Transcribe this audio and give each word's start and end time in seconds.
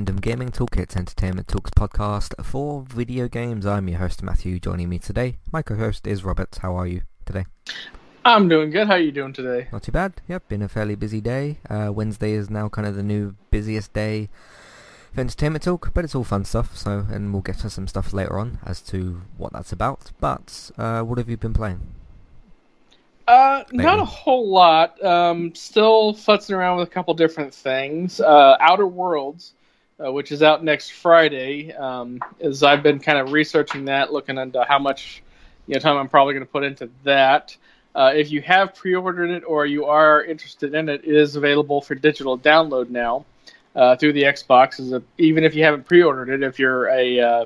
Random 0.00 0.16
Gaming 0.16 0.48
Toolkits 0.48 0.96
Entertainment 0.96 1.46
Talks 1.46 1.72
podcast 1.72 2.32
for 2.42 2.86
video 2.88 3.28
games. 3.28 3.66
I'm 3.66 3.86
your 3.86 3.98
host 3.98 4.22
Matthew. 4.22 4.58
Joining 4.58 4.88
me 4.88 4.98
today, 4.98 5.36
my 5.52 5.60
co-host 5.60 6.06
is 6.06 6.24
Robert. 6.24 6.58
How 6.62 6.74
are 6.74 6.86
you 6.86 7.02
today? 7.26 7.44
I'm 8.24 8.48
doing 8.48 8.70
good. 8.70 8.86
How 8.86 8.94
are 8.94 8.98
you 8.98 9.12
doing 9.12 9.34
today? 9.34 9.68
Not 9.70 9.82
too 9.82 9.92
bad. 9.92 10.14
Yep, 10.26 10.48
been 10.48 10.62
a 10.62 10.68
fairly 10.68 10.94
busy 10.94 11.20
day. 11.20 11.58
Uh, 11.68 11.92
Wednesday 11.92 12.32
is 12.32 12.48
now 12.48 12.70
kind 12.70 12.88
of 12.88 12.94
the 12.94 13.02
new 13.02 13.34
busiest 13.50 13.92
day 13.92 14.30
for 15.12 15.20
entertainment 15.20 15.64
talk, 15.64 15.92
but 15.92 16.02
it's 16.02 16.14
all 16.14 16.24
fun 16.24 16.46
stuff. 16.46 16.78
So, 16.78 17.04
and 17.10 17.34
we'll 17.34 17.42
get 17.42 17.58
to 17.58 17.68
some 17.68 17.86
stuff 17.86 18.14
later 18.14 18.38
on 18.38 18.58
as 18.64 18.80
to 18.84 19.20
what 19.36 19.52
that's 19.52 19.70
about. 19.70 20.12
But 20.18 20.70
uh, 20.78 21.02
what 21.02 21.18
have 21.18 21.28
you 21.28 21.36
been 21.36 21.52
playing? 21.52 21.78
Uh, 23.28 23.64
not 23.70 23.98
a 23.98 24.06
whole 24.06 24.48
lot. 24.48 25.04
Um, 25.04 25.54
still 25.54 26.14
futzing 26.14 26.56
around 26.56 26.78
with 26.78 26.88
a 26.88 26.90
couple 26.90 27.12
different 27.12 27.54
things. 27.54 28.18
Uh, 28.18 28.56
Outer 28.60 28.86
Worlds, 28.86 29.52
uh, 30.04 30.12
which 30.12 30.32
is 30.32 30.42
out 30.42 30.64
next 30.64 30.90
Friday, 30.92 31.72
um, 31.72 32.20
as 32.40 32.62
I've 32.62 32.82
been 32.82 33.00
kind 33.00 33.18
of 33.18 33.32
researching 33.32 33.86
that, 33.86 34.12
looking 34.12 34.38
into 34.38 34.64
how 34.64 34.78
much 34.78 35.22
you 35.66 35.74
know 35.74 35.80
time 35.80 35.96
I'm 35.96 36.08
probably 36.08 36.34
going 36.34 36.46
to 36.46 36.50
put 36.50 36.64
into 36.64 36.90
that. 37.04 37.56
Uh, 37.94 38.12
if 38.14 38.30
you 38.30 38.40
have 38.42 38.74
pre-ordered 38.74 39.30
it 39.30 39.42
or 39.44 39.66
you 39.66 39.86
are 39.86 40.22
interested 40.22 40.74
in 40.74 40.88
it, 40.88 41.02
it 41.04 41.14
is 41.14 41.34
available 41.34 41.80
for 41.80 41.94
digital 41.96 42.38
download 42.38 42.88
now 42.88 43.24
uh, 43.74 43.96
through 43.96 44.12
the 44.12 44.22
Xbox. 44.22 44.92
A, 44.92 45.02
even 45.18 45.44
if 45.44 45.54
you 45.54 45.64
haven't 45.64 45.86
pre-ordered 45.86 46.30
it, 46.30 46.42
if 46.42 46.58
you're 46.58 46.88
a 46.88 47.20
uh, 47.20 47.44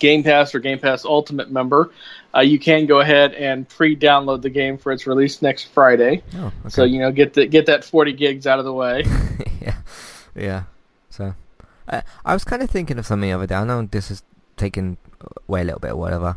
Game 0.00 0.24
Pass 0.24 0.54
or 0.54 0.58
Game 0.58 0.78
Pass 0.78 1.04
Ultimate 1.04 1.50
member, 1.50 1.92
uh, 2.34 2.40
you 2.40 2.58
can 2.58 2.86
go 2.86 3.00
ahead 3.00 3.34
and 3.34 3.68
pre-download 3.68 4.42
the 4.42 4.50
game 4.50 4.76
for 4.76 4.92
its 4.92 5.06
release 5.06 5.40
next 5.40 5.64
Friday. 5.64 6.22
Oh, 6.34 6.46
okay. 6.46 6.52
So 6.68 6.84
you 6.84 6.98
know, 6.98 7.12
get 7.12 7.34
the 7.34 7.46
get 7.46 7.66
that 7.66 7.84
40 7.84 8.12
gigs 8.12 8.46
out 8.46 8.58
of 8.58 8.64
the 8.64 8.72
way. 8.72 9.04
yeah, 9.62 9.76
yeah. 10.34 10.62
So, 11.10 11.32
uh, 11.88 12.02
I 12.24 12.34
was 12.34 12.44
kind 12.44 12.62
of 12.62 12.70
thinking 12.70 12.98
of 12.98 13.06
something 13.06 13.28
the 13.28 13.34
other 13.34 13.46
day. 13.46 13.54
I 13.54 13.64
know 13.64 13.82
this 13.82 14.10
is 14.10 14.22
taking 14.56 14.96
away 15.48 15.62
a 15.62 15.64
little 15.64 15.80
bit 15.80 15.92
or 15.92 15.96
whatever. 15.96 16.36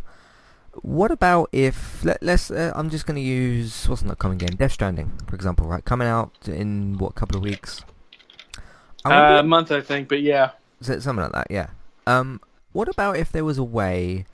What 0.81 1.12
about 1.12 1.50
if 1.52 2.04
let, 2.06 2.22
us 2.22 2.52
uh, 2.52 2.72
I'm 2.76 2.89
just 2.89 3.06
going 3.06 3.16
to 3.16 3.22
use 3.22 3.89
what's 3.89 4.04
not 4.04 4.20
coming 4.20 4.38
game, 4.38 4.56
Death 4.56 4.73
Stranding, 4.73 5.12
for 5.28 5.36
example, 5.36 5.67
right? 5.67 5.84
Coming 5.84 6.08
out 6.08 6.34
in 6.48 6.98
what 6.98 7.16
couple 7.16 7.38
of 7.38 7.44
weeks? 7.44 7.81
Uh, 9.04 9.38
a 9.39 9.44
month, 9.44 9.72
I 9.72 9.81
think, 9.81 10.09
but 10.09 10.22
yeah, 10.22 10.52
something 10.81 11.16
like 11.16 11.31
that. 11.31 11.48
Yeah. 11.50 11.70
Um, 12.06 12.42
what 12.73 12.88
about 12.88 13.17
if 13.17 13.32
there 13.32 13.45
was 13.45 13.58
a 13.58 13.64
way 13.64 14.26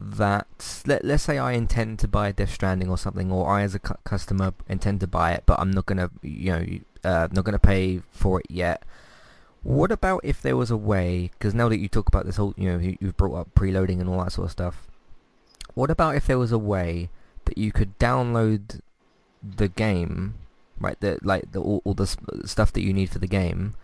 that 0.00 0.82
let 0.86 1.04
let's 1.04 1.22
say 1.22 1.38
I 1.38 1.52
intend 1.52 1.98
to 2.00 2.08
buy 2.08 2.32
Death 2.32 2.52
Stranding 2.54 2.88
or 2.88 2.98
something, 2.98 3.30
or 3.30 3.48
I 3.50 3.62
as 3.62 3.74
a 3.74 3.78
cu- 3.78 3.94
customer 4.04 4.54
intend 4.68 5.00
to 5.00 5.06
buy 5.06 5.32
it, 5.32 5.44
but 5.46 5.60
I'm 5.60 5.70
not 5.70 5.86
gonna 5.86 6.10
you 6.22 6.52
know 6.52 6.64
uh, 7.04 7.28
not 7.32 7.44
gonna 7.44 7.58
pay 7.58 8.00
for 8.10 8.40
it 8.40 8.46
yet. 8.48 8.82
What 9.62 9.92
about 9.92 10.20
if 10.24 10.42
there 10.42 10.56
was 10.56 10.70
a 10.70 10.76
way? 10.76 11.30
Because 11.32 11.54
now 11.54 11.68
that 11.68 11.78
you 11.78 11.88
talk 11.88 12.08
about 12.08 12.26
this 12.26 12.36
whole, 12.36 12.54
you 12.56 12.70
know, 12.70 12.78
you, 12.78 12.96
you've 13.00 13.16
brought 13.16 13.36
up 13.36 13.54
preloading 13.54 14.00
and 14.00 14.08
all 14.08 14.22
that 14.22 14.32
sort 14.32 14.46
of 14.46 14.52
stuff. 14.52 14.88
What 15.74 15.90
about 15.90 16.16
if 16.16 16.26
there 16.26 16.38
was 16.38 16.52
a 16.52 16.58
way 16.58 17.08
that 17.44 17.56
you 17.56 17.72
could 17.72 17.98
download 17.98 18.80
the 19.42 19.68
game, 19.68 20.34
right? 20.78 20.98
The 21.00 21.18
like 21.22 21.52
the 21.52 21.60
all, 21.60 21.80
all 21.84 21.94
the 21.94 22.06
stuff 22.44 22.72
that 22.72 22.82
you 22.82 22.92
need 22.92 23.10
for 23.10 23.18
the 23.18 23.26
game, 23.26 23.74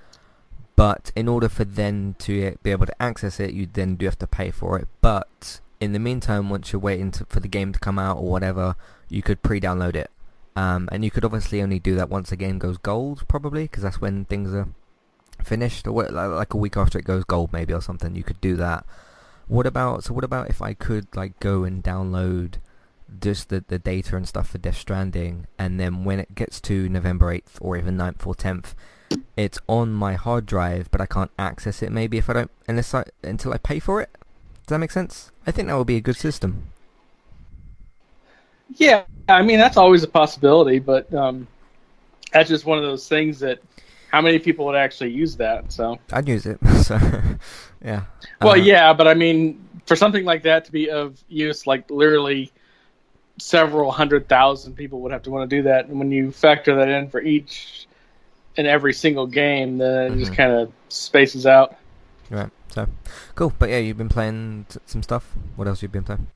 but 0.77 1.11
in 1.17 1.29
order 1.29 1.49
for 1.49 1.65
then 1.65 2.17
to 2.21 2.57
be 2.63 2.71
able 2.71 2.87
to 2.87 3.03
access 3.03 3.41
it, 3.41 3.55
you 3.55 3.67
then 3.67 3.97
do 3.97 4.07
have 4.07 4.19
to 4.19 4.27
pay 4.27 4.51
for 4.51 4.79
it. 4.79 4.89
But 5.01 5.61
in 5.81 5.93
the 5.93 5.99
meantime, 5.99 6.51
once 6.51 6.73
you're 6.73 6.81
waiting 6.81 7.11
to, 7.13 7.25
for 7.27 7.41
the 7.41 7.49
game 7.49 7.73
to 7.73 7.79
come 7.79 7.99
out 7.99 8.19
or 8.19 8.31
whatever, 8.31 8.77
you 9.09 9.23
could 9.23 9.43
pre-download 9.43 9.95
it. 9.95 10.11
Um, 10.55 10.89
and 10.91 11.05
you 11.05 11.11
could 11.11 11.25
obviously 11.25 11.63
only 11.63 11.79
do 11.79 11.95
that 11.95 12.11
once 12.11 12.31
the 12.31 12.37
game 12.37 12.59
goes 12.59 12.79
gold, 12.79 13.27
probably, 13.29 13.65
because 13.65 13.85
that's 13.85 14.01
when 14.01 14.25
things 14.25 14.53
are 14.53 14.69
finished, 15.43 15.87
or 15.87 16.05
like 16.05 16.55
a 16.55 16.57
week 16.57 16.77
after 16.77 16.99
it 16.99 17.05
goes 17.05 17.25
gold, 17.25 17.53
maybe, 17.53 17.73
or 17.73 17.81
something. 17.81 18.15
You 18.15 18.25
could 18.25 18.41
do 18.41 18.57
that. 18.57 18.85
What 19.47 19.67
about 19.67 20.05
so? 20.05 20.15
What 20.15 20.25
about 20.25 20.51
if 20.51 20.61
I 20.61 20.75
could 20.75 21.07
like 21.17 21.39
go 21.41 21.65
and 21.65 21.83
download 21.83 22.55
just 23.21 23.49
the, 23.49 23.65
the 23.67 23.79
data 23.79 24.17
and 24.17 24.29
stuff 24.29 24.51
for 24.51 24.59
Death 24.59 24.77
Stranding, 24.77 25.47
and 25.59 25.81
then 25.81 26.05
when 26.05 26.21
it 26.21 26.35
gets 26.35 26.61
to 26.63 26.89
November 26.89 27.35
8th 27.35 27.57
or 27.61 27.77
even 27.77 27.97
9th 27.97 28.27
or 28.27 28.35
10th, 28.35 28.75
it's 29.37 29.59
on 29.67 29.93
my 29.93 30.15
hard 30.15 30.47
drive, 30.47 30.91
but 30.91 31.01
I 31.01 31.07
can't 31.07 31.31
access 31.39 31.83
it. 31.83 31.91
Maybe 31.91 32.19
if 32.19 32.29
I 32.29 32.35
don't, 32.35 32.51
unless 32.67 32.93
I 32.95 33.05
until 33.23 33.53
I 33.53 33.59
pay 33.59 33.79
for 33.79 34.01
it. 34.01 34.11
Does 34.67 34.75
that 34.75 34.79
make 34.79 34.91
sense? 34.91 35.33
I 35.47 35.51
think 35.51 35.69
that 35.69 35.79
would 35.79 35.87
be 35.87 35.97
a 35.97 36.01
good 36.01 36.17
system. 36.17 36.65
Yeah, 38.77 39.05
I 39.29 39.43
mean 39.43 39.59
that's 39.59 39.79
always 39.79 40.03
a 40.03 40.09
possibility, 40.09 40.79
but 40.79 41.13
um, 41.15 41.47
that's 42.33 42.51
just 42.51 42.67
one 42.67 42.77
of 42.77 42.85
those 42.85 43.09
things 43.09 43.41
that 43.41 43.61
how 44.11 44.21
many 44.21 44.39
people 44.39 44.67
would 44.67 44.77
actually 44.77 45.11
use 45.11 45.37
that? 45.37 45.73
So 45.73 45.99
I'd 46.13 46.29
use 46.29 46.47
it. 46.47 46.59
So 46.89 46.99
yeah. 47.85 48.05
Well, 48.41 48.53
uh, 48.53 48.57
yeah, 48.57 48.95
but 48.95 49.07
I 49.07 49.15
mean, 49.15 49.69
for 49.85 49.95
something 49.95 50.25
like 50.25 50.45
that 50.45 50.65
to 50.65 50.73
be 50.73 50.91
of 50.91 51.23
use, 51.29 51.67
like 51.67 51.91
literally 51.91 52.51
several 53.39 53.91
hundred 53.91 54.29
thousand 54.29 54.75
people 54.75 55.01
would 55.03 55.13
have 55.13 55.23
to 55.25 55.31
want 55.31 55.49
to 55.49 55.57
do 55.57 55.63
that, 55.65 55.87
and 55.87 55.99
when 55.99 56.11
you 56.11 56.33
factor 56.33 56.77
that 56.77 56.89
in 56.89 57.11
for 57.11 57.21
each 57.21 57.87
and 58.57 58.67
every 58.67 58.95
single 58.95 59.27
game, 59.27 59.79
then 59.79 59.91
it 59.91 60.11
mm-hmm. 60.11 60.21
just 60.21 60.35
kind 60.35 60.53
of 60.53 60.73
spaces 60.89 61.47
out. 61.47 61.77
Right. 62.31 62.51
So, 62.69 62.87
cool. 63.35 63.53
But 63.59 63.69
yeah, 63.71 63.79
you've 63.79 63.99
been 63.99 64.09
playing 64.09 64.67
some 64.87 65.03
stuff. 65.03 65.33
What 65.57 65.69
else 65.69 65.83
you've 65.83 65.91
you 65.95 66.01
been 66.01 66.05
playing? 66.05 66.27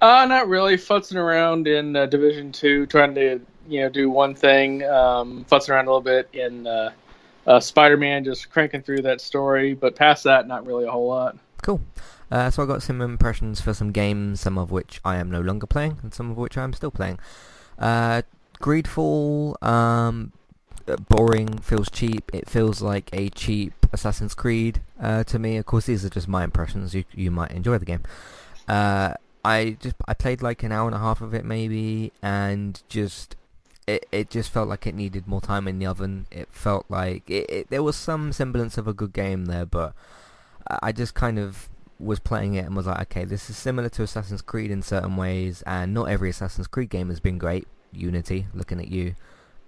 Uh, 0.00 0.24
not 0.26 0.48
really. 0.48 0.76
Futzing 0.76 1.16
around 1.16 1.66
in 1.66 1.94
uh, 1.94 2.06
Division 2.06 2.52
Two, 2.52 2.86
trying 2.86 3.14
to 3.14 3.40
you 3.68 3.80
know 3.80 3.88
do 3.88 4.08
one 4.10 4.34
thing. 4.34 4.82
Um, 4.84 5.44
futzing 5.50 5.70
around 5.70 5.86
a 5.86 5.90
little 5.90 6.00
bit 6.00 6.28
in 6.32 6.66
uh, 6.66 6.92
uh, 7.46 7.60
Spider-Man, 7.60 8.24
just 8.24 8.50
cranking 8.50 8.82
through 8.82 9.02
that 9.02 9.20
story. 9.20 9.74
But 9.74 9.96
past 9.96 10.24
that, 10.24 10.48
not 10.48 10.66
really 10.66 10.86
a 10.86 10.90
whole 10.90 11.08
lot. 11.08 11.36
Cool. 11.62 11.80
Uh, 12.30 12.50
so 12.50 12.62
I 12.62 12.66
got 12.66 12.82
some 12.82 13.02
impressions 13.02 13.60
for 13.60 13.74
some 13.74 13.90
games, 13.90 14.40
some 14.40 14.56
of 14.56 14.70
which 14.70 15.00
I 15.04 15.16
am 15.16 15.30
no 15.30 15.40
longer 15.40 15.66
playing, 15.66 15.98
and 16.02 16.14
some 16.14 16.30
of 16.30 16.36
which 16.36 16.56
I 16.56 16.62
am 16.62 16.72
still 16.72 16.92
playing. 16.92 17.18
Uh, 17.78 18.22
Greedfall, 18.60 19.60
um, 19.62 20.32
uh, 20.86 20.96
boring, 20.96 21.58
feels 21.58 21.90
cheap. 21.90 22.30
It 22.32 22.48
feels 22.48 22.80
like 22.80 23.10
a 23.12 23.30
cheap 23.30 23.74
Assassin's 23.92 24.34
Creed 24.34 24.80
uh, 25.00 25.24
to 25.24 25.38
me. 25.38 25.56
Of 25.56 25.66
course, 25.66 25.86
these 25.86 26.04
are 26.04 26.10
just 26.10 26.28
my 26.28 26.44
impressions. 26.44 26.94
You 26.94 27.04
you 27.12 27.30
might 27.30 27.50
enjoy 27.50 27.78
the 27.78 27.84
game. 27.84 28.02
Uh, 28.68 29.14
I 29.44 29.76
just 29.80 29.96
I 30.06 30.14
played 30.14 30.42
like 30.42 30.62
an 30.62 30.72
hour 30.72 30.86
and 30.86 30.94
a 30.94 30.98
half 30.98 31.20
of 31.20 31.34
it 31.34 31.44
maybe, 31.44 32.12
and 32.22 32.82
just 32.88 33.36
it 33.86 34.06
it 34.12 34.30
just 34.30 34.50
felt 34.50 34.68
like 34.68 34.86
it 34.86 34.94
needed 34.94 35.26
more 35.26 35.40
time 35.40 35.66
in 35.66 35.78
the 35.78 35.86
oven. 35.86 36.26
It 36.30 36.48
felt 36.50 36.86
like 36.88 37.28
it, 37.28 37.50
it, 37.50 37.70
there 37.70 37.82
was 37.82 37.96
some 37.96 38.32
semblance 38.32 38.78
of 38.78 38.86
a 38.86 38.92
good 38.92 39.12
game 39.12 39.46
there, 39.46 39.66
but 39.66 39.94
I 40.82 40.92
just 40.92 41.14
kind 41.14 41.38
of 41.38 41.68
was 41.98 42.18
playing 42.18 42.54
it 42.54 42.64
and 42.64 42.76
was 42.76 42.86
like, 42.86 43.00
okay, 43.02 43.24
this 43.24 43.50
is 43.50 43.56
similar 43.56 43.88
to 43.90 44.02
Assassin's 44.02 44.42
Creed 44.42 44.70
in 44.70 44.82
certain 44.82 45.16
ways, 45.16 45.62
and 45.66 45.92
not 45.92 46.04
every 46.04 46.30
Assassin's 46.30 46.66
Creed 46.66 46.90
game 46.90 47.08
has 47.08 47.20
been 47.20 47.38
great. 47.38 47.66
Unity, 47.92 48.46
looking 48.54 48.78
at 48.78 48.88
you. 48.88 49.14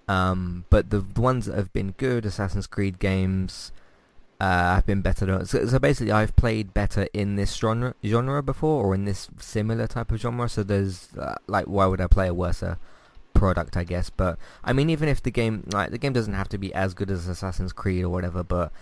Um, 0.08 0.64
but 0.70 0.90
the 0.90 1.04
ones 1.16 1.46
that 1.46 1.56
have 1.56 1.72
been 1.72 1.92
good 1.96 2.26
Assassin's 2.26 2.66
Creed 2.66 2.98
games 2.98 3.72
uh, 4.42 4.74
have 4.74 4.86
been 4.86 5.02
better. 5.02 5.44
So, 5.44 5.66
so, 5.66 5.78
basically, 5.78 6.10
I've 6.10 6.34
played 6.34 6.74
better 6.74 7.06
in 7.12 7.36
this 7.36 7.54
genre, 7.54 7.94
genre 8.04 8.42
before, 8.42 8.84
or 8.84 8.92
in 8.92 9.04
this 9.04 9.28
similar 9.38 9.86
type 9.86 10.10
of 10.10 10.18
genre. 10.18 10.48
So 10.48 10.64
there's 10.64 11.10
uh, 11.16 11.36
like, 11.46 11.66
why 11.66 11.86
would 11.86 12.00
I 12.00 12.08
play 12.08 12.26
a 12.26 12.34
worse 12.34 12.64
product? 13.34 13.76
I 13.76 13.84
guess. 13.84 14.10
But 14.10 14.38
I 14.64 14.72
mean, 14.72 14.90
even 14.90 15.08
if 15.08 15.22
the 15.22 15.30
game, 15.30 15.62
like, 15.72 15.92
the 15.92 15.98
game 15.98 16.12
doesn't 16.12 16.34
have 16.34 16.48
to 16.48 16.58
be 16.58 16.74
as 16.74 16.92
good 16.92 17.08
as 17.08 17.28
Assassin's 17.28 17.72
Creed 17.72 18.02
or 18.02 18.08
whatever, 18.08 18.42
but 18.42 18.72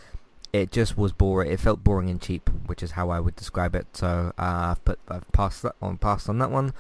it 0.51 0.73
just 0.73 0.97
was 0.97 1.13
boring. 1.13 1.51
It 1.51 1.61
felt 1.61 1.85
boring 1.85 2.09
and 2.09 2.23
cheap, 2.23 2.49
which 2.67 2.83
is 2.83 2.93
how 2.93 3.11
I 3.11 3.21
would 3.21 3.37
describe 3.37 3.75
it. 3.75 3.87
So 3.93 4.33
uh, 4.39 4.73
I've 4.73 4.85
put, 4.85 4.99
I've 5.09 5.31
passed 5.33 5.63
that 5.63 5.77
on, 5.83 5.99
passed 5.99 6.29
on 6.29 6.39
that 6.39 6.51
one. 6.51 6.73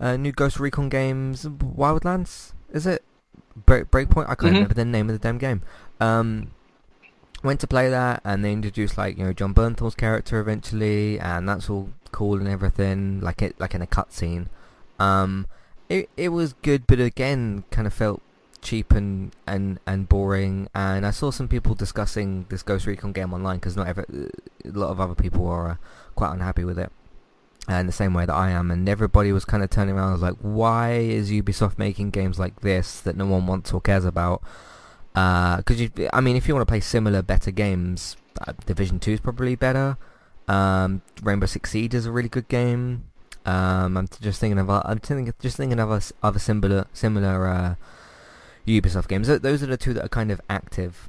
Uh, 0.00 0.16
new 0.16 0.32
Ghost 0.32 0.58
Recon 0.58 0.88
games, 0.88 1.44
Wildlands, 1.44 2.52
is 2.72 2.86
it? 2.86 3.04
Break, 3.54 3.90
Breakpoint. 3.90 4.24
I 4.24 4.34
can't 4.34 4.38
mm-hmm. 4.38 4.54
remember 4.54 4.74
the 4.74 4.84
name 4.84 5.08
of 5.08 5.14
the 5.14 5.18
damn 5.18 5.38
game. 5.38 5.62
Um, 6.00 6.50
went 7.46 7.60
to 7.60 7.66
play 7.66 7.88
that, 7.88 8.20
and 8.24 8.44
they 8.44 8.52
introduced 8.52 8.98
like 8.98 9.16
you 9.16 9.24
know 9.24 9.32
Jon 9.32 9.54
Bernthal's 9.54 9.94
character 9.94 10.40
eventually, 10.40 11.18
and 11.18 11.48
that's 11.48 11.70
all 11.70 11.90
cool 12.12 12.38
and 12.38 12.48
everything, 12.48 13.20
like 13.20 13.42
it 13.42 13.58
like 13.58 13.74
in 13.74 13.82
a 13.82 13.86
cutscene. 13.86 14.48
Um, 14.98 15.46
it 15.88 16.10
it 16.16 16.30
was 16.30 16.52
good, 16.54 16.86
but 16.86 17.00
again, 17.00 17.64
kind 17.70 17.86
of 17.86 17.94
felt 17.94 18.22
cheap 18.66 18.92
and, 18.92 19.34
and, 19.46 19.78
and 19.86 20.08
boring. 20.08 20.68
And 20.74 21.06
I 21.06 21.12
saw 21.12 21.30
some 21.30 21.46
people 21.48 21.74
discussing 21.74 22.46
this 22.48 22.62
Ghost 22.62 22.86
Recon 22.86 23.12
game 23.12 23.32
online 23.32 23.58
because 23.58 23.76
not 23.76 23.86
every, 23.86 24.04
a 24.64 24.68
lot 24.68 24.90
of 24.90 25.00
other 25.00 25.14
people 25.14 25.46
are 25.46 25.70
uh, 25.70 25.76
quite 26.16 26.32
unhappy 26.32 26.64
with 26.64 26.78
it 26.78 26.90
in 27.68 27.86
the 27.86 27.92
same 27.92 28.14
way 28.14 28.26
that 28.26 28.34
I 28.34 28.50
am, 28.50 28.70
and 28.70 28.88
everybody 28.88 29.32
was 29.32 29.44
kind 29.44 29.62
of 29.62 29.70
turning 29.70 29.96
around. 29.96 30.12
Was 30.12 30.22
like, 30.22 30.36
why 30.40 30.92
is 30.94 31.30
Ubisoft 31.30 31.78
making 31.78 32.10
games 32.10 32.38
like 32.38 32.60
this 32.60 33.00
that 33.00 33.16
no 33.16 33.26
one 33.26 33.46
wants 33.46 33.72
or 33.72 33.80
cares 33.80 34.04
about? 34.04 34.42
Because 35.16 35.80
uh, 35.80 36.10
I 36.12 36.20
mean, 36.20 36.36
if 36.36 36.46
you 36.46 36.54
want 36.54 36.68
to 36.68 36.70
play 36.70 36.80
similar, 36.80 37.22
better 37.22 37.50
games, 37.50 38.18
uh, 38.46 38.52
Division 38.66 39.00
Two 39.00 39.12
is 39.12 39.20
probably 39.20 39.54
better. 39.54 39.96
Um, 40.46 41.00
Rainbow 41.22 41.46
Six 41.46 41.70
Siege 41.70 41.94
is 41.94 42.04
a 42.04 42.12
really 42.12 42.28
good 42.28 42.48
game. 42.48 43.04
Um, 43.46 43.96
I'm 43.96 44.08
just 44.20 44.40
thinking 44.40 44.58
of 44.58 44.68
I'm 44.68 44.98
thinking, 44.98 45.32
just 45.40 45.56
thinking 45.56 45.80
of 45.80 45.90
other, 45.90 46.04
other 46.22 46.38
similar 46.38 46.86
similar 46.92 47.46
uh, 47.46 47.74
Ubisoft 48.66 49.08
games. 49.08 49.28
Those 49.28 49.62
are 49.62 49.66
the 49.66 49.78
two 49.78 49.94
that 49.94 50.04
are 50.04 50.10
kind 50.10 50.30
of 50.30 50.38
active 50.50 51.08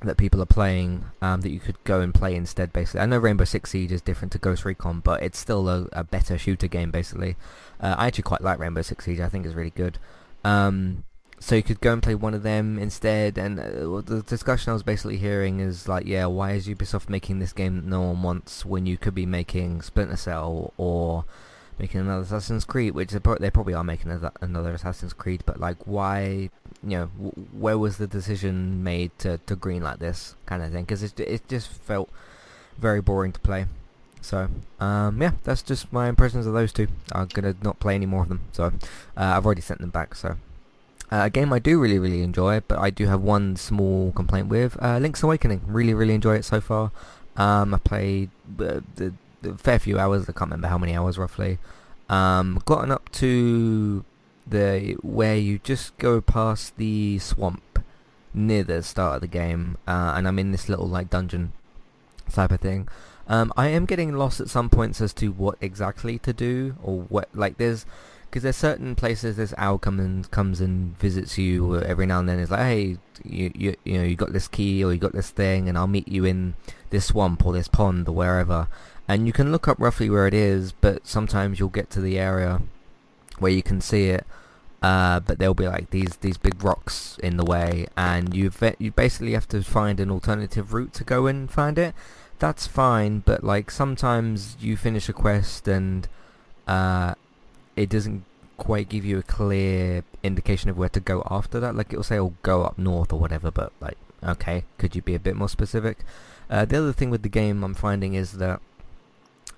that 0.00 0.16
people 0.16 0.40
are 0.40 0.46
playing 0.46 1.06
um, 1.20 1.40
that 1.40 1.50
you 1.50 1.58
could 1.58 1.82
go 1.82 2.00
and 2.00 2.14
play 2.14 2.36
instead. 2.36 2.72
Basically, 2.72 3.00
I 3.00 3.06
know 3.06 3.18
Rainbow 3.18 3.44
Six 3.44 3.70
Siege 3.70 3.90
is 3.90 4.00
different 4.00 4.30
to 4.32 4.38
Ghost 4.38 4.64
Recon, 4.64 5.00
but 5.00 5.24
it's 5.24 5.38
still 5.38 5.68
a, 5.68 5.88
a 5.92 6.04
better 6.04 6.38
shooter 6.38 6.68
game. 6.68 6.92
Basically, 6.92 7.34
uh, 7.80 7.96
I 7.98 8.06
actually 8.06 8.22
quite 8.22 8.42
like 8.42 8.60
Rainbow 8.60 8.82
Six 8.82 9.06
Siege. 9.06 9.18
I 9.18 9.28
think 9.28 9.44
it's 9.44 9.56
really 9.56 9.70
good. 9.70 9.98
Um, 10.44 11.02
so 11.44 11.56
you 11.56 11.62
could 11.62 11.82
go 11.82 11.92
and 11.92 12.02
play 12.02 12.14
one 12.14 12.32
of 12.32 12.42
them 12.42 12.78
instead. 12.78 13.36
And 13.36 13.60
uh, 13.60 14.00
the 14.00 14.24
discussion 14.26 14.70
I 14.70 14.72
was 14.72 14.82
basically 14.82 15.18
hearing 15.18 15.60
is 15.60 15.86
like, 15.86 16.06
yeah, 16.06 16.24
why 16.24 16.52
is 16.52 16.66
Ubisoft 16.66 17.10
making 17.10 17.38
this 17.38 17.52
game 17.52 17.76
that 17.76 17.84
no 17.84 18.00
one 18.00 18.22
wants 18.22 18.64
when 18.64 18.86
you 18.86 18.96
could 18.96 19.14
be 19.14 19.26
making 19.26 19.82
Splinter 19.82 20.16
Cell 20.16 20.72
or 20.78 21.26
making 21.78 22.00
another 22.00 22.22
Assassin's 22.22 22.64
Creed, 22.64 22.94
which 22.94 23.10
they 23.10 23.50
probably 23.50 23.74
are 23.74 23.84
making 23.84 24.10
another 24.40 24.72
Assassin's 24.72 25.12
Creed, 25.12 25.42
but 25.44 25.60
like, 25.60 25.76
why, 25.86 26.48
you 26.82 26.96
know, 26.96 27.06
where 27.52 27.76
was 27.76 27.98
the 27.98 28.06
decision 28.06 28.82
made 28.82 29.10
to, 29.18 29.36
to 29.44 29.54
green 29.54 29.82
like 29.82 29.98
this 29.98 30.36
kind 30.46 30.62
of 30.62 30.72
thing? 30.72 30.84
Because 30.84 31.02
it, 31.02 31.20
it 31.20 31.46
just 31.46 31.68
felt 31.68 32.08
very 32.78 33.02
boring 33.02 33.32
to 33.32 33.40
play. 33.40 33.66
So, 34.22 34.48
um, 34.80 35.20
yeah, 35.20 35.32
that's 35.42 35.60
just 35.60 35.92
my 35.92 36.08
impressions 36.08 36.46
of 36.46 36.54
those 36.54 36.72
two. 36.72 36.88
I'm 37.12 37.26
gonna 37.26 37.54
not 37.60 37.80
play 37.80 37.94
any 37.96 38.06
more 38.06 38.22
of 38.22 38.30
them, 38.30 38.40
so 38.52 38.64
uh, 38.64 38.70
I've 39.14 39.44
already 39.44 39.60
sent 39.60 39.82
them 39.82 39.90
back. 39.90 40.14
So, 40.14 40.38
uh, 41.14 41.26
a 41.26 41.30
game 41.30 41.52
I 41.52 41.58
do 41.58 41.80
really, 41.80 41.98
really 41.98 42.22
enjoy, 42.22 42.60
but 42.66 42.78
I 42.78 42.90
do 42.90 43.06
have 43.06 43.20
one 43.20 43.56
small 43.56 44.12
complaint 44.12 44.48
with 44.48 44.76
uh, 44.82 44.98
Link's 44.98 45.22
Awakening. 45.22 45.60
Really, 45.66 45.94
really 45.94 46.14
enjoy 46.14 46.36
it 46.36 46.44
so 46.44 46.60
far. 46.60 46.90
Um, 47.36 47.74
I 47.74 47.78
played 47.78 48.30
uh, 48.58 48.80
the 48.96 49.14
a 49.44 49.54
fair 49.58 49.78
few 49.78 49.98
hours. 49.98 50.22
I 50.22 50.32
can't 50.32 50.50
remember 50.50 50.68
how 50.68 50.78
many 50.78 50.94
hours 50.94 51.18
roughly. 51.18 51.58
Um, 52.08 52.60
gotten 52.64 52.90
up 52.90 53.10
to 53.12 54.04
the 54.46 54.96
where 55.02 55.36
you 55.36 55.58
just 55.58 55.96
go 55.98 56.20
past 56.20 56.76
the 56.76 57.18
swamp 57.18 57.84
near 58.32 58.64
the 58.64 58.82
start 58.82 59.16
of 59.16 59.20
the 59.20 59.28
game, 59.28 59.76
uh, 59.86 60.14
and 60.16 60.26
I'm 60.26 60.38
in 60.38 60.50
this 60.50 60.68
little 60.68 60.88
like 60.88 61.10
dungeon 61.10 61.52
type 62.30 62.50
of 62.50 62.60
thing. 62.60 62.88
Um, 63.28 63.52
I 63.56 63.68
am 63.68 63.84
getting 63.86 64.12
lost 64.14 64.40
at 64.40 64.50
some 64.50 64.68
points 64.68 65.00
as 65.00 65.12
to 65.14 65.28
what 65.28 65.56
exactly 65.60 66.18
to 66.18 66.32
do 66.32 66.76
or 66.82 67.02
what 67.02 67.28
like 67.34 67.56
there's 67.56 67.86
because 68.34 68.42
there's 68.42 68.56
certain 68.56 68.96
places 68.96 69.36
this 69.36 69.54
owl 69.56 69.78
comes 69.78 70.00
and 70.00 70.30
comes 70.32 70.60
and 70.60 70.98
visits 70.98 71.38
you 71.38 71.80
every 71.82 72.06
now 72.06 72.18
and 72.18 72.28
then. 72.28 72.40
It's 72.40 72.50
like, 72.50 72.60
hey, 72.60 72.98
you 73.22 73.52
you 73.54 73.76
you 73.84 73.98
know 73.98 74.04
you 74.04 74.16
got 74.16 74.32
this 74.32 74.48
key 74.48 74.84
or 74.84 74.92
you 74.92 74.98
got 74.98 75.12
this 75.12 75.30
thing, 75.30 75.68
and 75.68 75.78
I'll 75.78 75.86
meet 75.86 76.08
you 76.08 76.24
in 76.24 76.54
this 76.90 77.06
swamp 77.06 77.46
or 77.46 77.52
this 77.52 77.68
pond 77.68 78.08
or 78.08 78.12
wherever 78.12 78.66
and 79.06 79.26
you 79.26 79.32
can 79.32 79.52
look 79.52 79.68
up 79.68 79.78
roughly 79.78 80.08
where 80.08 80.26
it 80.26 80.34
is, 80.34 80.72
but 80.72 81.06
sometimes 81.06 81.58
you'll 81.58 81.68
get 81.68 81.90
to 81.90 82.00
the 82.00 82.18
area 82.18 82.62
where 83.38 83.52
you 83.52 83.62
can 83.62 83.80
see 83.80 84.06
it, 84.06 84.26
uh, 84.82 85.20
but 85.20 85.38
there'll 85.38 85.54
be 85.54 85.68
like 85.68 85.90
these 85.90 86.16
these 86.16 86.38
big 86.38 86.62
rocks 86.64 87.18
in 87.22 87.36
the 87.36 87.44
way, 87.44 87.86
and 87.96 88.34
you 88.34 88.50
you 88.78 88.90
basically 88.90 89.32
have 89.32 89.48
to 89.48 89.62
find 89.62 90.00
an 90.00 90.10
alternative 90.10 90.72
route 90.72 90.94
to 90.94 91.04
go 91.04 91.26
and 91.26 91.50
find 91.50 91.78
it. 91.78 91.94
That's 92.38 92.66
fine, 92.66 93.20
but 93.20 93.44
like 93.44 93.70
sometimes 93.70 94.56
you 94.60 94.76
finish 94.76 95.08
a 95.08 95.12
quest 95.12 95.68
and 95.68 96.08
uh, 96.66 97.14
it 97.76 97.88
doesn't 97.88 98.24
quite 98.56 98.88
give 98.88 99.04
you 99.04 99.18
a 99.18 99.22
clear 99.22 100.04
indication 100.22 100.70
of 100.70 100.78
where 100.78 100.88
to 100.88 101.00
go 101.00 101.26
after 101.30 101.60
that. 101.60 101.74
Like 101.74 101.92
it'll 101.92 102.02
say, 102.02 102.18
"Oh, 102.18 102.34
go 102.42 102.62
up 102.62 102.78
north" 102.78 103.12
or 103.12 103.18
whatever, 103.18 103.50
but 103.50 103.72
like, 103.80 103.98
okay, 104.22 104.64
could 104.78 104.94
you 104.94 105.02
be 105.02 105.14
a 105.14 105.20
bit 105.20 105.36
more 105.36 105.48
specific? 105.48 105.98
Uh, 106.48 106.64
the 106.64 106.78
other 106.78 106.92
thing 106.92 107.10
with 107.10 107.22
the 107.22 107.28
game 107.28 107.64
I'm 107.64 107.74
finding 107.74 108.14
is 108.14 108.32
that 108.32 108.60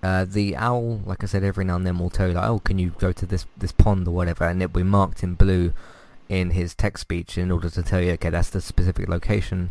uh, 0.02 0.24
the 0.24 0.56
owl, 0.56 1.00
like 1.04 1.22
I 1.22 1.26
said, 1.26 1.42
every 1.42 1.64
now 1.64 1.76
and 1.76 1.86
then 1.86 1.98
will 1.98 2.10
tell 2.10 2.28
you, 2.28 2.34
like, 2.34 2.48
oh, 2.48 2.60
can 2.60 2.78
you 2.78 2.94
go 2.98 3.12
to 3.12 3.26
this 3.26 3.46
this 3.56 3.72
pond 3.72 4.08
or 4.08 4.12
whatever, 4.12 4.44
and 4.44 4.62
it'll 4.62 4.72
be 4.72 4.82
marked 4.82 5.22
in 5.22 5.34
blue 5.34 5.72
in 6.28 6.50
his 6.50 6.74
text 6.74 7.02
speech 7.02 7.38
in 7.38 7.50
order 7.50 7.70
to 7.70 7.82
tell 7.82 8.00
you, 8.00 8.12
okay, 8.12 8.30
that's 8.30 8.50
the 8.50 8.60
specific 8.60 9.08
location. 9.08 9.70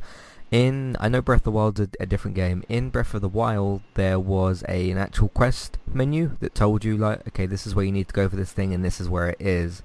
In 0.51 0.95
I 1.00 1.09
know 1.09 1.21
Breath 1.21 1.42
of 1.42 1.45
the 1.45 1.51
Wild's 1.51 1.80
a, 1.80 1.89
a 2.00 2.06
different 2.06 2.36
game. 2.36 2.63
In 2.69 2.89
Breath 2.89 3.13
of 3.13 3.21
the 3.21 3.27
Wild, 3.27 3.81
there 3.95 4.19
was 4.19 4.63
a, 4.69 4.92
an 4.92 4.97
actual 4.97 5.30
quest 5.30 5.77
menu 5.92 6.38
that 6.39 6.56
told 6.56 6.86
you, 6.86 6.95
like, 6.95 7.27
okay, 7.30 7.45
this 7.45 7.65
is 7.65 7.74
where 7.74 7.83
you 7.83 7.92
need 7.92 8.07
to 8.07 8.13
go 8.13 8.30
for 8.30 8.36
this 8.36 8.51
thing, 8.51 8.74
and 8.74 8.86
this 8.86 9.01
is 9.01 9.09
where 9.09 9.30
it 9.30 9.42
is. 9.42 9.81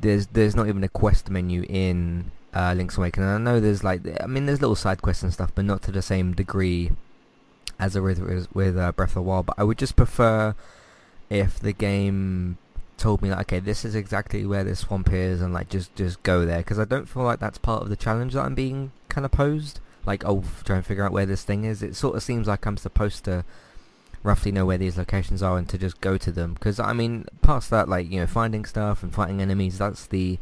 There's 0.00 0.26
there's 0.28 0.54
not 0.54 0.68
even 0.68 0.84
a 0.84 0.88
quest 0.88 1.30
menu 1.30 1.64
in 1.68 2.30
uh, 2.54 2.74
Link's 2.76 2.98
Awakening. 2.98 3.28
I 3.28 3.38
know 3.38 3.60
there's 3.60 3.82
like, 3.82 4.02
I 4.22 4.26
mean, 4.26 4.46
there's 4.46 4.60
little 4.60 4.76
side 4.76 5.00
quests 5.00 5.22
and 5.22 5.32
stuff, 5.32 5.52
but 5.54 5.64
not 5.64 5.82
to 5.82 5.90
the 5.90 6.02
same 6.02 6.32
degree 6.34 6.92
as 7.78 7.98
with, 7.98 8.48
with 8.54 8.76
uh, 8.76 8.92
Breath 8.92 9.10
of 9.10 9.14
the 9.14 9.22
Wild. 9.22 9.46
But 9.46 9.56
I 9.58 9.64
would 9.64 9.78
just 9.78 9.96
prefer 9.96 10.54
if 11.30 11.58
the 11.58 11.72
game 11.72 12.58
told 12.98 13.22
me 13.22 13.30
like, 13.30 13.40
okay, 13.40 13.58
this 13.58 13.84
is 13.84 13.94
exactly 13.94 14.44
where 14.46 14.64
this 14.64 14.80
swamp 14.80 15.12
is, 15.12 15.40
and 15.40 15.52
like 15.52 15.68
just 15.68 15.94
just 15.96 16.22
go 16.22 16.44
there, 16.44 16.58
because 16.58 16.78
I 16.78 16.84
don't 16.84 17.08
feel 17.08 17.24
like 17.24 17.40
that's 17.40 17.58
part 17.58 17.82
of 17.82 17.88
the 17.88 17.96
challenge 17.96 18.34
that 18.34 18.44
I'm 18.44 18.54
being 18.54 18.92
kind 19.12 19.24
of 19.24 19.30
posed. 19.30 19.80
Like, 20.04 20.24
oh, 20.26 20.42
try 20.64 20.76
and 20.76 20.84
figure 20.84 21.04
out 21.04 21.12
where 21.12 21.26
this 21.26 21.44
thing 21.44 21.64
is. 21.64 21.82
It 21.82 21.94
sort 21.94 22.16
of 22.16 22.22
seems 22.24 22.48
like 22.48 22.66
I'm 22.66 22.76
supposed 22.76 23.24
to 23.26 23.44
roughly 24.24 24.52
know 24.52 24.64
where 24.66 24.78
these 24.78 24.96
locations 24.96 25.42
are 25.42 25.58
and 25.58 25.68
to 25.68 25.78
just 25.78 26.00
go 26.00 26.16
to 26.18 26.32
them. 26.32 26.54
Because 26.54 26.80
I 26.80 26.92
mean, 26.92 27.26
past 27.42 27.70
that, 27.70 27.88
like 27.88 28.10
you 28.10 28.20
know, 28.20 28.26
finding 28.26 28.64
stuff 28.64 29.02
and 29.02 29.14
fighting 29.14 29.40
enemies, 29.40 29.78
that's 29.78 30.06
the 30.06 30.38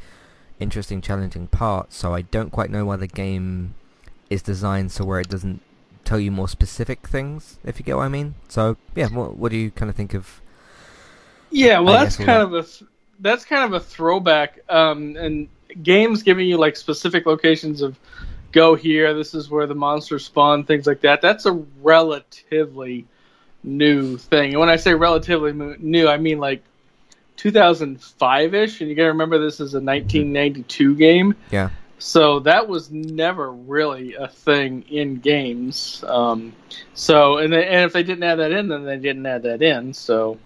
interesting, 0.58 1.00
challenging 1.00 1.46
part. 1.48 1.92
So 1.92 2.14
I 2.14 2.22
don't 2.22 2.50
quite 2.50 2.70
know 2.70 2.84
why 2.86 2.96
the 2.96 3.06
game 3.06 3.74
is 4.30 4.42
designed 4.42 4.92
so 4.92 5.04
where 5.04 5.20
it 5.20 5.28
doesn't 5.28 5.60
tell 6.04 6.20
you 6.20 6.30
more 6.30 6.48
specific 6.48 7.06
things, 7.06 7.58
if 7.64 7.78
you 7.78 7.84
get 7.84 7.96
what 7.96 8.04
I 8.04 8.08
mean. 8.08 8.34
So 8.48 8.76
yeah, 8.94 9.08
what, 9.08 9.36
what 9.36 9.50
do 9.50 9.58
you 9.58 9.70
kind 9.70 9.90
of 9.90 9.96
think 9.96 10.14
of? 10.14 10.40
Yeah, 11.50 11.80
well, 11.80 11.94
that's 11.94 12.16
kind 12.16 12.42
of 12.42 12.54
a 12.54 12.64
that's 13.18 13.44
kind 13.44 13.64
of 13.64 13.72
a 13.72 13.84
throwback, 13.84 14.60
um, 14.68 15.16
and 15.16 15.48
games 15.82 16.22
giving 16.22 16.48
you 16.48 16.56
like 16.56 16.76
specific 16.76 17.26
locations 17.26 17.82
of 17.82 17.98
go 18.52 18.74
here. 18.74 19.14
This 19.14 19.34
is 19.34 19.50
where 19.50 19.66
the 19.66 19.74
monsters 19.74 20.24
spawn, 20.24 20.64
things 20.64 20.86
like 20.86 21.00
that. 21.02 21.20
That's 21.20 21.46
a 21.46 21.52
relatively 21.82 23.06
new 23.62 24.16
thing. 24.16 24.52
And 24.52 24.60
when 24.60 24.68
I 24.68 24.76
say 24.76 24.94
relatively 24.94 25.52
new, 25.52 26.08
I 26.08 26.16
mean 26.16 26.38
like 26.38 26.62
2005 27.36 28.54
ish. 28.54 28.80
And 28.80 28.90
you 28.90 28.96
got 28.96 29.04
to 29.04 29.08
remember 29.08 29.38
this 29.38 29.60
is 29.60 29.74
a 29.74 29.80
1992 29.80 30.96
game. 30.96 31.34
Yeah. 31.50 31.70
So 31.98 32.40
that 32.40 32.66
was 32.66 32.90
never 32.90 33.52
really 33.52 34.14
a 34.14 34.26
thing 34.26 34.84
in 34.88 35.16
games. 35.16 36.02
Um, 36.06 36.54
so 36.94 37.36
and 37.38 37.52
they, 37.52 37.66
and 37.66 37.84
if 37.84 37.92
they 37.92 38.02
didn't 38.02 38.22
add 38.22 38.36
that 38.36 38.52
in, 38.52 38.68
then 38.68 38.84
they 38.84 38.96
didn't 38.96 39.26
add 39.26 39.42
that 39.42 39.60
in. 39.60 39.92
So 39.92 40.38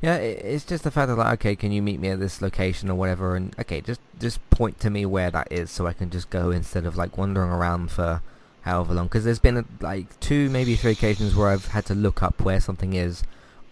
yeah, 0.00 0.16
it's 0.16 0.64
just 0.64 0.84
the 0.84 0.90
fact 0.90 1.08
that 1.08 1.16
like, 1.16 1.40
okay, 1.40 1.56
can 1.56 1.72
you 1.72 1.82
meet 1.82 1.98
me 1.98 2.10
at 2.10 2.20
this 2.20 2.40
location 2.40 2.88
or 2.88 2.94
whatever, 2.94 3.34
and 3.34 3.54
okay, 3.58 3.80
just 3.80 4.00
just 4.20 4.48
point 4.50 4.78
to 4.80 4.90
me 4.90 5.04
where 5.04 5.30
that 5.30 5.48
is 5.50 5.70
so 5.70 5.86
I 5.86 5.92
can 5.92 6.10
just 6.10 6.30
go 6.30 6.50
instead 6.50 6.86
of 6.86 6.96
like 6.96 7.18
wandering 7.18 7.50
around 7.50 7.90
for 7.90 8.22
however 8.62 8.94
long. 8.94 9.06
Because 9.06 9.24
there's 9.24 9.40
been 9.40 9.56
uh, 9.56 9.62
like 9.80 10.18
two, 10.20 10.50
maybe 10.50 10.76
three 10.76 10.92
occasions 10.92 11.34
where 11.34 11.48
I've 11.48 11.66
had 11.66 11.84
to 11.86 11.94
look 11.94 12.22
up 12.22 12.40
where 12.42 12.60
something 12.60 12.92
is 12.92 13.24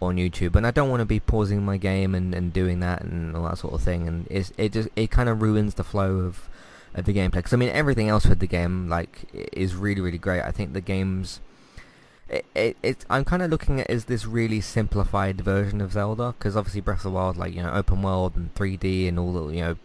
on 0.02 0.16
YouTube, 0.16 0.56
and 0.56 0.66
I 0.66 0.72
don't 0.72 0.90
want 0.90 1.00
to 1.00 1.06
be 1.06 1.20
pausing 1.20 1.64
my 1.64 1.76
game 1.76 2.12
and, 2.14 2.34
and 2.34 2.52
doing 2.52 2.80
that 2.80 3.02
and 3.02 3.36
all 3.36 3.44
that 3.44 3.58
sort 3.58 3.74
of 3.74 3.82
thing, 3.82 4.08
and 4.08 4.26
it's, 4.28 4.52
it 4.58 4.72
just 4.72 4.88
it 4.96 5.12
kind 5.12 5.28
of 5.28 5.42
ruins 5.42 5.74
the 5.74 5.84
flow 5.84 6.16
of 6.18 6.48
of 6.94 7.04
the 7.04 7.14
gameplay. 7.14 7.34
Because 7.34 7.52
I 7.52 7.56
mean, 7.56 7.68
everything 7.68 8.08
else 8.08 8.26
with 8.26 8.40
the 8.40 8.48
game 8.48 8.88
like 8.88 9.28
is 9.32 9.76
really 9.76 10.00
really 10.00 10.18
great. 10.18 10.42
I 10.42 10.50
think 10.50 10.72
the 10.72 10.80
game's 10.80 11.40
it, 12.28 12.44
it, 12.54 12.76
it 12.82 13.04
I'm 13.08 13.24
kind 13.24 13.42
of 13.42 13.50
looking 13.50 13.80
at 13.80 13.88
it 13.88 13.92
as 13.92 14.06
this 14.06 14.26
really 14.26 14.60
simplified 14.60 15.40
version 15.40 15.80
of 15.80 15.92
Zelda 15.92 16.34
because 16.38 16.56
obviously 16.56 16.80
Breath 16.80 16.98
of 16.98 17.04
the 17.04 17.10
Wild 17.10 17.36
like 17.36 17.54
you 17.54 17.62
know 17.62 17.72
open 17.72 18.02
world 18.02 18.36
and 18.36 18.54
3D 18.54 19.08
and 19.08 19.18
all 19.18 19.32
the 19.32 19.54
you 19.54 19.60
know 19.60 19.76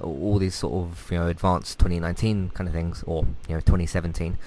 all 0.00 0.38
these 0.38 0.54
sort 0.54 0.74
of 0.74 1.10
you 1.10 1.18
know 1.18 1.26
advanced 1.26 1.78
2019 1.78 2.50
kind 2.50 2.68
of 2.68 2.74
things 2.74 3.02
or 3.06 3.24
you 3.48 3.54
know 3.54 3.60
2017 3.60 4.38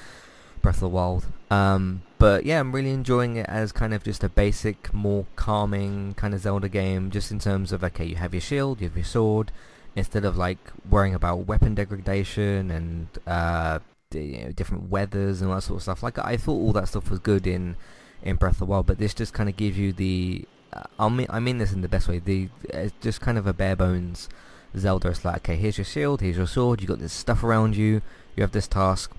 Breath 0.61 0.75
of 0.75 0.81
the 0.81 0.89
Wild. 0.89 1.25
Um, 1.49 2.01
but 2.17 2.45
yeah, 2.45 2.59
I'm 2.59 2.73
really 2.73 2.91
enjoying 2.91 3.37
it 3.37 3.45
as 3.47 3.71
kind 3.71 3.93
of 3.93 4.03
just 4.03 4.23
a 4.23 4.29
basic, 4.29 4.93
more 4.93 5.25
calming 5.35 6.13
kind 6.15 6.33
of 6.33 6.41
Zelda 6.41 6.67
game. 6.67 7.11
Just 7.11 7.31
in 7.31 7.39
terms 7.39 7.71
of 7.71 7.83
okay, 7.83 8.05
you 8.05 8.15
have 8.15 8.33
your 8.33 8.41
shield, 8.41 8.81
you 8.81 8.87
have 8.87 8.97
your 8.97 9.05
sword, 9.05 9.51
instead 9.95 10.25
of 10.25 10.35
like 10.35 10.57
worrying 10.89 11.15
about 11.15 11.47
weapon 11.47 11.75
degradation 11.75 12.71
and 12.71 13.07
uh, 13.25 13.79
you 14.11 14.45
know, 14.45 14.51
different 14.51 14.89
weathers 14.89 15.41
and 15.41 15.49
all 15.49 15.55
that 15.55 15.61
sort 15.61 15.77
of 15.77 15.83
stuff. 15.83 16.03
Like 16.03 16.17
I 16.19 16.37
thought 16.37 16.53
all 16.53 16.73
that 16.73 16.87
stuff 16.87 17.09
was 17.09 17.19
good 17.19 17.47
in 17.47 17.75
in 18.23 18.35
Breath 18.35 18.53
of 18.53 18.59
the 18.59 18.65
Wild, 18.65 18.85
but 18.87 18.97
this 18.97 19.13
just 19.13 19.33
kind 19.33 19.49
of 19.49 19.57
gives 19.57 19.77
you 19.77 19.93
the 19.93 20.45
uh, 20.73 20.83
I 20.99 21.09
mean 21.09 21.27
I 21.29 21.39
mean 21.39 21.57
this 21.57 21.73
in 21.73 21.81
the 21.81 21.87
best 21.87 22.07
way. 22.07 22.19
The 22.19 22.49
it's 22.65 22.93
just 23.01 23.21
kind 23.21 23.37
of 23.37 23.47
a 23.47 23.53
bare 23.53 23.75
bones 23.75 24.29
Zelda. 24.77 25.09
It's 25.09 25.25
like 25.25 25.37
okay, 25.37 25.55
here's 25.55 25.77
your 25.77 25.85
shield, 25.85 26.21
here's 26.21 26.37
your 26.37 26.47
sword. 26.47 26.81
You 26.81 26.87
got 26.87 26.99
this 26.99 27.13
stuff 27.13 27.43
around 27.43 27.75
you. 27.75 28.01
You 28.35 28.41
have 28.41 28.51
this 28.51 28.67
task. 28.67 29.11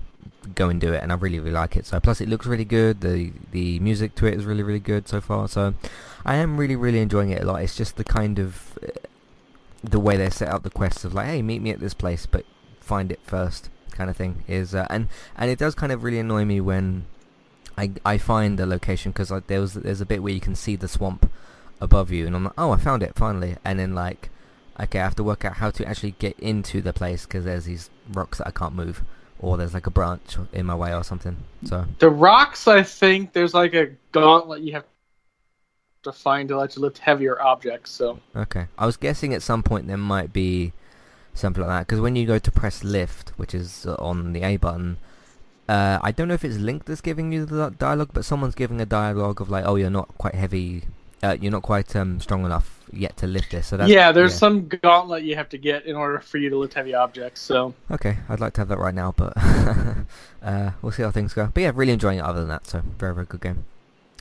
Go 0.55 0.69
and 0.69 0.81
do 0.81 0.91
it, 0.91 1.01
and 1.01 1.11
I 1.11 1.15
really 1.15 1.39
really 1.39 1.51
like 1.51 1.77
it. 1.77 1.85
So 1.85 1.99
plus 1.99 2.19
it 2.19 2.27
looks 2.27 2.45
really 2.45 2.65
good. 2.65 3.01
The 3.01 3.31
the 3.51 3.79
music 3.79 4.15
to 4.15 4.25
it 4.25 4.33
is 4.33 4.45
really 4.45 4.63
really 4.63 4.79
good 4.79 5.07
so 5.07 5.21
far. 5.21 5.47
So 5.47 5.73
I 6.25 6.35
am 6.35 6.57
really 6.57 6.75
really 6.75 6.99
enjoying 6.99 7.29
it 7.29 7.41
a 7.41 7.45
lot. 7.45 7.61
It's 7.61 7.75
just 7.75 7.95
the 7.95 8.03
kind 8.03 8.39
of 8.39 8.77
the 9.83 9.99
way 9.99 10.17
they 10.17 10.29
set 10.29 10.49
up 10.49 10.63
the 10.63 10.69
quests 10.69 11.05
of 11.05 11.13
like, 11.13 11.27
hey, 11.27 11.41
meet 11.41 11.61
me 11.61 11.71
at 11.71 11.79
this 11.79 11.93
place, 11.93 12.25
but 12.25 12.45
find 12.79 13.11
it 13.11 13.19
first, 13.23 13.69
kind 13.99 14.09
of 14.09 14.17
thing 14.17 14.43
is, 14.47 14.73
uh, 14.73 14.87
and 14.89 15.07
and 15.37 15.51
it 15.51 15.59
does 15.59 15.75
kind 15.75 15.91
of 15.91 16.03
really 16.03 16.19
annoy 16.19 16.45
me 16.45 16.61
when 16.61 17.05
I 17.77 17.91
I 18.05 18.17
find 18.17 18.57
the 18.57 18.65
location 18.65 19.11
because 19.11 19.29
like 19.29 19.47
there 19.47 19.61
was 19.61 19.73
there's 19.73 20.01
a 20.01 20.05
bit 20.05 20.23
where 20.23 20.33
you 20.33 20.39
can 20.39 20.55
see 20.55 20.75
the 20.75 20.87
swamp 20.87 21.29
above 21.81 22.09
you, 22.11 22.25
and 22.25 22.35
I'm 22.35 22.45
like, 22.45 22.53
oh, 22.57 22.71
I 22.71 22.77
found 22.77 23.03
it 23.03 23.15
finally, 23.15 23.57
and 23.65 23.77
then 23.77 23.93
like, 23.93 24.29
okay, 24.79 24.99
I 24.99 25.03
have 25.03 25.15
to 25.17 25.23
work 25.23 25.43
out 25.45 25.57
how 25.57 25.69
to 25.71 25.85
actually 25.85 26.15
get 26.17 26.39
into 26.39 26.81
the 26.81 26.93
place 26.93 27.25
because 27.25 27.43
there's 27.43 27.65
these 27.65 27.89
rocks 28.09 28.37
that 28.37 28.47
I 28.47 28.51
can't 28.51 28.73
move 28.73 29.03
or 29.41 29.57
there's 29.57 29.73
like 29.73 29.87
a 29.87 29.91
branch 29.91 30.37
in 30.51 30.65
my 30.65 30.75
way 30.75 30.93
or 30.93 31.03
something. 31.03 31.37
So 31.65 31.85
the 31.99 32.09
rocks, 32.09 32.67
I 32.67 32.83
think 32.83 33.33
there's 33.33 33.53
like 33.53 33.73
a 33.73 33.91
gauntlet 34.11 34.61
you 34.61 34.73
have 34.73 34.85
to 36.03 36.11
find 36.11 36.49
to 36.49 36.57
let 36.57 36.75
you 36.75 36.81
lift 36.81 36.97
heavier 36.97 37.41
objects. 37.41 37.91
So 37.91 38.19
okay, 38.35 38.67
I 38.77 38.85
was 38.85 38.97
guessing 38.97 39.33
at 39.33 39.41
some 39.41 39.63
point 39.63 39.87
there 39.87 39.97
might 39.97 40.33
be 40.33 40.73
something 41.39 41.61
like 41.61 41.69
that 41.69 41.87
because 41.87 41.99
when 41.99 42.15
you 42.15 42.25
go 42.25 42.39
to 42.39 42.51
press 42.51 42.83
lift, 42.83 43.29
which 43.37 43.53
is 43.53 43.85
on 43.85 44.33
the 44.33 44.43
A 44.43 44.57
button. 44.57 44.97
Uh, 45.67 45.99
I 46.01 46.11
don't 46.11 46.27
know 46.27 46.33
if 46.33 46.43
it's 46.43 46.57
Link 46.57 46.85
that's 46.85 46.99
giving 46.99 47.31
you 47.31 47.45
the 47.45 47.69
dialogue, 47.69 48.09
but 48.11 48.25
someone's 48.25 48.55
giving 48.55 48.81
a 48.81 48.87
dialogue 48.87 49.39
of 49.39 49.51
like, 49.51 49.65
"Oh, 49.67 49.75
you're 49.75 49.91
not 49.91 50.07
quite 50.17 50.33
heavy, 50.33 50.85
uh, 51.21 51.37
you're 51.39 51.51
not 51.51 51.61
quite 51.61 51.95
um, 51.95 52.19
strong 52.19 52.43
enough 52.43 52.81
yet 52.91 53.17
to 53.17 53.27
lift 53.27 53.51
this." 53.51 53.67
So 53.67 53.77
that's, 53.77 53.87
yeah, 53.87 54.11
there's 54.11 54.33
yeah. 54.33 54.39
some 54.39 54.67
gauntlet 54.67 55.21
you 55.21 55.35
have 55.35 55.47
to 55.49 55.59
get 55.59 55.85
in 55.85 55.95
order 55.95 56.21
for 56.21 56.39
you 56.39 56.49
to 56.49 56.57
lift 56.57 56.73
heavy 56.73 56.95
objects. 56.95 57.41
So 57.41 57.75
okay, 57.91 58.17
I'd 58.27 58.39
like 58.39 58.53
to 58.53 58.61
have 58.61 58.67
that 58.69 58.79
right 58.79 58.95
now, 58.95 59.13
but 59.15 59.33
uh, 60.41 60.71
we'll 60.81 60.91
see 60.91 61.03
how 61.03 61.11
things 61.11 61.35
go. 61.35 61.51
But 61.53 61.61
yeah, 61.61 61.71
really 61.75 61.93
enjoying 61.93 62.17
it. 62.17 62.23
Other 62.23 62.39
than 62.39 62.49
that, 62.49 62.65
so 62.65 62.81
very 62.97 63.13
very 63.13 63.27
good 63.27 63.41
game 63.41 63.65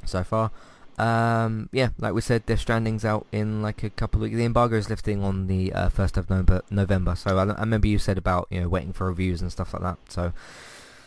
so 0.05 0.23
far. 0.25 0.51
Um, 0.99 1.69
yeah, 1.73 1.91
like 1.99 2.13
we 2.13 2.21
said, 2.21 2.45
Death 2.45 2.61
Stranding's 2.61 3.05
out 3.05 3.27
in 3.31 3.63
like 3.63 3.85
a 3.85 3.91
couple 3.91 4.19
of 4.19 4.23
weeks. 4.25 4.37
The 4.37 4.45
embargo 4.45 4.77
is 4.77 4.91
lifting 4.91 5.23
on 5.23 5.47
the 5.47 5.73
uh, 5.73 5.89
first 5.89 6.17
of 6.17 6.29
November. 6.29 6.63
November. 6.71 7.15
So 7.15 7.39
I, 7.39 7.43
I, 7.45 7.61
remember 7.61 7.87
you 7.87 7.99
said 7.99 8.19
about 8.19 8.49
you 8.51 8.61
know 8.61 8.69
waiting 8.69 8.93
for 8.93 9.07
reviews 9.07 9.41
and 9.41 9.53
stuff 9.53 9.73
like 9.73 9.83
that. 9.83 9.99
So 10.09 10.33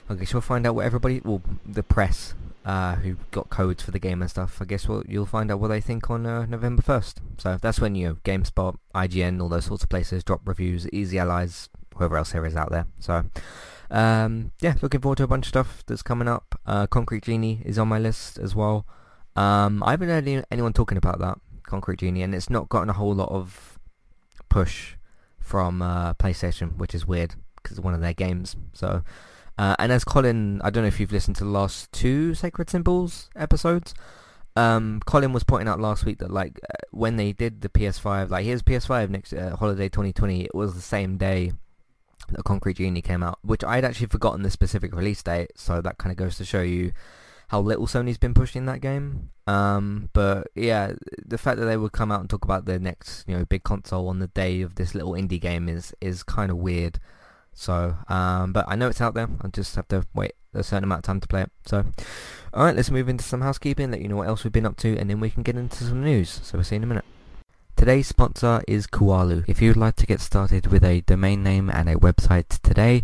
I 0.10 0.13
guess 0.15 0.33
we'll 0.33 0.41
find 0.41 0.65
out 0.65 0.75
what 0.75 0.86
everybody, 0.86 1.21
well, 1.24 1.41
the 1.65 1.83
press 1.83 2.33
uh, 2.65 2.95
who 2.95 3.17
got 3.31 3.50
codes 3.50 3.83
for 3.83 3.91
the 3.91 4.00
game 4.00 4.21
and 4.21 4.31
stuff. 4.31 4.60
I 4.62 4.65
guess 4.65 4.88
we'll, 4.88 5.03
you'll 5.07 5.25
find 5.25 5.51
out 5.51 5.60
what 5.60 5.67
they 5.67 5.81
think 5.81 6.10
on 6.10 6.25
uh, 6.25 6.45
November 6.45 6.81
first. 6.81 7.19
So 7.38 7.57
that's 7.62 7.81
when 7.81 7.95
you 7.95 8.07
know 8.07 8.15
GameSpot, 8.24 8.77
IGN, 8.95 9.41
all 9.41 9.50
those 9.50 9.65
sorts 9.65 9.83
of 9.83 9.89
places 9.89 10.24
drop 10.24 10.41
reviews. 10.45 10.88
Easy 10.93 11.19
Allies, 11.19 11.67
whoever 11.98 12.17
else 12.17 12.31
there 12.31 12.45
is 12.45 12.55
out 12.55 12.71
there. 12.71 12.88
So. 13.00 13.25
Um, 13.93 14.53
yeah, 14.62 14.75
looking 14.81 15.01
forward 15.01 15.17
to 15.17 15.24
a 15.24 15.27
bunch 15.27 15.48
of 15.48 15.50
stuff 15.50 15.83
that's 15.86 16.01
coming 16.01 16.29
up. 16.29 16.57
Uh, 16.65 16.88
Concrete 16.88 17.24
Genie 17.24 17.62
is 17.65 17.77
on 17.77 17.89
my 17.89 18.00
list 18.00 18.38
as 18.38 18.55
well. 18.55 18.86
Um, 19.36 19.84
I 19.84 19.92
haven't 19.92 20.10
heard 20.10 20.28
any, 20.28 20.44
anyone 20.52 20.74
talking 20.74 20.98
about 20.98 21.20
that 21.20 21.40
Concrete 21.64 22.00
Genie, 22.00 22.22
and 22.22 22.36
it's 22.36 22.50
not 22.50 22.70
gotten 22.70 22.90
a 22.90 22.94
whole 22.94 23.14
lot 23.14 23.30
of 23.30 23.80
push 24.50 24.96
from 25.40 25.82
uh, 25.82 26.14
PlayStation, 26.16 26.78
which 26.78 26.94
is 26.94 27.08
weird 27.08 27.36
because 27.56 27.78
it's 27.78 27.84
one 27.84 27.94
of 27.94 28.02
their 28.02 28.14
games. 28.14 28.56
So, 28.74 29.04
uh, 29.58 29.76
and 29.80 29.92
as 29.92 30.04
Colin, 30.04 30.62
I 30.64 30.70
don't 30.70 30.84
know 30.84 30.88
if 30.88 31.00
you've 31.00 31.12
listened 31.12 31.38
to 31.38 31.44
the 31.44 31.50
last 31.50 31.92
two 31.92 32.34
Sacred 32.34 32.70
Symbols 32.70 33.30
episodes. 33.36 33.94
Um, 34.56 35.02
Colin 35.06 35.32
was 35.32 35.46
pointing 35.46 35.70
out 35.70 35.80
last 35.80 36.04
week 36.04 36.20
that 36.20 36.30
like 36.30 36.60
uh, 36.70 36.74
when 36.92 37.16
they 37.16 37.32
did 37.32 37.62
the 37.62 37.70
PS5, 37.70 38.30
like 38.30 38.44
here's 38.44 38.62
PS5 38.62 39.10
next 39.10 39.34
uh, 39.34 39.56
holiday 39.56 39.88
2020, 39.88 40.44
it 40.44 40.54
was 40.54 40.76
the 40.76 40.82
same 40.82 41.18
day 41.18 41.54
that 42.30 42.44
Concrete 42.44 42.78
Genie 42.78 43.02
came 43.02 43.24
out, 43.24 43.40
which 43.44 43.64
I'd 43.64 43.86
actually 43.86 44.08
forgotten 44.08 44.42
the 44.42 44.50
specific 44.50 44.94
release 44.94 45.24
date. 45.24 45.52
So 45.56 45.82
that 45.82 45.98
kind 45.98 46.12
of 46.12 46.18
goes 46.18 46.38
to 46.38 46.46
show 46.46 46.62
you 46.62 46.92
how 47.51 47.60
little 47.60 47.86
Sony's 47.86 48.17
been 48.17 48.34
pushing 48.34 48.65
that 48.67 48.79
game. 48.79 49.29
Um, 49.46 50.10
but 50.13 50.48
yeah, 50.55 50.93
the 51.25 51.38
fact 51.38 51.60
that 51.60 51.65
they 51.65 51.75
would 51.75 51.91
come 51.91 52.10
out 52.10 52.22
and 52.22 52.29
talk 52.29 52.46
about 52.46 52.63
their 52.63 52.79
next, 52.79 53.27
you 53.27 53.38
know, 53.38 53.43
big 53.43 53.63
console 53.63 54.08
on 54.08 54.20
the 54.20 54.27
day 54.27 54.62
of 54.62 54.75
this 54.75 54.96
little 54.96 55.12
indie 55.12 55.39
game 55.39 55.67
is 55.67 55.93
is 56.00 56.24
kind 56.24 56.50
of 56.50 56.55
weird. 56.55 56.98
So, 57.53 57.98
um, 58.08 58.53
but 58.53 58.63
I 58.70 58.77
know 58.77 58.88
it's 58.88 59.01
out 59.01 59.15
there. 59.15 59.27
I 59.41 59.50
just 59.50 59.75
have 59.75 59.89
to 59.89 60.08
wait 60.13 60.31
a 60.53 60.63
certain 60.63 60.86
amount 60.86 61.00
of 61.00 61.03
time 61.03 61.20
to 61.20 61.27
play 61.27 61.41
it. 61.41 61.51
So, 61.65 61.84
all 62.53 62.63
right, 62.63 62.74
let's 62.74 62.89
move 62.89 63.10
into 63.10 63.25
some 63.25 63.41
housekeeping. 63.41 63.91
Let 63.91 64.00
you 64.00 64.08
know 64.08 64.15
what 64.15 64.29
else 64.29 64.46
we've 64.46 64.53
been 64.53 64.65
up 64.65 64.77
to, 64.77 64.98
and 64.98 65.10
then 65.10 65.20
we 65.20 65.29
can 65.29 65.43
get 65.43 65.58
into 65.58 65.84
some 65.84 66.01
news. 66.01 66.39
So 66.43 66.58
we'll 66.58 66.63
see 66.63 66.75
you 66.75 66.77
in 66.77 66.84
a 66.84 66.88
minute. 66.88 67.05
Today's 67.75 68.08
sponsor 68.08 68.62
is 68.65 68.88
Kualu. 68.88 69.43
If 69.50 69.62
you'd 69.62 69.75
like 69.75 69.98
to 69.98 70.05
get 70.05 70.22
started 70.22 70.67
with 70.67 70.86
a 70.86 71.01
domain 71.01 71.43
name 71.43 71.70
and 71.70 71.89
a 71.89 71.96
website 71.96 72.62
today, 72.62 73.03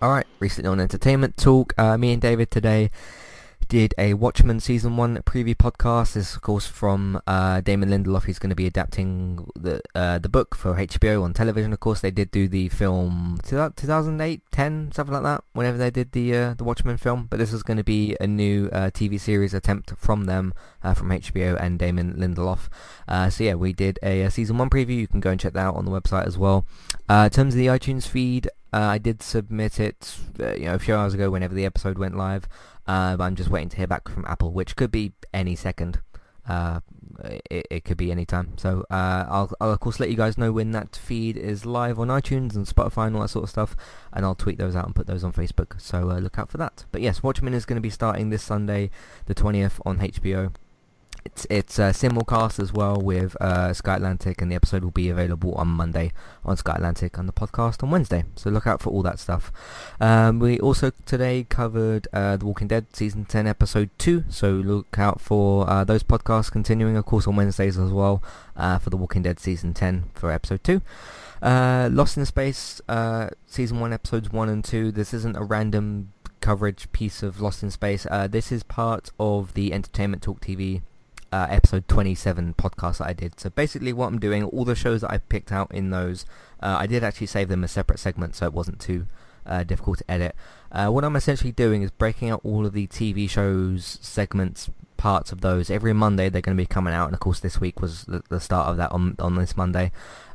Alright, 0.00 0.26
recently 0.38 0.68
on 0.68 0.78
Entertainment 0.78 1.36
Talk, 1.36 1.74
uh, 1.76 1.98
me 1.98 2.12
and 2.12 2.22
David 2.22 2.52
today 2.52 2.92
did 3.68 3.94
a 3.98 4.14
Watchmen 4.14 4.60
season 4.60 4.96
one 4.96 5.18
preview 5.18 5.54
podcast. 5.54 6.14
This, 6.14 6.34
of 6.34 6.40
course, 6.40 6.66
from 6.66 7.20
uh, 7.26 7.60
Damon 7.60 7.90
Lindelof. 7.90 8.24
He's 8.24 8.38
going 8.38 8.50
to 8.50 8.56
be 8.56 8.66
adapting 8.66 9.46
the 9.54 9.82
uh, 9.94 10.18
the 10.18 10.28
book 10.28 10.54
for 10.54 10.74
HBO 10.74 11.22
on 11.22 11.34
television. 11.34 11.72
Of 11.72 11.80
course, 11.80 12.00
they 12.00 12.10
did 12.10 12.30
do 12.30 12.48
the 12.48 12.68
film 12.68 13.38
2008, 13.44 14.42
10, 14.50 14.92
something 14.92 15.12
like 15.12 15.22
that. 15.22 15.44
Whenever 15.52 15.76
they 15.76 15.90
did 15.90 16.12
the 16.12 16.34
uh, 16.34 16.54
the 16.54 16.64
Watchmen 16.64 16.96
film, 16.96 17.26
but 17.28 17.38
this 17.38 17.52
is 17.52 17.62
going 17.62 17.76
to 17.76 17.84
be 17.84 18.16
a 18.20 18.26
new 18.26 18.68
uh, 18.72 18.90
TV 18.90 19.20
series 19.20 19.52
attempt 19.52 19.92
from 19.98 20.24
them, 20.24 20.54
uh, 20.82 20.94
from 20.94 21.10
HBO 21.10 21.60
and 21.60 21.78
Damon 21.78 22.14
Lindelof. 22.14 22.68
Uh, 23.06 23.28
so 23.28 23.44
yeah, 23.44 23.54
we 23.54 23.72
did 23.72 23.98
a, 24.02 24.22
a, 24.22 24.30
season 24.30 24.58
one 24.58 24.70
preview. 24.70 24.96
You 24.96 25.08
can 25.08 25.20
go 25.20 25.30
and 25.30 25.40
check 25.40 25.52
that 25.52 25.66
out 25.66 25.74
on 25.74 25.84
the 25.84 25.90
website 25.90 26.26
as 26.26 26.38
well. 26.38 26.66
in 27.10 27.30
terms 27.30 27.54
of 27.54 27.58
the 27.58 27.66
iTunes 27.66 28.06
feed, 28.06 28.48
uh, 28.72 28.78
I 28.78 28.98
did 28.98 29.22
submit 29.22 29.80
it, 29.80 30.16
uh, 30.40 30.54
you 30.54 30.66
know, 30.66 30.74
a 30.74 30.78
few 30.78 30.94
hours 30.94 31.14
ago 31.14 31.30
whenever 31.30 31.54
the 31.54 31.64
episode 31.64 31.98
went 31.98 32.16
live. 32.16 32.48
Uh, 32.86 33.16
but 33.16 33.24
I'm 33.24 33.36
just 33.36 33.50
waiting 33.50 33.68
to 33.70 33.76
hear 33.76 33.86
back 33.86 34.08
from 34.08 34.24
Apple, 34.26 34.52
which 34.52 34.76
could 34.76 34.90
be 34.90 35.12
any 35.32 35.54
second. 35.54 36.00
Uh, 36.48 36.80
it, 37.50 37.66
it, 37.70 37.84
could 37.84 37.98
be 37.98 38.10
any 38.10 38.24
time. 38.24 38.56
So 38.56 38.86
uh, 38.90 39.26
I'll, 39.28 39.52
I'll 39.60 39.72
of 39.72 39.80
course 39.80 40.00
let 40.00 40.08
you 40.08 40.16
guys 40.16 40.38
know 40.38 40.50
when 40.50 40.70
that 40.70 40.96
feed 40.96 41.36
is 41.36 41.66
live 41.66 41.98
on 41.98 42.08
iTunes 42.08 42.54
and 42.54 42.66
Spotify 42.66 43.06
and 43.06 43.16
all 43.16 43.22
that 43.22 43.28
sort 43.28 43.42
of 43.42 43.50
stuff, 43.50 43.76
and 44.14 44.24
I'll 44.24 44.34
tweet 44.34 44.56
those 44.56 44.74
out 44.74 44.86
and 44.86 44.94
put 44.94 45.06
those 45.06 45.24
on 45.24 45.32
Facebook. 45.32 45.78
So 45.78 46.10
uh, 46.10 46.18
look 46.18 46.38
out 46.38 46.48
for 46.50 46.56
that. 46.56 46.86
But 46.90 47.02
yes, 47.02 47.22
Watchmen 47.22 47.52
is 47.52 47.66
going 47.66 47.76
to 47.76 47.82
be 47.82 47.90
starting 47.90 48.30
this 48.30 48.42
Sunday, 48.42 48.90
the 49.26 49.34
20th, 49.34 49.80
on 49.84 49.98
HBO. 49.98 50.54
It's 51.28 51.46
it's 51.50 51.78
uh, 51.78 51.92
simulcast 51.92 52.58
as 52.58 52.72
well 52.72 52.96
with 52.96 53.36
uh, 53.38 53.74
Sky 53.74 53.96
Atlantic, 53.96 54.40
and 54.40 54.50
the 54.50 54.54
episode 54.54 54.82
will 54.82 54.90
be 54.90 55.10
available 55.10 55.52
on 55.56 55.68
Monday 55.68 56.10
on 56.42 56.56
Sky 56.56 56.72
Atlantic, 56.76 57.18
and 57.18 57.28
the 57.28 57.34
podcast 57.34 57.82
on 57.82 57.90
Wednesday. 57.90 58.24
So 58.34 58.48
look 58.48 58.66
out 58.66 58.80
for 58.80 58.88
all 58.88 59.02
that 59.02 59.18
stuff. 59.18 59.52
Um, 60.00 60.38
we 60.38 60.58
also 60.58 60.90
today 61.04 61.44
covered 61.46 62.08
uh, 62.14 62.38
The 62.38 62.46
Walking 62.46 62.66
Dead 62.66 62.86
season 62.94 63.26
ten, 63.26 63.46
episode 63.46 63.90
two. 63.98 64.24
So 64.30 64.52
look 64.52 64.98
out 64.98 65.20
for 65.20 65.68
uh, 65.68 65.84
those 65.84 66.02
podcasts 66.02 66.50
continuing, 66.50 66.96
of 66.96 67.04
course, 67.04 67.26
on 67.26 67.36
Wednesdays 67.36 67.78
as 67.78 67.90
well 67.90 68.22
uh, 68.56 68.78
for 68.78 68.88
The 68.88 68.96
Walking 68.96 69.20
Dead 69.20 69.38
season 69.38 69.74
ten 69.74 70.04
for 70.14 70.32
episode 70.32 70.64
two. 70.64 70.80
Uh, 71.42 71.90
Lost 71.92 72.16
in 72.16 72.24
Space 72.24 72.80
uh, 72.88 73.28
season 73.46 73.80
one, 73.80 73.92
episodes 73.92 74.32
one 74.32 74.48
and 74.48 74.64
two. 74.64 74.90
This 74.90 75.12
isn't 75.12 75.36
a 75.36 75.44
random 75.44 76.10
coverage 76.40 76.90
piece 76.92 77.22
of 77.22 77.38
Lost 77.38 77.62
in 77.62 77.70
Space. 77.70 78.06
Uh, 78.10 78.28
this 78.28 78.50
is 78.50 78.62
part 78.62 79.10
of 79.20 79.52
the 79.52 79.74
Entertainment 79.74 80.22
Talk 80.22 80.40
TV 80.40 80.80
uh, 81.32 81.46
episode 81.50 81.86
27 81.88 82.54
podcast 82.54 82.98
that 82.98 83.08
I 83.08 83.12
did. 83.12 83.38
So 83.38 83.50
basically 83.50 83.92
what 83.92 84.06
I'm 84.06 84.18
doing, 84.18 84.44
all 84.44 84.64
the 84.64 84.74
shows 84.74 85.02
that 85.02 85.10
I 85.10 85.18
picked 85.18 85.52
out 85.52 85.72
in 85.72 85.90
those, 85.90 86.24
uh, 86.62 86.76
I 86.78 86.86
did 86.86 87.04
actually 87.04 87.26
save 87.26 87.48
them 87.48 87.64
as 87.64 87.72
separate 87.72 87.98
segments 87.98 88.38
so 88.38 88.46
it 88.46 88.52
wasn't 88.52 88.80
too 88.80 89.06
uh, 89.46 89.64
difficult 89.64 89.98
to 89.98 90.10
edit. 90.10 90.34
Uh, 90.72 90.88
what 90.88 91.04
I'm 91.04 91.16
essentially 91.16 91.52
doing 91.52 91.82
is 91.82 91.90
breaking 91.90 92.30
out 92.30 92.40
all 92.44 92.66
of 92.66 92.72
the 92.72 92.86
TV 92.86 93.28
shows, 93.28 93.98
segments, 94.00 94.70
parts 94.96 95.30
of 95.30 95.40
those. 95.42 95.70
Every 95.70 95.92
Monday 95.92 96.28
they're 96.28 96.42
going 96.42 96.56
to 96.56 96.62
be 96.62 96.66
coming 96.66 96.94
out 96.94 97.06
and 97.06 97.14
of 97.14 97.20
course 97.20 97.40
this 97.40 97.60
week 97.60 97.80
was 97.80 98.04
the, 98.04 98.22
the 98.28 98.40
start 98.40 98.68
of 98.68 98.76
that 98.78 98.92
on, 98.92 99.16
on 99.18 99.36
this 99.36 99.56
Monday. 99.56 99.92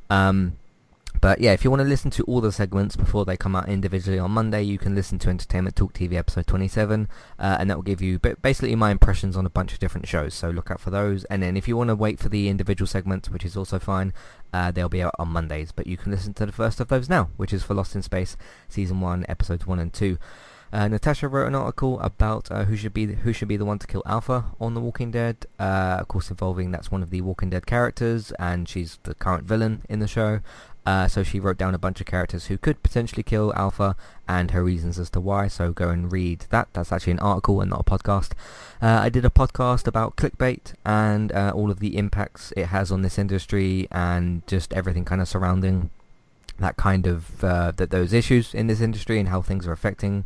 Um, 0.10 0.58
But 1.24 1.40
yeah, 1.40 1.54
if 1.54 1.64
you 1.64 1.70
want 1.70 1.80
to 1.80 1.88
listen 1.88 2.12
to 2.12 2.24
all 2.26 2.42
the 2.42 2.52
segments 2.52 2.98
before 2.98 3.24
they 3.24 3.38
come 3.38 3.56
out 3.56 3.70
individually 3.70 4.20
on 4.20 4.32
Monday, 4.32 4.62
you 4.62 4.78
can 4.78 4.94
listen 4.94 5.20
to 5.20 5.30
Entertainment 5.30 5.74
Talk 5.74 5.94
TV 5.94 6.16
episode 6.16 6.46
27, 6.48 7.08
uh, 7.40 7.56
and 7.62 7.70
that 7.70 7.78
will 7.78 7.82
give 7.82 8.02
you 8.02 8.20
basically 8.20 8.76
my 8.76 8.92
impressions 8.92 9.38
on 9.38 9.46
a 9.46 9.50
bunch 9.50 9.72
of 9.72 9.80
different 9.80 10.06
shows. 10.06 10.34
So 10.34 10.50
look 10.50 10.70
out 10.70 10.82
for 10.82 10.90
those. 10.90 11.24
And 11.30 11.42
then 11.42 11.56
if 11.56 11.66
you 11.66 11.78
want 11.78 11.88
to 11.88 11.96
wait 11.96 12.20
for 12.20 12.28
the 12.28 12.50
individual 12.50 12.88
segments, 12.88 13.30
which 13.30 13.46
is 13.46 13.56
also 13.56 13.80
fine, 13.80 14.12
uh, 14.52 14.72
they'll 14.72 14.90
be 14.90 15.02
out 15.02 15.16
on 15.18 15.30
Mondays. 15.30 15.72
But 15.72 15.88
you 15.88 15.96
can 15.96 16.12
listen 16.12 16.34
to 16.34 16.46
the 16.46 16.52
first 16.52 16.82
of 16.82 16.90
those 16.90 17.08
now, 17.08 17.30
which 17.38 17.54
is 17.54 17.64
for 17.64 17.74
Lost 17.74 17.96
in 17.96 18.02
Space 18.02 18.36
season 18.68 19.00
one, 19.00 19.26
episodes 19.30 19.66
one 19.66 19.80
and 19.80 19.94
two. 19.94 20.18
Uh, 20.74 20.88
Natasha 20.88 21.28
wrote 21.28 21.48
an 21.48 21.54
article 21.54 22.00
about 22.00 22.52
uh, 22.52 22.66
who 22.66 22.76
should 22.76 22.96
be 22.96 23.06
the, 23.06 23.14
who 23.14 23.32
should 23.32 23.48
be 23.48 23.58
the 23.58 23.64
one 23.64 23.78
to 23.78 23.86
kill 23.86 24.02
Alpha 24.08 24.46
on 24.60 24.74
The 24.74 24.82
Walking 24.82 25.12
Dead. 25.12 25.46
Uh, 25.60 25.98
of 26.00 26.08
course, 26.08 26.32
involving 26.32 26.72
that's 26.72 26.92
one 26.92 27.04
of 27.04 27.12
the 27.12 27.22
Walking 27.22 27.52
Dead 27.52 27.68
characters, 27.68 28.32
and 28.40 28.68
she's 28.68 28.98
the 29.04 29.14
current 29.14 29.44
villain 29.44 29.84
in 29.88 30.00
the 30.00 30.08
show. 30.08 30.40
Uh, 30.86 31.08
so 31.08 31.24
she 31.24 31.40
wrote 31.40 31.58
down 31.58 31.74
a 31.74 31.78
bunch 31.78 32.02
of 32.02 32.06
characters 32.06 32.48
who 32.48 32.58
could 32.58 32.84
potentially 32.84 33.24
kill 33.24 33.54
Alpha 33.56 33.96
and 34.28 34.52
her 34.52 34.64
reasons 34.64 35.00
as 35.00 35.10
to 35.12 35.20
why. 35.20 35.48
So 35.48 35.72
go 35.72 35.90
and 35.90 36.12
read 36.12 36.46
that. 36.50 36.68
That's 36.74 36.92
actually 36.92 37.14
an 37.14 37.20
article 37.20 37.62
and 37.62 37.70
not 37.70 37.82
a 37.82 37.84
podcast. 37.84 38.32
Uh, 38.82 39.00
I 39.02 39.10
did 39.10 39.24
a 39.24 39.30
podcast 39.30 39.88
about 39.88 40.16
clickbait 40.18 40.74
and 40.86 41.32
uh, 41.32 41.54
all 41.56 41.72
of 41.72 41.80
the 41.80 41.98
impacts 41.98 42.52
it 42.58 42.68
has 42.68 42.92
on 42.92 43.02
this 43.02 43.18
industry 43.18 43.88
and 43.92 44.46
just 44.48 44.74
everything 44.74 45.06
kind 45.06 45.22
of 45.22 45.28
surrounding 45.28 45.90
that 46.60 46.78
kind 46.78 47.08
of 47.08 47.44
uh, 47.44 47.72
that 47.72 47.90
those 47.90 48.14
issues 48.14 48.54
in 48.54 48.68
this 48.68 48.82
industry 48.82 49.20
and 49.20 49.30
how 49.30 49.42
things 49.42 49.66
are 49.66 49.72
affecting 49.72 50.26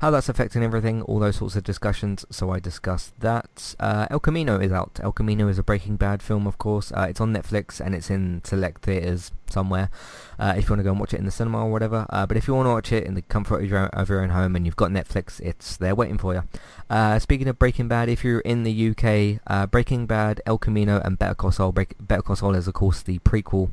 how 0.00 0.10
that's 0.10 0.28
affecting 0.28 0.62
everything, 0.62 1.02
all 1.02 1.18
those 1.18 1.36
sorts 1.36 1.56
of 1.56 1.64
discussions. 1.64 2.24
So 2.30 2.50
I 2.50 2.60
discussed 2.60 3.18
that. 3.20 3.74
Uh, 3.80 4.06
El 4.10 4.20
Camino 4.20 4.58
is 4.58 4.72
out. 4.72 5.00
El 5.02 5.12
Camino 5.12 5.48
is 5.48 5.58
a 5.58 5.62
Breaking 5.62 5.96
Bad 5.96 6.22
film, 6.22 6.46
of 6.46 6.58
course. 6.58 6.92
Uh, 6.92 7.06
it's 7.08 7.20
on 7.20 7.32
Netflix 7.32 7.80
and 7.80 7.94
it's 7.94 8.10
in 8.10 8.42
select 8.44 8.82
theaters 8.82 9.32
somewhere. 9.48 9.90
Uh, 10.38 10.54
if 10.56 10.64
you 10.64 10.70
want 10.70 10.80
to 10.80 10.84
go 10.84 10.90
and 10.90 11.00
watch 11.00 11.14
it 11.14 11.18
in 11.18 11.24
the 11.24 11.30
cinema 11.30 11.64
or 11.64 11.70
whatever. 11.70 12.06
Uh, 12.10 12.26
but 12.26 12.36
if 12.36 12.46
you 12.46 12.54
want 12.54 12.66
to 12.66 12.70
watch 12.70 12.92
it 12.92 13.04
in 13.04 13.14
the 13.14 13.22
comfort 13.22 13.62
of 13.62 13.70
your, 13.70 13.86
of 13.86 14.08
your 14.08 14.20
own 14.20 14.30
home 14.30 14.54
and 14.56 14.66
you've 14.66 14.76
got 14.76 14.90
Netflix, 14.90 15.40
it's 15.40 15.76
there 15.76 15.94
waiting 15.94 16.18
for 16.18 16.34
you. 16.34 16.42
Uh, 16.90 17.18
speaking 17.18 17.48
of 17.48 17.58
Breaking 17.58 17.88
Bad, 17.88 18.08
if 18.08 18.22
you're 18.24 18.40
in 18.40 18.64
the 18.64 18.90
UK, 18.90 19.40
uh, 19.46 19.66
Breaking 19.66 20.06
Bad, 20.06 20.40
El 20.46 20.58
Camino, 20.58 21.00
and 21.04 21.18
Better 21.18 21.34
Call 21.34 21.52
Saul. 21.52 21.72
Break, 21.72 21.94
Better 22.00 22.22
Call 22.22 22.36
Saul 22.36 22.54
is 22.54 22.68
of 22.68 22.74
course 22.74 23.02
the 23.02 23.18
prequel 23.20 23.70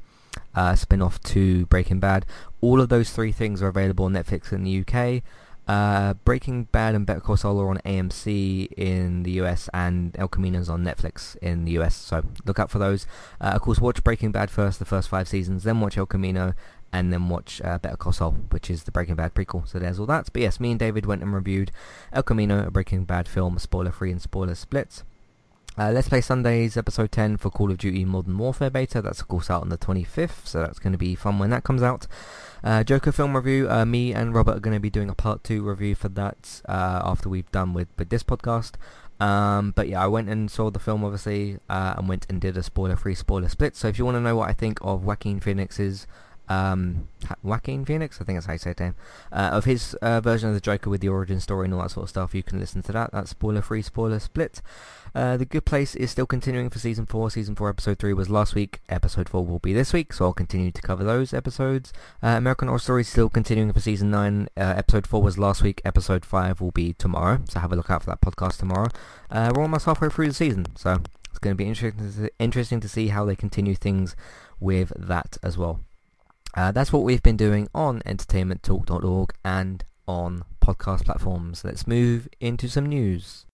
uh, 0.55 0.75
spin-off 0.75 1.21
to 1.23 1.65
Breaking 1.67 1.99
Bad. 1.99 2.25
All 2.61 2.79
of 2.81 2.89
those 2.89 3.11
three 3.11 3.31
things 3.31 3.61
are 3.61 3.67
available 3.67 4.05
on 4.05 4.13
Netflix 4.13 4.51
in 4.51 4.63
the 4.63 4.79
UK. 4.81 5.23
Uh, 5.67 6.13
Breaking 6.25 6.65
Bad 6.65 6.93
and 6.93 7.05
Better 7.05 7.21
Call 7.21 7.37
Saul 7.37 7.59
are 7.59 7.69
on 7.69 7.77
AMC 7.85 8.71
in 8.73 9.23
the 9.23 9.31
US, 9.41 9.69
and 9.73 10.15
El 10.17 10.27
Camino's 10.27 10.69
on 10.69 10.83
Netflix 10.83 11.37
in 11.37 11.65
the 11.65 11.71
US. 11.79 11.95
So 11.95 12.23
look 12.45 12.59
out 12.59 12.69
for 12.69 12.79
those. 12.79 13.05
Uh, 13.39 13.53
of 13.55 13.61
course, 13.61 13.79
watch 13.79 14.03
Breaking 14.03 14.31
Bad 14.31 14.51
first, 14.51 14.79
the 14.79 14.85
first 14.85 15.09
five 15.09 15.27
seasons, 15.27 15.63
then 15.63 15.79
watch 15.79 15.97
El 15.97 16.05
Camino, 16.05 16.53
and 16.91 17.13
then 17.13 17.29
watch 17.29 17.61
uh, 17.63 17.79
Better 17.79 17.97
Call 17.97 18.13
Saul, 18.13 18.31
which 18.51 18.69
is 18.69 18.83
the 18.83 18.91
Breaking 18.91 19.15
Bad 19.15 19.33
prequel. 19.33 19.67
So 19.67 19.79
there's 19.79 19.99
all 19.99 20.05
that. 20.07 20.29
But 20.33 20.41
yes, 20.41 20.59
me 20.59 20.71
and 20.71 20.79
David 20.79 21.05
went 21.05 21.21
and 21.21 21.33
reviewed 21.33 21.71
El 22.11 22.23
Camino, 22.23 22.67
a 22.67 22.71
Breaking 22.71 23.05
Bad 23.05 23.27
film, 23.27 23.57
spoiler-free 23.57 24.11
and 24.11 24.21
spoiler-split. 24.21 25.03
Uh, 25.75 25.89
Let's 25.91 26.07
Play 26.07 26.21
Sundays 26.21 26.77
episode 26.77 27.11
10 27.11 27.37
for 27.37 27.49
Call 27.49 27.71
of 27.71 27.79
Duty 27.79 28.05
Modern 28.05 28.37
Warfare 28.37 28.69
beta. 28.69 29.01
That's 29.01 29.21
of 29.21 29.27
course 29.27 29.49
out 29.49 29.63
on 29.63 29.69
the 29.69 29.77
25th, 29.77 30.45
so 30.45 30.59
that's 30.59 30.77
going 30.77 30.91
to 30.91 30.99
be 30.99 31.15
fun 31.15 31.39
when 31.39 31.49
that 31.49 31.63
comes 31.63 31.81
out. 31.81 32.05
Uh, 32.63 32.83
Joker 32.83 33.11
film 33.11 33.35
review. 33.35 33.67
Uh, 33.67 33.83
me 33.83 34.13
and 34.13 34.35
Robert 34.35 34.57
are 34.57 34.59
going 34.59 34.75
to 34.75 34.79
be 34.79 34.91
doing 34.91 35.09
a 35.09 35.15
part 35.15 35.43
two 35.43 35.63
review 35.63 35.95
for 35.95 36.09
that 36.09 36.61
uh, 36.69 37.01
after 37.03 37.27
we've 37.27 37.51
done 37.51 37.73
with, 37.73 37.87
with 37.97 38.09
this 38.09 38.21
podcast. 38.21 38.73
Um, 39.19 39.71
but 39.75 39.87
yeah, 39.87 40.03
I 40.03 40.05
went 40.05 40.29
and 40.29 40.51
saw 40.51 40.69
the 40.69 40.77
film 40.77 41.03
obviously, 41.03 41.57
uh, 41.67 41.95
and 41.97 42.07
went 42.07 42.27
and 42.29 42.39
did 42.39 42.55
a 42.55 42.61
spoiler-free 42.61 43.15
spoiler 43.15 43.49
split. 43.49 43.75
So 43.75 43.87
if 43.87 43.97
you 43.97 44.05
want 44.05 44.15
to 44.15 44.21
know 44.21 44.35
what 44.35 44.49
I 44.49 44.53
think 44.53 44.77
of 44.83 45.03
Joaquin 45.03 45.39
Phoenix's 45.39 46.05
um, 46.49 47.07
Joaquin 47.41 47.85
Phoenix, 47.85 48.19
I 48.19 48.25
think 48.25 48.37
that's 48.37 48.45
how 48.45 48.53
you 48.53 48.59
say 48.59 48.71
it 48.71 48.79
name, 48.79 48.95
uh, 49.31 49.51
of 49.53 49.65
his 49.65 49.93
uh, 49.95 50.21
version 50.21 50.49
of 50.49 50.55
the 50.55 50.61
Joker 50.61 50.89
with 50.89 51.01
the 51.01 51.09
origin 51.09 51.39
story 51.39 51.65
and 51.65 51.73
all 51.73 51.81
that 51.81 51.91
sort 51.91 52.03
of 52.03 52.09
stuff. 52.09 52.35
You 52.35 52.43
can 52.43 52.59
listen 52.59 52.81
to 52.83 52.91
that. 52.91 53.11
That's 53.11 53.31
spoiler-free, 53.31 53.81
spoiler 53.81 54.19
split. 54.19 54.61
Uh, 55.15 55.37
the 55.37 55.45
Good 55.45 55.65
Place 55.65 55.95
is 55.95 56.11
still 56.11 56.25
continuing 56.25 56.69
for 56.69 56.79
Season 56.79 57.05
4. 57.05 57.31
Season 57.31 57.55
4 57.55 57.69
Episode 57.69 57.99
3 57.99 58.13
was 58.13 58.29
last 58.29 58.55
week. 58.55 58.81
Episode 58.89 59.29
4 59.29 59.45
will 59.45 59.59
be 59.59 59.73
this 59.73 59.93
week, 59.93 60.11
so 60.11 60.25
I'll 60.25 60.33
continue 60.33 60.71
to 60.71 60.81
cover 60.81 61.03
those 61.03 61.33
episodes. 61.33 61.93
Uh, 62.21 62.29
American 62.29 62.67
Horror 62.67 62.79
Story 62.79 63.01
is 63.01 63.09
still 63.09 63.29
continuing 63.29 63.71
for 63.71 63.79
Season 63.79 64.09
9. 64.09 64.49
Uh, 64.57 64.61
episode 64.61 65.07
4 65.07 65.21
was 65.21 65.37
last 65.37 65.61
week. 65.61 65.81
Episode 65.85 66.25
5 66.25 66.61
will 66.61 66.71
be 66.71 66.93
tomorrow, 66.93 67.41
so 67.47 67.59
have 67.59 67.71
a 67.71 67.75
look 67.75 67.89
out 67.89 68.03
for 68.03 68.09
that 68.09 68.21
podcast 68.21 68.57
tomorrow. 68.57 68.89
Uh, 69.29 69.51
we're 69.55 69.61
almost 69.61 69.85
halfway 69.85 70.09
through 70.09 70.27
the 70.27 70.33
season, 70.33 70.65
so 70.75 70.97
it's 71.29 71.39
going 71.39 71.55
to 71.55 71.57
be 71.57 71.67
interesting 71.67 72.29
interesting 72.39 72.79
to 72.79 72.89
see 72.89 73.07
how 73.07 73.25
they 73.25 73.35
continue 73.35 73.75
things 73.75 74.15
with 74.59 74.91
that 74.97 75.37
as 75.43 75.57
well. 75.57 75.79
Uh, 76.55 76.71
that's 76.71 76.93
what 76.93 77.03
we've 77.03 77.23
been 77.23 77.37
doing 77.37 77.67
on 77.73 78.01
entertainmenttalk.org 78.01 79.33
and 79.43 79.83
on 80.07 80.43
podcast 80.63 81.05
platforms. 81.05 81.63
Let's 81.63 81.87
move 81.87 82.27
into 82.39 82.69
some 82.69 82.85
news. 82.85 83.45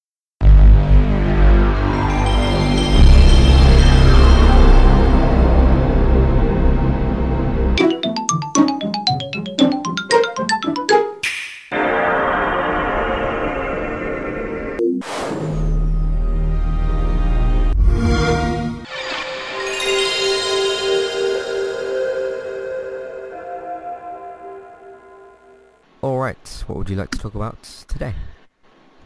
Alright, 26.20 26.66
what 26.68 26.78
would 26.78 26.90
you 26.90 26.98
like 26.98 27.12
to 27.12 27.18
talk 27.18 27.34
about 27.34 27.64
today? 27.88 28.14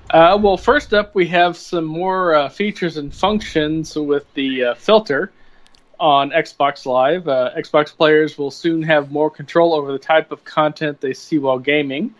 Uh, 0.09 0.35
well, 0.41 0.57
first 0.57 0.95
up, 0.95 1.13
we 1.13 1.27
have 1.27 1.55
some 1.55 1.85
more 1.85 2.33
uh, 2.33 2.49
features 2.49 2.97
and 2.97 3.13
functions 3.13 3.95
with 3.95 4.25
the 4.33 4.63
uh, 4.63 4.73
filter 4.73 5.31
on 5.99 6.31
Xbox 6.31 6.87
Live. 6.87 7.27
Uh, 7.27 7.51
Xbox 7.55 7.95
players 7.95 8.35
will 8.39 8.49
soon 8.49 8.81
have 8.81 9.11
more 9.11 9.29
control 9.29 9.75
over 9.75 9.91
the 9.91 9.99
type 9.99 10.31
of 10.31 10.43
content 10.43 11.01
they 11.01 11.13
see 11.13 11.37
while 11.37 11.59
gaming. 11.59 12.15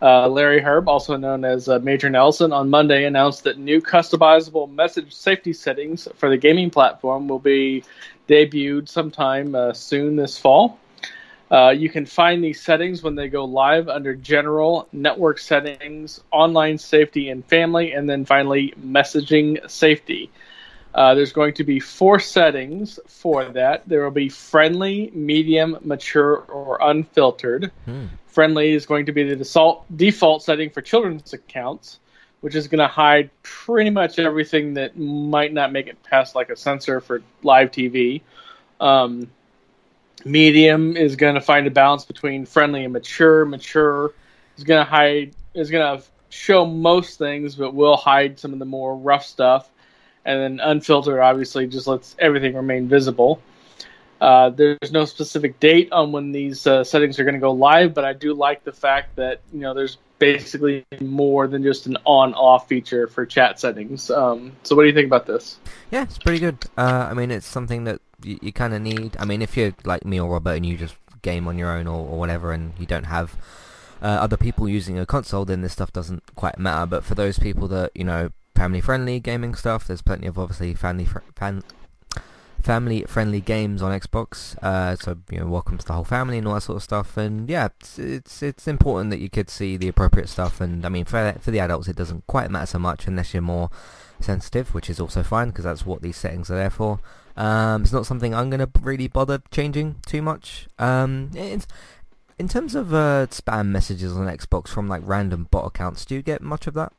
Uh, 0.00 0.28
Larry 0.28 0.60
Hryb, 0.60 0.86
also 0.86 1.16
known 1.16 1.44
as 1.44 1.68
uh, 1.68 1.80
Major 1.80 2.08
Nelson, 2.08 2.52
on 2.52 2.70
Monday 2.70 3.04
announced 3.04 3.42
that 3.42 3.58
new 3.58 3.80
customizable 3.80 4.70
message 4.70 5.12
safety 5.12 5.54
settings 5.54 6.06
for 6.14 6.30
the 6.30 6.36
gaming 6.36 6.70
platform 6.70 7.26
will 7.26 7.40
be 7.40 7.82
debuted 8.28 8.88
sometime 8.88 9.56
soon 9.74 10.14
this 10.14 10.38
fall. 10.38 10.78
Uh, 11.50 11.70
you 11.70 11.88
can 11.88 12.04
find 12.04 12.42
these 12.42 12.60
settings 12.60 13.02
when 13.02 13.14
they 13.14 13.28
go 13.28 13.44
live 13.44 13.88
under 13.88 14.14
General, 14.14 14.88
Network 14.92 15.38
Settings, 15.38 16.20
Online 16.32 16.76
Safety 16.76 17.30
and 17.30 17.44
Family, 17.44 17.92
and 17.92 18.10
then 18.10 18.24
finally 18.24 18.74
Messaging 18.80 19.70
Safety. 19.70 20.30
Uh, 20.92 21.14
there's 21.14 21.32
going 21.32 21.52
to 21.52 21.62
be 21.62 21.78
four 21.78 22.18
settings 22.18 22.98
for 23.06 23.44
that. 23.44 23.86
There 23.86 24.02
will 24.02 24.10
be 24.10 24.30
friendly, 24.30 25.10
medium, 25.14 25.78
mature, 25.84 26.36
or 26.36 26.78
unfiltered. 26.80 27.70
Hmm. 27.84 28.06
Friendly 28.26 28.72
is 28.72 28.86
going 28.86 29.06
to 29.06 29.12
be 29.12 29.22
the 29.22 29.36
default, 29.36 29.84
default 29.94 30.42
setting 30.42 30.70
for 30.70 30.80
children's 30.80 31.32
accounts, 31.32 32.00
which 32.40 32.54
is 32.54 32.66
going 32.66 32.78
to 32.80 32.88
hide 32.88 33.30
pretty 33.42 33.90
much 33.90 34.18
everything 34.18 34.74
that 34.74 34.96
might 34.96 35.52
not 35.52 35.70
make 35.70 35.86
it 35.86 36.02
past 36.02 36.34
like 36.34 36.48
a 36.48 36.56
censor 36.56 37.00
for 37.00 37.22
live 37.42 37.70
TV. 37.70 38.22
Um, 38.80 39.30
Medium 40.26 40.96
is 40.96 41.14
going 41.14 41.36
to 41.36 41.40
find 41.40 41.68
a 41.68 41.70
balance 41.70 42.04
between 42.04 42.46
friendly 42.46 42.82
and 42.82 42.92
mature. 42.92 43.44
Mature 43.44 44.12
is 44.58 44.64
going 44.64 44.84
to 44.84 44.90
hide 44.90 45.36
is 45.54 45.70
going 45.70 45.98
to 45.98 46.04
show 46.30 46.66
most 46.66 47.16
things, 47.16 47.54
but 47.54 47.74
will 47.74 47.96
hide 47.96 48.40
some 48.40 48.52
of 48.52 48.58
the 48.58 48.64
more 48.64 48.96
rough 48.96 49.24
stuff. 49.24 49.70
And 50.24 50.40
then 50.40 50.68
unfiltered 50.68 51.20
obviously 51.20 51.68
just 51.68 51.86
lets 51.86 52.16
everything 52.18 52.56
remain 52.56 52.88
visible. 52.88 53.40
Uh, 54.20 54.50
there's 54.50 54.90
no 54.90 55.04
specific 55.04 55.60
date 55.60 55.92
on 55.92 56.10
when 56.10 56.32
these 56.32 56.66
uh, 56.66 56.82
settings 56.82 57.20
are 57.20 57.24
going 57.24 57.34
to 57.34 57.40
go 57.40 57.52
live, 57.52 57.94
but 57.94 58.04
I 58.04 58.12
do 58.12 58.34
like 58.34 58.64
the 58.64 58.72
fact 58.72 59.14
that 59.16 59.40
you 59.52 59.60
know 59.60 59.74
there's 59.74 59.98
basically 60.18 60.84
more 61.00 61.46
than 61.46 61.62
just 61.62 61.86
an 61.86 61.98
on-off 62.04 62.66
feature 62.66 63.06
for 63.06 63.26
chat 63.26 63.60
settings. 63.60 64.10
Um, 64.10 64.52
so, 64.64 64.74
what 64.74 64.82
do 64.82 64.88
you 64.88 64.94
think 64.94 65.06
about 65.06 65.26
this? 65.26 65.58
Yeah, 65.92 66.02
it's 66.02 66.18
pretty 66.18 66.40
good. 66.40 66.58
Uh, 66.76 67.06
I 67.10 67.14
mean, 67.14 67.30
it's 67.30 67.46
something 67.46 67.84
that 67.84 68.00
you, 68.22 68.38
you 68.42 68.52
kind 68.52 68.74
of 68.74 68.82
need. 68.82 69.16
I 69.18 69.24
mean, 69.24 69.42
if 69.42 69.56
you're 69.56 69.74
like 69.84 70.04
me 70.04 70.20
or 70.20 70.30
Robert 70.30 70.54
and 70.56 70.66
you 70.66 70.76
just 70.76 70.96
game 71.22 71.48
on 71.48 71.58
your 71.58 71.70
own 71.70 71.86
or, 71.86 72.06
or 72.06 72.18
whatever, 72.18 72.52
and 72.52 72.72
you 72.78 72.86
don't 72.86 73.04
have 73.04 73.36
uh, 74.02 74.06
other 74.06 74.36
people 74.36 74.68
using 74.68 74.98
a 74.98 75.06
console, 75.06 75.44
then 75.44 75.62
this 75.62 75.72
stuff 75.72 75.92
doesn't 75.92 76.34
quite 76.34 76.58
matter. 76.58 76.86
But 76.86 77.04
for 77.04 77.14
those 77.14 77.38
people 77.38 77.68
that 77.68 77.92
you 77.94 78.04
know, 78.04 78.30
family-friendly 78.54 79.20
gaming 79.20 79.54
stuff, 79.54 79.86
there's 79.86 80.02
plenty 80.02 80.26
of 80.26 80.38
obviously 80.38 80.74
family 80.74 81.04
fr- 81.04 81.18
fan 81.34 81.62
family-friendly 82.62 83.40
games 83.42 83.80
on 83.80 83.98
Xbox. 83.98 84.56
Uh, 84.62 84.96
so 84.96 85.16
you 85.30 85.38
know, 85.38 85.46
welcome 85.46 85.78
to 85.78 85.86
the 85.86 85.92
whole 85.92 86.04
family 86.04 86.38
and 86.38 86.48
all 86.48 86.54
that 86.54 86.62
sort 86.62 86.76
of 86.76 86.82
stuff. 86.82 87.16
And 87.16 87.48
yeah, 87.48 87.68
it's 87.80 87.98
it's, 87.98 88.42
it's 88.42 88.66
important 88.66 89.10
that 89.10 89.20
you 89.20 89.30
could 89.30 89.50
see 89.50 89.76
the 89.76 89.88
appropriate 89.88 90.28
stuff. 90.28 90.60
And 90.60 90.84
I 90.84 90.88
mean, 90.88 91.04
for 91.04 91.34
for 91.40 91.50
the 91.50 91.60
adults, 91.60 91.88
it 91.88 91.96
doesn't 91.96 92.26
quite 92.26 92.50
matter 92.50 92.66
so 92.66 92.78
much 92.78 93.06
unless 93.06 93.32
you're 93.32 93.42
more 93.42 93.70
sensitive, 94.20 94.74
which 94.74 94.90
is 94.90 94.98
also 95.00 95.22
fine 95.22 95.48
because 95.48 95.64
that's 95.64 95.86
what 95.86 96.02
these 96.02 96.16
settings 96.16 96.50
are 96.50 96.56
there 96.56 96.70
for. 96.70 97.00
Um, 97.36 97.82
it's 97.82 97.92
not 97.92 98.06
something 98.06 98.34
I'm 98.34 98.50
going 98.50 98.60
to 98.60 98.70
really 98.80 99.08
bother 99.08 99.42
changing 99.50 99.96
too 100.06 100.22
much. 100.22 100.68
Um, 100.78 101.30
it's, 101.34 101.66
in 102.38 102.48
terms 102.48 102.74
of 102.74 102.92
uh, 102.92 103.26
spam 103.30 103.68
messages 103.68 104.16
on 104.16 104.26
Xbox 104.26 104.68
from 104.68 104.88
like 104.88 105.02
random 105.04 105.48
bot 105.50 105.66
accounts, 105.66 106.04
do 106.04 106.14
you 106.14 106.22
get 106.22 106.42
much 106.42 106.66
of 106.66 106.74
that? 106.74 106.92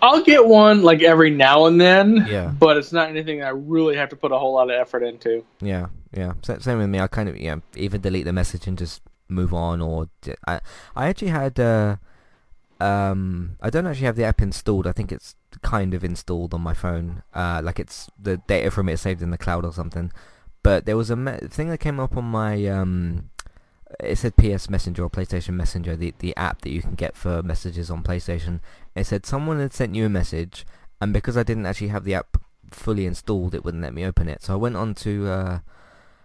I'll 0.00 0.22
get 0.22 0.46
one 0.46 0.82
like 0.82 1.02
every 1.02 1.30
now 1.30 1.66
and 1.66 1.80
then. 1.80 2.26
Yeah. 2.28 2.48
But 2.48 2.76
it's 2.76 2.92
not 2.92 3.08
anything 3.08 3.42
I 3.42 3.48
really 3.48 3.96
have 3.96 4.10
to 4.10 4.16
put 4.16 4.32
a 4.32 4.38
whole 4.38 4.54
lot 4.54 4.70
of 4.70 4.78
effort 4.78 5.02
into. 5.02 5.44
Yeah, 5.60 5.86
yeah. 6.12 6.34
Same 6.42 6.78
with 6.78 6.88
me. 6.88 7.00
I 7.00 7.06
kind 7.08 7.28
of 7.28 7.36
yeah 7.38 7.56
either 7.76 7.98
delete 7.98 8.24
the 8.24 8.32
message 8.32 8.66
and 8.66 8.78
just 8.78 9.02
move 9.28 9.52
on, 9.52 9.80
or 9.80 10.08
I 10.46 10.60
I 10.94 11.08
actually 11.08 11.28
had 11.28 11.58
uh 11.58 11.96
um 12.80 13.56
I 13.60 13.70
don't 13.70 13.86
actually 13.86 14.06
have 14.06 14.16
the 14.16 14.24
app 14.24 14.40
installed. 14.40 14.86
I 14.86 14.92
think 14.92 15.10
it's 15.10 15.34
kind 15.62 15.94
of 15.94 16.04
installed 16.04 16.54
on 16.54 16.60
my 16.60 16.74
phone. 16.74 17.22
Uh, 17.34 17.60
like 17.62 17.78
it's 17.78 18.10
the 18.20 18.38
data 18.38 18.70
from 18.70 18.88
it 18.88 18.98
saved 18.98 19.22
in 19.22 19.30
the 19.30 19.38
cloud 19.38 19.64
or 19.64 19.72
something. 19.72 20.12
But 20.62 20.86
there 20.86 20.96
was 20.96 21.10
a 21.10 21.16
me- 21.16 21.38
thing 21.48 21.68
that 21.68 21.78
came 21.78 22.00
up 22.00 22.16
on 22.16 22.24
my 22.24 22.66
um 22.66 23.30
it 24.00 24.18
said 24.18 24.36
PS 24.36 24.68
Messenger 24.68 25.04
or 25.04 25.10
PlayStation 25.10 25.54
Messenger, 25.54 25.96
the 25.96 26.14
the 26.18 26.36
app 26.36 26.60
that 26.62 26.70
you 26.70 26.82
can 26.82 26.94
get 26.94 27.16
for 27.16 27.42
messages 27.42 27.90
on 27.90 28.02
PlayStation. 28.02 28.60
It 28.94 29.04
said 29.04 29.24
someone 29.24 29.60
had 29.60 29.72
sent 29.72 29.94
you 29.94 30.06
a 30.06 30.10
message, 30.10 30.66
and 31.00 31.12
because 31.12 31.36
I 31.36 31.42
didn't 31.42 31.66
actually 31.66 31.88
have 31.88 32.04
the 32.04 32.14
app 32.14 32.36
fully 32.70 33.06
installed, 33.06 33.54
it 33.54 33.64
wouldn't 33.64 33.82
let 33.82 33.94
me 33.94 34.04
open 34.04 34.28
it. 34.28 34.42
So 34.42 34.52
I 34.52 34.56
went 34.56 34.76
on 34.76 34.94
to 34.96 35.26
uh, 35.26 35.58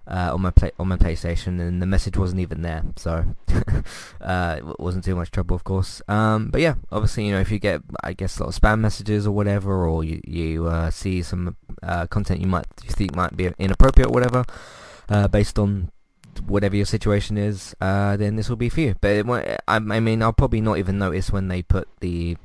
uh, 0.07 0.31
on 0.33 0.41
my 0.41 0.51
play 0.51 0.71
on 0.79 0.87
my 0.87 0.97
PlayStation, 0.97 1.59
and 1.59 1.81
the 1.81 1.85
message 1.85 2.17
wasn't 2.17 2.41
even 2.41 2.61
there. 2.61 2.83
So 2.97 3.25
uh, 4.21 4.55
it 4.59 4.79
wasn't 4.79 5.05
too 5.05 5.15
much 5.15 5.31
trouble, 5.31 5.55
of 5.55 5.63
course. 5.63 6.01
Um, 6.07 6.49
but 6.49 6.61
yeah, 6.61 6.75
obviously, 6.91 7.25
you 7.25 7.31
know, 7.31 7.39
if 7.39 7.51
you 7.51 7.59
get, 7.59 7.81
I 8.03 8.13
guess, 8.13 8.37
a 8.37 8.43
lot 8.43 8.55
of 8.55 8.61
spam 8.61 8.79
messages 8.79 9.25
or 9.25 9.31
whatever, 9.31 9.87
or 9.87 10.03
you 10.03 10.21
you 10.25 10.67
uh, 10.67 10.89
see 10.89 11.21
some 11.21 11.55
uh, 11.81 12.07
content 12.07 12.41
you 12.41 12.47
might 12.47 12.65
you 12.83 12.89
think 12.89 13.15
might 13.15 13.35
be 13.37 13.51
inappropriate 13.57 14.09
or 14.09 14.13
whatever, 14.13 14.45
uh, 15.09 15.27
based 15.27 15.57
on 15.57 15.89
whatever 16.47 16.75
your 16.75 16.85
situation 16.85 17.37
is, 17.37 17.75
uh, 17.79 18.17
then 18.17 18.35
this 18.35 18.49
will 18.49 18.55
be 18.55 18.69
for 18.69 18.81
you. 18.81 18.95
But 18.99 19.11
it, 19.11 19.27
I, 19.67 19.75
I 19.75 19.99
mean, 19.99 20.21
I'll 20.21 20.33
probably 20.33 20.61
not 20.61 20.77
even 20.77 20.97
notice 20.97 21.31
when 21.31 21.47
they 21.47 21.61
put 21.61 21.87
the 21.99 22.37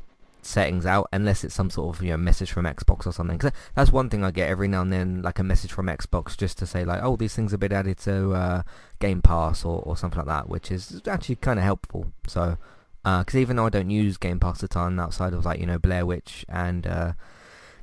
settings 0.42 0.86
out 0.86 1.08
unless 1.12 1.44
it's 1.44 1.54
some 1.54 1.70
sort 1.70 1.96
of 1.96 2.02
you 2.02 2.10
know 2.10 2.16
message 2.16 2.50
from 2.50 2.64
Xbox 2.64 3.06
or 3.06 3.12
something. 3.12 3.38
Cause 3.38 3.52
that's 3.74 3.92
one 3.92 4.08
thing 4.08 4.24
I 4.24 4.30
get 4.30 4.48
every 4.48 4.68
now 4.68 4.82
and 4.82 4.92
then, 4.92 5.22
like 5.22 5.38
a 5.38 5.44
message 5.44 5.72
from 5.72 5.86
Xbox 5.86 6.36
just 6.36 6.58
to 6.58 6.66
say 6.66 6.84
like, 6.84 7.02
oh, 7.02 7.16
these 7.16 7.34
things 7.34 7.50
have 7.50 7.60
been 7.60 7.72
added 7.72 7.98
to 7.98 8.32
uh, 8.32 8.62
Game 9.00 9.22
Pass 9.22 9.64
or, 9.64 9.82
or 9.82 9.96
something 9.96 10.18
like 10.18 10.26
that, 10.26 10.48
which 10.48 10.70
is 10.70 11.00
actually 11.06 11.36
kind 11.36 11.58
of 11.58 11.64
helpful. 11.64 12.12
So, 12.26 12.58
because 13.02 13.34
uh, 13.34 13.38
even 13.38 13.56
though 13.56 13.66
I 13.66 13.70
don't 13.70 13.90
use 13.90 14.16
Game 14.16 14.40
Pass 14.40 14.62
a 14.62 14.68
ton 14.68 14.98
outside 14.98 15.32
of 15.32 15.44
like 15.44 15.60
you 15.60 15.66
know 15.66 15.78
Blair 15.78 16.06
Witch 16.06 16.44
and 16.48 16.86
uh, 16.86 17.12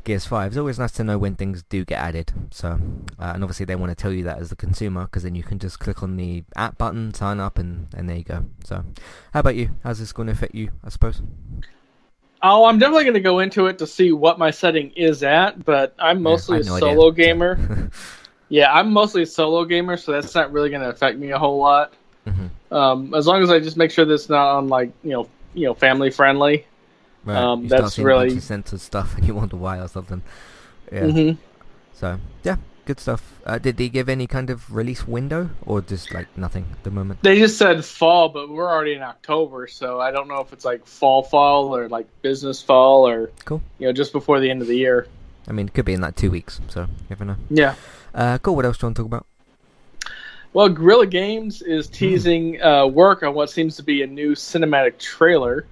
Gears 0.05 0.25
5. 0.25 0.51
It's 0.51 0.57
always 0.57 0.79
nice 0.79 0.91
to 0.93 1.03
know 1.03 1.17
when 1.17 1.35
things 1.35 1.63
do 1.63 1.83
get 1.83 1.99
added. 1.99 2.31
So, 2.51 2.79
uh, 3.19 3.31
and 3.33 3.43
obviously 3.43 3.65
they 3.65 3.75
want 3.75 3.89
to 3.89 3.95
tell 3.95 4.13
you 4.13 4.23
that 4.23 4.37
as 4.37 4.49
the 4.49 4.55
consumer, 4.55 5.05
because 5.05 5.23
then 5.23 5.35
you 5.35 5.43
can 5.43 5.59
just 5.59 5.79
click 5.79 6.01
on 6.03 6.15
the 6.15 6.43
app 6.55 6.77
button, 6.77 7.13
sign 7.13 7.39
up, 7.39 7.57
and, 7.57 7.87
and 7.93 8.07
there 8.07 8.17
you 8.17 8.23
go. 8.23 8.45
So, 8.63 8.85
how 9.33 9.39
about 9.41 9.55
you? 9.55 9.71
How's 9.83 9.99
this 9.99 10.13
going 10.13 10.27
to 10.27 10.33
affect 10.33 10.55
you, 10.55 10.71
I 10.83 10.89
suppose? 10.89 11.21
Oh, 12.47 12.65
I'm 12.65 12.77
definitely 12.77 13.05
going 13.05 13.15
to 13.15 13.21
go 13.21 13.39
into 13.39 13.65
it 13.65 13.79
to 13.79 13.87
see 13.87 14.11
what 14.11 14.37
my 14.37 14.51
setting 14.51 14.91
is 14.91 15.23
at, 15.23 15.65
but 15.65 15.95
I'm 15.97 16.21
mostly 16.21 16.59
yeah, 16.59 16.65
no 16.65 16.75
a 16.75 16.79
solo 16.79 17.11
idea. 17.11 17.25
gamer. 17.25 17.89
yeah, 18.49 18.71
I'm 18.71 18.93
mostly 18.93 19.23
a 19.23 19.25
solo 19.25 19.65
gamer, 19.65 19.97
so 19.97 20.11
that's 20.11 20.35
not 20.35 20.51
really 20.51 20.69
going 20.69 20.83
to 20.83 20.89
affect 20.89 21.17
me 21.17 21.31
a 21.31 21.39
whole 21.39 21.57
lot. 21.57 21.93
Mm-hmm. 22.27 22.73
Um, 22.73 23.15
as 23.15 23.25
long 23.25 23.41
as 23.41 23.49
I 23.49 23.59
just 23.59 23.77
make 23.77 23.89
sure 23.89 24.05
that's 24.05 24.29
not 24.29 24.57
on 24.57 24.67
like 24.67 24.91
you 25.03 25.11
know 25.11 25.27
you 25.55 25.65
know 25.65 25.73
family 25.73 26.11
friendly. 26.11 26.67
Right. 27.23 27.35
Um, 27.35 27.63
you 27.63 27.69
that's 27.69 27.97
really 27.97 28.39
censored 28.39 28.79
stuff, 28.79 29.17
and 29.17 29.27
you 29.27 29.33
wonder 29.33 29.55
why 29.55 29.79
or 29.79 29.87
something. 29.87 30.21
Yeah. 30.91 31.01
Mm-hmm. 31.01 31.41
So 31.93 32.19
yeah, 32.43 32.57
good 32.85 32.99
stuff. 32.99 33.39
Uh, 33.45 33.57
did 33.57 33.77
they 33.77 33.89
give 33.89 34.09
any 34.09 34.27
kind 34.27 34.49
of 34.49 34.73
release 34.73 35.07
window, 35.07 35.49
or 35.65 35.81
just 35.81 36.13
like 36.13 36.27
nothing 36.37 36.65
at 36.71 36.83
the 36.83 36.91
moment? 36.91 37.21
They 37.23 37.39
just 37.39 37.57
said 37.57 37.83
fall, 37.83 38.29
but 38.29 38.49
we're 38.49 38.69
already 38.69 38.93
in 38.93 39.01
October, 39.01 39.67
so 39.67 39.99
I 39.99 40.11
don't 40.11 40.27
know 40.27 40.39
if 40.39 40.53
it's 40.53 40.65
like 40.65 40.85
fall, 40.85 41.23
fall, 41.23 41.75
or 41.75 41.89
like 41.89 42.07
business 42.21 42.61
fall, 42.61 43.07
or 43.07 43.31
cool. 43.45 43.61
You 43.79 43.87
know, 43.87 43.93
just 43.93 44.11
before 44.11 44.39
the 44.39 44.49
end 44.49 44.61
of 44.61 44.67
the 44.67 44.77
year. 44.77 45.07
I 45.47 45.51
mean, 45.51 45.67
it 45.67 45.73
could 45.73 45.85
be 45.85 45.93
in 45.93 46.01
like 46.01 46.15
two 46.15 46.31
weeks, 46.31 46.61
so 46.69 46.81
you 46.81 46.87
never 47.09 47.25
know. 47.25 47.35
Yeah. 47.49 47.75
Uh, 48.13 48.37
cool. 48.39 48.55
What 48.55 48.65
else 48.65 48.77
do 48.77 48.85
you 48.85 48.87
want 48.87 48.95
to 48.97 49.03
talk 49.03 49.07
about? 49.07 49.25
Well, 50.53 50.69
Guerrilla 50.69 51.07
Games 51.07 51.61
is 51.61 51.87
hmm. 51.87 51.93
teasing 51.93 52.61
uh, 52.61 52.87
work 52.87 53.23
on 53.23 53.33
what 53.33 53.49
seems 53.49 53.75
to 53.75 53.83
be 53.83 54.03
a 54.03 54.07
new 54.07 54.35
cinematic 54.35 54.97
trailer. 54.97 55.65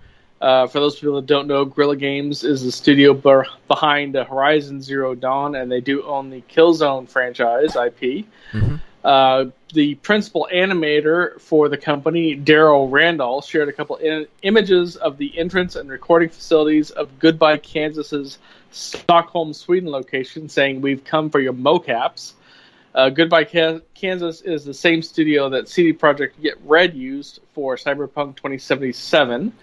Uh, 0.44 0.68
for 0.68 0.82
those 0.82 1.00
people 1.00 1.16
that 1.16 1.26
don't 1.26 1.48
know, 1.48 1.64
Guerrilla 1.64 1.96
Games 1.96 2.44
is 2.44 2.66
the 2.66 2.72
studio 2.74 3.14
ber- 3.14 3.48
behind 3.70 4.16
Horizon 4.16 4.82
Zero 4.82 5.16
Dawn, 5.16 5.56
and 5.56 5.72
they 5.72 5.80
do 5.80 6.04
own 6.04 6.30
the 6.30 6.42
Killzone 6.42 7.08
franchise 7.08 7.78
IP. 7.78 8.26
Mm-hmm. 8.52 8.76
Uh, 9.06 9.46
the 9.74 9.96
principal 9.96 10.50
animator 10.54 11.40
for 11.40 11.70
the 11.70 11.78
company, 11.78 12.36
Daryl 12.36 12.92
Randall, 12.92 13.42
shared 13.42 13.70
a 13.70 13.72
couple 13.72 13.96
in- 13.96 14.28
images 14.42 14.98
of 14.98 15.18
the 15.18 15.38
entrance 15.40 15.78
and 15.78 15.90
recording 15.90 16.28
facilities 16.28 16.92
of 16.92 17.20
Goodbye 17.20 17.60
Kansas's 17.60 18.38
Stockholm, 18.72 19.54
Sweden 19.54 19.92
location, 19.92 20.50
saying, 20.50 20.82
"We've 20.82 21.06
come 21.06 21.30
for 21.30 21.40
your 21.40 21.54
mocaps." 21.54 22.34
Uh, 22.94 23.08
Goodbye 23.08 23.46
Ka- 23.46 23.80
Kansas 23.96 24.42
is 24.42 24.66
the 24.66 24.74
same 24.74 25.04
studio 25.04 25.48
that 25.48 25.70
CD 25.70 25.94
Projekt 25.94 26.32
Get 26.42 26.56
Red 26.66 26.96
used 26.96 27.40
for 27.54 27.78
Cyberpunk 27.78 28.36
2077. 28.36 29.54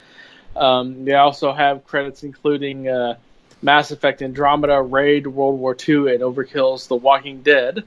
Um, 0.57 1.05
they 1.05 1.15
also 1.15 1.53
have 1.53 1.85
credits 1.87 2.23
including 2.23 2.89
uh, 2.89 3.17
Mass 3.63 3.91
Effect 3.91 4.23
Andromeda, 4.23 4.81
Raid, 4.81 5.27
World 5.27 5.59
War 5.59 5.77
II, 5.77 6.13
and 6.13 6.23
Overkill's 6.23 6.87
The 6.87 6.97
Walking 6.97 7.43
Dead. 7.43 7.85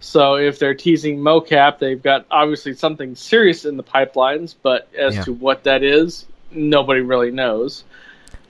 So 0.00 0.36
if 0.36 0.58
they're 0.58 0.74
teasing 0.74 1.18
mocap, 1.18 1.78
they've 1.78 2.02
got 2.02 2.24
obviously 2.30 2.74
something 2.74 3.16
serious 3.16 3.64
in 3.64 3.76
the 3.76 3.82
pipelines, 3.82 4.54
but 4.60 4.88
as 4.94 5.16
yeah. 5.16 5.24
to 5.24 5.32
what 5.34 5.64
that 5.64 5.82
is, 5.82 6.24
nobody 6.50 7.00
really 7.00 7.30
knows. 7.30 7.84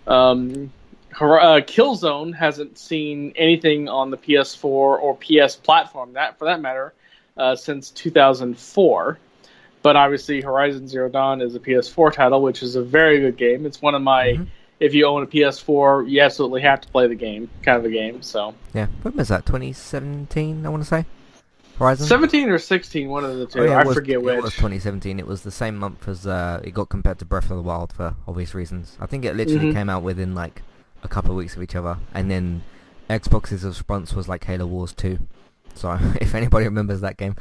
Um, 0.07 0.73
uh, 1.13 1.61
Killzone 1.61 2.35
hasn't 2.35 2.79
seen 2.79 3.33
anything 3.37 3.89
on 3.89 4.11
the 4.11 4.17
PS4 4.17 4.65
or 4.65 5.17
PS 5.17 5.57
platform, 5.57 6.13
that 6.13 6.39
for 6.39 6.45
that 6.45 6.61
matter, 6.61 6.95
uh, 7.37 7.57
since 7.57 7.91
2004. 7.91 9.19
But 9.83 9.97
obviously, 9.97 10.41
Horizon 10.41 10.89
Zero 10.89 11.09
Dawn 11.09 11.41
is 11.41 11.55
a 11.55 11.61
PS4 11.61 12.13
title, 12.13 12.43
which 12.43 12.63
is 12.63 12.77
a 12.77 12.83
very 12.83 13.21
good 13.21 13.37
game. 13.37 13.67
It's 13.67 13.81
one 13.81 13.95
of 13.95 14.03
my. 14.03 14.33
Mm-hmm. 14.33 14.45
If 14.79 14.95
you 14.95 15.05
own 15.05 15.23
a 15.23 15.27
PS4, 15.27 16.09
you 16.09 16.23
absolutely 16.23 16.63
have 16.63 16.81
to 16.81 16.89
play 16.89 17.07
the 17.07 17.15
game, 17.15 17.51
kind 17.63 17.77
of 17.77 17.85
a 17.85 17.91
game. 17.91 18.23
So 18.23 18.55
yeah, 18.73 18.87
when 19.03 19.15
was 19.15 19.29
that? 19.29 19.45
2017, 19.45 20.65
I 20.65 20.69
want 20.71 20.83
to 20.83 20.89
say. 20.89 21.05
Horizon. 21.81 22.07
17 22.07 22.49
or 22.51 22.59
16, 22.59 23.09
one 23.09 23.25
of 23.25 23.37
the 23.37 23.47
two. 23.47 23.61
Oh, 23.61 23.65
yeah, 23.65 23.79
I 23.79 23.85
was, 23.85 23.95
forget 23.95 24.23
which. 24.23 24.37
It 24.37 24.43
was 24.43 24.55
2017. 24.55 25.19
It 25.19 25.27
was 25.27 25.43
the 25.43 25.51
same 25.51 25.77
month 25.77 26.07
as 26.09 26.27
uh, 26.27 26.61
it 26.63 26.73
got 26.73 26.91
compared 26.91 27.19
to 27.21 27.25
Breath 27.25 27.51
of 27.51 27.57
the 27.57 27.63
Wild 27.63 27.93
for 27.93 28.15
obvious 28.29 28.55
reasons. 28.55 28.97
I 29.01 29.07
think 29.07 29.25
it 29.25 29.35
literally 29.35 29.69
mm-hmm. 29.69 29.77
came 29.79 29.89
out 29.89 30.03
within 30.03 30.35
like 30.35 30.63
a 31.03 31.09
couple 31.09 31.31
of 31.31 31.39
weeks 31.39 31.57
of 31.57 31.63
each 31.63 31.75
other, 31.75 31.97
and 32.15 32.31
then 32.31 32.63
Xbox's 33.09 33.65
response 33.65 34.13
was 34.13 34.29
like 34.29 34.45
Halo 34.45 34.67
Wars 34.67 34.93
2. 34.93 35.19
So 35.75 35.99
if 36.21 36.35
anybody 36.35 36.67
remembers 36.67 37.01
that 37.01 37.17
game, 37.17 37.37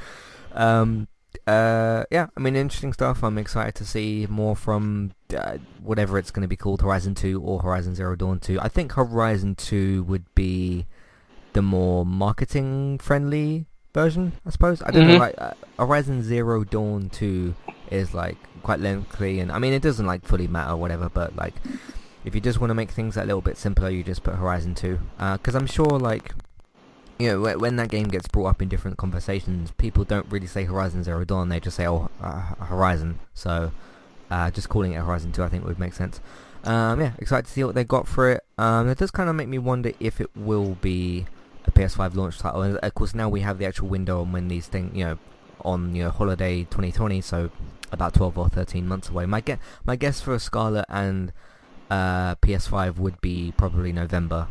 um, 0.53 1.07
uh, 1.47 2.05
yeah, 2.11 2.27
I 2.35 2.39
mean, 2.39 2.55
interesting 2.55 2.93
stuff. 2.93 3.23
I'm 3.23 3.37
excited 3.37 3.75
to 3.75 3.85
see 3.85 4.27
more 4.29 4.55
from 4.55 5.11
uh, 5.35 5.57
whatever 5.81 6.17
it's 6.17 6.31
going 6.31 6.41
to 6.43 6.47
be 6.47 6.55
called, 6.55 6.81
Horizon 6.81 7.15
2 7.15 7.41
or 7.41 7.59
Horizon 7.59 7.95
Zero 7.95 8.15
Dawn 8.15 8.39
2. 8.39 8.59
I 8.61 8.67
think 8.67 8.93
Horizon 8.93 9.55
2 9.55 10.03
would 10.03 10.25
be 10.35 10.85
the 11.53 11.61
more 11.61 12.05
marketing-friendly 12.05 13.65
version, 13.93 14.33
I 14.45 14.49
suppose. 14.49 14.81
I 14.81 14.91
don't 14.91 15.03
mm-hmm. 15.03 15.11
know, 15.13 15.17
like, 15.17 15.35
uh, 15.37 15.53
Horizon 15.77 16.23
Zero 16.23 16.63
Dawn 16.63 17.09
2 17.09 17.55
is, 17.91 18.13
like, 18.13 18.37
quite 18.61 18.79
lengthy, 18.79 19.39
and, 19.39 19.51
I 19.51 19.59
mean, 19.59 19.73
it 19.73 19.81
doesn't, 19.81 20.05
like, 20.05 20.25
fully 20.25 20.47
matter 20.47 20.75
whatever, 20.75 21.09
but, 21.09 21.35
like, 21.35 21.55
if 22.25 22.35
you 22.35 22.41
just 22.41 22.59
want 22.59 22.69
to 22.69 22.75
make 22.75 22.91
things 22.91 23.17
a 23.17 23.23
little 23.23 23.41
bit 23.41 23.57
simpler, 23.57 23.89
you 23.89 24.03
just 24.03 24.23
put 24.23 24.35
Horizon 24.35 24.75
2. 24.75 24.99
Because 25.17 25.55
uh, 25.55 25.59
I'm 25.59 25.67
sure, 25.67 25.99
like, 25.99 26.33
you 27.19 27.27
know, 27.27 27.57
when 27.57 27.75
that 27.75 27.89
game 27.89 28.07
gets 28.07 28.27
brought 28.29 28.47
up 28.47 28.61
in 28.61 28.69
different 28.69 28.97
conversations, 28.97 29.71
people 29.77 30.05
don't 30.05 30.25
really 30.29 30.47
say 30.47 30.63
Horizon 30.63 31.03
Zero 31.03 31.25
Dawn. 31.25 31.49
They 31.49 31.59
just 31.59 31.75
say, 31.75 31.85
"Oh, 31.85 32.09
uh, 32.21 32.55
Horizon." 32.63 33.19
So, 33.33 33.71
uh, 34.31 34.49
just 34.51 34.69
calling 34.69 34.93
it 34.93 35.01
Horizon 35.01 35.33
Two, 35.33 35.43
I 35.43 35.49
think, 35.49 35.65
would 35.65 35.77
make 35.79 35.93
sense. 35.93 36.21
Um, 36.63 37.01
yeah, 37.01 37.11
excited 37.19 37.45
to 37.45 37.51
see 37.51 37.63
what 37.65 37.75
they 37.75 37.83
got 37.83 38.07
for 38.07 38.29
it. 38.29 38.43
Um, 38.57 38.87
it 38.87 38.97
does 38.97 39.11
kind 39.11 39.29
of 39.29 39.35
make 39.35 39.49
me 39.49 39.57
wonder 39.57 39.91
if 39.99 40.21
it 40.21 40.29
will 40.35 40.75
be 40.81 41.25
a 41.65 41.71
PS5 41.71 42.15
launch 42.15 42.39
title. 42.39 42.61
And 42.61 42.77
of 42.77 42.93
course, 42.95 43.13
now 43.13 43.27
we 43.27 43.41
have 43.41 43.57
the 43.57 43.65
actual 43.65 43.89
window 43.89 44.21
on 44.21 44.31
when 44.31 44.47
these 44.47 44.67
things, 44.67 44.95
you 44.95 45.03
know, 45.03 45.17
on 45.61 45.93
you 45.95 46.03
know 46.03 46.11
holiday 46.11 46.63
2020, 46.63 47.19
so 47.19 47.51
about 47.91 48.13
12 48.13 48.37
or 48.37 48.47
13 48.47 48.87
months 48.87 49.09
away. 49.09 49.25
My 49.25 49.41
guess, 49.41 49.59
my 49.85 49.97
guess 49.97 50.21
for 50.21 50.33
a 50.33 50.39
Scarlett 50.39 50.85
and 50.87 51.33
uh, 51.89 52.35
PS5 52.35 52.97
would 52.97 53.19
be 53.19 53.53
probably 53.57 53.91
November 53.91 54.47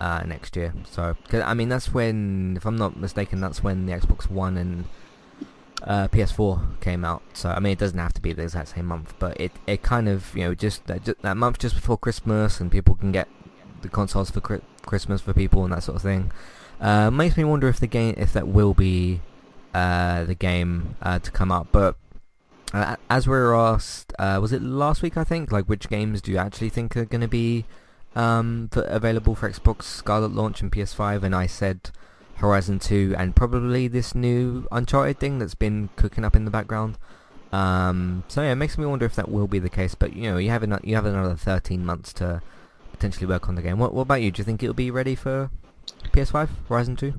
uh, 0.00 0.22
next 0.26 0.56
year. 0.56 0.72
So, 0.90 1.16
I 1.32 1.54
mean, 1.54 1.68
that's 1.68 1.92
when, 1.92 2.54
if 2.56 2.66
I'm 2.66 2.76
not 2.76 2.96
mistaken, 2.96 3.40
that's 3.40 3.62
when 3.62 3.86
the 3.86 3.92
Xbox 3.92 4.30
One 4.30 4.56
and 4.56 4.84
uh, 5.82 6.08
PS4 6.08 6.80
came 6.80 7.04
out. 7.04 7.22
So, 7.34 7.50
I 7.50 7.60
mean, 7.60 7.72
it 7.72 7.78
doesn't 7.78 7.98
have 7.98 8.12
to 8.14 8.20
be 8.20 8.32
the 8.32 8.42
exact 8.42 8.70
same 8.70 8.86
month, 8.86 9.14
but 9.18 9.40
it, 9.40 9.52
it 9.66 9.82
kind 9.82 10.08
of, 10.08 10.34
you 10.36 10.44
know, 10.44 10.54
just 10.54 10.86
that, 10.86 11.04
that 11.22 11.36
month 11.36 11.58
just 11.58 11.74
before 11.74 11.98
Christmas, 11.98 12.60
and 12.60 12.70
people 12.70 12.94
can 12.94 13.12
get 13.12 13.28
the 13.82 13.88
consoles 13.88 14.30
for 14.30 14.40
cri- 14.40 14.60
Christmas 14.82 15.20
for 15.20 15.32
people 15.32 15.64
and 15.64 15.72
that 15.72 15.82
sort 15.82 15.96
of 15.96 16.02
thing. 16.02 16.30
Uh, 16.80 17.10
makes 17.10 17.36
me 17.36 17.44
wonder 17.44 17.68
if 17.68 17.80
the 17.80 17.86
game, 17.86 18.14
if 18.16 18.32
that 18.32 18.48
will 18.48 18.74
be 18.74 19.20
uh, 19.74 20.24
the 20.24 20.34
game 20.34 20.96
uh, 21.02 21.18
to 21.18 21.30
come 21.30 21.50
out. 21.50 21.68
But 21.72 21.96
uh, 22.72 22.96
as 23.10 23.26
we 23.26 23.32
were 23.32 23.56
asked, 23.56 24.12
uh, 24.18 24.38
was 24.40 24.52
it 24.52 24.62
last 24.62 25.02
week? 25.02 25.16
I 25.16 25.24
think, 25.24 25.50
like, 25.50 25.66
which 25.66 25.88
games 25.88 26.20
do 26.20 26.30
you 26.30 26.38
actually 26.38 26.68
think 26.68 26.96
are 26.96 27.04
going 27.04 27.20
to 27.20 27.28
be 27.28 27.64
um, 28.18 28.68
available 28.74 29.34
for 29.34 29.48
Xbox 29.50 29.84
Scarlett 29.84 30.32
launch 30.32 30.60
and 30.60 30.70
PS5? 30.72 31.22
And 31.22 31.34
I 31.34 31.46
said 31.46 31.90
Horizon 32.36 32.78
2 32.78 33.14
and 33.16 33.34
probably 33.34 33.88
this 33.88 34.14
new 34.14 34.66
Uncharted 34.70 35.18
thing 35.18 35.38
that's 35.38 35.54
been 35.54 35.88
cooking 35.96 36.24
up 36.24 36.36
in 36.36 36.44
the 36.44 36.50
background. 36.50 36.98
Um, 37.52 38.24
so 38.28 38.42
yeah, 38.42 38.52
it 38.52 38.56
makes 38.56 38.76
me 38.76 38.84
wonder 38.86 39.06
if 39.06 39.14
that 39.16 39.30
will 39.30 39.48
be 39.48 39.58
the 39.58 39.70
case. 39.70 39.94
But 39.94 40.14
you 40.14 40.30
know, 40.30 40.38
you 40.38 40.50
have 40.50 40.62
an, 40.62 40.78
you 40.82 40.94
have 40.94 41.06
another 41.06 41.36
13 41.36 41.84
months 41.84 42.12
to 42.14 42.42
potentially 42.92 43.26
work 43.26 43.48
on 43.48 43.54
the 43.54 43.62
game. 43.62 43.78
What, 43.78 43.94
what 43.94 44.02
about 44.02 44.22
you? 44.22 44.30
Do 44.30 44.40
you 44.40 44.44
think 44.44 44.62
it'll 44.62 44.74
be 44.74 44.90
ready 44.90 45.14
for 45.14 45.50
PS5 46.12 46.48
Horizon 46.68 46.96
2? 46.96 47.14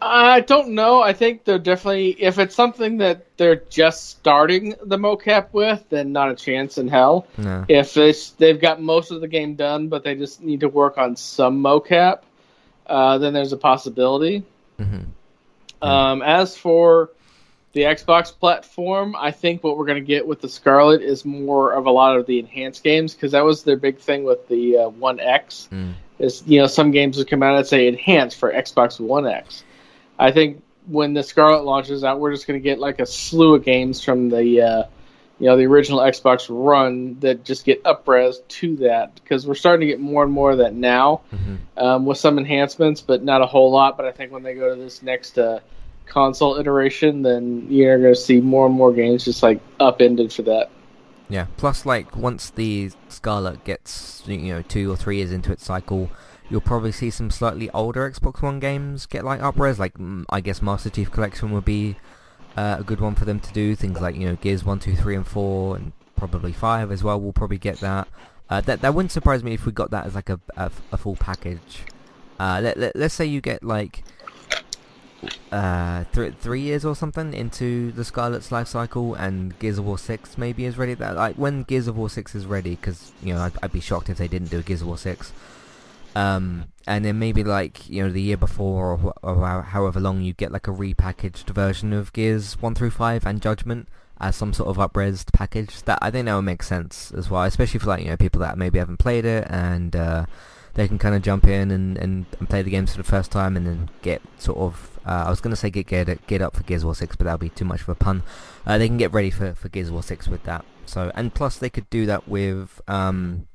I 0.00 0.40
don't 0.40 0.70
know. 0.70 1.02
I 1.02 1.12
think 1.12 1.44
they're 1.44 1.58
definitely 1.58 2.10
if 2.10 2.38
it's 2.38 2.54
something 2.54 2.98
that 2.98 3.36
they're 3.36 3.56
just 3.56 4.08
starting 4.10 4.74
the 4.82 4.96
mocap 4.96 5.48
with, 5.52 5.84
then 5.88 6.12
not 6.12 6.30
a 6.30 6.34
chance 6.34 6.78
in 6.78 6.88
hell. 6.88 7.26
No. 7.36 7.64
If 7.68 7.96
it's 7.96 8.30
they've 8.30 8.60
got 8.60 8.80
most 8.80 9.10
of 9.10 9.20
the 9.20 9.28
game 9.28 9.54
done, 9.54 9.88
but 9.88 10.04
they 10.04 10.14
just 10.14 10.42
need 10.42 10.60
to 10.60 10.68
work 10.68 10.98
on 10.98 11.16
some 11.16 11.62
mocap, 11.62 12.20
uh, 12.86 13.18
then 13.18 13.32
there's 13.32 13.52
a 13.52 13.56
possibility. 13.56 14.44
Mm-hmm. 14.78 15.86
Um, 15.86 16.22
as 16.22 16.56
for 16.56 17.10
the 17.72 17.82
Xbox 17.82 18.36
platform, 18.36 19.14
I 19.16 19.30
think 19.30 19.62
what 19.62 19.76
we're 19.76 19.86
going 19.86 20.02
to 20.02 20.06
get 20.06 20.26
with 20.26 20.40
the 20.40 20.48
Scarlett 20.48 21.02
is 21.02 21.24
more 21.24 21.72
of 21.72 21.86
a 21.86 21.90
lot 21.90 22.16
of 22.16 22.26
the 22.26 22.38
enhanced 22.38 22.82
games 22.82 23.14
because 23.14 23.32
that 23.32 23.44
was 23.44 23.62
their 23.62 23.76
big 23.76 23.98
thing 23.98 24.24
with 24.24 24.48
the 24.48 24.78
uh, 24.78 24.88
One 24.88 25.20
X. 25.20 25.68
Mm. 25.72 25.94
Is 26.18 26.42
you 26.46 26.60
know 26.60 26.66
some 26.66 26.90
games 26.90 27.16
would 27.18 27.28
come 27.28 27.42
out 27.42 27.56
and 27.56 27.66
say 27.66 27.86
enhanced 27.86 28.38
for 28.38 28.52
Xbox 28.52 28.98
One 28.98 29.26
X. 29.26 29.62
I 30.18 30.32
think 30.32 30.62
when 30.86 31.14
the 31.14 31.22
Scarlett 31.22 31.64
launches 31.64 32.02
out, 32.04 32.18
we're 32.18 32.32
just 32.32 32.46
going 32.46 32.58
to 32.58 32.64
get 32.64 32.78
like 32.78 33.00
a 33.00 33.06
slew 33.06 33.54
of 33.54 33.64
games 33.64 34.02
from 34.02 34.30
the 34.30 34.60
uh, 34.60 34.82
you 35.38 35.46
know 35.46 35.56
the 35.56 35.66
original 35.66 36.00
Xbox 36.00 36.46
run 36.50 37.18
that 37.20 37.44
just 37.44 37.64
get 37.64 37.82
upres 37.84 38.36
to 38.48 38.76
that 38.76 39.14
because 39.14 39.46
we're 39.46 39.54
starting 39.54 39.86
to 39.86 39.86
get 39.86 40.00
more 40.00 40.24
and 40.24 40.32
more 40.32 40.50
of 40.50 40.58
that 40.58 40.74
now 40.74 41.22
hmm 41.30 41.56
um, 41.78 42.06
with 42.06 42.18
some 42.18 42.38
enhancements, 42.38 43.00
but 43.00 43.22
not 43.22 43.40
a 43.40 43.46
whole 43.46 43.70
lot. 43.70 43.96
But 43.96 44.06
I 44.06 44.12
think 44.12 44.32
when 44.32 44.42
they 44.42 44.54
go 44.54 44.74
to 44.74 44.80
this 44.80 45.02
next 45.02 45.38
uh, 45.38 45.60
console 46.06 46.56
iteration, 46.56 47.22
then 47.22 47.66
you're 47.70 47.98
going 47.98 48.14
to 48.14 48.20
see 48.20 48.40
more 48.40 48.66
and 48.66 48.74
more 48.74 48.92
games 48.92 49.24
just 49.24 49.42
like 49.42 49.60
upended 49.78 50.32
for 50.32 50.42
that. 50.42 50.70
Yeah. 51.28 51.46
Plus, 51.56 51.86
like 51.86 52.16
once 52.16 52.50
the 52.50 52.90
Scarlett 53.08 53.64
gets 53.64 54.22
you 54.26 54.52
know 54.52 54.62
two 54.62 54.90
or 54.90 54.96
three 54.96 55.18
years 55.18 55.32
into 55.32 55.52
its 55.52 55.64
cycle, 55.64 56.10
you'll 56.50 56.60
probably 56.60 56.92
see 56.92 57.10
some 57.10 57.30
slightly 57.30 57.70
older 57.70 58.10
Xbox 58.10 58.42
One 58.42 58.60
games 58.60 59.06
get 59.06 59.24
like 59.24 59.40
upres. 59.40 59.78
Like 59.78 59.94
I 60.30 60.40
guess 60.40 60.62
Master 60.62 60.90
Chief 60.90 61.10
Collection 61.10 61.50
would 61.52 61.64
be 61.64 61.96
uh, 62.56 62.76
a 62.80 62.82
good 62.82 63.00
one 63.00 63.14
for 63.14 63.24
them 63.24 63.40
to 63.40 63.52
do. 63.52 63.74
Things 63.74 64.00
like 64.00 64.16
you 64.16 64.26
know 64.26 64.36
Gears 64.36 64.64
one, 64.64 64.78
two, 64.78 64.96
three, 64.96 65.16
and 65.16 65.26
four, 65.26 65.76
and 65.76 65.92
probably 66.16 66.52
five 66.52 66.90
as 66.90 67.04
well. 67.04 67.20
We'll 67.20 67.32
probably 67.32 67.58
get 67.58 67.80
that. 67.80 68.08
Uh, 68.50 68.60
that 68.62 68.80
that 68.80 68.94
wouldn't 68.94 69.12
surprise 69.12 69.44
me 69.44 69.54
if 69.54 69.66
we 69.66 69.72
got 69.72 69.90
that 69.90 70.06
as 70.06 70.14
like 70.14 70.30
a 70.30 70.40
a, 70.56 70.70
a 70.92 70.96
full 70.96 71.16
package. 71.16 71.84
Uh, 72.40 72.60
let, 72.62 72.76
let 72.76 72.96
let's 72.96 73.14
say 73.14 73.26
you 73.26 73.40
get 73.40 73.62
like 73.62 74.04
uh 75.50 76.04
three 76.12 76.30
three 76.30 76.60
years 76.60 76.84
or 76.84 76.94
something 76.94 77.34
into 77.34 77.90
the 77.92 78.04
Scarlett's 78.04 78.50
life 78.50 78.68
cycle, 78.68 79.14
and 79.14 79.58
Gears 79.58 79.78
of 79.78 79.84
War 79.84 79.98
six 79.98 80.38
maybe 80.38 80.64
is 80.64 80.78
ready. 80.78 80.94
That 80.94 81.16
like 81.16 81.36
when 81.36 81.64
Gears 81.64 81.88
of 81.88 81.98
War 81.98 82.08
six 82.08 82.34
is 82.34 82.46
ready, 82.46 82.70
because 82.70 83.12
you 83.22 83.34
know 83.34 83.40
I'd, 83.40 83.52
I'd 83.62 83.72
be 83.72 83.80
shocked 83.80 84.08
if 84.08 84.18
they 84.18 84.28
didn't 84.28 84.50
do 84.50 84.60
a 84.60 84.62
Gears 84.62 84.82
of 84.82 84.86
War 84.86 84.98
six. 84.98 85.32
Um, 86.14 86.72
and 86.86 87.04
then 87.04 87.18
maybe 87.18 87.44
like 87.44 87.88
you 87.88 88.02
know 88.02 88.10
the 88.10 88.22
year 88.22 88.36
before 88.36 88.92
or, 88.92 89.14
or 89.22 89.62
however 89.62 90.00
long 90.00 90.22
you 90.22 90.32
get 90.32 90.50
like 90.50 90.66
a 90.66 90.72
repackaged 90.72 91.50
version 91.50 91.92
of 91.92 92.12
Gears 92.12 92.60
one 92.60 92.74
through 92.74 92.90
five 92.90 93.26
and 93.26 93.42
Judgment 93.42 93.88
as 94.20 94.34
some 94.34 94.52
sort 94.52 94.68
of 94.68 94.76
upresed 94.76 95.32
package. 95.32 95.82
That 95.82 95.98
I 96.00 96.10
think 96.10 96.26
that 96.26 96.34
would 96.34 96.42
make 96.42 96.62
sense 96.62 97.12
as 97.12 97.30
well, 97.30 97.42
especially 97.42 97.80
for 97.80 97.88
like 97.88 98.02
you 98.02 98.10
know 98.10 98.16
people 98.16 98.40
that 98.40 98.58
maybe 98.58 98.78
haven't 98.78 98.98
played 98.98 99.24
it 99.24 99.46
and 99.50 99.94
uh, 99.94 100.26
they 100.78 100.86
can 100.86 100.96
kind 100.98 101.16
of 101.16 101.22
jump 101.22 101.44
in 101.44 101.72
and, 101.72 101.98
and, 101.98 102.24
and 102.38 102.48
play 102.48 102.62
the 102.62 102.70
games 102.70 102.92
for 102.92 102.98
the 102.98 103.08
first 103.08 103.32
time 103.32 103.56
and 103.56 103.66
then 103.66 103.90
get 104.00 104.22
sort 104.38 104.58
of 104.58 105.00
uh, 105.04 105.24
I 105.26 105.30
was 105.30 105.40
to 105.40 105.56
say 105.56 105.70
get 105.70 105.88
geared 105.88 106.20
get 106.28 106.40
up 106.40 106.54
for 106.54 106.62
Gears 106.62 106.84
War 106.84 106.94
6 106.94 107.16
but 107.16 107.24
that 107.24 107.32
would 107.32 107.40
be 107.40 107.48
too 107.48 107.64
much 107.64 107.80
of 107.80 107.88
a 107.88 107.96
pun 107.96 108.22
uh, 108.64 108.78
they 108.78 108.86
can 108.86 108.96
get 108.96 109.12
ready 109.12 109.30
for, 109.30 109.54
for 109.54 109.68
Gears 109.68 109.90
War 109.90 110.04
6 110.04 110.28
with 110.28 110.44
that 110.44 110.64
so 110.86 111.10
and 111.16 111.34
plus 111.34 111.58
they 111.58 111.68
could 111.68 111.90
do 111.90 112.06
that 112.06 112.28
with 112.28 112.80
um, 112.86 113.47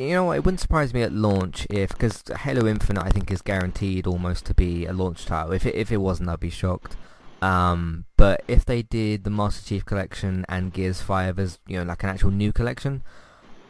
you 0.00 0.14
know 0.14 0.32
it 0.32 0.44
wouldn't 0.44 0.60
surprise 0.60 0.94
me 0.94 1.02
at 1.02 1.12
launch 1.12 1.66
if 1.70 1.90
because 1.90 2.22
Halo 2.40 2.66
Infinite 2.66 3.04
I 3.04 3.10
think 3.10 3.30
is 3.30 3.42
guaranteed 3.42 4.06
almost 4.06 4.46
to 4.46 4.54
be 4.54 4.86
a 4.86 4.92
launch 4.92 5.26
title 5.26 5.52
if 5.52 5.66
it, 5.66 5.74
if 5.74 5.92
it 5.92 5.98
wasn't 5.98 6.28
I'd 6.28 6.40
be 6.40 6.50
shocked 6.50 6.96
um, 7.42 8.04
but 8.16 8.42
if 8.48 8.64
they 8.64 8.82
did 8.82 9.24
the 9.24 9.30
Master 9.30 9.66
Chief 9.66 9.84
collection 9.84 10.44
and 10.48 10.72
Gears 10.72 11.00
5 11.00 11.38
as 11.38 11.58
you 11.66 11.78
know 11.78 11.84
like 11.84 12.02
an 12.02 12.10
actual 12.10 12.30
new 12.30 12.52
collection 12.52 13.02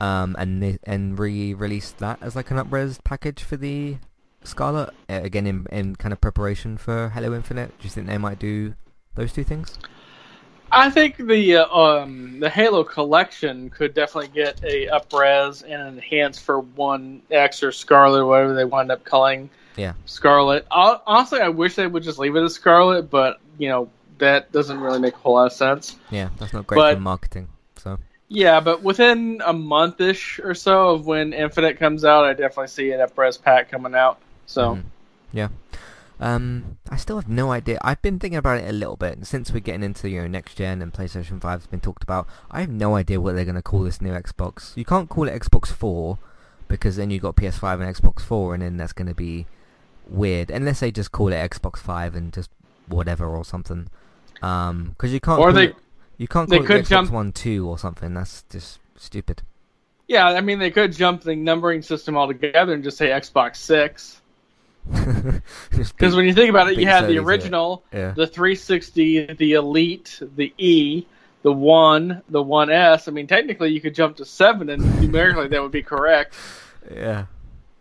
um, 0.01 0.35
and 0.39 0.79
and 0.85 1.19
re-released 1.19 1.99
that 1.99 2.19
as 2.23 2.35
like 2.35 2.51
an 2.51 2.57
upres 2.57 3.03
package 3.05 3.43
for 3.43 3.57
the 3.57 3.99
Scarlett 4.43 4.91
uh, 5.09 5.21
again 5.23 5.47
in 5.47 5.67
in 5.71 5.97
kind 5.97 6.13
of 6.13 6.21
preparation 6.21 6.79
for 6.79 7.11
Halo 7.11 7.35
Infinite. 7.35 7.79
Do 7.79 7.85
you 7.85 7.91
think 7.91 8.07
they 8.07 8.19
might 8.19 8.39
do 8.39 8.75
those 9.15 9.33
two 9.33 9.45
things? 9.45 9.79
I 10.73 10.89
think 10.91 11.17
the 11.17 11.57
uh, 11.57 11.77
um, 11.77 12.39
the 12.41 12.49
Halo 12.49 12.85
collection 12.85 13.71
could 13.71 13.95
definitely 13.95 14.31
get 14.35 14.63
a 14.65 14.87
upres 14.89 15.63
and 15.65 15.73
an 15.75 15.89
enhance 15.95 16.39
for 16.41 16.61
one 16.61 17.23
X 17.31 17.63
or 17.63 17.73
Scarlett, 17.73 18.23
or 18.23 18.27
whatever 18.27 18.55
they 18.55 18.65
wind 18.65 18.91
up 18.93 19.05
calling 19.05 19.51
Yeah. 19.77 19.95
Scarlett. 20.07 20.67
Hon- 20.71 21.01
Honestly, 21.07 21.41
I 21.41 21.49
wish 21.49 21.75
they 21.75 21.87
would 21.87 22.03
just 22.03 22.19
leave 22.19 22.37
it 22.37 22.43
as 22.43 22.55
Scarlett, 22.55 23.11
but 23.11 23.41
you 23.59 23.69
know 23.69 23.89
that 24.19 24.53
doesn't 24.53 24.79
really 24.81 24.99
make 25.01 25.15
a 25.15 25.19
whole 25.19 25.35
lot 25.35 25.47
of 25.47 25.53
sense. 25.53 25.97
Yeah, 26.11 26.29
that's 26.39 26.53
not 26.53 26.67
great 26.67 26.77
But- 26.77 26.95
for 26.95 27.01
marketing. 27.01 27.49
So 27.77 27.99
Yeah, 28.29 28.61
but 28.61 28.83
within 28.83 29.43
a 29.45 29.53
month-ish 29.53 30.39
or 30.41 30.55
so 30.55 30.91
of 30.91 31.07
when 31.07 31.33
Infinite 31.33 31.79
comes 31.81 32.05
out, 32.05 32.25
I 32.25 32.33
definitely 32.35 32.69
see 32.69 32.93
an 32.93 33.01
upres 33.01 33.43
pack 33.43 33.71
coming 33.71 33.95
out. 33.95 34.19
So 34.47 34.77
mhm. 34.77 34.83
yeah. 35.33 35.49
Um, 36.21 36.77
I 36.91 36.97
still 36.97 37.17
have 37.17 37.29
no 37.29 37.51
idea. 37.51 37.79
I've 37.83 38.03
been 38.03 38.19
thinking 38.19 38.37
about 38.37 38.59
it 38.59 38.69
a 38.69 38.73
little 38.73 38.97
bit 38.97 39.15
and 39.17 39.27
since 39.27 39.53
we're 39.53 39.61
getting 39.61 39.83
into 39.83 40.09
you 40.11 40.21
know 40.21 40.27
next 40.29 40.55
gen 40.57 40.83
and 40.83 40.93
PlayStation 40.93 41.41
Five 41.41 41.61
has 41.61 41.67
been 41.67 41.81
talked 41.81 42.03
about. 42.03 42.27
I 42.51 42.61
have 42.61 42.69
no 42.71 42.95
idea 42.95 43.21
what 43.21 43.35
they're 43.35 43.47
going 43.47 43.55
to 43.55 43.63
call 43.63 43.83
this 43.85 44.03
new 44.03 44.13
Xbox. 44.13 44.77
You 44.77 44.85
can't 44.85 45.09
call 45.09 45.29
it 45.29 45.41
Xbox 45.43 45.69
Four 45.69 46.19
because 46.69 46.97
then 46.97 47.11
you 47.11 47.21
got 47.21 47.37
PS5 47.37 47.81
and 47.81 47.97
Xbox 47.97 48.21
Four, 48.21 48.53
and 48.55 48.63
then 48.63 48.77
that's 48.77 48.93
going 48.93 49.09
to 49.09 49.15
be 49.15 49.47
weird 50.09 50.51
unless 50.51 50.81
they 50.81 50.91
just 50.93 51.11
call 51.11 51.29
it 51.33 51.51
Xbox 51.51 51.79
Five 51.79 52.15
and 52.15 52.33
just 52.33 52.51
whatever 52.87 53.27
or 53.27 53.45
something. 53.45 53.89
Um, 54.43 54.91
because 54.91 55.13
you 55.13 55.21
can't. 55.21 55.39
Or 55.41 55.47
call 55.47 55.53
they- 55.55 55.65
it, 55.69 55.77
you 56.19 56.29
can't 56.29 56.51
they 56.51 56.59
call 56.59 56.65
it 56.65 56.69
could 56.69 56.85
Xbox 56.85 56.89
jump- 56.89 57.11
One 57.13 57.33
Two 57.33 57.67
or 57.67 57.79
something. 57.79 58.13
That's 58.13 58.45
just 58.51 58.79
stupid. 58.97 59.41
yeah, 60.07 60.27
I 60.27 60.43
mean 60.43 60.59
they 60.59 60.71
could 60.71 60.93
jump 60.93 61.23
the 61.23 61.35
numbering 61.35 61.81
system 61.81 62.15
altogether 62.17 62.75
and 62.75 62.85
just 62.85 62.99
say 62.99 63.09
Xbox 63.09 63.57
Six. 63.57 64.21
Because 64.89 66.15
when 66.17 66.25
you 66.25 66.35
think 66.35 66.51
about 66.51 66.71
it, 66.71 66.79
you 66.79 66.87
had 66.87 67.07
the 67.07 67.19
original, 67.19 67.85
yeah. 67.93 68.11
the 68.11 68.27
360, 68.27 69.35
the 69.35 69.53
Elite, 69.53 70.21
the 70.37 70.53
E, 70.59 71.07
the 71.43 71.53
One, 71.53 72.23
the 72.29 72.43
One 72.43 72.71
S. 72.71 73.09
I 73.09 73.11
mean, 73.11 73.27
technically, 73.27 73.71
you 73.71 73.81
could 73.81 73.95
jump 73.95 74.17
to 74.17 74.25
seven, 74.25 74.69
and 74.69 75.01
numerically 75.01 75.49
that 75.49 75.63
would 75.63 75.73
be 75.73 75.83
correct. 75.83 76.35
Yeah, 76.93 77.27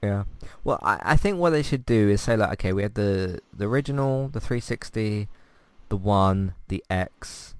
yeah. 0.01 0.23
Well, 0.63 0.79
I, 0.81 0.99
I 1.01 1.17
think 1.17 1.37
what 1.37 1.51
they 1.51 1.63
should 1.63 1.85
do 1.85 2.09
is 2.09 2.21
say 2.21 2.35
like, 2.37 2.53
okay, 2.53 2.73
we 2.73 2.83
had 2.83 2.95
the 2.95 3.39
the 3.53 3.65
original, 3.65 4.29
the 4.29 4.39
360, 4.39 5.27
the 5.89 5.97
One, 5.97 6.53
the 6.67 6.83
X, 6.89 7.55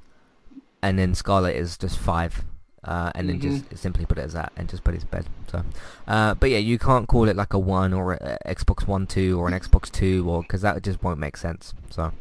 and 0.82 0.98
then 0.98 1.16
Scarlett 1.16 1.56
is 1.56 1.78
just 1.78 1.98
five, 1.98 2.46
uh, 2.84 3.12
and 3.16 3.30
then 3.30 3.40
just 3.40 3.78
simply 3.78 4.06
put 4.06 4.18
it 4.18 4.22
as 4.22 4.34
that, 4.34 4.52
and 4.58 4.70
just 4.70 4.84
put 4.84 4.94
it 4.96 5.02
to 5.02 5.06
bed. 5.08 5.26
So, 5.52 5.64
uh, 6.08 6.34
but 6.36 6.50
yeah, 6.50 6.58
you 6.58 6.78
can't 6.80 7.08
call 7.08 7.28
it 7.28 7.36
like 7.36 7.54
a 7.54 7.60
One 7.60 7.94
or 7.94 8.14
a, 8.14 8.38
a 8.46 8.56
Xbox 8.56 8.88
One 8.88 9.08
Two 9.08 9.40
or 9.40 9.48
an 9.48 9.54
Xbox 9.54 9.92
Two, 9.92 10.26
or 10.30 10.42
because 10.42 10.62
that 10.62 10.82
just 10.84 11.04
won't 11.04 11.20
make 11.20 11.38
sense. 11.38 11.74
So. 11.90 12.12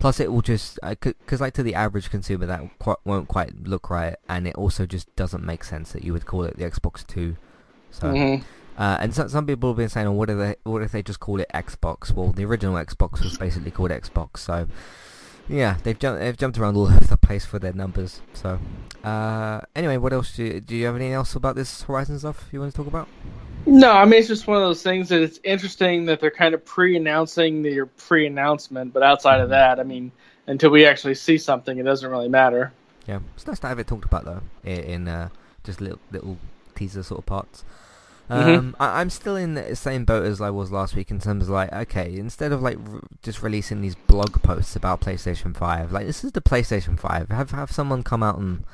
Plus, 0.00 0.18
it 0.18 0.30
will 0.32 0.42
just 0.42 0.78
because, 0.82 1.40
like, 1.40 1.54
to 1.54 1.62
the 1.62 1.74
average 1.74 2.10
consumer, 2.10 2.44
that 2.46 2.78
quite, 2.80 2.98
won't 3.04 3.28
quite 3.28 3.64
look 3.64 3.88
right, 3.88 4.16
and 4.28 4.46
it 4.46 4.54
also 4.56 4.86
just 4.86 5.14
doesn't 5.14 5.44
make 5.44 5.62
sense 5.62 5.92
that 5.92 6.02
you 6.04 6.12
would 6.12 6.26
call 6.26 6.42
it 6.42 6.58
the 6.58 6.64
Xbox 6.64 7.06
Two. 7.06 7.36
So, 7.92 8.08
Mhm. 8.08 8.42
uh, 8.76 8.98
and 9.00 9.14
some 9.14 9.28
some 9.28 9.46
people 9.46 9.70
have 9.70 9.76
been 9.76 9.88
saying, 9.88 10.08
"Oh, 10.08 10.12
what 10.12 10.28
if 10.28 10.36
they 10.36 10.56
what 10.64 10.82
if 10.82 10.90
they 10.90 11.02
just 11.02 11.20
call 11.20 11.40
it 11.40 11.48
Xbox?" 11.54 12.10
Well, 12.12 12.32
the 12.32 12.44
original 12.44 12.74
Xbox 12.74 13.22
was 13.22 13.38
basically 13.38 13.70
called 13.70 13.92
Xbox, 13.92 14.38
so 14.38 14.66
yeah, 15.48 15.76
they've 15.82 15.98
jumped 15.98 16.20
they've 16.20 16.36
jumped 16.36 16.58
around 16.58 16.76
all 16.76 16.86
over 16.92 17.04
the 17.04 17.16
place 17.16 17.44
for 17.44 17.58
their 17.58 17.72
numbers. 17.72 18.20
So 18.32 18.58
uh, 19.02 19.60
anyway, 19.74 19.96
what 19.96 20.12
else 20.12 20.34
do 20.36 20.44
you, 20.44 20.60
do 20.60 20.76
you 20.76 20.86
have 20.86 20.96
anything 20.96 21.12
else 21.12 21.34
about 21.34 21.56
this 21.56 21.82
Horizon 21.82 22.18
stuff 22.18 22.48
you 22.52 22.60
want 22.60 22.72
to 22.72 22.76
talk 22.76 22.86
about? 22.86 23.08
No, 23.66 23.92
I 23.92 24.04
mean 24.04 24.20
it's 24.20 24.28
just 24.28 24.46
one 24.46 24.56
of 24.56 24.62
those 24.62 24.82
things 24.82 25.08
that 25.08 25.22
it's 25.22 25.40
interesting 25.42 26.06
that 26.06 26.20
they're 26.20 26.30
kind 26.30 26.54
of 26.54 26.64
pre-announcing 26.64 27.62
their 27.62 27.86
pre-announcement, 27.86 28.92
but 28.92 29.02
outside 29.02 29.40
of 29.40 29.50
that, 29.50 29.80
I 29.80 29.82
mean, 29.84 30.12
until 30.46 30.70
we 30.70 30.86
actually 30.86 31.14
see 31.14 31.38
something, 31.38 31.78
it 31.78 31.84
doesn't 31.84 32.10
really 32.10 32.28
matter. 32.28 32.72
Yeah, 33.06 33.20
it's 33.34 33.46
nice 33.46 33.58
to 33.60 33.68
have 33.68 33.78
it 33.78 33.86
talked 33.86 34.04
about 34.04 34.24
though, 34.24 34.42
in, 34.64 34.78
in 34.80 35.08
uh, 35.08 35.28
just 35.64 35.80
little 35.80 36.00
little 36.10 36.38
teaser 36.74 37.02
sort 37.02 37.20
of 37.20 37.26
parts. 37.26 37.64
Mm-hmm. 38.30 38.58
Um, 38.58 38.76
I, 38.80 39.00
I'm 39.00 39.10
still 39.10 39.36
in 39.36 39.54
the 39.54 39.76
same 39.76 40.04
boat 40.06 40.24
as 40.24 40.40
I 40.40 40.48
was 40.48 40.72
last 40.72 40.94
week 40.96 41.10
in 41.10 41.20
terms 41.20 41.44
of 41.44 41.50
like, 41.50 41.72
okay, 41.72 42.16
instead 42.16 42.52
of 42.52 42.62
like 42.62 42.78
r- 42.90 43.02
just 43.22 43.42
releasing 43.42 43.82
these 43.82 43.94
blog 43.94 44.42
posts 44.42 44.74
about 44.76 45.02
PlayStation 45.02 45.54
Five, 45.54 45.92
like 45.92 46.06
this 46.06 46.24
is 46.24 46.32
the 46.32 46.40
PlayStation 46.40 46.98
Five. 46.98 47.28
Have 47.28 47.50
have 47.50 47.70
someone 47.70 48.02
come 48.02 48.22
out 48.22 48.38
and 48.38 48.64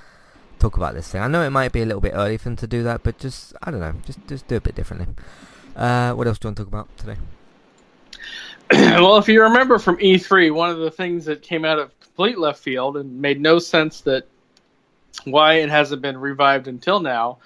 talk 0.60 0.76
about 0.76 0.94
this 0.94 1.08
thing. 1.08 1.20
I 1.20 1.26
know 1.26 1.42
it 1.42 1.50
might 1.50 1.72
be 1.72 1.82
a 1.82 1.86
little 1.86 2.00
bit 2.00 2.12
early 2.14 2.36
for 2.36 2.44
them 2.44 2.56
to 2.56 2.66
do 2.68 2.84
that, 2.84 3.02
but 3.02 3.18
just 3.18 3.54
I 3.62 3.72
don't 3.72 3.80
know, 3.80 3.94
just 4.06 4.24
just 4.28 4.46
do 4.46 4.54
it 4.54 4.58
a 4.58 4.60
bit 4.60 4.76
differently. 4.76 5.12
Uh, 5.74 6.12
what 6.12 6.28
else 6.28 6.38
do 6.38 6.46
you 6.46 6.48
want 6.50 6.56
to 6.58 6.64
talk 6.64 6.72
about 6.72 6.96
today? 6.96 7.16
well, 9.00 9.16
if 9.16 9.28
you 9.28 9.42
remember 9.42 9.80
from 9.80 9.96
E3, 9.96 10.54
one 10.54 10.70
of 10.70 10.78
the 10.78 10.90
things 10.92 11.24
that 11.24 11.42
came 11.42 11.64
out 11.64 11.80
of 11.80 11.98
complete 11.98 12.38
left 12.38 12.62
field 12.62 12.96
and 12.96 13.20
made 13.20 13.40
no 13.40 13.58
sense 13.58 14.02
that 14.02 14.28
why 15.24 15.54
it 15.54 15.70
hasn't 15.70 16.02
been 16.02 16.16
revived 16.16 16.68
until 16.68 17.00
now 17.00 17.38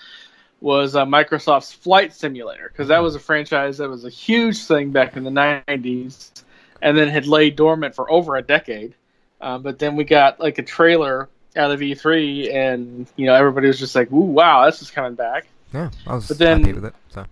was 0.64 0.96
uh, 0.96 1.05
Microsoft's 1.05 1.74
Flight 1.74 2.14
Simulator 2.14 2.70
because 2.72 2.88
that 2.88 3.03
was 3.03 3.14
a 3.14 3.20
franchise 3.20 3.77
that 3.77 3.90
was 3.90 4.07
a 4.07 4.09
huge 4.09 4.64
thing 4.64 4.90
back 4.92 5.14
in 5.14 5.22
the 5.22 5.31
90s 5.31 6.42
and 6.81 6.96
then 6.96 7.09
had 7.09 7.27
laid 7.27 7.55
dormant 7.55 7.94
for 7.94 8.11
over 8.11 8.37
a 8.37 8.42
decade. 8.42 8.94
Uh, 9.42 9.59
but 9.59 9.79
then 9.79 9.94
we 9.94 10.05
got 10.05 10.40
like 10.40 10.57
a 10.57 10.62
trailer 10.62 11.29
out 11.55 11.70
of 11.70 11.81
E3 11.81 12.55
and 12.55 13.07
you 13.16 13.27
know 13.27 13.35
everybody 13.35 13.66
was 13.66 13.79
just 13.79 13.94
like, 13.94 14.11
"Ooh, 14.11 14.20
wow, 14.20 14.64
this 14.64 14.81
is 14.81 14.90
coming 14.90 15.14
back." 15.14 15.46
Yeah, 15.74 15.90
I 16.07 16.14
was 16.14 16.29
But 16.29 16.38
then- 16.38 16.61
happy 16.62 16.72
with 16.72 16.87
it. 16.87 16.94
So 17.11 17.27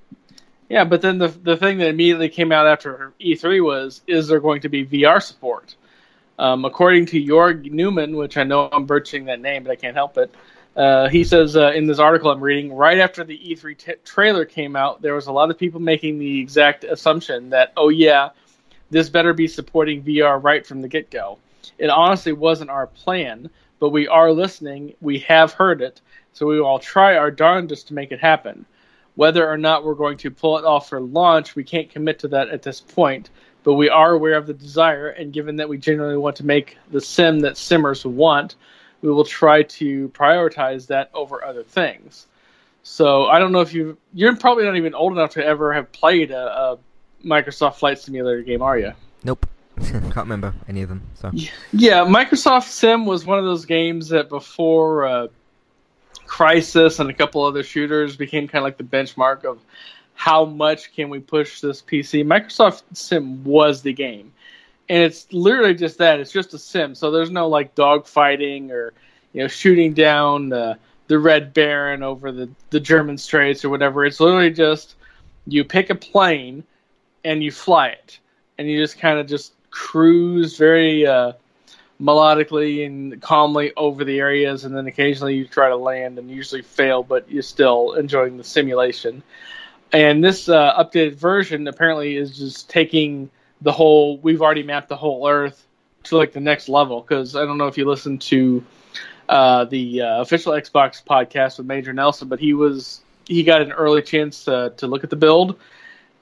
Yeah, 0.68 0.84
but 0.84 1.00
then 1.00 1.16
the 1.16 1.28
the 1.28 1.56
thing 1.56 1.78
that 1.78 1.88
immediately 1.88 2.28
came 2.28 2.52
out 2.52 2.66
after 2.66 3.14
E3 3.18 3.64
was, 3.64 4.02
is 4.06 4.28
there 4.28 4.40
going 4.40 4.60
to 4.60 4.68
be 4.68 4.84
VR 4.84 5.22
support? 5.22 5.74
Um, 6.38 6.66
according 6.66 7.06
to 7.06 7.24
Jorg 7.24 7.70
Neumann, 7.72 8.14
which 8.14 8.36
I 8.36 8.42
know 8.42 8.68
I'm 8.70 8.84
butchering 8.84 9.24
that 9.26 9.40
name, 9.40 9.62
but 9.62 9.70
I 9.72 9.76
can't 9.76 9.94
help 9.96 10.18
it. 10.18 10.34
Uh, 10.76 11.08
he 11.08 11.22
says 11.22 11.54
uh, 11.54 11.72
in 11.72 11.86
this 11.86 11.98
article 11.98 12.30
I'm 12.30 12.40
reading, 12.40 12.72
right 12.72 12.98
after 12.98 13.24
the 13.24 13.38
E3 13.38 13.76
t- 13.76 13.92
trailer 14.04 14.44
came 14.44 14.74
out, 14.74 15.02
there 15.02 15.14
was 15.14 15.26
a 15.26 15.32
lot 15.32 15.50
of 15.50 15.58
people 15.58 15.80
making 15.80 16.18
the 16.18 16.40
exact 16.40 16.84
assumption 16.84 17.50
that, 17.50 17.72
oh 17.76 17.90
yeah, 17.90 18.30
this 18.90 19.08
better 19.08 19.34
be 19.34 19.48
supporting 19.48 20.02
VR 20.02 20.42
right 20.42 20.66
from 20.66 20.80
the 20.80 20.88
get 20.88 21.10
go. 21.10 21.38
It 21.78 21.90
honestly 21.90 22.32
wasn't 22.32 22.70
our 22.70 22.86
plan, 22.86 23.50
but 23.80 23.90
we 23.90 24.08
are 24.08 24.32
listening. 24.32 24.94
We 25.00 25.18
have 25.20 25.52
heard 25.52 25.82
it, 25.82 26.00
so 26.32 26.46
we 26.46 26.60
will 26.60 26.78
try 26.78 27.16
our 27.16 27.30
darndest 27.30 27.88
to 27.88 27.94
make 27.94 28.12
it 28.12 28.20
happen. 28.20 28.64
Whether 29.14 29.48
or 29.48 29.58
not 29.58 29.84
we're 29.84 29.94
going 29.94 30.16
to 30.18 30.30
pull 30.30 30.56
it 30.56 30.64
off 30.64 30.88
for 30.88 31.00
launch, 31.00 31.54
we 31.54 31.64
can't 31.64 31.90
commit 31.90 32.18
to 32.20 32.28
that 32.28 32.48
at 32.48 32.62
this 32.62 32.80
point, 32.80 33.28
but 33.62 33.74
we 33.74 33.90
are 33.90 34.12
aware 34.12 34.36
of 34.36 34.46
the 34.46 34.54
desire, 34.54 35.08
and 35.08 35.32
given 35.32 35.56
that 35.56 35.68
we 35.68 35.76
generally 35.76 36.16
want 36.16 36.36
to 36.36 36.46
make 36.46 36.78
the 36.90 37.00
sim 37.00 37.40
that 37.40 37.58
simmers 37.58 38.06
want, 38.06 38.56
we 39.02 39.10
will 39.10 39.24
try 39.24 39.62
to 39.64 40.08
prioritize 40.10 40.86
that 40.86 41.10
over 41.12 41.44
other 41.44 41.62
things. 41.62 42.26
So 42.82 43.26
I 43.26 43.38
don't 43.38 43.52
know 43.52 43.60
if 43.60 43.74
you 43.74 43.96
you're 44.14 44.34
probably 44.36 44.64
not 44.64 44.76
even 44.76 44.94
old 44.94 45.12
enough 45.12 45.32
to 45.32 45.44
ever 45.44 45.72
have 45.72 45.92
played 45.92 46.30
a, 46.30 46.72
a 46.72 46.78
Microsoft 47.24 47.76
Flight 47.76 47.98
Simulator 47.98 48.42
game, 48.42 48.62
are 48.62 48.78
you? 48.78 48.92
nope, 49.24 49.46
can't 49.82 50.16
remember 50.16 50.54
any 50.68 50.82
of 50.82 50.88
them. 50.88 51.02
So 51.14 51.30
Yeah, 51.72 52.04
Microsoft 52.04 52.68
Sim 52.68 53.06
was 53.06 53.24
one 53.24 53.38
of 53.38 53.44
those 53.44 53.64
games 53.64 54.08
that 54.08 54.28
before 54.28 55.06
uh, 55.06 55.28
Crysis 56.26 57.00
and 57.00 57.10
a 57.10 57.14
couple 57.14 57.44
other 57.44 57.62
shooters 57.62 58.16
became 58.16 58.48
kind 58.48 58.62
of 58.62 58.64
like 58.64 58.78
the 58.78 58.84
benchmark 58.84 59.44
of 59.44 59.60
how 60.14 60.44
much 60.44 60.92
can 60.94 61.08
we 61.08 61.20
push 61.20 61.60
this 61.60 61.82
PC. 61.82 62.24
Microsoft 62.24 62.82
Sim 62.92 63.44
was 63.44 63.82
the 63.82 63.92
game, 63.92 64.32
and 64.92 65.02
it's 65.02 65.32
literally 65.32 65.74
just 65.74 65.96
that. 65.98 66.20
It's 66.20 66.30
just 66.30 66.52
a 66.52 66.58
sim, 66.58 66.94
so 66.94 67.10
there's 67.10 67.30
no 67.30 67.48
like 67.48 67.74
dogfighting 67.74 68.70
or 68.70 68.92
you 69.32 69.40
know 69.40 69.48
shooting 69.48 69.94
down 69.94 70.50
the 70.50 70.76
the 71.06 71.18
Red 71.18 71.54
Baron 71.54 72.02
over 72.02 72.30
the 72.30 72.50
the 72.68 72.78
German 72.78 73.16
Straits 73.16 73.64
or 73.64 73.70
whatever. 73.70 74.04
It's 74.04 74.20
literally 74.20 74.50
just 74.50 74.96
you 75.46 75.64
pick 75.64 75.88
a 75.88 75.94
plane 75.94 76.62
and 77.24 77.42
you 77.42 77.50
fly 77.50 77.88
it, 77.88 78.18
and 78.58 78.68
you 78.68 78.78
just 78.78 78.98
kind 78.98 79.18
of 79.18 79.26
just 79.26 79.54
cruise 79.70 80.58
very 80.58 81.06
uh, 81.06 81.32
melodically 81.98 82.84
and 82.84 83.18
calmly 83.22 83.72
over 83.78 84.04
the 84.04 84.18
areas, 84.18 84.66
and 84.66 84.76
then 84.76 84.86
occasionally 84.86 85.36
you 85.36 85.46
try 85.46 85.70
to 85.70 85.76
land 85.76 86.18
and 86.18 86.30
usually 86.30 86.60
fail, 86.60 87.02
but 87.02 87.30
you're 87.30 87.42
still 87.42 87.94
enjoying 87.94 88.36
the 88.36 88.44
simulation. 88.44 89.22
And 89.90 90.22
this 90.22 90.50
uh, 90.50 90.74
updated 90.76 91.14
version 91.14 91.66
apparently 91.66 92.14
is 92.14 92.36
just 92.36 92.68
taking 92.68 93.30
the 93.62 93.72
whole. 93.72 94.18
We've 94.18 94.42
already 94.42 94.62
mapped 94.62 94.88
the 94.88 94.96
whole 94.96 95.28
Earth 95.28 95.66
to 96.04 96.16
like 96.16 96.32
the 96.32 96.40
next 96.40 96.68
level 96.68 97.00
because 97.00 97.36
I 97.36 97.44
don't 97.44 97.58
know 97.58 97.68
if 97.68 97.78
you 97.78 97.88
listened 97.88 98.20
to 98.22 98.64
uh, 99.28 99.64
the 99.64 100.02
uh, 100.02 100.20
official 100.20 100.52
Xbox 100.52 101.02
podcast 101.02 101.58
with 101.58 101.66
Major 101.66 101.92
Nelson, 101.92 102.28
but 102.28 102.40
he 102.40 102.54
was 102.54 103.00
he 103.26 103.44
got 103.44 103.62
an 103.62 103.72
early 103.72 104.02
chance 104.02 104.44
to 104.44 104.72
to 104.78 104.86
look 104.86 105.04
at 105.04 105.10
the 105.10 105.16
build, 105.16 105.58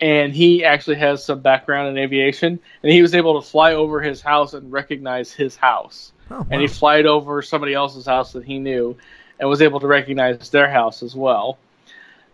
and 0.00 0.34
he 0.34 0.64
actually 0.64 0.96
has 0.96 1.24
some 1.24 1.40
background 1.40 1.88
in 1.88 1.98
aviation, 1.98 2.58
and 2.82 2.92
he 2.92 3.02
was 3.02 3.14
able 3.14 3.40
to 3.40 3.48
fly 3.48 3.74
over 3.74 4.00
his 4.00 4.20
house 4.20 4.54
and 4.54 4.70
recognize 4.70 5.32
his 5.32 5.56
house, 5.56 6.12
oh, 6.30 6.36
wow. 6.36 6.46
and 6.50 6.60
he 6.60 6.68
flied 6.68 7.06
over 7.06 7.42
somebody 7.42 7.74
else's 7.74 8.06
house 8.06 8.32
that 8.32 8.44
he 8.44 8.58
knew, 8.58 8.96
and 9.38 9.48
was 9.48 9.62
able 9.62 9.80
to 9.80 9.86
recognize 9.86 10.50
their 10.50 10.70
house 10.70 11.02
as 11.02 11.14
well. 11.14 11.58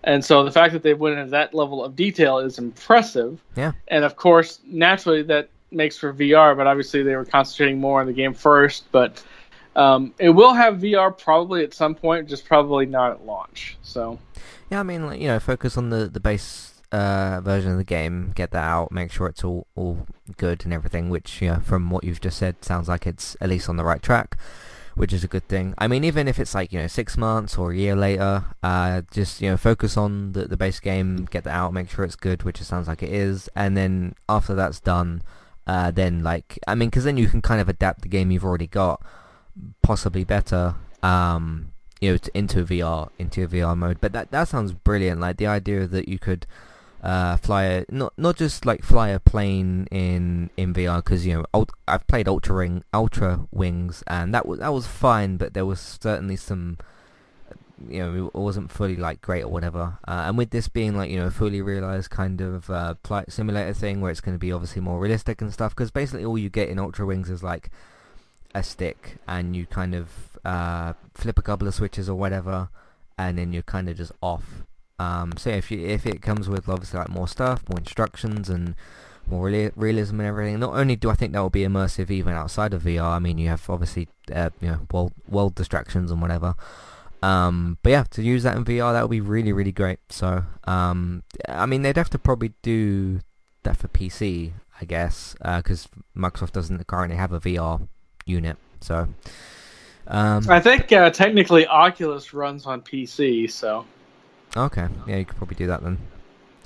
And 0.07 0.25
so 0.25 0.45
the 0.45 0.53
fact 0.53 0.73
that 0.73 0.85
they 0.85 0.95
went 0.95 1.19
into 1.19 1.31
that 1.33 1.53
level 1.53 1.85
of 1.85 1.97
detail 1.97 2.39
is 2.39 2.59
impressive. 2.59 3.41
Yeah. 3.57 3.73
And 3.89 4.05
of 4.05 4.15
course, 4.17 4.61
naturally, 4.65 5.23
that 5.25 5.51
makes 5.73 5.99
for 5.99 6.15
VR, 6.15 6.57
but 6.57 6.69
obviously 6.69 7.03
they 7.03 7.17
were 7.17 7.25
concentrating 7.25 7.81
more 7.81 8.01
on 8.01 8.07
the 8.07 8.13
game 8.13 8.33
first. 8.33 8.85
But 8.93 9.23
um, 9.75 10.15
it 10.19 10.31
will 10.31 10.55
have 10.55 10.77
VR 10.77 11.17
probably 11.17 11.65
at 11.65 11.75
some 11.75 11.95
point, 11.95 12.29
just 12.29 12.47
probably 12.47 12.87
not 12.87 13.11
at 13.11 13.27
launch. 13.27 13.77
So 13.83 14.19
Yeah, 14.71 14.81
I 14.81 14.85
mean, 14.85 15.07
like, 15.07 15.21
you 15.21 15.27
know, 15.27 15.41
focus 15.41 15.77
on 15.77 15.91
the 15.91 16.09
the 16.09 16.21
base 16.21 16.81
uh, 16.93 17.41
version 17.43 17.73
of 17.73 17.79
the 17.79 17.85
game, 17.85 18.33
get 18.35 18.53
that 18.53 18.65
out, 18.65 18.93
make 18.93 19.11
sure 19.11 19.27
it's 19.27 19.43
all 19.43 19.67
all 19.75 20.07
good 20.37 20.65
and 20.65 20.73
everything. 20.73 21.11
Which, 21.11 21.43
you 21.43 21.49
know, 21.49 21.61
from 21.61 21.91
what 21.91 22.05
you've 22.05 22.21
just 22.21 22.39
said, 22.39 22.65
sounds 22.65 22.89
like 22.89 23.09
it's 23.09 23.37
at 23.41 23.49
least 23.49 23.69
on 23.69 23.77
the 23.77 23.85
right 23.85 24.03
track, 24.03 24.39
which 24.97 25.13
is 25.13 25.23
a 25.23 25.29
good 25.29 25.47
thing. 25.47 25.75
I 25.77 25.87
mean, 25.89 26.05
even 26.05 26.27
if 26.27 26.41
it's 26.41 26.55
like 26.55 26.73
you 26.73 26.81
know 26.81 26.87
six 26.87 27.17
months 27.17 27.57
or 27.57 27.71
a 27.71 27.77
year 27.77 27.95
later, 27.95 28.45
uh, 28.63 29.03
just 29.13 29.41
you 29.41 29.51
know 29.51 29.57
focus 29.57 29.97
on 29.97 30.33
the 30.33 30.47
the 30.49 30.57
base 30.57 30.81
game, 30.81 31.27
get 31.31 31.45
that 31.45 31.55
out, 31.55 31.73
make 31.73 31.91
sure 31.91 32.05
it's 32.05 32.17
good, 32.17 32.43
which 32.43 32.61
it 32.61 32.65
sounds 32.65 32.89
like 32.89 33.03
it 33.03 33.13
is, 33.13 33.49
and 33.55 33.77
then 33.77 34.15
after 34.29 34.55
that's 34.55 34.81
done, 34.81 35.23
uh, 35.67 35.91
then 35.91 36.23
like 36.23 36.59
I 36.67 36.75
mean, 36.75 36.89
because 36.89 37.05
then 37.05 37.19
you 37.19 37.29
can 37.29 37.43
kind 37.43 37.61
of 37.61 37.69
adapt 37.69 38.03
the 38.03 38.09
game 38.09 38.31
you've 38.31 38.45
already 38.45 38.67
got, 38.67 39.05
possibly 39.83 40.25
better. 40.25 40.75
Um, 41.03 41.73
you 42.01 42.13
know, 42.13 42.17
to, 42.19 42.37
into 42.37 42.65
VR, 42.65 43.09
into 43.19 43.47
VR 43.49 43.77
mode. 43.77 44.01
But 44.01 44.13
that 44.13 44.31
that 44.31 44.49
sounds 44.49 44.73
brilliant. 44.73 45.21
Like 45.21 45.37
the 45.37 45.47
idea 45.47 45.87
that 45.87 46.09
you 46.09 46.19
could 46.19 46.47
uh, 47.03 47.37
fly 47.37 47.65
a 47.65 47.85
not 47.91 48.13
not 48.17 48.37
just 48.37 48.67
like 48.67 48.83
fly 48.83 49.09
a 49.09 49.21
plane 49.21 49.87
in 49.91 50.51
in 50.57 50.75
VR 50.75 50.99
because 50.99 51.27
you 51.27 51.35
know 51.35 51.45
ult- 51.53 51.73
I've 51.87 52.07
played 52.07 52.29
Ultra 52.29 52.57
Ring 52.57 52.85
Ultra 52.93 53.47
Wings 53.51 54.03
and 54.07 54.35
that 54.35 54.47
was 54.47 54.61
that 54.61 54.73
was 54.73 54.87
fine, 54.87 55.37
but 55.37 55.55
there 55.55 55.67
was 55.67 55.99
certainly 56.01 56.37
some 56.37 56.79
you 57.89 57.99
know 57.99 58.27
it 58.27 58.39
wasn't 58.39 58.73
fully 58.73 58.97
like 58.97 59.21
great 59.21 59.45
or 59.45 59.49
whatever. 59.49 59.99
Uh, 60.09 60.25
and 60.27 60.39
with 60.39 60.51
this 60.51 60.69
being 60.69 60.97
like 60.97 61.11
you 61.11 61.19
know 61.19 61.27
a 61.27 61.31
fully 61.31 61.61
realized 61.61 62.11
kind 62.11 62.41
of 62.41 62.71
uh, 62.71 62.95
flight 63.05 63.31
simulator 63.31 63.75
thing 63.75 64.01
where 64.01 64.11
it's 64.11 64.21
going 64.21 64.35
to 64.35 64.39
be 64.39 64.53
obviously 64.53 64.81
more 64.81 64.99
realistic 64.99 65.41
and 65.41 65.53
stuff 65.53 65.75
because 65.75 65.91
basically 65.91 66.25
all 66.25 66.39
you 66.39 66.49
get 66.49 66.69
in 66.69 66.79
Ultra 66.79 67.07
Wings 67.07 67.31
is 67.31 67.43
like 67.43 67.71
a 68.55 68.63
stick 68.63 69.19
and 69.29 69.55
you 69.55 69.67
kind 69.67 69.95
of 69.95 70.39
uh, 70.45 70.95
flip 71.15 71.39
a 71.39 71.43
couple 71.43 71.69
of 71.69 71.75
switches 71.75 72.09
or 72.09 72.15
whatever 72.15 72.71
and 73.19 73.39
then 73.39 73.53
you're 73.53 73.63
kind 73.63 73.89
of 73.89 73.97
just 73.97 74.13
off. 74.23 74.65
Um, 74.99 75.35
so 75.37 75.51
if 75.51 75.71
you 75.71 75.87
if 75.87 76.07
it 76.07 76.23
comes 76.23 76.49
with 76.49 76.69
obviously 76.69 76.99
like 76.99 77.09
more 77.09 77.29
stuff, 77.29 77.63
more 77.69 77.79
instructions 77.79 78.49
and 78.49 78.75
more 79.27 79.49
reali- 79.49 79.73
realism 79.77 80.21
and 80.21 80.29
everything, 80.29 80.59
not 80.61 80.75
only 80.75 80.97
do 80.97 81.11
I 81.11 81.15
think 81.15 81.33
that 81.33 81.41
will 81.41 81.51
be 81.51 81.65
immersive 81.65 82.11
even 82.11 82.33
outside 82.33 82.73
of 82.73 82.83
VR. 82.83 83.03
I 83.03 83.19
mean, 83.19 83.39
you 83.39 83.49
have 83.49 83.69
obviously 83.69 84.09
uh, 84.33 84.51
you 84.61 84.69
know 84.69 84.81
world 84.91 85.13
world 85.29 85.55
distractions 85.55 86.11
and 86.11 86.23
whatever. 86.23 86.55
Um, 87.23 87.79
but 87.83 87.91
yeah, 87.91 88.05
to 88.11 88.23
use 88.23 88.43
that 88.45 88.57
in 88.57 88.65
VR, 88.65 88.93
that 88.93 89.03
would 89.03 89.11
be 89.11 89.21
really 89.21 89.53
really 89.53 89.73
great. 89.73 89.99
So 90.11 90.45
um, 90.65 91.23
I 91.49 91.67
mean, 91.67 91.83
they'd 91.83 91.97
have 91.97 92.11
to 92.11 92.19
probably 92.19 92.53
do 92.63 93.21
that 93.65 93.77
for 93.77 93.89
PC, 93.89 94.53
I 94.81 94.85
guess, 94.85 95.35
because 95.41 95.89
Microsoft 96.17 96.53
doesn't 96.53 96.87
currently 96.87 97.17
have 97.17 97.33
a 97.33 97.41
VR 97.41 97.87
unit. 98.25 98.57
So 98.81 99.09
um, 100.07 100.49
I 100.49 100.61
think 100.61 100.93
uh, 100.93 101.11
technically 101.11 101.67
Oculus 101.67 102.33
runs 102.33 102.67
on 102.67 102.81
PC, 102.81 103.51
so 103.51 103.85
Okay, 104.57 104.89
yeah, 105.07 105.17
you 105.17 105.25
could 105.25 105.37
probably 105.37 105.57
do 105.57 105.67
that 105.67 105.83
then. 105.83 105.99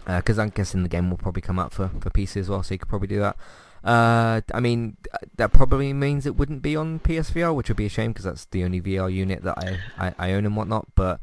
Because 0.07 0.39
I'm 0.39 0.49
guessing 0.49 0.83
the 0.83 0.89
game 0.89 1.11
will 1.11 1.19
probably 1.19 1.43
come 1.43 1.59
out 1.59 1.73
for, 1.73 1.89
for 2.01 2.11
PC 2.11 2.39
as 2.39 2.49
well, 2.49 2.63
so 2.63 2.75
you 2.75 2.79
could 2.79 2.89
probably 2.89 3.09
do 3.09 3.21
that. 3.21 3.37
Uh, 3.85 4.41
I 4.53 4.61
mean, 4.61 4.97
that 5.37 5.53
probably 5.53 5.93
means 5.93 6.27
it 6.27 6.37
wouldn't 6.37 6.63
be 6.63 6.77
on 6.77 7.01
PSVR, 7.01 7.55
which 7.55 7.69
would 7.69 7.77
be 7.77 7.87
a 7.87 7.91
shame 7.91 8.13
because 8.13 8.25
that's 8.25 8.45
the 8.47 8.65
only 8.65 8.81
VR 8.81 9.13
unit 9.13 9.43
that 9.43 9.59
I, 9.59 9.79
I, 9.99 10.15
I 10.19 10.33
own 10.33 10.47
and 10.47 10.57
whatnot. 10.57 10.89
But 10.95 11.21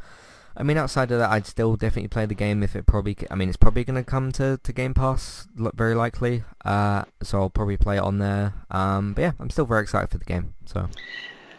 I 0.55 0.63
mean, 0.63 0.77
outside 0.77 1.11
of 1.11 1.19
that, 1.19 1.29
I'd 1.29 1.45
still 1.45 1.75
definitely 1.75 2.07
play 2.07 2.25
the 2.25 2.33
game 2.33 2.63
if 2.63 2.75
it 2.75 2.87
probably. 2.87 3.15
I 3.29 3.35
mean, 3.35 3.47
it's 3.47 3.57
probably 3.57 3.83
going 3.83 3.95
to 3.95 4.03
come 4.03 4.31
to, 4.33 4.59
to 4.63 4.73
Game 4.73 4.93
Pass, 4.93 5.47
very 5.55 5.93
likely. 5.93 6.43
Uh, 6.65 7.03
so 7.21 7.41
I'll 7.41 7.49
probably 7.49 7.77
play 7.77 7.97
it 7.97 8.03
on 8.03 8.17
there. 8.17 8.53
Um, 8.71 9.13
but 9.13 9.21
yeah, 9.21 9.31
I'm 9.39 9.51
still 9.51 9.65
very 9.65 9.83
excited 9.83 10.09
for 10.09 10.17
the 10.17 10.25
game. 10.25 10.55
So. 10.65 10.89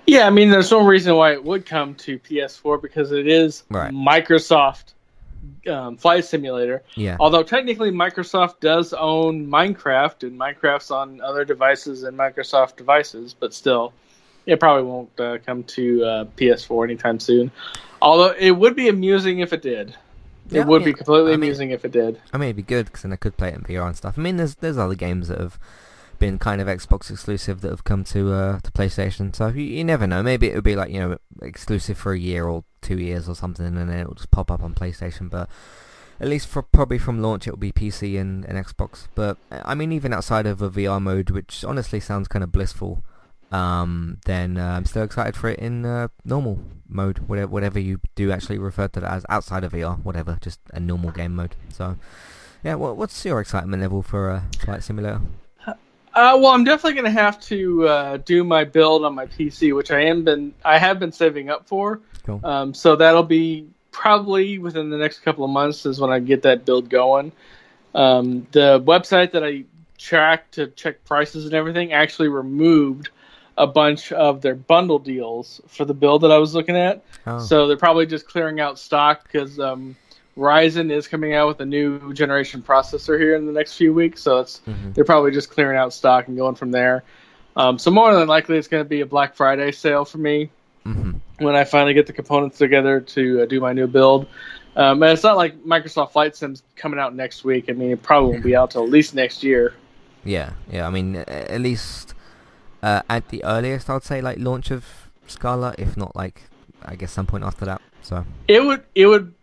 Yeah, 0.07 0.27
I 0.27 0.31
mean, 0.31 0.51
there's 0.51 0.71
no 0.71 0.85
reason 0.85 1.15
why 1.15 1.33
it 1.33 1.45
would 1.45 1.65
come 1.65 1.95
to 1.97 2.19
PS4 2.19 2.83
because 2.83 3.13
it 3.13 3.29
is 3.29 3.65
right. 3.71 3.93
Microsoft 3.93 4.95
um, 5.69 5.97
Flight 5.97 6.25
Simulator. 6.25 6.83
Yeah. 6.95 7.17
Although 7.21 7.43
technically 7.43 7.91
Microsoft 7.91 8.61
does 8.61 8.93
own 8.93 9.47
Minecraft, 9.47 10.23
and 10.25 10.39
Minecraft's 10.39 10.91
on 10.91 11.21
other 11.21 11.45
devices 11.45 12.03
and 12.03 12.19
Microsoft 12.19 12.77
devices, 12.77 13.35
but 13.39 13.55
still, 13.55 13.93
it 14.47 14.61
probably 14.61 14.85
won't 14.85 15.21
uh, 15.21 15.39
come 15.45 15.65
to 15.65 16.05
uh, 16.05 16.25
PS4 16.37 16.85
anytime 16.85 17.21
soon. 17.21 17.51
Although 18.01 18.35
it 18.39 18.53
would 18.53 18.77
be 18.77 18.89
amusing 18.89 19.41
if 19.41 19.53
it 19.53 19.63
did. 19.63 19.95
Yeah, 20.51 20.63
it 20.63 20.67
would 20.67 20.83
I 20.83 20.85
mean, 20.87 20.95
be 20.95 20.97
completely 20.97 21.33
I 21.33 21.37
mean, 21.37 21.49
amusing 21.49 21.71
if 21.73 21.85
it 21.85 21.93
did. 21.93 22.21
I 22.33 22.39
mean, 22.39 22.47
it'd 22.49 22.57
be 22.57 22.63
good 22.63 22.87
because 22.87 23.03
then 23.03 23.13
I 23.13 23.17
could 23.17 23.37
play 23.37 23.49
it 23.49 23.55
in 23.55 23.63
VR 23.63 23.87
and 23.87 23.97
stuff. 23.97 24.19
I 24.19 24.23
mean, 24.23 24.39
there's 24.39 24.55
there's 24.57 24.79
other 24.79 24.95
games 24.95 25.29
that 25.29 25.39
have 25.39 25.59
been 26.19 26.39
kind 26.39 26.61
of 26.61 26.67
Xbox 26.67 27.11
exclusive 27.11 27.61
that 27.61 27.71
have 27.71 27.85
come 27.85 28.05
to 28.05 28.33
uh, 28.33 28.61
to 28.61 28.71
PlayStation. 28.73 29.35
So 29.35 29.49
you, 29.49 29.63
you 29.63 29.85
never 29.85 30.07
know. 30.07 30.23
Maybe 30.23 30.49
it 30.49 30.55
would 30.55 30.65
be 30.65 30.77
like 30.77 30.91
you 30.91 31.01
know 31.01 31.19
exclusive 31.43 31.99
for 31.99 32.13
a 32.13 32.19
year 32.19 32.47
or 32.47 32.65
two 32.89 32.99
years 32.99 33.29
or 33.29 33.35
something, 33.35 33.67
and 33.67 33.77
then 33.77 33.91
it'll 33.91 34.15
just 34.15 34.31
pop 34.31 34.51
up 34.51 34.63
on 34.63 34.75
PlayStation. 34.75 35.29
But 35.29 35.49
at 36.21 36.29
least 36.29 36.49
for 36.49 36.63
probably 36.63 36.99
from 36.99 37.23
launch, 37.23 37.47
it 37.47 37.51
will 37.51 37.59
be 37.59 37.73
PC 37.73 38.21
and, 38.21 38.45
and 38.45 38.59
Xbox. 38.65 39.09
But 39.15 39.37
I 39.51 39.75
mean, 39.75 39.93
even 39.93 40.13
outside 40.13 40.47
of 40.47 40.63
a 40.63 40.71
VR 40.71 41.01
mode, 41.01 41.31
which 41.31 41.65
honestly 41.65 42.01
sounds 42.01 42.29
kind 42.29 42.43
of 42.43 42.51
blissful, 42.51 43.03
um, 43.53 44.19
then 44.27 44.59
uh, 44.59 44.75
I'm 44.77 44.85
still 44.85 45.03
excited 45.03 45.37
for 45.37 45.49
it 45.51 45.59
in 45.59 45.85
uh, 45.85 46.09
normal 46.25 46.59
mode, 46.89 47.19
whatever, 47.21 47.51
whatever 47.51 47.79
you 47.79 48.01
do 48.15 48.33
actually 48.33 48.59
refer 48.59 48.89
to 48.89 49.01
that 49.01 49.13
as 49.13 49.27
outside 49.29 49.65
of 49.65 49.73
VR, 49.73 50.03
whatever, 50.03 50.39
just 50.41 50.61
a 50.73 50.81
normal 50.81 51.11
game 51.11 51.35
mode. 51.35 51.55
So, 51.69 51.97
yeah, 52.65 52.75
what, 52.75 52.97
what's 52.97 53.25
your 53.25 53.41
excitement 53.41 53.83
level 53.83 54.03
for 54.03 54.31
a 54.31 54.45
Flight 54.61 54.83
Simulator? 54.83 55.21
Uh, 56.19 56.37
well, 56.37 56.51
I'm 56.51 56.65
definitely 56.65 56.95
going 56.95 57.15
to 57.15 57.23
have 57.23 57.39
to 57.43 57.87
uh, 57.87 58.17
do 58.17 58.43
my 58.43 58.65
build 58.65 59.05
on 59.05 59.15
my 59.15 59.27
PC, 59.27 59.73
which 59.73 59.93
I 59.93 60.01
am 60.07 60.25
been 60.25 60.53
I 60.65 60.77
have 60.77 60.99
been 60.99 61.13
saving 61.13 61.49
up 61.49 61.69
for. 61.69 62.01
Cool. 62.27 62.41
Um, 62.43 62.75
so 62.75 62.97
that'll 62.97 63.23
be 63.23 63.69
probably 63.93 64.59
within 64.59 64.91
the 64.91 64.99
next 64.99 65.21
couple 65.21 65.45
of 65.45 65.51
months 65.53 65.87
is 65.87 66.01
when 66.01 66.11
I 66.11 66.19
get 66.19 66.43
that 66.43 66.65
build 66.65 66.91
going. 66.91 67.31
Um, 67.95 68.49
the 68.51 68.81
website 68.81 69.31
that 69.31 69.45
I 69.45 69.65
track 69.97 70.51
to 70.53 70.67
check 70.67 71.05
prices 71.05 71.45
and 71.45 71.55
everything 71.55 71.93
actually 71.93 72.31
removed 72.31 73.11
a 73.57 73.69
bunch 73.69 74.11
of 74.11 74.43
their 74.43 74.57
bundle 74.57 74.99
deals 74.99 75.61
for 75.69 75.85
the 75.85 75.95
build 75.95 76.23
that 76.23 76.33
I 76.33 76.39
was 76.39 76.53
looking 76.53 76.77
at. 76.77 77.05
Oh. 77.29 77.39
So 77.39 77.69
they're 77.69 77.77
probably 77.77 78.07
just 78.07 78.27
clearing 78.27 78.59
out 78.59 78.81
stock 78.81 79.23
because 79.23 79.61
um, 79.61 79.95
Ryzen 80.39 80.91
is 80.91 81.09
coming 81.09 81.35
out 81.35 81.49
with 81.49 81.61
a 81.61 81.67
new 81.67 82.15
generation 82.15 82.63
processor 82.63 83.19
here 83.19 83.35
in 83.35 83.45
the 83.45 83.53
next 83.53 83.75
few 83.75 83.93
weeks. 83.93 84.23
So 84.23 84.39
it's 84.39 84.61
mm-hmm. 84.67 84.93
they're 84.93 85.05
probably 85.05 85.33
just 85.33 85.51
clearing 85.51 85.77
out 85.77 85.93
stock 85.93 86.29
and 86.29 86.37
going 86.37 86.55
from 86.55 86.71
there. 86.71 87.03
Um, 87.57 87.79
so 87.79 87.91
more 87.91 88.15
than 88.15 88.29
likely, 88.29 88.57
it's 88.57 88.69
going 88.69 88.85
to 88.85 88.89
be 88.89 89.01
a 89.01 89.07
Black 89.07 89.35
Friday 89.35 89.73
sale 89.73 90.05
for 90.05 90.19
me 90.19 90.51
mm-hmm. 90.87 91.19
when 91.45 91.57
I 91.57 91.65
finally 91.65 91.93
get 91.93 92.07
the 92.07 92.13
components 92.13 92.57
together 92.57 93.01
to 93.01 93.43
uh, 93.43 93.47
do 93.47 93.61
my 93.61 93.73
new 93.73 93.89
build. 93.89 94.29
Um, 94.77 95.03
and 95.03 95.11
it's 95.11 95.25
not 95.25 95.37
like 95.37 95.57
Microsoft 95.65 96.13
Flight 96.13 96.37
Sim's 96.37 96.63
coming 96.77 97.01
out 97.01 97.17
next 97.17 97.43
week. 97.43 97.65
I 97.69 97.73
mean, 97.73 97.91
it 97.91 98.03
probably 98.03 98.31
won't 98.31 98.45
be 98.45 98.55
out 98.55 98.71
till 98.71 98.85
at 98.85 98.91
least 98.91 99.13
next 99.13 99.43
year. 99.43 99.75
Yeah, 100.25 100.53
yeah. 100.71 100.87
I 100.87 100.91
mean, 100.91 101.17
at 101.17 101.61
least 101.61 102.15
uh, 102.81 103.03
at 103.11 103.29
the 103.31 103.43
earliest, 103.43 103.91
I'd 103.91 104.05
say 104.05 104.21
like 104.21 104.39
launch 104.39 104.71
of 104.71 104.85
Scarlett, 105.27 105.81
if 105.81 105.97
not 105.97 106.15
like 106.15 106.45
I 106.85 106.95
guess 106.95 107.11
some 107.11 107.27
point 107.27 107.43
after 107.43 107.65
that. 107.65 107.83
So 108.03 108.25
it 108.47 108.65
would 108.65 108.85
it 108.95 109.07
would 109.07 109.35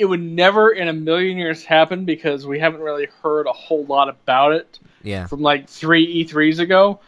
it 0.00 0.06
would 0.06 0.22
never 0.22 0.70
in 0.70 0.88
a 0.88 0.92
million 0.94 1.36
years 1.36 1.62
happen 1.62 2.06
because 2.06 2.46
we 2.46 2.58
haven't 2.58 2.80
really 2.80 3.06
heard 3.22 3.46
a 3.46 3.52
whole 3.52 3.84
lot 3.84 4.08
about 4.08 4.52
it. 4.52 4.78
Yeah. 5.02 5.26
From 5.26 5.42
like 5.42 5.68
three 5.68 6.24
E3s 6.24 6.58
ago. 6.58 7.00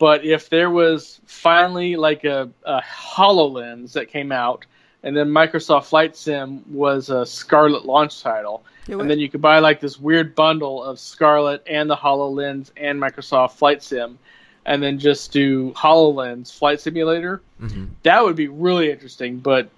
But 0.00 0.24
if 0.24 0.50
there 0.50 0.70
was 0.70 1.20
finally 1.26 1.94
like 1.94 2.24
a, 2.24 2.50
a 2.64 2.80
HoloLens 2.80 3.92
that 3.92 4.08
came 4.08 4.32
out, 4.32 4.66
and 5.02 5.16
then 5.16 5.28
Microsoft 5.28 5.86
Flight 5.86 6.16
Sim 6.16 6.64
was 6.72 7.08
a 7.08 7.24
Scarlett 7.24 7.84
launch 7.84 8.20
title, 8.20 8.64
yeah, 8.86 8.98
and 8.98 9.08
then 9.08 9.20
you 9.20 9.28
could 9.28 9.42
buy 9.42 9.58
like 9.60 9.78
this 9.78 9.98
weird 9.98 10.34
bundle 10.34 10.82
of 10.82 10.98
Scarlett 10.98 11.62
and 11.66 11.88
the 11.88 11.96
HoloLens 11.96 12.70
and 12.76 13.00
Microsoft 13.00 13.52
Flight 13.52 13.82
Sim, 13.82 14.18
and 14.64 14.82
then 14.82 14.98
just 14.98 15.32
do 15.32 15.70
HoloLens 15.72 16.52
Flight 16.52 16.80
Simulator. 16.80 17.42
Mm-hmm. 17.60 17.86
That 18.02 18.24
would 18.24 18.36
be 18.36 18.48
really 18.48 18.90
interesting, 18.90 19.38
but 19.38 19.70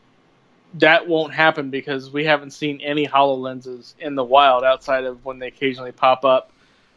that 0.75 1.09
won't 1.09 1.35
happen 1.35 1.71
because 1.71 2.11
we 2.11 2.25
haven't 2.25 2.53
seen 2.53 2.81
any 2.81 3.07
HoloLenses 3.07 3.95
in 3.99 4.15
the 4.15 4.25
wild 4.25 4.65
outside 4.65 5.05
of 5.05 5.25
when 5.25 5.39
they 5.39 5.49
occasionally 5.49 5.93
pop 5.93 6.25
up 6.25 6.51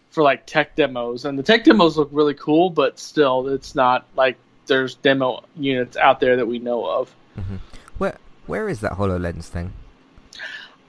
for 0.09 0.23
like 0.23 0.45
tech 0.45 0.75
demos. 0.75 1.25
And 1.25 1.37
the 1.37 1.43
tech 1.43 1.63
demos 1.63 1.97
look 1.97 2.09
really 2.11 2.33
cool, 2.33 2.69
but 2.69 2.99
still, 2.99 3.47
it's 3.49 3.75
not 3.75 4.05
like 4.15 4.37
there's 4.67 4.95
demo 4.95 5.43
units 5.55 5.97
out 5.97 6.19
there 6.19 6.37
that 6.37 6.47
we 6.47 6.59
know 6.59 6.85
of. 6.85 7.13
Mm-hmm. 7.37 7.57
Where 7.97 8.17
where 8.45 8.69
is 8.69 8.81
that 8.81 8.93
HoloLens 8.93 9.45
thing? 9.45 9.73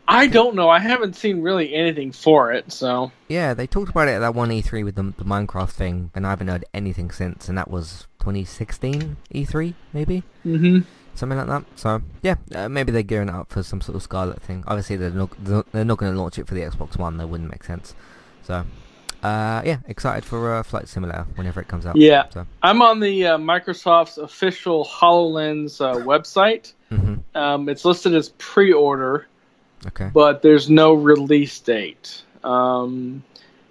I 0.09 0.29
don't 0.29 0.55
know. 0.55 0.69
I 0.69 0.79
haven't 0.79 1.17
seen 1.17 1.43
really 1.43 1.75
anything 1.75 2.13
for 2.13 2.53
it, 2.53 2.73
so. 2.73 3.11
Yeah, 3.27 3.55
they 3.55 3.67
talked 3.67 3.91
about 3.91 4.07
it 4.07 4.13
at 4.13 4.19
that 4.21 4.37
one 4.37 4.51
E3 4.51 4.85
with 4.85 4.95
the, 4.95 5.03
the 5.03 5.25
Minecraft 5.25 5.71
thing, 5.71 6.13
and 6.15 6.25
I 6.25 6.31
haven't 6.31 6.47
heard 6.47 6.65
anything 6.73 7.11
since, 7.11 7.49
and 7.49 7.59
that 7.59 7.71
was 7.71 8.07
2016 8.21 9.17
E3, 9.35 9.75
maybe? 9.93 10.23
Mm-hmm. 10.45 10.81
Something 11.17 11.39
like 11.39 11.49
that. 11.49 11.65
So, 11.77 12.03
yeah, 12.23 12.37
uh, 12.55 12.69
maybe 12.69 12.93
they're 12.93 13.03
gearing 13.03 13.31
up 13.31 13.51
for 13.51 13.63
some 13.63 13.81
sort 13.81 13.97
of 13.97 14.03
Scarlett 14.03 14.43
thing. 14.43 14.63
Obviously, 14.67 14.97
they're 14.97 15.11
not, 15.11 15.31
they're 15.73 15.85
not 15.85 15.99
going 15.99 16.13
to 16.13 16.21
launch 16.21 16.39
it 16.39 16.47
for 16.47 16.55
the 16.55 16.61
Xbox 16.61 16.99
One. 16.99 17.17
That 17.17 17.29
wouldn't 17.29 17.51
make 17.51 17.65
sense. 17.65 17.95
So, 18.43 18.65
uh, 19.23 19.63
yeah, 19.65 19.79
excited 19.89 20.25
for 20.25 20.55
uh, 20.55 20.63
Flight 20.63 20.89
Simulator 20.89 21.27
whenever 21.35 21.61
it 21.61 21.69
comes 21.69 21.87
out. 21.87 21.97
Yeah, 21.97 22.29
so. 22.29 22.47
I'm 22.63 22.83
on 22.83 23.01
the 23.01 23.27
uh, 23.27 23.39
Microsoft's 23.39 24.19
official 24.19 24.85
HoloLens 24.85 25.81
uh, 25.81 25.99
website. 26.05 26.75
Mm-hmm. 26.93 27.37
Um, 27.37 27.69
it's 27.69 27.85
listed 27.85 28.15
as 28.15 28.29
pre-order. 28.39 29.27
Okay. 29.87 30.11
But 30.13 30.43
there's 30.43 30.69
no 30.69 30.95
release 30.95 31.59
date. 31.61 32.23
Um, 32.45 33.25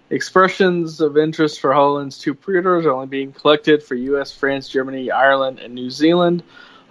expressions 0.10 1.02
of 1.02 1.18
interest 1.18 1.60
for 1.60 1.72
HoloLens 1.72 2.20
2 2.20 2.34
pre-orders 2.34 2.86
are 2.86 2.92
only 2.92 3.08
being 3.08 3.32
collected 3.32 3.84
for 3.84 3.96
US, 3.96 4.32
France, 4.32 4.70
Germany, 4.70 5.12
Ireland, 5.12 5.60
and 5.60 5.74
New 5.74 5.90
Zealand, 5.90 6.44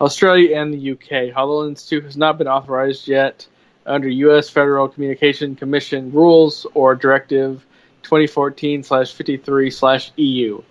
Australia, 0.04 0.56
and 0.56 0.72
the 0.72 0.92
UK. 0.92 1.34
HoloLens 1.34 1.88
2 1.88 2.02
has 2.02 2.16
not 2.16 2.38
been 2.38 2.48
authorized 2.48 3.08
yet 3.08 3.48
under 3.86 4.08
US 4.08 4.48
Federal 4.48 4.88
Communication 4.88 5.56
Commission 5.56 6.12
rules 6.12 6.64
or 6.74 6.94
Directive 6.94 7.66
2014/53/EU. 8.02 10.62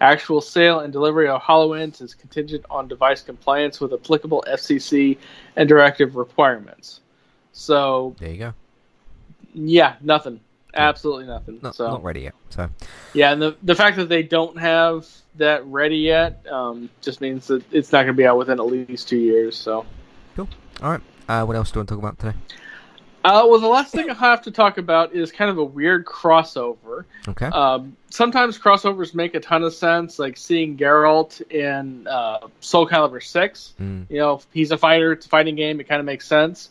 Actual 0.00 0.40
sale 0.40 0.80
and 0.80 0.92
delivery 0.92 1.28
of 1.28 1.40
HoloLens 1.40 2.02
is 2.02 2.14
contingent 2.14 2.64
on 2.68 2.88
device 2.88 3.22
compliance 3.22 3.80
with 3.80 3.92
applicable 3.92 4.42
FCC 4.48 5.16
and 5.54 5.68
directive 5.68 6.16
requirements. 6.16 7.00
So 7.52 8.16
there 8.18 8.30
you 8.30 8.38
go. 8.38 8.54
Yeah, 9.54 9.94
nothing. 10.00 10.40
Absolutely 10.74 11.26
nothing. 11.26 11.58
Not, 11.62 11.74
so 11.74 11.88
not 11.88 12.02
ready 12.02 12.22
yet. 12.22 12.34
So 12.50 12.68
yeah, 13.14 13.32
and 13.32 13.42
the 13.42 13.56
the 13.62 13.74
fact 13.74 13.96
that 13.96 14.08
they 14.08 14.22
don't 14.22 14.58
have 14.58 15.06
that 15.36 15.64
ready 15.66 15.98
yet 15.98 16.46
um, 16.50 16.90
just 17.00 17.20
means 17.20 17.46
that 17.48 17.62
it's 17.72 17.92
not 17.92 18.02
going 18.02 18.14
to 18.14 18.20
be 18.20 18.26
out 18.26 18.38
within 18.38 18.58
at 18.58 18.66
least 18.66 19.08
two 19.08 19.18
years. 19.18 19.56
So 19.56 19.84
cool. 20.36 20.48
All 20.82 20.90
right. 20.90 21.00
Uh, 21.28 21.44
what 21.44 21.56
else 21.56 21.70
do 21.70 21.76
you 21.76 21.80
want 21.80 21.88
to 21.88 21.94
talk 21.94 22.02
about 22.02 22.18
today? 22.18 22.36
Uh, 23.24 23.46
well, 23.48 23.60
the 23.60 23.68
last 23.68 23.92
thing 23.92 24.10
I 24.10 24.14
have 24.14 24.42
to 24.42 24.50
talk 24.50 24.78
about 24.78 25.14
is 25.14 25.30
kind 25.30 25.48
of 25.48 25.58
a 25.58 25.64
weird 25.64 26.04
crossover. 26.04 27.04
Okay. 27.28 27.46
Um, 27.46 27.96
sometimes 28.10 28.58
crossovers 28.58 29.14
make 29.14 29.36
a 29.36 29.40
ton 29.40 29.62
of 29.62 29.72
sense, 29.72 30.18
like 30.18 30.36
seeing 30.36 30.76
Geralt 30.76 31.40
in 31.52 32.08
uh, 32.08 32.48
Soul 32.60 32.88
Calibur 32.88 33.22
Six. 33.22 33.74
Mm. 33.80 34.06
You 34.10 34.18
know, 34.18 34.40
he's 34.52 34.72
a 34.72 34.78
fighter; 34.78 35.12
it's 35.12 35.26
a 35.26 35.28
fighting 35.28 35.54
game. 35.54 35.78
It 35.78 35.84
kind 35.84 36.00
of 36.00 36.06
makes 36.06 36.26
sense. 36.26 36.70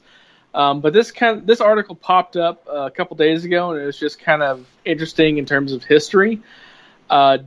Um, 0.53 0.81
but 0.81 0.93
this 0.93 1.11
kind 1.11 1.39
of, 1.39 1.47
this 1.47 1.61
article 1.61 1.95
popped 1.95 2.35
up 2.35 2.67
uh, 2.67 2.81
a 2.81 2.91
couple 2.91 3.15
days 3.15 3.45
ago, 3.45 3.71
and 3.71 3.81
it 3.81 3.85
was 3.85 3.97
just 3.97 4.19
kind 4.19 4.43
of 4.43 4.65
interesting 4.83 5.37
in 5.37 5.45
terms 5.45 5.71
of 5.71 5.83
history. 5.83 6.41
Uh, 7.09 7.39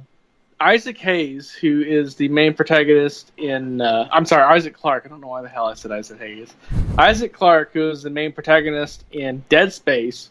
Isaac 0.61 0.97
Hayes, 0.99 1.51
who 1.53 1.83
is 1.83 2.15
the 2.15 2.29
main 2.29 2.55
protagonist 2.55 3.33
in, 3.37 3.81
uh, 3.81 4.09
I'm 4.11 4.25
sorry, 4.25 4.45
Isaac 4.45 4.75
Clarke. 4.75 5.05
I 5.05 5.09
don't 5.09 5.21
know 5.21 5.29
why 5.29 5.43
the 5.43 5.49
hell 5.49 5.67
I 5.67 5.75
said 5.75 5.93
Isaac 5.93 6.19
Hayes. 6.21 6.55
Isaac 6.97 7.33
Clarke, 7.33 7.73
who 7.73 7.91
is 7.91 8.03
the 8.03 8.11
main 8.11 8.33
protagonist 8.33 9.05
in 9.11 9.45
Dead 9.49 9.73
Space, 9.73 10.31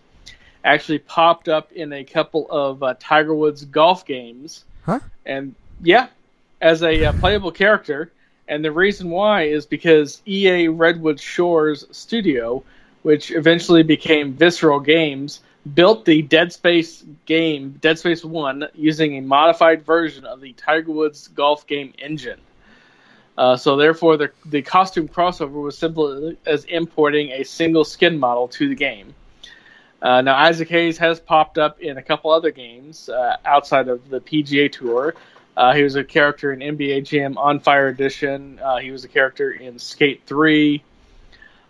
actually 0.63 0.99
popped 0.99 1.49
up 1.49 1.71
in 1.73 1.93
a 1.93 2.03
couple 2.03 2.49
of 2.49 2.81
uh, 2.81 2.95
Tiger 2.99 3.35
Woods 3.35 3.65
golf 3.65 4.05
games. 4.05 4.63
Huh? 4.83 5.01
And 5.25 5.53
yeah, 5.83 6.07
as 6.61 6.81
a 6.81 7.05
uh, 7.05 7.13
playable 7.13 7.51
character. 7.51 8.11
And 8.47 8.63
the 8.63 8.71
reason 8.71 9.09
why 9.09 9.43
is 9.43 9.65
because 9.65 10.21
EA 10.27 10.67
Redwood 10.67 11.19
Shores 11.19 11.85
studio, 11.91 12.63
which 13.03 13.31
eventually 13.31 13.83
became 13.83 14.33
Visceral 14.33 14.79
Games, 14.79 15.41
built 15.73 16.05
the 16.05 16.21
Dead 16.21 16.51
Space 16.51 17.03
game, 17.25 17.77
Dead 17.81 17.97
Space 17.97 18.23
1, 18.23 18.67
using 18.75 19.17
a 19.17 19.21
modified 19.21 19.85
version 19.85 20.25
of 20.25 20.41
the 20.41 20.53
Tiger 20.53 20.91
Woods 20.91 21.29
golf 21.29 21.65
game 21.67 21.93
engine. 21.97 22.39
Uh, 23.37 23.57
so 23.57 23.77
therefore, 23.77 24.17
the 24.17 24.31
the 24.45 24.61
costume 24.61 25.07
crossover 25.07 25.61
was 25.61 25.77
simple 25.77 26.33
as 26.45 26.65
importing 26.65 27.31
a 27.31 27.43
single 27.43 27.83
skin 27.83 28.19
model 28.19 28.47
to 28.47 28.69
the 28.69 28.75
game. 28.75 29.15
Uh, 30.01 30.21
now, 30.21 30.35
Isaac 30.35 30.67
Hayes 30.69 30.97
has 30.97 31.19
popped 31.19 31.57
up 31.57 31.79
in 31.79 31.97
a 31.97 32.01
couple 32.01 32.29
other 32.29 32.51
games 32.51 33.09
uh, 33.09 33.37
outside 33.45 33.87
of 33.87 34.09
the 34.09 34.19
PGA 34.19 34.71
Tour. 34.71 35.15
Uh, 35.55 35.73
he 35.73 35.83
was 35.83 35.95
a 35.95 36.03
character 36.03 36.51
in 36.51 36.59
NBA 36.59 37.05
Jam 37.05 37.37
On 37.37 37.59
Fire 37.59 37.87
Edition. 37.87 38.59
Uh, 38.59 38.77
he 38.77 38.91
was 38.91 39.03
a 39.03 39.07
character 39.07 39.51
in 39.51 39.77
Skate 39.77 40.21
3. 40.25 40.83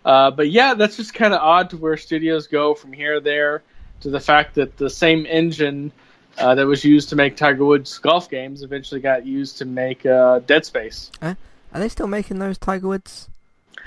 Uh, 0.04 0.30
but 0.30 0.50
yeah, 0.50 0.74
that's 0.74 0.96
just 0.96 1.14
kind 1.14 1.34
of 1.34 1.40
odd 1.40 1.70
to 1.70 1.76
where 1.76 1.96
studios 1.96 2.46
go 2.46 2.74
from 2.74 2.92
here 2.92 3.20
there 3.20 3.62
to 4.00 4.10
the 4.10 4.20
fact 4.20 4.54
that 4.54 4.76
the 4.76 4.90
same 4.90 5.26
engine 5.26 5.92
uh, 6.38 6.54
that 6.54 6.66
was 6.66 6.84
used 6.84 7.08
to 7.10 7.16
make 7.16 7.36
Tiger 7.36 7.64
Woods 7.64 7.96
golf 7.98 8.28
games 8.28 8.62
eventually 8.62 9.00
got 9.00 9.24
used 9.24 9.58
to 9.58 9.64
make 9.64 10.02
Dead 10.02 10.64
Space. 10.64 11.10
are 11.22 11.36
they 11.72 11.88
still 11.88 12.06
making 12.06 12.38
those 12.38 12.58
Tiger 12.58 12.88
Woods 12.88 13.28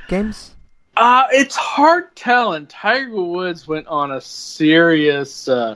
games? 0.07 0.55
Uh, 0.97 1.27
it's 1.31 1.55
hard 1.55 2.15
telling. 2.15 2.65
Tiger 2.65 3.21
Woods 3.21 3.67
went 3.67 3.85
on 3.85 4.11
a 4.11 4.19
serious 4.19 5.47
uh, 5.47 5.75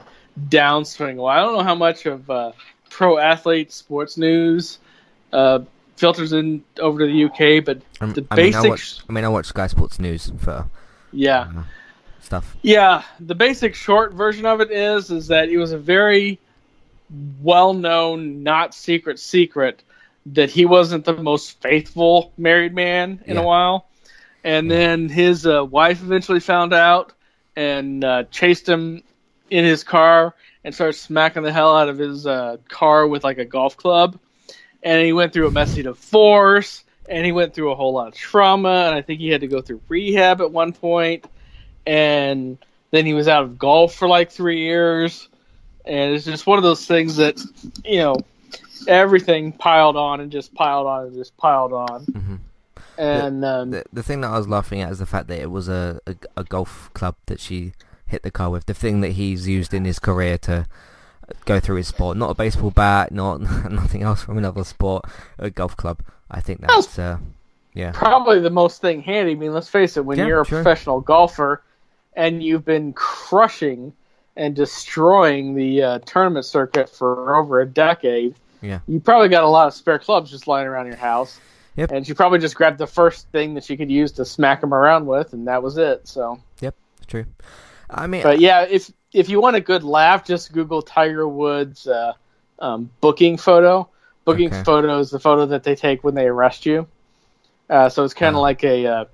downswing. 0.50 1.18
Well, 1.18 1.28
I 1.28 1.42
don't 1.42 1.54
know 1.56 1.64
how 1.64 1.76
much 1.76 2.08
of 2.08 2.28
uh, 2.28 2.54
pro 2.92 3.18
athlete 3.18 3.72
sports 3.72 4.18
news 4.18 4.78
uh, 5.34 5.60
filters 5.96 6.34
in 6.34 6.64
over 6.80 7.00
to 7.00 7.06
the 7.08 7.24
UK, 7.26 7.64
but 7.66 7.82
Um, 8.02 8.14
the 8.14 8.26
I 8.30 8.36
mean, 8.36 8.54
I 8.56 8.68
watch, 8.68 8.98
I 9.10 9.14
mean, 9.14 9.24
I 9.24 9.30
watch 9.30 9.46
Sky 9.48 9.68
Sports 9.68 9.98
News 10.00 10.32
for 10.38 10.68
yeah, 11.12 11.42
uh, 11.42 11.64
stuff. 12.22 12.56
yeah, 12.62 13.04
the 13.20 13.36
basic 13.36 13.74
short 13.76 14.14
version 14.14 14.46
of 14.46 14.62
it 14.62 14.72
is 14.72 15.10
is 15.10 15.28
that 15.28 15.50
it 15.50 15.58
was 15.58 15.72
a 15.72 15.78
very 15.78 16.38
well-known, 17.42 18.44
not 18.44 18.74
secret 18.74 19.20
secret 19.20 19.84
that 20.28 20.50
he 20.50 20.66
wasn't 20.66 21.04
the 21.06 21.14
most 21.14 21.60
faithful 21.62 22.32
married 22.38 22.74
man 22.74 23.22
in 23.26 23.36
Yeah. 23.36 23.42
a 23.42 23.46
while. 23.46 23.88
And 24.44 24.70
then 24.72 25.08
his 25.10 25.46
uh, 25.46 25.64
wife 25.66 26.02
eventually 26.02 26.40
found 26.40 26.74
out 26.74 27.14
and 27.56 28.04
uh, 28.04 28.24
chased 28.32 28.68
him 28.68 29.04
in 29.50 29.66
his 29.66 29.84
car 29.84 30.34
and 30.64 30.74
started 30.74 30.94
smacking 30.94 31.44
the 31.44 31.52
hell 31.52 31.76
out 31.76 31.90
of 31.90 31.98
his 31.98 32.28
uh, 32.28 32.58
car 32.70 33.08
with 33.08 33.24
like 33.24 33.38
a 33.38 33.46
golf 33.46 33.78
club. 33.78 34.20
And 34.84 35.06
he 35.06 35.14
went 35.14 35.34
through 35.34 35.48
a 35.48 35.52
messy 35.52 35.84
divorce 35.84 36.84
and 37.08 37.26
he 37.26 37.32
went 37.32 37.54
through 37.54 37.72
a 37.72 37.76
whole 37.76 37.94
lot 37.94 38.08
of 38.08 38.14
trauma. 38.16 38.86
And 38.86 38.96
I 38.96 39.02
think 39.02 39.20
he 39.20 39.30
had 39.30 39.42
to 39.42 39.48
go 39.48 39.62
through 39.62 39.82
rehab 39.88 40.42
at 40.42 40.52
one 40.52 40.74
point. 40.74 41.26
And 41.86 42.58
then 42.92 43.06
he 43.06 43.14
was 43.14 43.28
out 43.28 43.44
of 43.44 43.58
golf 43.58 43.94
for 43.96 44.08
like 44.08 44.32
three 44.32 44.60
years. 44.60 45.30
And 45.86 46.14
it's 46.14 46.26
just 46.26 46.46
one 46.46 46.58
of 46.58 46.64
those 46.64 46.86
things 46.86 47.16
that, 47.18 47.40
you 47.84 48.00
know, 48.00 48.16
everything 48.88 49.52
piled 49.52 49.98
on 49.98 50.20
and 50.20 50.32
just 50.32 50.54
piled 50.54 50.88
on 50.88 51.08
and 51.08 51.16
just 51.16 51.36
piled 51.38 51.74
on. 51.74 52.06
hmm 52.06 52.36
And 52.98 53.44
um, 53.46 53.72
The, 53.72 53.84
the 53.94 54.04
thing 54.04 54.22
that 54.22 54.32
I 54.32 54.38
was 54.38 54.48
laughing 54.48 54.82
at 54.82 54.92
is 54.92 55.00
the 55.00 55.06
fact 55.06 55.28
that 55.28 55.40
it 55.40 55.50
was 55.50 55.68
a, 55.68 56.00
a, 56.06 56.16
a 56.38 56.44
golf 56.44 56.92
club 56.94 57.16
that 57.28 57.40
she 57.40 57.74
hit 58.12 58.24
the 58.24 58.32
car 58.32 58.50
with. 58.50 58.66
The 58.66 58.74
thing 58.74 59.02
that 59.02 59.14
he's 59.14 59.48
used 59.48 59.74
in 59.74 59.86
his 59.86 60.00
career 60.00 60.38
to 60.40 60.68
go 61.46 61.60
through 61.60 61.78
his 61.78 61.88
sport, 61.88 62.18
not 62.18 62.30
a 62.30 62.36
baseball 62.36 62.72
bat, 62.72 63.12
not 63.12 63.42
nothing 63.72 64.04
else 64.04 64.22
from 64.24 64.38
another 64.38 64.64
sport, 64.64 65.06
a 65.40 65.50
golf 65.50 65.76
club. 65.76 66.02
I 66.30 66.42
think 66.42 66.62
that's 66.62 66.98
uh, 67.00 67.18
yeah, 67.74 67.92
probably 67.94 68.40
the 68.40 68.50
most 68.50 68.82
thing 68.82 69.02
handy. 69.02 69.32
I 69.32 69.36
mean, 69.36 69.54
let's 69.54 69.70
face 69.70 69.98
it, 69.98 70.06
when 70.06 70.18
Yeah, 70.18 70.28
you're 70.28 70.42
a 70.42 70.46
sure. 70.46 70.62
professional 70.62 71.02
golfer 71.02 71.64
and 72.16 72.44
you've 72.44 72.66
been 72.66 72.94
crushing 72.94 73.94
and 74.36 74.56
destroying 74.56 75.56
the 75.56 75.84
uh, 75.84 76.00
tournament 76.06 76.46
circuit 76.46 76.90
for 76.90 77.36
over 77.36 77.60
a 77.62 77.66
decade, 77.66 78.36
Yeah. 78.62 78.80
you 78.88 79.00
probably 79.00 79.30
got 79.30 79.44
a 79.44 79.48
lot 79.48 79.68
of 79.68 79.74
spare 79.74 80.00
clubs 80.00 80.32
just 80.32 80.48
lying 80.48 80.68
around 80.68 80.88
your 80.88 80.96
house. 80.98 81.40
Yep. 81.78 81.92
And 81.92 82.06
she 82.06 82.14
probably 82.14 82.40
just 82.40 82.56
grabbed 82.56 82.78
the 82.78 82.88
first 82.88 83.30
thing 83.30 83.54
that 83.54 83.64
she 83.64 83.78
could 83.78 83.90
use 83.90 84.12
to 84.14 84.26
smack 84.26 84.60
them 84.60 84.74
around 84.74 85.06
with, 85.06 85.32
and 85.32 85.48
that 85.48 85.64
was 85.64 85.78
it. 85.78 86.06
So, 86.06 86.38
yep, 86.60 86.76
true. 87.08 87.26
I 87.92 88.08
mean, 88.08 88.24
but 88.24 88.40
yeah, 88.40 88.66
if 88.70 88.92
if 89.14 89.30
you 89.30 89.42
want 89.42 89.56
a 89.56 89.62
good 89.62 89.84
laugh, 89.84 90.26
just 90.26 90.52
Google 90.54 90.82
Tiger 90.82 91.28
Woods 91.28 91.88
uh, 91.88 92.14
um, 92.60 92.90
booking 93.02 93.38
photo. 93.38 93.90
Booking 94.24 94.48
Okay. 94.50 94.64
photo 94.64 95.00
is 95.00 95.10
the 95.10 95.20
photo 95.20 95.48
that 95.48 95.64
they 95.64 95.76
take 95.76 96.04
when 96.04 96.14
they 96.14 96.28
arrest 96.28 96.66
you. 96.66 96.88
Uh, 97.70 97.90
so 97.90 98.04
it's 98.04 98.14
kind 98.14 98.36
of 98.36 98.40
Oh. 98.40 98.42
like 98.42 98.64
a. 98.64 98.86
Uh, 98.86 99.06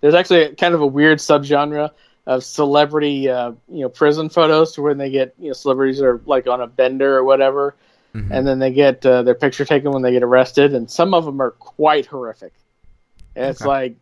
there's 0.00 0.14
actually 0.14 0.42
a, 0.44 0.54
kind 0.54 0.74
of 0.74 0.80
a 0.80 0.86
weird 0.86 1.18
subgenre 1.18 1.90
of 2.26 2.44
celebrity, 2.44 3.28
uh, 3.28 3.52
you 3.68 3.80
know, 3.80 3.88
prison 3.88 4.28
photos, 4.28 4.72
to 4.72 4.82
when 4.82 4.98
they 4.98 5.10
get 5.10 5.34
you 5.38 5.48
know 5.48 5.52
celebrities 5.52 6.00
are 6.00 6.20
like 6.26 6.46
on 6.46 6.60
a 6.60 6.66
bender 6.66 7.16
or 7.16 7.24
whatever, 7.24 7.74
mhm. 8.14 8.30
and 8.30 8.46
then 8.46 8.58
they 8.58 8.72
get 8.72 9.04
uh, 9.04 9.22
their 9.22 9.34
picture 9.34 9.64
taken 9.64 9.90
when 9.92 10.02
they 10.02 10.12
get 10.12 10.22
arrested, 10.22 10.74
and 10.74 10.90
some 10.90 11.12
of 11.12 11.24
them 11.24 11.40
are 11.40 11.50
quite 11.50 12.06
horrific. 12.06 12.52
And 13.36 13.46
it's 13.46 13.60
like, 13.60 13.96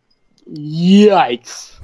yikes. 0.51 1.73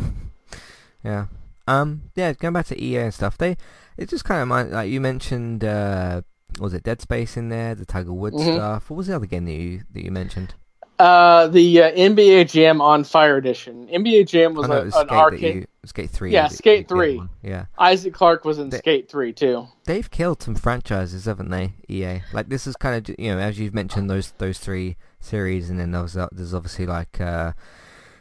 Yeah. 1.03 1.27
Um. 1.67 2.03
Yeah. 2.15 2.33
Going 2.33 2.53
back 2.53 2.67
to 2.67 2.81
EA 2.83 2.97
and 2.97 3.13
stuff, 3.13 3.37
they 3.37 3.57
it 3.97 4.09
just 4.09 4.25
kind 4.25 4.41
of 4.41 4.47
mind 4.47 4.71
like 4.71 4.89
you 4.89 5.01
mentioned. 5.01 5.63
Uh, 5.63 6.21
was 6.59 6.73
it 6.73 6.83
Dead 6.83 7.01
Space 7.01 7.35
in 7.37 7.49
there? 7.49 7.75
The 7.75 7.85
Tiger 7.85 8.13
Woods 8.13 8.37
Mhm. 8.37 8.55
stuff. 8.55 8.89
What 8.89 8.97
was 8.97 9.07
the 9.07 9.15
other 9.15 9.25
game 9.25 9.45
that 9.45 9.51
you 9.53 9.81
that 9.91 10.03
you 10.03 10.11
mentioned? 10.11 10.53
Uh, 10.97 11.47
the 11.47 11.81
uh, 11.81 11.91
NBA 11.91 12.49
Jam 12.49 12.79
on 12.79 13.03
Fire 13.03 13.35
Edition. 13.35 13.85
NBA 13.89 14.23
Jam 14.29 14.53
was, 14.53 14.65
oh, 14.65 14.69
no, 14.71 14.81
a, 14.81 14.85
was 14.85 14.95
an 14.95 14.99
Skate 15.01 15.09
that 15.09 15.15
arcade. 15.17 15.55
you 15.55 15.65
Skate 15.83 16.09
Three. 16.09 16.31
Yeah, 16.31 16.47
Skate 16.47 16.87
the 16.87 16.95
3. 16.95 17.21
Yeah. 17.43 17.65
Isaac 17.77 18.13
Clarke 18.13 18.45
was 18.45 18.59
in 18.59 18.69
They- 18.69 18.77
Skate 18.77 19.09
Three 19.09 19.33
too. 19.33 19.67
They've 19.85 20.09
killed 20.09 20.41
some 20.41 20.55
franchises, 20.55 21.25
haven't 21.25 21.49
they? 21.49 21.73
EA. 21.89 22.21
Like 22.31 22.47
this 22.47 22.65
is 22.65 22.77
kind 22.77 23.09
of 23.09 23.15
you 23.19 23.33
know 23.33 23.39
as 23.39 23.59
you've 23.59 23.73
mentioned 23.73 24.09
those 24.09 24.31
those 24.37 24.57
three 24.59 24.95
series, 25.19 25.69
and 25.69 25.77
then 25.77 25.91
there's 25.91 26.13
there's 26.31 26.53
obviously 26.53 26.85
like 26.85 27.19
uh, 27.19 27.51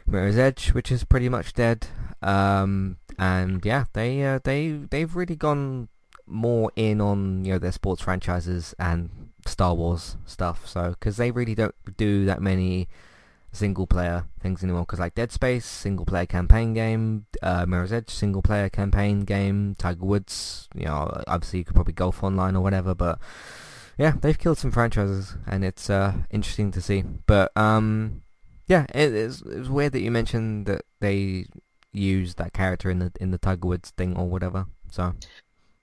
Mirror's 0.05 0.37
Edge, 0.37 0.73
which 0.73 0.91
is 0.91 1.05
pretty 1.05 1.29
much 1.29 1.53
dead. 1.53 1.87
Um, 2.25 2.97
and 3.17 3.63
yeah, 3.63 3.85
they 3.93 4.23
uh, 4.23 4.39
they 4.43 4.71
they've 4.71 5.15
really 5.15 5.35
gone 5.35 5.89
more 6.27 6.71
in 6.75 6.99
on 6.99 7.45
you 7.45 7.53
know 7.53 7.59
their 7.59 7.71
sports 7.71 8.01
franchises 8.01 8.73
and 8.79 9.29
Star 9.45 9.73
Wars 9.73 10.17
stuff. 10.25 10.67
So 10.67 10.89
because 10.89 11.17
they 11.17 11.31
really 11.31 11.55
don't 11.55 11.75
do 11.97 12.25
that 12.25 12.41
many 12.41 12.87
single 13.55 13.87
player 13.87 14.25
things 14.41 14.63
anymore. 14.63 14.81
Because 14.81 14.99
like 14.99 15.15
Dead 15.15 15.31
Space, 15.31 15.65
single 15.65 16.05
player 16.05 16.25
campaign 16.25 16.73
game, 16.73 17.25
uh, 17.41 17.65
Mirror's 17.67 17.93
Edge, 17.93 18.09
single 18.09 18.41
player 18.41 18.69
campaign 18.69 19.21
game, 19.21 19.75
Tiger 19.77 20.05
Woods. 20.05 20.67
You 20.75 20.85
know, 20.85 21.23
obviously 21.27 21.59
you 21.59 21.65
could 21.65 21.75
probably 21.75 21.93
golf 21.93 22.23
online 22.23 22.55
or 22.55 22.61
whatever, 22.61 22.93
but 22.93 23.19
yeah, 23.97 24.13
they've 24.19 24.37
killed 24.37 24.57
some 24.57 24.71
franchises, 24.71 25.37
and 25.47 25.63
it's 25.63 25.89
uh, 25.89 26.13
interesting 26.29 26.71
to 26.71 26.81
see. 26.81 27.03
But 27.27 27.55
um, 27.55 28.23
yeah, 28.67 28.85
it, 28.93 29.13
it's 29.13 29.41
it's 29.41 29.69
weird 29.69 29.93
that 29.93 30.01
you 30.01 30.11
mentioned 30.11 30.65
that 30.65 30.83
they 30.99 31.47
used 31.95 32.37
that 32.37 32.53
character 32.53 32.89
in 32.89 32.99
the 32.99 33.11
in 33.19 33.31
the 33.31 33.37
Tiger 33.37 33.67
Woods 33.67 33.91
thing 33.91 34.15
or 34.17 34.27
whatever. 34.27 34.65
So 34.91 35.13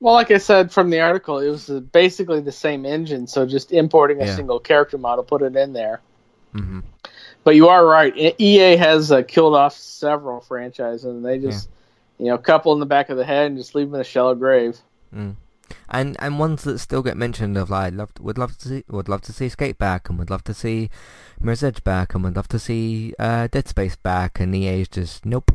Well, 0.01 0.15
like 0.15 0.31
I 0.31 0.39
said 0.39 0.73
from 0.73 0.91
the 0.91 1.01
article, 1.01 1.39
it 1.39 1.49
was 1.49 1.69
basically 1.71 2.41
the 2.41 2.53
same 2.53 2.85
engine, 2.85 3.27
so 3.27 3.47
just 3.47 3.73
importing 3.73 4.21
a 4.21 4.27
Yeah. 4.27 4.37
single 4.37 4.59
character 4.59 4.99
model, 4.99 5.25
put 5.25 5.43
it 5.43 5.57
in 5.57 5.73
there. 5.73 6.01
hmm 6.53 6.81
But 7.45 7.57
you 7.57 7.69
are 7.69 7.85
right. 7.85 8.13
EA 8.39 8.77
has 8.77 9.11
uh, 9.13 9.23
killed 9.23 9.55
off 9.55 9.77
several 9.77 10.41
franchises, 10.41 11.05
and 11.05 11.25
they 11.25 11.39
just, 11.39 11.69
you 12.19 12.27
know, 12.27 12.39
couple 12.39 12.73
in 12.73 12.81
the 12.81 12.87
back 12.87 13.11
of 13.11 13.17
the 13.17 13.25
head 13.25 13.47
and 13.47 13.59
just 13.59 13.75
leave 13.75 13.87
them 13.89 13.97
in 13.97 14.01
a 14.01 14.05
shallow 14.05 14.35
grave. 14.35 14.79
Mm. 15.15 15.37
And 15.89 16.17
and 16.21 16.39
ones 16.39 16.65
that 16.65 16.79
still 16.79 17.03
get 17.03 17.17
mentioned 17.17 17.57
of 17.57 17.71
like 17.71 17.95
love 17.95 18.13
would 18.21 18.39
love 18.39 18.57
to 18.59 18.69
see 18.69 18.85
would 18.89 19.09
love 19.09 19.23
to 19.23 19.33
see 19.33 19.49
Skate 19.49 19.79
back 19.79 20.09
and 20.09 20.19
would 20.19 20.31
love 20.31 20.45
to 20.45 20.55
see 20.55 20.91
Mirror's 21.41 21.63
Edge 21.63 21.83
back 21.85 22.15
and 22.15 22.25
would 22.25 22.37
love 22.37 22.49
to 22.49 22.59
see 22.59 23.15
uh, 23.19 23.47
Dead 23.49 23.69
Space 23.69 23.97
back 23.97 24.41
and 24.41 24.55
EA's 24.55 24.89
just 24.89 25.25
nope. 25.27 25.53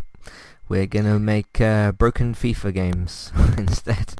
We're 0.70 0.86
gonna 0.86 1.20
make 1.20 1.62
uh, 1.62 1.94
broken 1.94 2.34
FIFA 2.34 2.74
games 2.74 3.32
instead. 3.58 4.14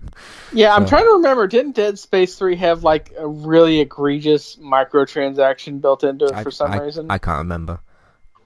Yeah, 0.54 0.74
I'm 0.74 0.86
trying 0.86 1.04
to 1.04 1.12
remember. 1.12 1.48
Didn't 1.48 1.76
Dead 1.76 2.00
Space 2.00 2.38
Three 2.38 2.56
have 2.56 2.84
like 2.84 3.14
a 3.18 3.28
really 3.28 3.80
egregious 3.82 4.56
microtransaction 4.56 5.82
built 5.82 6.04
into 6.04 6.26
it 6.26 6.34
I, 6.34 6.44
for 6.44 6.52
some 6.52 6.72
I, 6.72 6.78
reason? 6.78 7.08
I 7.10 7.18
can't 7.18 7.40
remember. 7.40 7.80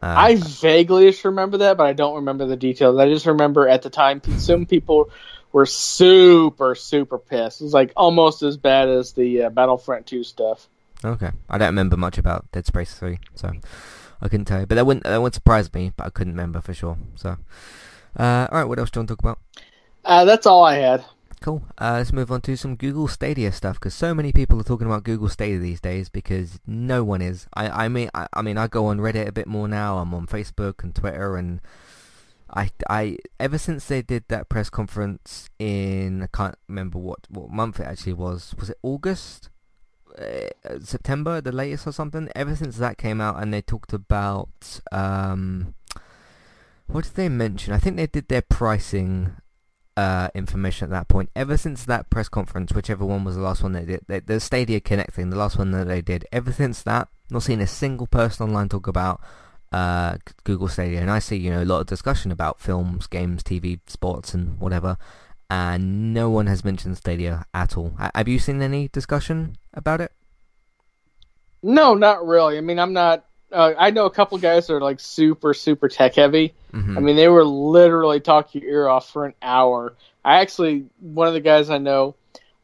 Uh, 0.02 0.16
I 0.18 0.36
vaguely 0.36 1.16
remember 1.24 1.58
that, 1.60 1.78
but 1.78 1.86
I 1.86 1.94
don't 1.94 2.16
remember 2.16 2.48
the 2.48 2.56
details. 2.58 2.98
I 2.98 3.08
just 3.08 3.28
remember 3.28 3.68
at 3.68 3.84
the 3.84 3.92
time, 3.92 4.22
some 4.40 4.66
people 4.66 5.12
were 5.52 5.68
super, 5.68 6.74
super 6.76 7.20
pissed. 7.20 7.62
It 7.62 7.66
was 7.66 7.74
like 7.74 7.94
almost 7.96 8.42
as 8.42 8.58
bad 8.58 8.90
as 8.90 9.14
the 9.14 9.44
uh, 9.44 9.50
Battlefront 9.50 10.08
2 10.08 10.24
stuff. 10.24 10.68
okay. 11.06 11.30
I 11.50 11.58
don't 11.58 11.68
remember 11.68 11.98
much 11.98 12.18
about 12.18 12.52
Dead 12.52 12.66
Space 12.66 12.96
three, 12.96 13.20
so 13.36 13.52
I 14.22 14.28
couldn't 14.28 14.46
tell 14.46 14.62
you. 14.62 14.66
But 14.66 14.76
that 14.76 14.86
wouldn't 14.86 15.04
that 15.04 15.18
wouldn't 15.18 15.36
surprise 15.36 15.72
me. 15.74 15.92
But 15.96 16.08
I 16.08 16.10
couldn't 16.10 16.34
remember 16.34 16.62
for 16.62 16.74
sure. 16.74 16.98
So, 17.16 17.38
uh, 18.18 18.48
all 18.52 18.60
right. 18.60 18.64
What 18.64 18.80
else 18.80 18.92
do 18.92 19.00
you 19.00 19.02
want 19.02 19.10
to 19.10 19.16
talk 19.16 19.20
about? 19.20 19.40
Uh, 20.04 20.26
that's 20.26 20.46
all 20.46 20.64
I 20.64 20.76
had. 20.76 21.06
Cool. 21.42 21.64
Uh, 21.80 21.94
let's 21.98 22.14
move 22.14 22.32
on 22.32 22.42
to 22.42 22.56
some 22.56 22.76
Google 22.76 23.08
Stadia 23.08 23.52
stuff 23.52 23.80
because 23.80 23.96
so 23.96 24.14
many 24.14 24.32
people 24.32 24.60
are 24.60 24.64
talking 24.64 24.86
about 24.86 25.04
Google 25.04 25.28
Stadia 25.28 25.58
these 25.58 25.82
days 25.82 26.08
because 26.08 26.60
no 26.68 27.04
one 27.04 27.22
is. 27.22 27.48
I, 27.56 27.86
I 27.86 27.88
mean 27.88 28.12
I, 28.14 28.28
I 28.34 28.44
mean 28.44 28.60
I 28.60 28.68
go 28.68 28.86
on 28.86 29.00
Reddit 29.00 29.28
a 29.28 29.32
bit 29.32 29.48
more 29.48 29.68
now. 29.68 29.98
I'm 29.98 30.14
on 30.14 30.28
Facebook 30.28 30.84
and 30.84 30.94
Twitter 30.94 31.38
and 31.38 31.60
I, 32.54 32.70
I 32.88 33.18
ever 33.40 33.58
since 33.58 33.88
they 33.88 34.04
did 34.04 34.26
that 34.28 34.50
press 34.50 34.70
conference 34.70 35.50
in 35.58 36.22
I 36.22 36.28
can't 36.28 36.56
remember 36.68 37.00
what 37.00 37.22
what 37.30 37.50
month 37.50 37.80
it 37.80 37.88
actually 37.88 38.14
was. 38.14 38.54
Was 38.60 38.70
it 38.70 38.78
August? 38.84 39.50
uh, 40.18 40.80
September, 40.82 41.42
the 41.42 41.52
latest 41.52 41.88
or 41.88 41.92
something. 41.92 42.30
Ever 42.36 42.56
since 42.56 42.78
that 42.78 42.98
came 42.98 43.22
out, 43.22 43.42
and 43.42 43.54
they 43.54 43.62
talked 43.62 43.94
about 43.94 44.80
um, 44.92 45.74
what 46.92 47.06
did 47.06 47.14
they 47.16 47.30
mention? 47.30 47.74
I 47.74 47.78
think 47.78 47.96
they 47.96 48.08
did 48.08 48.28
their 48.28 48.42
pricing 48.42 49.36
uh, 49.98 50.30
information 50.34 50.86
at 50.86 50.92
that 50.92 51.08
point. 51.08 51.30
Ever 51.36 51.58
since 51.58 51.86
that 51.86 52.10
press 52.10 52.30
conference, 52.30 52.74
whichever 52.74 53.06
one 53.06 53.24
was 53.24 53.36
the 53.36 53.42
last 53.42 53.64
one 53.64 53.74
they 53.74 53.86
did, 53.86 54.02
they, 54.08 54.20
the 54.20 54.40
Stadia 54.40 54.80
Connect 54.80 55.14
thing, 55.14 55.30
the 55.30 55.38
last 55.38 55.58
one 55.58 55.72
that 55.72 55.88
they 55.88 56.02
did. 56.02 56.26
Ever 56.32 56.52
since 56.52 56.82
that, 56.84 57.08
not 57.30 57.44
seen 57.44 57.62
a 57.62 57.68
single 57.68 58.08
person 58.08 58.48
online 58.48 58.70
talk 58.70 58.88
about 58.88 59.22
uh, 59.72 60.18
Google 60.44 60.68
Stadia, 60.68 61.00
and 61.02 61.10
I 61.10 61.20
see 61.20 61.38
you 61.38 61.50
know 61.50 61.64
a 61.64 61.66
lot 61.66 61.82
of 61.82 61.88
discussion 61.88 62.32
about 62.32 62.60
films, 62.60 63.08
games, 63.08 63.44
TV, 63.44 63.80
sports, 63.88 64.34
and 64.34 64.60
whatever. 64.60 64.98
And 65.50 66.14
no 66.14 66.30
one 66.30 66.48
has 66.48 66.64
mentioned 66.64 66.98
Stadia 66.98 67.46
at 67.54 67.76
all. 67.76 67.94
Have 68.16 68.30
you 68.30 68.40
seen 68.40 68.62
any 68.62 68.88
discussion 68.88 69.58
about 69.74 70.00
it? 70.00 70.14
No, 71.62 71.94
not 71.94 72.26
really. 72.26 72.58
I 72.58 72.62
mean, 72.62 72.80
I'm 72.80 72.94
not. 72.94 73.26
Uh, 73.52 73.74
I 73.78 73.92
know 73.92 74.06
a 74.06 74.12
couple 74.12 74.38
guys 74.38 74.68
that 74.68 74.74
are 74.74 74.82
like 74.82 75.00
super, 75.00 75.54
super 75.54 75.90
tech 75.90 76.16
heavy. 76.16 76.54
Mm-hmm. 76.74 76.98
I 76.98 77.02
mean, 77.02 77.16
they 77.16 77.28
were 77.28 77.44
literally 77.44 78.20
talking 78.20 78.62
your 78.62 78.72
ear 78.72 78.88
off 78.88 79.10
for 79.10 79.26
an 79.26 79.34
hour. 79.42 79.96
I 80.24 80.42
actually, 80.42 80.86
one 81.00 81.28
of 81.28 81.34
the 81.34 81.42
guys 81.42 81.70
I 81.70 81.78
know, 81.78 82.16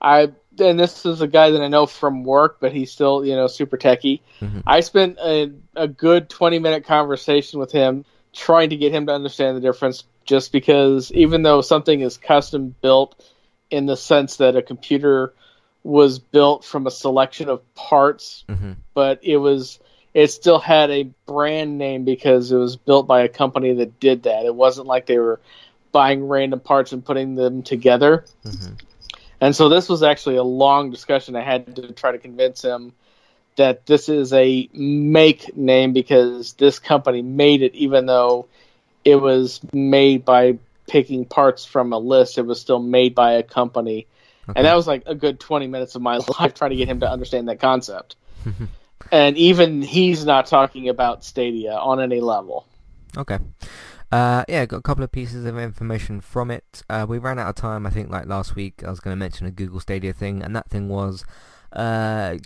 I 0.02 0.32
and 0.60 0.80
this 0.80 1.06
is 1.06 1.22
a 1.22 1.28
guy 1.28 1.52
that 1.52 1.62
I 1.62 1.68
know 1.68 1.86
from 1.86 2.24
work, 2.24 2.58
but 2.60 2.72
he's 2.72 2.92
still, 2.92 3.26
you 3.26 3.36
know, 3.36 3.48
super 3.48 3.78
techy. 3.78 4.22
Mm-hmm. 4.42 4.62
I 4.66 4.80
spent 4.80 5.18
a, 5.20 5.52
a 5.76 5.88
good 5.88 6.30
20 6.30 6.60
minute 6.60 6.86
conversation 6.86 7.60
with 7.60 7.72
him 7.72 8.06
trying 8.34 8.70
to 8.70 8.78
get 8.78 8.92
him 8.92 9.08
to 9.08 9.14
understand 9.14 9.58
the 9.58 9.62
difference 9.62 10.04
just 10.26 10.52
because 10.52 11.12
even 11.12 11.42
though 11.42 11.62
something 11.62 12.02
is 12.02 12.18
custom 12.18 12.76
built 12.82 13.16
in 13.70 13.86
the 13.86 13.98
sense 13.98 14.38
that 14.38 14.56
a 14.56 14.62
computer 14.62 15.34
was 15.84 16.20
built 16.20 16.66
from 16.66 16.86
a 16.86 16.92
selection 16.92 17.50
of 17.50 17.74
parts, 17.74 18.44
mm-hmm. 18.50 18.74
but 18.94 19.20
it 19.24 19.38
was 19.38 19.80
it 20.14 20.28
still 20.28 20.60
had 20.60 20.90
a 20.90 21.04
brand 21.26 21.78
name 21.78 22.04
because 22.04 22.52
it 22.52 22.58
was 22.58 22.76
built 22.76 23.08
by 23.08 23.22
a 23.22 23.30
company 23.30 23.74
that 23.74 24.00
did 24.00 24.24
that. 24.24 24.46
It 24.46 24.56
wasn't 24.56 24.88
like 24.88 25.06
they 25.06 25.20
were 25.20 25.40
buying 25.92 26.28
random 26.28 26.60
parts 26.60 26.92
and 26.92 27.04
putting 27.04 27.36
them 27.36 27.64
together. 27.64 28.26
Mm-hmm. 28.44 28.74
And 29.40 29.56
so 29.56 29.70
this 29.70 29.88
was 29.88 30.04
actually 30.04 30.38
a 30.38 30.44
long 30.44 30.90
discussion. 30.90 31.36
I 31.36 31.42
had 31.42 31.76
to 31.76 31.92
try 31.94 32.12
to 32.12 32.18
convince 32.18 32.64
him 32.64 32.94
that 33.56 33.86
this 33.86 34.10
is 34.10 34.34
a 34.34 34.70
make 34.74 35.56
name 35.56 35.94
because 35.94 36.54
this 36.54 36.80
company 36.80 37.22
made 37.22 37.62
it, 37.62 37.76
even 37.76 38.06
though 38.06 38.48
it 39.04 39.16
was 39.16 39.62
made 39.74 40.26
by 40.26 40.58
picking 40.88 41.26
parts 41.26 41.66
from 41.66 41.94
a 41.94 42.00
list. 42.00 42.38
It 42.38 42.44
was 42.44 42.60
still 42.60 42.80
made 42.80 43.14
by 43.14 43.34
a 43.34 43.44
company. 43.44 44.08
Okay. 44.50 44.58
And 44.58 44.66
that 44.66 44.76
was 44.76 44.88
like 44.88 45.04
a 45.06 45.16
good 45.16 45.40
20 45.40 45.68
minutes 45.68 45.96
of 45.96 46.02
my 46.02 46.18
life 46.40 46.54
trying 46.54 46.72
to 46.72 46.78
get 46.78 46.88
him 46.88 47.02
to 47.02 47.10
understand 47.10 47.50
that 47.50 47.60
concept. 47.60 48.16
and 49.12 49.38
even 49.38 49.82
he's 49.82 50.26
not 50.26 50.48
talking 50.48 50.90
about 50.90 51.24
Stadia 51.24 51.74
on 51.74 52.00
any 52.00 52.22
level. 52.22 52.66
Okay. 53.18 53.40
Uh, 54.12 54.46
yeah, 54.48 54.66
got 54.66 54.78
a 54.78 54.82
couple 54.82 55.04
of 55.04 55.12
pieces 55.12 55.46
of 55.46 55.58
information 55.58 56.22
from 56.22 56.50
it. 56.50 56.84
Uh, 56.90 57.06
we 57.08 57.18
ran 57.18 57.40
out 57.40 57.50
of 57.50 57.56
time, 57.56 57.86
I 57.86 57.90
think, 57.90 58.10
like 58.10 58.26
last 58.26 58.56
week. 58.56 58.84
I 58.86 58.90
was 58.90 59.00
going 59.00 59.12
to 59.14 59.20
mention 59.20 59.48
a 59.48 59.52
Google 59.52 59.80
Stadia 59.80 60.14
thing, 60.14 60.42
and 60.42 60.56
that 60.56 60.70
thing 60.70 60.88
was, 60.88 61.26
uh, 61.74 62.38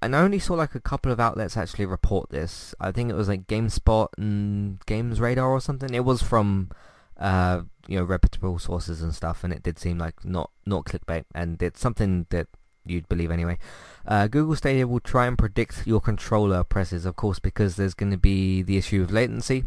and 0.00 0.16
I 0.16 0.20
only 0.20 0.38
saw 0.38 0.54
like 0.54 0.74
a 0.74 0.80
couple 0.80 1.12
of 1.12 1.20
outlets 1.20 1.56
actually 1.56 1.84
report 1.84 2.30
this. 2.30 2.74
I 2.80 2.90
think 2.90 3.10
it 3.10 3.14
was 3.14 3.28
like 3.28 3.46
GameSpot 3.46 4.08
and 4.16 4.84
Games 4.86 5.20
Radar 5.20 5.50
or 5.50 5.60
something. 5.60 5.92
It 5.92 6.06
was 6.06 6.22
from, 6.22 6.70
uh, 7.18 7.62
you 7.86 7.98
know, 7.98 8.04
reputable 8.04 8.58
sources 8.58 9.02
and 9.02 9.14
stuff, 9.14 9.44
and 9.44 9.52
it 9.52 9.62
did 9.62 9.78
seem 9.78 9.98
like 9.98 10.24
not 10.24 10.50
not 10.64 10.86
clickbait, 10.86 11.24
and 11.34 11.62
it's 11.62 11.80
something 11.80 12.26
that 12.30 12.48
you'd 12.84 13.08
believe 13.08 13.30
anyway. 13.30 13.58
Uh, 14.06 14.26
Google 14.26 14.56
Stadia 14.56 14.86
will 14.86 15.00
try 15.00 15.26
and 15.26 15.36
predict 15.36 15.86
your 15.86 16.00
controller 16.00 16.64
presses, 16.64 17.04
of 17.04 17.16
course, 17.16 17.38
because 17.38 17.76
there's 17.76 17.94
going 17.94 18.10
to 18.10 18.18
be 18.18 18.62
the 18.62 18.76
issue 18.76 19.02
of 19.02 19.10
latency 19.10 19.64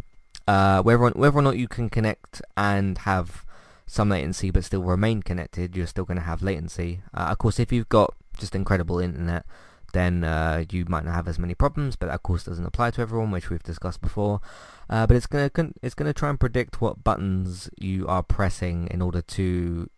uh, 0.47 0.81
whether, 0.81 1.09
whether 1.09 1.37
or 1.37 1.41
not 1.41 1.57
you 1.57 1.67
can 1.67 1.89
connect 1.89 2.41
and 2.57 2.99
have 2.99 3.45
some 3.85 4.09
latency 4.09 4.51
but 4.51 4.63
still 4.63 4.83
remain 4.83 5.21
connected, 5.21 5.75
you're 5.75 5.87
still 5.87 6.05
going 6.05 6.17
to 6.17 6.23
have 6.23 6.41
latency. 6.41 7.01
Uh, 7.13 7.27
of 7.31 7.37
course, 7.37 7.59
if 7.59 7.71
you've 7.71 7.89
got 7.89 8.13
just 8.37 8.55
incredible 8.55 8.99
internet, 8.99 9.45
then 9.93 10.23
uh, 10.23 10.63
you 10.71 10.85
might 10.87 11.05
not 11.05 11.13
have 11.13 11.27
as 11.27 11.37
many 11.37 11.53
problems, 11.53 11.95
but 11.95 12.07
that 12.07 12.15
of 12.15 12.23
course 12.23 12.43
doesn't 12.43 12.65
apply 12.65 12.89
to 12.91 13.01
everyone, 13.01 13.29
which 13.29 13.49
we've 13.49 13.63
discussed 13.63 14.01
before. 14.01 14.41
Uh, 14.89 15.05
but 15.05 15.15
it's 15.15 15.27
gonna 15.27 15.51
it's 15.83 15.93
gonna 15.93 16.13
try 16.13 16.29
and 16.29 16.39
predict 16.39 16.81
what 16.81 17.03
buttons 17.03 17.69
you 17.77 18.07
are 18.07 18.23
pressing 18.23 18.87
in 18.87 19.01
order 19.01 19.21
to, 19.21 19.89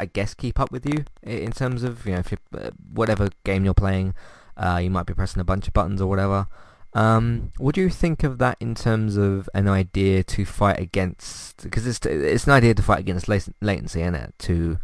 I 0.00 0.06
guess, 0.06 0.34
keep 0.34 0.58
up 0.58 0.72
with 0.72 0.86
you 0.86 1.04
in 1.22 1.52
terms 1.52 1.82
of 1.82 2.04
you 2.04 2.12
know 2.12 2.18
if 2.18 2.32
uh, 2.32 2.70
whatever 2.92 3.28
game 3.44 3.64
you're 3.64 3.74
playing, 3.74 4.14
uh, 4.56 4.80
you 4.82 4.90
might 4.90 5.06
be 5.06 5.14
pressing 5.14 5.40
a 5.40 5.44
bunch 5.44 5.68
of 5.68 5.74
buttons 5.74 6.00
or 6.00 6.08
whatever. 6.08 6.48
Um, 6.94 7.52
what 7.58 7.74
do 7.74 7.82
you 7.82 7.90
think 7.90 8.24
of 8.24 8.38
that 8.38 8.56
in 8.58 8.74
terms 8.74 9.16
of 9.16 9.50
an 9.54 9.68
idea 9.68 10.24
to 10.24 10.44
fight 10.44 10.80
against? 10.80 11.62
Because 11.62 11.86
it's 11.86 12.04
it's 12.06 12.46
an 12.46 12.52
idea 12.54 12.74
to 12.74 12.82
fight 12.82 13.00
against 13.00 13.28
latency, 13.28 14.00
isn't 14.00 14.14
it? 14.14 14.34
To 14.40 14.78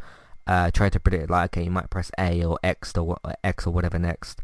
uh, 0.46 0.70
try 0.70 0.88
to 0.90 1.00
predict, 1.00 1.30
like, 1.30 1.56
okay, 1.56 1.64
you 1.64 1.70
might 1.70 1.90
press 1.90 2.10
A 2.18 2.44
or 2.44 2.58
X 2.62 2.96
or 2.96 3.16
X 3.42 3.66
or 3.66 3.72
whatever 3.72 3.98
next. 3.98 4.40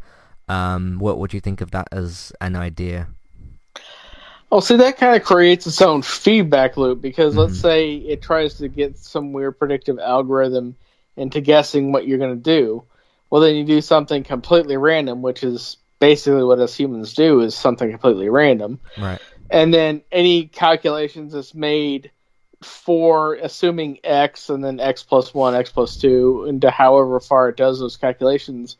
Um, 0.47 0.97
what 0.97 1.19
would 1.19 1.33
you 1.33 1.39
think 1.39 1.61
of 1.61 1.71
that 1.71 1.87
as 1.91 2.33
an 2.41 2.55
idea? 2.55 3.09
Oh, 4.51 4.59
see, 4.61 4.77
that 4.77 4.97
kind 4.97 5.15
of 5.15 5.23
creates 5.23 5.67
its 5.67 5.81
own 5.81 6.01
feedback 6.01 6.75
loop 6.75 7.01
because 7.01 7.33
mm-hmm. 7.33 7.41
let's 7.41 7.59
say 7.59 7.95
it 7.95 8.21
tries 8.21 8.55
to 8.55 8.67
get 8.67 8.97
some 8.97 9.31
weird 9.31 9.59
predictive 9.59 9.99
algorithm 9.99 10.75
into 11.15 11.41
guessing 11.41 11.91
what 11.91 12.07
you're 12.07 12.17
going 12.17 12.35
to 12.35 12.41
do. 12.41 12.83
Well, 13.29 13.41
then 13.41 13.55
you 13.55 13.63
do 13.63 13.81
something 13.81 14.23
completely 14.23 14.77
random, 14.77 15.21
which 15.21 15.43
is 15.43 15.77
basically 15.99 16.43
what 16.43 16.59
us 16.59 16.75
humans 16.75 17.13
do 17.13 17.41
is 17.41 17.55
something 17.55 17.91
completely 17.91 18.29
random. 18.29 18.79
Right. 18.97 19.19
And 19.51 19.73
then 19.73 20.01
any 20.11 20.45
calculations 20.45 21.33
that's 21.33 21.53
made 21.53 22.11
for 22.61 23.35
assuming 23.35 23.99
x 24.03 24.49
and 24.49 24.63
then 24.63 24.79
x 24.79 25.03
plus 25.03 25.33
1, 25.33 25.55
x 25.55 25.71
plus 25.71 25.97
2, 25.97 26.45
into 26.49 26.71
however 26.71 27.19
far 27.19 27.49
it 27.49 27.57
does 27.57 27.79
those 27.79 27.97
calculations, 27.97 28.77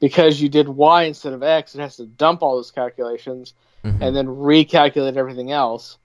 because 0.00 0.40
you 0.40 0.48
did 0.48 0.68
y 0.68 1.04
instead 1.04 1.32
of 1.32 1.42
x, 1.42 1.74
it 1.74 1.80
has 1.80 1.96
to 1.96 2.06
dump 2.06 2.42
all 2.42 2.56
those 2.56 2.70
calculations 2.70 3.54
mm-hmm. 3.84 4.02
and 4.02 4.14
then 4.14 4.26
recalculate 4.26 5.16
everything 5.16 5.52
else. 5.52 5.98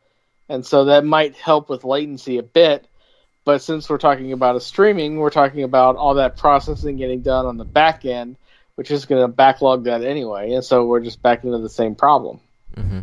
And 0.49 0.65
so 0.65 0.85
that 0.85 1.05
might 1.05 1.35
help 1.35 1.69
with 1.69 1.83
latency 1.83 2.37
a 2.37 2.43
bit. 2.43 2.87
But 3.45 3.61
since 3.61 3.89
we're 3.89 3.97
talking 3.97 4.31
about 4.31 4.55
a 4.55 4.61
streaming, 4.61 5.17
we're 5.17 5.29
talking 5.29 5.63
about 5.63 5.95
all 5.95 6.15
that 6.15 6.37
processing 6.37 6.97
getting 6.97 7.21
done 7.21 7.45
on 7.45 7.57
the 7.57 7.65
back 7.65 8.05
end 8.05 8.37
which 8.75 8.91
is 8.91 9.05
going 9.05 9.21
to 9.21 9.27
backlog 9.27 9.83
that 9.83 10.03
anyway, 10.03 10.53
and 10.53 10.63
so 10.63 10.85
we're 10.85 10.99
just 10.99 11.21
back 11.21 11.43
into 11.43 11.59
the 11.59 11.69
same 11.69 11.95
problem. 11.95 12.39
Mm-hmm. 12.75 12.99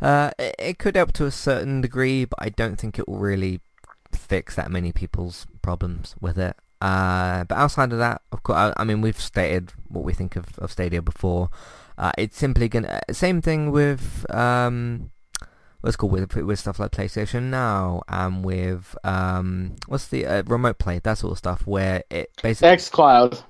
Uh, 0.00 0.30
it 0.38 0.78
could 0.78 0.96
help 0.96 1.12
to 1.12 1.26
a 1.26 1.30
certain 1.30 1.80
degree, 1.80 2.24
but 2.24 2.38
I 2.40 2.48
don't 2.48 2.76
think 2.76 2.98
it 2.98 3.06
will 3.06 3.18
really 3.18 3.60
fix 4.12 4.56
that 4.56 4.70
many 4.70 4.92
people's 4.92 5.46
problems 5.62 6.14
with 6.20 6.38
it. 6.38 6.56
Uh, 6.80 7.44
but 7.44 7.56
outside 7.56 7.92
of 7.92 7.98
that, 7.98 8.22
of 8.32 8.42
course, 8.42 8.56
I, 8.56 8.72
I, 8.78 8.84
mean, 8.84 9.02
we've 9.02 9.20
stated 9.20 9.72
what 9.88 10.02
we 10.02 10.14
think 10.14 10.34
of, 10.34 10.58
of 10.58 10.72
Stadia 10.72 11.02
before. 11.02 11.50
Uh, 12.00 12.12
it's 12.16 12.38
simply 12.38 12.66
gonna 12.66 12.98
same 13.12 13.42
thing 13.42 13.70
with 13.70 14.24
um, 14.30 15.10
what's 15.82 15.96
called 15.96 16.12
with 16.12 16.34
with 16.34 16.58
stuff 16.58 16.78
like 16.78 16.92
PlayStation 16.92 17.50
Now 17.50 18.00
and 18.08 18.42
with 18.42 18.96
um, 19.04 19.76
what's 19.86 20.08
the 20.08 20.24
uh, 20.24 20.42
remote 20.46 20.78
play 20.78 20.98
that 21.00 21.18
sort 21.18 21.32
of 21.32 21.38
stuff 21.38 21.66
where 21.66 22.02
it 22.08 22.30
basically 22.42 22.74
XCloud. 22.74 23.42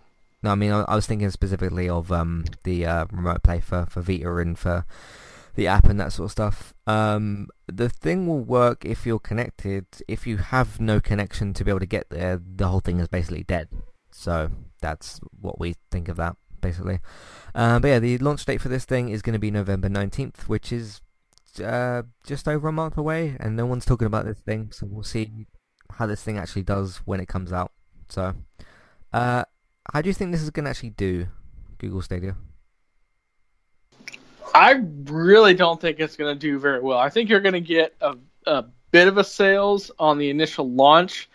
No, 0.43 0.51
I 0.51 0.57
mean 0.57 0.73
I, 0.73 0.81
I 0.83 0.97
was 0.97 1.07
thinking 1.07 1.31
specifically 1.31 1.89
of 1.89 2.11
um, 2.11 2.45
the 2.65 2.87
uh, 2.87 3.07
remote 3.13 3.45
play 3.45 3.61
for, 3.61 3.87
for 3.89 4.01
Vita 4.01 4.35
and 4.39 4.59
for 4.59 4.85
the 5.55 5.69
app 5.69 5.85
and 5.85 6.01
that 6.01 6.13
sort 6.13 6.25
of 6.25 6.33
stuff. 6.33 6.75
Um, 6.89 7.51
the 7.69 7.89
thing 7.89 8.27
will 8.27 8.41
work 8.41 8.85
if 8.85 9.07
you're 9.07 9.21
connected. 9.21 9.87
If 10.09 10.27
you 10.27 10.39
have 10.39 10.81
no 10.81 11.01
connection 11.01 11.55
to 11.55 11.65
be 11.65 11.71
able 11.71 11.81
to 11.81 11.87
get 11.87 12.11
there, 12.11 12.43
the 12.45 12.67
whole 12.67 12.81
thing 12.81 12.99
is 12.99 13.07
basically 13.07 13.45
dead. 13.45 13.69
So 14.11 14.51
that's 14.81 15.21
what 15.41 15.61
we 15.61 15.77
think 15.93 16.09
of 16.09 16.17
that 16.17 16.35
basically. 16.61 17.01
Uh, 17.55 17.79
but 17.79 17.89
yeah, 17.89 17.99
the 17.99 18.19
launch 18.19 18.45
date 18.45 18.61
for 18.61 18.69
this 18.69 18.85
thing 18.85 19.09
is 19.09 19.23
going 19.23 19.33
to 19.35 19.39
be 19.39 19.51
November 19.51 19.89
19th, 19.89 20.43
which 20.43 20.73
is 20.73 21.01
uh, 21.65 22.03
just 22.27 22.47
over 22.47 22.69
a 22.69 22.73
month 22.73 22.97
away, 22.97 23.37
and 23.41 23.57
no 23.57 23.67
one's 23.67 23.85
talking 23.85 24.07
about 24.07 24.25
this 24.25 24.39
thing, 24.39 24.71
so 24.73 24.87
we'll 24.89 25.03
see 25.03 25.47
how 25.93 26.07
this 26.07 26.23
thing 26.23 26.39
actually 26.39 26.63
does 26.63 26.99
when 26.99 27.21
it 27.21 27.27
comes 27.27 27.53
out. 27.53 27.73
So, 28.09 28.35
uh, 29.13 29.45
how 29.93 30.03
do 30.03 30.09
you 30.09 30.15
think 30.15 30.33
this 30.33 30.43
is 30.43 30.51
going 30.51 30.65
to 30.65 30.71
actually 30.71 30.91
do, 30.91 31.27
Google 31.79 32.03
Stadia? 32.03 32.37
I 34.55 34.83
really 35.05 35.55
don't 35.55 35.81
think 35.81 36.01
it's 36.01 36.17
going 36.17 36.35
to 36.35 36.39
do 36.39 36.59
very 36.59 36.81
well. 36.81 36.99
I 36.99 37.09
think 37.09 37.29
you're 37.29 37.41
going 37.41 37.55
to 37.55 37.61
get 37.61 37.95
a, 38.01 38.17
a 38.47 38.65
bit 38.91 39.09
of 39.09 39.19
a 39.19 39.25
sales 39.25 39.91
on 39.99 40.19
the 40.19 40.31
initial 40.31 40.71
launch 40.71 41.29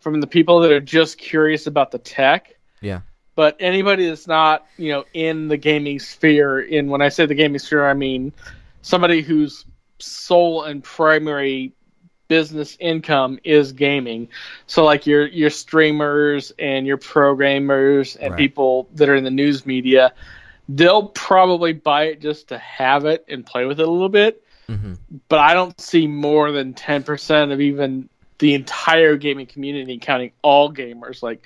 from 0.00 0.20
the 0.20 0.26
people 0.26 0.60
that 0.60 0.72
are 0.72 0.80
just 0.80 1.18
curious 1.18 1.66
about 1.66 1.90
the 1.90 1.98
tech. 1.98 2.56
Yeah. 2.80 3.00
But 3.34 3.56
anybody 3.60 4.08
that's 4.08 4.26
not, 4.26 4.66
you 4.76 4.92
know, 4.92 5.04
in 5.14 5.48
the 5.48 5.56
gaming 5.56 5.98
sphere, 5.98 6.60
in 6.60 6.88
when 6.88 7.00
I 7.02 7.08
say 7.08 7.26
the 7.26 7.34
gaming 7.34 7.58
sphere, 7.58 7.86
I 7.86 7.94
mean 7.94 8.32
somebody 8.82 9.22
whose 9.22 9.64
sole 9.98 10.64
and 10.64 10.82
primary 10.82 11.72
business 12.28 12.76
income 12.80 13.38
is 13.44 13.72
gaming. 13.72 14.28
So 14.66 14.84
like 14.84 15.06
your 15.06 15.26
your 15.26 15.50
streamers 15.50 16.52
and 16.58 16.86
your 16.86 16.96
programmers 16.96 18.16
and 18.16 18.32
Right. 18.32 18.38
people 18.38 18.88
that 18.94 19.08
are 19.08 19.14
in 19.14 19.24
the 19.24 19.30
news 19.30 19.66
media, 19.66 20.12
they'll 20.68 21.08
probably 21.08 21.72
buy 21.72 22.04
it 22.04 22.20
just 22.20 22.48
to 22.48 22.58
have 22.58 23.04
it 23.04 23.24
and 23.28 23.44
play 23.44 23.64
with 23.66 23.80
it 23.80 23.86
a 23.86 23.90
little 23.90 24.08
bit. 24.08 24.42
hmm 24.68 24.94
But 25.28 25.38
I 25.40 25.54
don't 25.54 25.78
see 25.80 26.06
more 26.06 26.52
than 26.52 26.74
ten 26.74 27.02
percent 27.02 27.52
of 27.52 27.60
even 27.60 28.08
the 28.38 28.54
entire 28.54 29.16
gaming 29.16 29.46
community, 29.46 29.98
counting 29.98 30.32
all 30.42 30.72
gamers, 30.72 31.22
like 31.22 31.42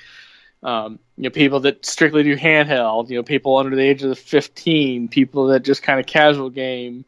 um, 0.63 0.99
you 1.17 1.25
know 1.25 1.31
people 1.31 1.61
that 1.61 1.85
strictly 1.87 2.23
do 2.23 2.37
handheld, 2.37 3.09
you 3.11 3.17
know 3.17 3.23
people 3.23 3.57
under 3.57 3.75
the 3.77 3.83
age 3.83 4.03
of 4.03 4.19
fifteen, 4.19 5.09
people 5.09 5.47
that 5.49 5.61
just 5.61 5.83
kind 5.83 6.01
of 6.01 6.07
casual 6.07 6.51
game. 6.51 7.05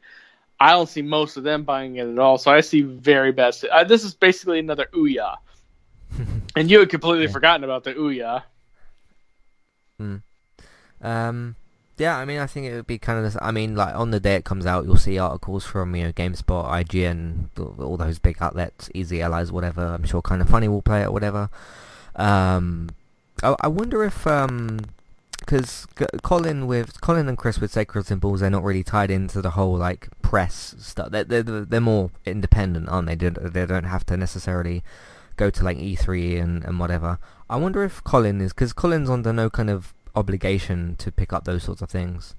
I 0.60 0.70
don't 0.72 0.88
see 0.88 1.02
most 1.02 1.36
of 1.36 1.44
them 1.44 1.62
buying 1.62 1.96
it 1.96 2.08
at 2.08 2.18
all. 2.18 2.36
So 2.36 2.50
I 2.50 2.60
see 2.62 2.82
very 2.82 3.30
bad. 3.32 3.56
Uh, 3.70 3.84
this 3.84 4.02
is 4.04 4.14
basically 4.14 4.58
another 4.58 4.86
Ouya. 4.92 5.36
and 6.56 6.70
you 6.70 6.80
had 6.80 6.88
completely 6.90 7.26
Yeah. 7.26 7.32
forgotten 7.32 7.62
about 7.64 7.84
the 7.84 7.94
Ouya. 7.94 8.42
hmm. 9.98 10.16
Um, 11.00 11.54
yeah, 11.96 12.16
I 12.16 12.24
mean, 12.24 12.38
I 12.38 12.46
think 12.46 12.66
it 12.66 12.74
would 12.74 12.86
be 12.86 12.98
kind 12.98 13.18
of. 13.18 13.24
This, 13.24 13.36
I 13.40 13.50
mean, 13.52 13.76
like 13.76 13.94
on 13.94 14.10
the 14.10 14.20
day 14.20 14.34
it 14.36 14.44
comes 14.44 14.66
out, 14.66 14.84
you'll 14.84 14.96
see 14.96 15.18
articles 15.18 15.64
from 15.64 15.94
you 15.94 16.04
know 16.04 16.12
GameSpot, 16.12 16.64
IGN, 16.84 17.48
all 17.80 17.96
those 17.96 18.18
big 18.18 18.36
outlets, 18.40 18.90
Easy 18.94 19.20
Allies, 19.22 19.52
whatever. 19.52 19.84
I'm 19.84 20.04
sure 20.04 20.22
Kinda 20.22 20.44
Funny 20.44 20.68
will 20.68 20.82
play 20.82 21.02
it 21.02 21.06
or 21.06 21.12
whatever. 21.12 21.50
Um, 22.16 22.90
I, 23.42 23.54
I 23.60 23.68
wonder 23.68 24.02
if 24.04 24.26
um, 24.26 24.80
because 25.38 25.86
Colin 26.22 26.66
with 26.66 27.00
Colin 27.00 27.28
and 27.28 27.38
Chris 27.38 27.58
with 27.58 27.70
Sacred 27.72 28.06
Symbols, 28.06 28.40
they're 28.40 28.50
not 28.50 28.64
really 28.64 28.84
tied 28.84 29.10
into 29.10 29.40
the 29.40 29.50
whole 29.50 29.76
like 29.76 30.08
press 30.22 30.74
stuff. 30.78 31.10
They're 31.10 31.24
they're, 31.24 31.42
they're 31.42 31.80
more 31.80 32.10
independent, 32.26 32.88
aren't 32.88 33.08
they? 33.08 33.14
They 33.14 33.30
don't- 33.30 33.52
they 33.52 33.66
don't 33.66 33.84
have 33.84 34.04
to 34.06 34.16
necessarily 34.16 34.82
go 35.36 35.50
to 35.50 35.64
like 35.64 35.78
E3 35.78 36.42
and, 36.42 36.64
and 36.64 36.78
whatever. 36.80 37.18
I 37.48 37.56
wonder 37.56 37.84
if 37.84 38.02
Colin 38.04 38.40
is 38.40 38.52
because 38.52 38.72
Colin's 38.72 39.08
under 39.08 39.32
no 39.32 39.48
kind 39.48 39.70
of 39.70 39.94
obligation 40.16 40.96
to 40.96 41.12
pick 41.12 41.32
up 41.32 41.44
those 41.44 41.62
sorts 41.62 41.80
of 41.80 41.88
things. 41.88 42.34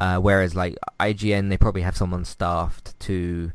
Uh, 0.00 0.18
whereas 0.18 0.54
like 0.54 0.76
IGN, 1.00 1.48
they 1.50 1.56
probably 1.56 1.82
have 1.82 1.96
someone 1.96 2.24
staffed 2.24 2.98
to 3.00 3.50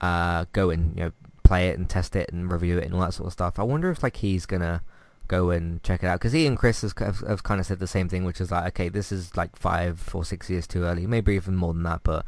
uh, 0.00 0.44
go 0.52 0.70
and 0.70 0.96
you 0.96 1.04
know 1.04 1.12
play 1.42 1.68
it 1.68 1.78
and 1.78 1.88
test 1.88 2.14
it 2.16 2.30
and 2.32 2.50
review 2.52 2.76
it 2.78 2.84
and 2.84 2.94
all 2.94 3.00
that 3.00 3.14
sort 3.14 3.26
of 3.26 3.32
stuff. 3.32 3.58
I 3.58 3.62
wonder 3.62 3.90
if 3.90 4.02
like 4.02 4.16
he's 4.16 4.46
gonna 4.46 4.82
go 5.26 5.50
and 5.50 5.82
check 5.82 6.02
it 6.02 6.06
out 6.06 6.20
because 6.20 6.32
he 6.32 6.46
and 6.46 6.56
Chris 6.56 6.82
has, 6.82 6.94
have, 6.98 7.20
have 7.20 7.42
kind 7.42 7.60
of 7.60 7.66
said 7.66 7.78
the 7.78 7.86
same 7.86 8.08
thing, 8.08 8.24
which 8.24 8.40
is 8.40 8.50
like, 8.50 8.66
okay, 8.68 8.88
this 8.88 9.12
is 9.12 9.36
like 9.36 9.56
five 9.56 10.10
or 10.14 10.24
six 10.24 10.48
years 10.48 10.66
too 10.66 10.84
early, 10.84 11.06
maybe 11.06 11.34
even 11.34 11.56
more 11.56 11.72
than 11.72 11.82
that, 11.84 12.00
but 12.02 12.24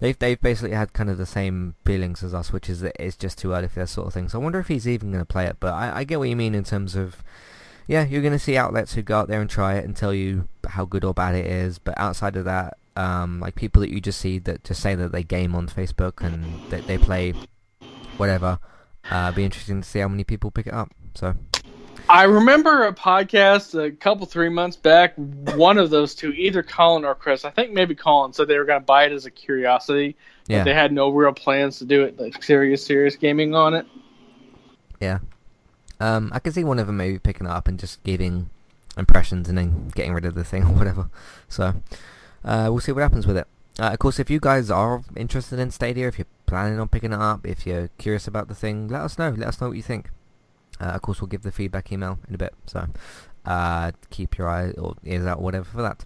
they've 0.00 0.18
they've 0.18 0.40
basically 0.40 0.74
had 0.74 0.92
kind 0.92 1.10
of 1.10 1.18
the 1.18 1.26
same 1.26 1.74
feelings 1.84 2.22
as 2.22 2.34
us, 2.34 2.52
which 2.52 2.68
is 2.68 2.80
that 2.80 2.96
it's 2.98 3.16
just 3.16 3.38
too 3.38 3.52
early 3.52 3.68
for 3.68 3.80
that 3.80 3.88
sort 3.88 4.06
of 4.06 4.14
thing. 4.14 4.28
So 4.28 4.40
I 4.40 4.42
wonder 4.42 4.58
if 4.58 4.68
he's 4.68 4.88
even 4.88 5.10
going 5.10 5.22
to 5.22 5.26
play 5.26 5.46
it. 5.46 5.56
But 5.60 5.74
I, 5.74 5.98
I 5.98 6.04
get 6.04 6.18
what 6.18 6.28
you 6.28 6.36
mean 6.36 6.54
in 6.54 6.64
terms 6.64 6.96
of, 6.96 7.22
yeah, 7.86 8.04
you're 8.04 8.22
going 8.22 8.32
to 8.32 8.38
see 8.38 8.56
outlets 8.56 8.94
who 8.94 9.02
go 9.02 9.18
out 9.18 9.28
there 9.28 9.40
and 9.40 9.50
try 9.50 9.74
it 9.74 9.84
and 9.84 9.96
tell 9.96 10.14
you 10.14 10.48
how 10.68 10.84
good 10.84 11.04
or 11.04 11.14
bad 11.14 11.34
it 11.34 11.46
is. 11.46 11.78
But 11.78 11.98
outside 11.98 12.36
of 12.36 12.44
that, 12.44 12.78
um, 12.96 13.40
like 13.40 13.54
people 13.54 13.80
that 13.80 13.90
you 13.90 14.00
just 14.00 14.20
see 14.20 14.38
that 14.40 14.64
just 14.64 14.80
say 14.80 14.94
that 14.94 15.12
they 15.12 15.22
game 15.22 15.54
on 15.54 15.68
Facebook 15.68 16.24
and 16.24 16.68
that 16.70 16.86
they 16.86 16.98
play 16.98 17.32
whatever, 18.16 18.58
uh, 19.10 19.32
be 19.32 19.44
interesting 19.44 19.80
to 19.80 19.88
see 19.88 20.00
how 20.00 20.08
many 20.08 20.24
people 20.24 20.50
pick 20.50 20.66
it 20.66 20.74
up. 20.74 20.90
So 21.14 21.34
I 22.08 22.24
remember 22.24 22.84
a 22.84 22.92
podcast 22.92 23.78
a 23.82 23.90
couple 23.90 24.26
three 24.26 24.48
months 24.48 24.76
back. 24.76 25.14
One 25.16 25.78
of 25.78 25.90
those 25.90 26.14
two, 26.14 26.32
either 26.32 26.62
Colin 26.62 27.04
or 27.04 27.14
Chris, 27.14 27.44
I 27.44 27.50
think 27.50 27.72
maybe 27.72 27.94
Colin, 27.94 28.32
said 28.32 28.48
they 28.48 28.58
were 28.58 28.64
going 28.64 28.80
to 28.80 28.84
buy 28.84 29.04
it 29.04 29.12
as 29.12 29.26
a 29.26 29.30
curiosity. 29.30 30.16
yeah, 30.46 30.58
But 30.58 30.64
they 30.64 30.74
had 30.74 30.92
no 30.92 31.10
real 31.10 31.32
plans 31.32 31.78
to 31.78 31.84
do 31.84 32.02
it, 32.02 32.18
like 32.18 32.42
serious, 32.42 32.84
serious 32.84 33.16
gaming 33.16 33.54
on 33.54 33.74
it. 33.74 33.86
Yeah. 35.00 35.18
Um, 36.00 36.30
I 36.34 36.38
can 36.38 36.52
see 36.52 36.64
one 36.64 36.78
of 36.78 36.86
them 36.86 36.96
maybe 36.96 37.18
picking 37.18 37.46
it 37.46 37.50
up 37.50 37.68
and 37.68 37.78
just 37.78 38.02
giving 38.04 38.50
impressions 38.96 39.48
and 39.48 39.58
then 39.58 39.88
getting 39.94 40.12
rid 40.12 40.24
of 40.24 40.34
the 40.34 40.44
thing 40.44 40.62
or 40.64 40.72
whatever. 40.72 41.10
So, 41.48 41.74
uh, 42.44 42.68
we'll 42.70 42.80
see 42.80 42.92
what 42.92 43.02
happens 43.02 43.26
with 43.26 43.36
it. 43.36 43.46
Uh, 43.78 43.90
of 43.92 43.98
course, 43.98 44.18
if 44.18 44.28
you 44.28 44.40
guys 44.40 44.70
are 44.70 45.02
interested 45.14 45.58
in 45.58 45.70
Stadia, 45.70 46.08
if 46.08 46.18
you're 46.18 46.26
planning 46.46 46.80
on 46.80 46.88
picking 46.88 47.12
it 47.12 47.20
up, 47.20 47.46
if 47.46 47.66
you're 47.66 47.90
curious 47.98 48.26
about 48.26 48.48
the 48.48 48.54
thing, 48.54 48.88
let 48.88 49.02
us 49.02 49.18
know. 49.18 49.30
Let 49.30 49.48
us 49.48 49.60
know 49.60 49.68
what 49.68 49.76
you 49.76 49.82
think. 49.82 50.10
Uh, 50.80 50.86
of 50.86 51.02
course, 51.02 51.20
we'll 51.20 51.28
give 51.28 51.42
the 51.42 51.52
feedback 51.52 51.92
email 51.92 52.18
in 52.28 52.34
a 52.34 52.38
bit. 52.38 52.54
So, 52.66 52.86
uh, 53.44 53.92
keep 54.10 54.38
your 54.38 54.48
eyes 54.48 54.74
or 54.74 54.94
ears 55.04 55.26
out, 55.26 55.38
or 55.38 55.44
whatever 55.44 55.64
for 55.64 55.82
that. 55.82 56.04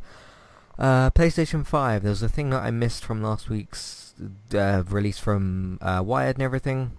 Uh, 0.79 1.11
PlayStation 1.11 1.67
5. 1.67 2.03
There 2.03 2.11
was 2.11 2.23
a 2.23 2.29
thing 2.29 2.51
that 2.51 2.63
I 2.63 2.71
missed 2.71 3.05
from 3.05 3.23
last 3.23 3.49
week's 3.49 4.15
uh, 4.55 4.83
release 4.89 5.19
from 5.19 5.79
uh, 5.81 6.03
Wired 6.05 6.37
and 6.37 6.43
everything. 6.43 6.93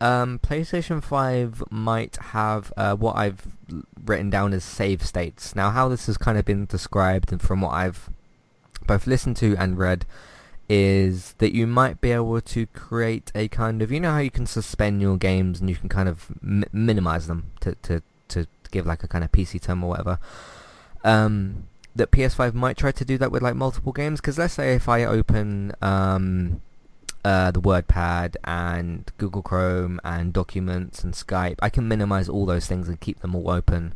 Um, 0.00 0.38
PlayStation 0.38 1.02
5 1.02 1.64
might 1.70 2.16
have 2.16 2.72
uh, 2.76 2.94
what 2.94 3.16
I've 3.16 3.46
written 4.04 4.30
down 4.30 4.52
as 4.52 4.64
save 4.64 5.04
states. 5.04 5.54
Now, 5.56 5.70
how 5.70 5.88
this 5.88 6.06
has 6.06 6.18
kind 6.18 6.38
of 6.38 6.44
been 6.44 6.66
described, 6.66 7.32
and 7.32 7.40
from 7.40 7.62
what 7.62 7.72
I've 7.72 8.10
both 8.86 9.06
listened 9.06 9.36
to 9.38 9.56
and 9.56 9.78
read, 9.78 10.04
is 10.68 11.34
that 11.38 11.54
you 11.54 11.66
might 11.66 12.00
be 12.00 12.12
able 12.12 12.40
to 12.40 12.66
create 12.66 13.30
a 13.34 13.48
kind 13.48 13.82
of, 13.82 13.92
you 13.92 14.00
know 14.00 14.12
how 14.12 14.18
you 14.18 14.30
can 14.30 14.46
suspend 14.46 15.00
your 15.00 15.16
games 15.16 15.60
and 15.60 15.70
you 15.70 15.76
can 15.76 15.88
kind 15.88 16.08
of 16.08 16.26
m- 16.42 16.64
minimize 16.72 17.26
them 17.26 17.52
to, 17.60 17.74
to, 17.82 18.02
to 18.28 18.46
give 18.70 18.86
like 18.86 19.02
a 19.02 19.08
kind 19.08 19.24
of 19.24 19.30
PC 19.32 19.60
term 19.60 19.84
or 19.84 19.90
whatever. 19.90 20.18
Um, 21.04 21.68
that 21.94 22.10
PS5 22.10 22.52
might 22.54 22.76
try 22.76 22.92
to 22.92 23.04
do 23.04 23.16
that 23.18 23.30
with 23.30 23.42
like 23.42 23.54
multiple 23.54 23.92
games, 23.92 24.20
because 24.20 24.38
let's 24.38 24.54
say 24.54 24.74
if 24.74 24.88
I 24.88 25.04
open 25.04 25.72
um, 25.80 26.60
uh, 27.24 27.50
the 27.50 27.60
WordPad 27.60 28.36
and 28.44 29.10
Google 29.18 29.42
Chrome 29.42 30.00
and 30.04 30.32
Documents 30.32 31.02
and 31.02 31.14
Skype, 31.14 31.56
I 31.60 31.70
can 31.70 31.88
minimize 31.88 32.28
all 32.28 32.44
those 32.44 32.66
things 32.66 32.88
and 32.88 33.00
keep 33.00 33.20
them 33.20 33.34
all 33.34 33.50
open. 33.50 33.94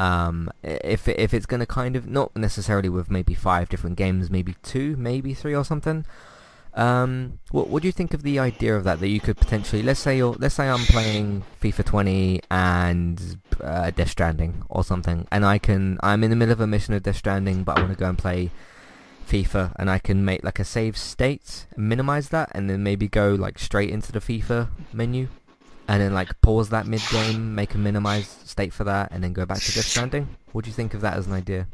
Um, 0.00 0.50
if 0.62 1.08
if 1.08 1.34
it's 1.34 1.44
going 1.44 1.60
to 1.60 1.66
kind 1.66 1.94
of 1.94 2.08
not 2.08 2.34
necessarily 2.34 2.88
with 2.88 3.10
maybe 3.10 3.34
five 3.34 3.68
different 3.68 3.96
games, 3.96 4.30
maybe 4.30 4.54
two, 4.62 4.96
maybe 4.96 5.34
three 5.34 5.54
or 5.54 5.64
something. 5.64 6.06
Um, 6.72 7.40
what 7.50 7.68
what 7.68 7.82
do 7.82 7.88
you 7.88 7.92
think 7.92 8.14
of 8.14 8.22
the 8.22 8.38
idea 8.38 8.74
of 8.76 8.84
that? 8.84 9.00
That 9.00 9.08
you 9.08 9.20
could 9.20 9.36
potentially, 9.36 9.82
let's 9.82 10.00
say 10.00 10.16
you're, 10.16 10.36
let's 10.38 10.54
say 10.54 10.70
I'm 10.70 10.86
playing 10.86 11.42
FIFA 11.60 11.84
20 11.84 12.40
and 12.50 13.40
uh, 13.62 13.90
Death 13.90 14.10
Stranding 14.10 14.62
or 14.70 14.84
something, 14.84 15.26
and 15.30 15.44
I 15.44 15.58
can 15.58 15.98
I'm 16.02 16.24
in 16.24 16.30
the 16.30 16.36
middle 16.36 16.52
of 16.52 16.60
a 16.60 16.66
mission 16.66 16.94
of 16.94 17.02
Death 17.02 17.16
Stranding, 17.16 17.64
but 17.64 17.76
I 17.76 17.82
want 17.82 17.92
to 17.92 17.98
go 17.98 18.08
and 18.08 18.16
play 18.16 18.50
FIFA, 19.28 19.74
and 19.78 19.90
I 19.90 19.98
can 19.98 20.24
make 20.24 20.42
like 20.42 20.58
a 20.58 20.64
save 20.64 20.96
state, 20.96 21.66
minimize 21.76 22.30
that, 22.30 22.50
and 22.52 22.70
then 22.70 22.82
maybe 22.82 23.06
go 23.06 23.34
like 23.34 23.58
straight 23.58 23.90
into 23.90 24.12
the 24.12 24.20
FIFA 24.20 24.68
menu, 24.94 25.28
and 25.90 26.00
then 26.00 26.14
like 26.14 26.40
pause 26.40 26.68
that 26.68 26.86
mid 26.86 27.02
game, 27.10 27.56
make 27.56 27.74
a 27.74 27.78
minimized 27.78 28.46
state 28.46 28.72
for 28.72 28.84
that, 28.84 29.10
and 29.10 29.24
then 29.24 29.32
go 29.32 29.44
back 29.44 29.58
to 29.58 29.72
Death 29.72 29.86
Stranding. 29.86 30.28
What 30.52 30.64
do 30.64 30.70
you 30.70 30.74
think 30.74 30.94
of 30.94 31.00
that 31.00 31.16
as 31.16 31.26
an 31.26 31.32
idea? 31.32 31.66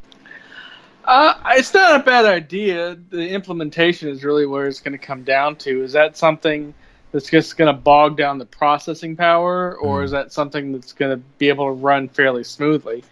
Uh, 1.05 1.35
it's 1.51 1.71
not 1.71 2.01
a 2.01 2.03
bad 2.03 2.25
idea. 2.25 2.97
The 3.11 3.29
implementation 3.29 4.09
is 4.09 4.23
really 4.23 4.47
where 4.47 4.65
it's 4.67 4.79
going 4.79 4.97
to 4.97 5.05
come 5.05 5.23
down 5.23 5.55
to. 5.57 5.83
Is 5.83 5.93
that 5.93 6.17
something 6.17 6.73
that's 7.11 7.29
just 7.29 7.57
going 7.57 7.73
to 7.73 7.79
bog 7.79 8.17
down 8.17 8.39
the 8.39 8.45
processing 8.47 9.15
power, 9.15 9.77
or 9.77 10.01
Mm. 10.01 10.05
is 10.05 10.11
that 10.11 10.33
something 10.33 10.71
that's 10.71 10.93
going 10.93 11.11
to 11.11 11.23
be 11.37 11.49
able 11.49 11.65
to 11.65 11.71
run 11.71 12.09
fairly 12.09 12.43
smoothly? 12.43 13.03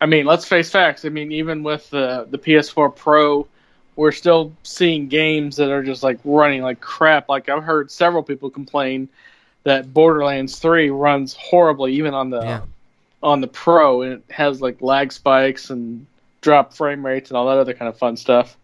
I 0.00 0.06
mean, 0.06 0.26
let's 0.26 0.46
face 0.46 0.70
facts. 0.70 1.04
I 1.04 1.08
mean, 1.08 1.32
even 1.32 1.64
with 1.64 1.90
the 1.90 2.28
the 2.30 2.38
PS4 2.38 2.94
Pro, 2.94 3.48
we're 3.96 4.12
still 4.12 4.52
seeing 4.62 5.08
games 5.08 5.56
that 5.56 5.70
are 5.72 5.82
just 5.82 6.04
like 6.04 6.20
running 6.24 6.62
like 6.62 6.80
crap. 6.80 7.28
Like 7.28 7.48
I've 7.48 7.64
heard 7.64 7.90
several 7.90 8.22
people 8.22 8.48
complain 8.48 9.08
that 9.64 9.92
Borderlands 9.92 10.58
3 10.58 10.90
runs 10.90 11.34
horribly, 11.34 11.94
even 11.94 12.14
on 12.14 12.30
the 12.30 12.40
Yeah. 12.42 12.60
on 13.22 13.40
the 13.40 13.46
Pro, 13.48 14.02
and 14.02 14.12
it 14.14 14.22
has 14.30 14.62
like 14.62 14.80
lag 14.80 15.12
spikes 15.12 15.68
and 15.70 16.06
drop 16.40 16.72
frame 16.72 17.04
rates 17.04 17.28
and 17.30 17.36
all 17.36 17.46
that 17.46 17.58
other 17.58 17.74
kind 17.74 17.88
of 17.88 17.98
fun 17.98 18.16
stuff. 18.16 18.56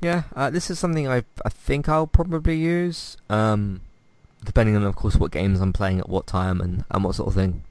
Yeah, 0.00 0.22
uh, 0.34 0.50
this 0.50 0.70
is 0.70 0.78
something 0.78 1.06
I 1.08 1.24
I 1.44 1.48
think 1.48 1.88
I'll 1.88 2.06
probably 2.06 2.56
use, 2.56 3.16
um, 3.30 3.80
depending 4.44 4.76
on 4.76 4.82
of 4.84 4.96
course 4.96 5.16
what 5.16 5.30
games 5.30 5.60
I'm 5.60 5.72
playing 5.72 5.98
at 6.00 6.08
what 6.08 6.26
time 6.26 6.60
and, 6.60 6.84
and 6.90 7.04
what 7.04 7.14
sort 7.16 7.28
of 7.28 7.34
thing. 7.34 7.62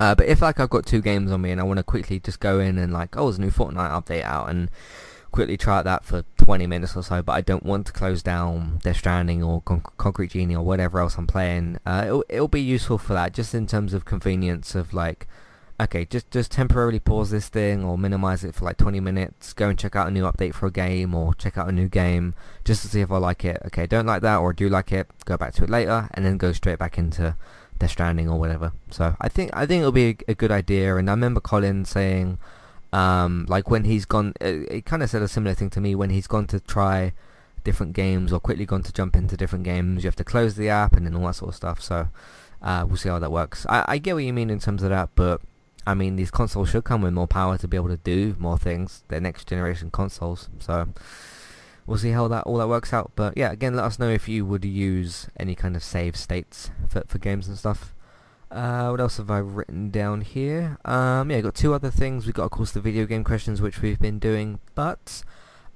Uh, 0.00 0.14
but 0.16 0.26
if 0.26 0.42
like 0.42 0.58
I've 0.58 0.70
got 0.70 0.86
two 0.86 1.00
games 1.00 1.30
on 1.30 1.40
me 1.42 1.50
and 1.52 1.60
I 1.60 1.64
want 1.64 1.78
to 1.78 1.84
quickly 1.84 2.18
just 2.18 2.40
go 2.40 2.58
in 2.58 2.78
and 2.78 2.92
like, 2.92 3.16
oh, 3.16 3.24
there's 3.26 3.38
a 3.38 3.40
new 3.40 3.50
Fortnite 3.50 3.90
update 3.92 4.24
out 4.24 4.50
and 4.50 4.68
quickly 5.32 5.56
try 5.56 5.82
that 5.82 6.04
for 6.04 6.24
20 6.36 6.66
minutes 6.66 6.94
or 6.94 7.02
so, 7.02 7.22
but 7.22 7.32
I 7.32 7.40
don't 7.40 7.64
want 7.64 7.86
to 7.86 7.92
close 7.92 8.22
down 8.22 8.78
Death 8.82 8.98
Stranding 8.98 9.42
or 9.42 9.62
Con- 9.62 9.82
Concrete 9.96 10.30
Genie 10.30 10.54
or 10.54 10.62
whatever 10.62 11.00
else 11.00 11.16
I'm 11.16 11.26
playing, 11.26 11.78
uh, 11.84 12.02
it'll, 12.06 12.24
it'll 12.28 12.48
be 12.48 12.60
useful 12.60 12.98
for 12.98 13.14
that, 13.14 13.32
just 13.32 13.54
in 13.54 13.66
terms 13.66 13.94
of 13.94 14.04
convenience 14.04 14.74
of 14.74 14.92
like, 14.92 15.26
okay, 15.80 16.04
just 16.04 16.30
just 16.30 16.52
temporarily 16.52 17.00
pause 17.00 17.30
this 17.30 17.48
thing 17.48 17.82
or 17.82 17.98
minimize 17.98 18.44
it 18.44 18.54
for 18.54 18.66
like 18.66 18.76
20 18.76 19.00
minutes, 19.00 19.52
go 19.52 19.68
and 19.68 19.78
check 19.78 19.96
out 19.96 20.06
a 20.06 20.10
new 20.10 20.24
update 20.24 20.54
for 20.54 20.66
a 20.66 20.70
game 20.70 21.14
or 21.14 21.34
check 21.34 21.56
out 21.56 21.68
a 21.68 21.72
new 21.72 21.88
game 21.88 22.34
just 22.64 22.82
to 22.82 22.88
see 22.88 23.00
if 23.00 23.10
I 23.10 23.16
like 23.16 23.44
it. 23.44 23.60
Okay, 23.66 23.86
don't 23.86 24.06
like 24.06 24.22
that 24.22 24.36
or 24.36 24.52
do 24.52 24.68
like 24.68 24.92
it, 24.92 25.08
go 25.24 25.36
back 25.36 25.54
to 25.54 25.64
it 25.64 25.70
later 25.70 26.08
and 26.12 26.24
then 26.24 26.36
go 26.36 26.52
straight 26.52 26.78
back 26.78 26.98
into 26.98 27.36
Death 27.78 27.90
Stranding 27.90 28.28
or 28.28 28.38
whatever. 28.38 28.72
So 28.90 29.16
I 29.20 29.28
think 29.28 29.50
I 29.54 29.66
think 29.66 29.80
it'll 29.80 29.92
be 29.92 30.10
a, 30.28 30.32
a 30.32 30.34
good 30.34 30.52
idea 30.52 30.94
and 30.96 31.08
I 31.08 31.14
remember 31.14 31.40
Colin 31.40 31.84
saying 31.84 32.38
um, 32.92 33.46
like 33.48 33.70
when 33.70 33.84
he's 33.84 34.04
gone, 34.04 34.34
uh, 34.40 34.52
he 34.70 34.82
kind 34.82 35.02
of 35.02 35.10
said 35.10 35.22
a 35.22 35.28
similar 35.28 35.54
thing 35.54 35.70
to 35.70 35.80
me 35.80 35.94
when 35.94 36.10
he's 36.10 36.26
gone 36.26 36.46
to 36.48 36.60
try 36.60 37.12
different 37.64 37.92
games 37.94 38.32
or 38.32 38.40
quickly 38.40 38.66
gone 38.66 38.82
to 38.82 38.92
jump 38.92 39.16
into 39.16 39.36
different 39.36 39.64
games, 39.64 40.02
you 40.02 40.08
have 40.08 40.16
to 40.16 40.24
close 40.24 40.56
the 40.56 40.68
app 40.68 40.94
and 40.94 41.06
then 41.06 41.14
all 41.14 41.26
that 41.26 41.34
sort 41.34 41.50
of 41.50 41.54
stuff. 41.54 41.80
So 41.80 42.08
uh, 42.60 42.84
we'll 42.86 42.96
see 42.96 43.08
how 43.08 43.18
that 43.18 43.32
works. 43.32 43.66
I, 43.68 43.84
I 43.88 43.98
get 43.98 44.14
what 44.14 44.24
you 44.24 44.32
mean 44.32 44.50
in 44.50 44.58
terms 44.58 44.82
of 44.82 44.90
that, 44.90 45.10
but 45.14 45.40
I 45.86 45.94
mean 45.94 46.16
these 46.16 46.30
consoles 46.30 46.70
should 46.70 46.84
come 46.84 47.02
with 47.02 47.12
more 47.12 47.26
power 47.26 47.58
to 47.58 47.68
be 47.68 47.76
able 47.76 47.88
to 47.88 47.96
do 47.96 48.36
more 48.38 48.58
things. 48.58 49.04
They're 49.08 49.20
next 49.20 49.48
generation 49.48 49.90
consoles, 49.90 50.48
so 50.58 50.88
we'll 51.86 51.98
see 51.98 52.10
how 52.10 52.28
that 52.28 52.44
all 52.44 52.58
that 52.58 52.68
works 52.68 52.92
out. 52.92 53.12
But 53.16 53.36
yeah, 53.36 53.50
again, 53.52 53.74
let 53.74 53.84
us 53.84 53.98
know 53.98 54.10
if 54.10 54.28
you 54.28 54.44
would 54.46 54.64
use 54.64 55.28
any 55.38 55.54
kind 55.54 55.76
of 55.76 55.82
save 55.82 56.16
states 56.16 56.70
for 56.88 57.02
for 57.06 57.18
games 57.18 57.48
and 57.48 57.58
stuff. 57.58 57.94
Uh, 58.52 58.88
what 58.90 59.00
else 59.00 59.16
have 59.16 59.30
I 59.30 59.38
written 59.38 59.90
down 59.90 60.20
here? 60.20 60.76
Um, 60.84 61.30
yeah, 61.30 61.40
got 61.40 61.54
two 61.54 61.72
other 61.72 61.90
things. 61.90 62.26
We've 62.26 62.34
got, 62.34 62.44
of 62.44 62.50
course, 62.50 62.70
the 62.70 62.80
video 62.80 63.06
game 63.06 63.24
questions, 63.24 63.62
which 63.62 63.80
we've 63.80 63.98
been 63.98 64.18
doing, 64.18 64.60
but 64.74 65.24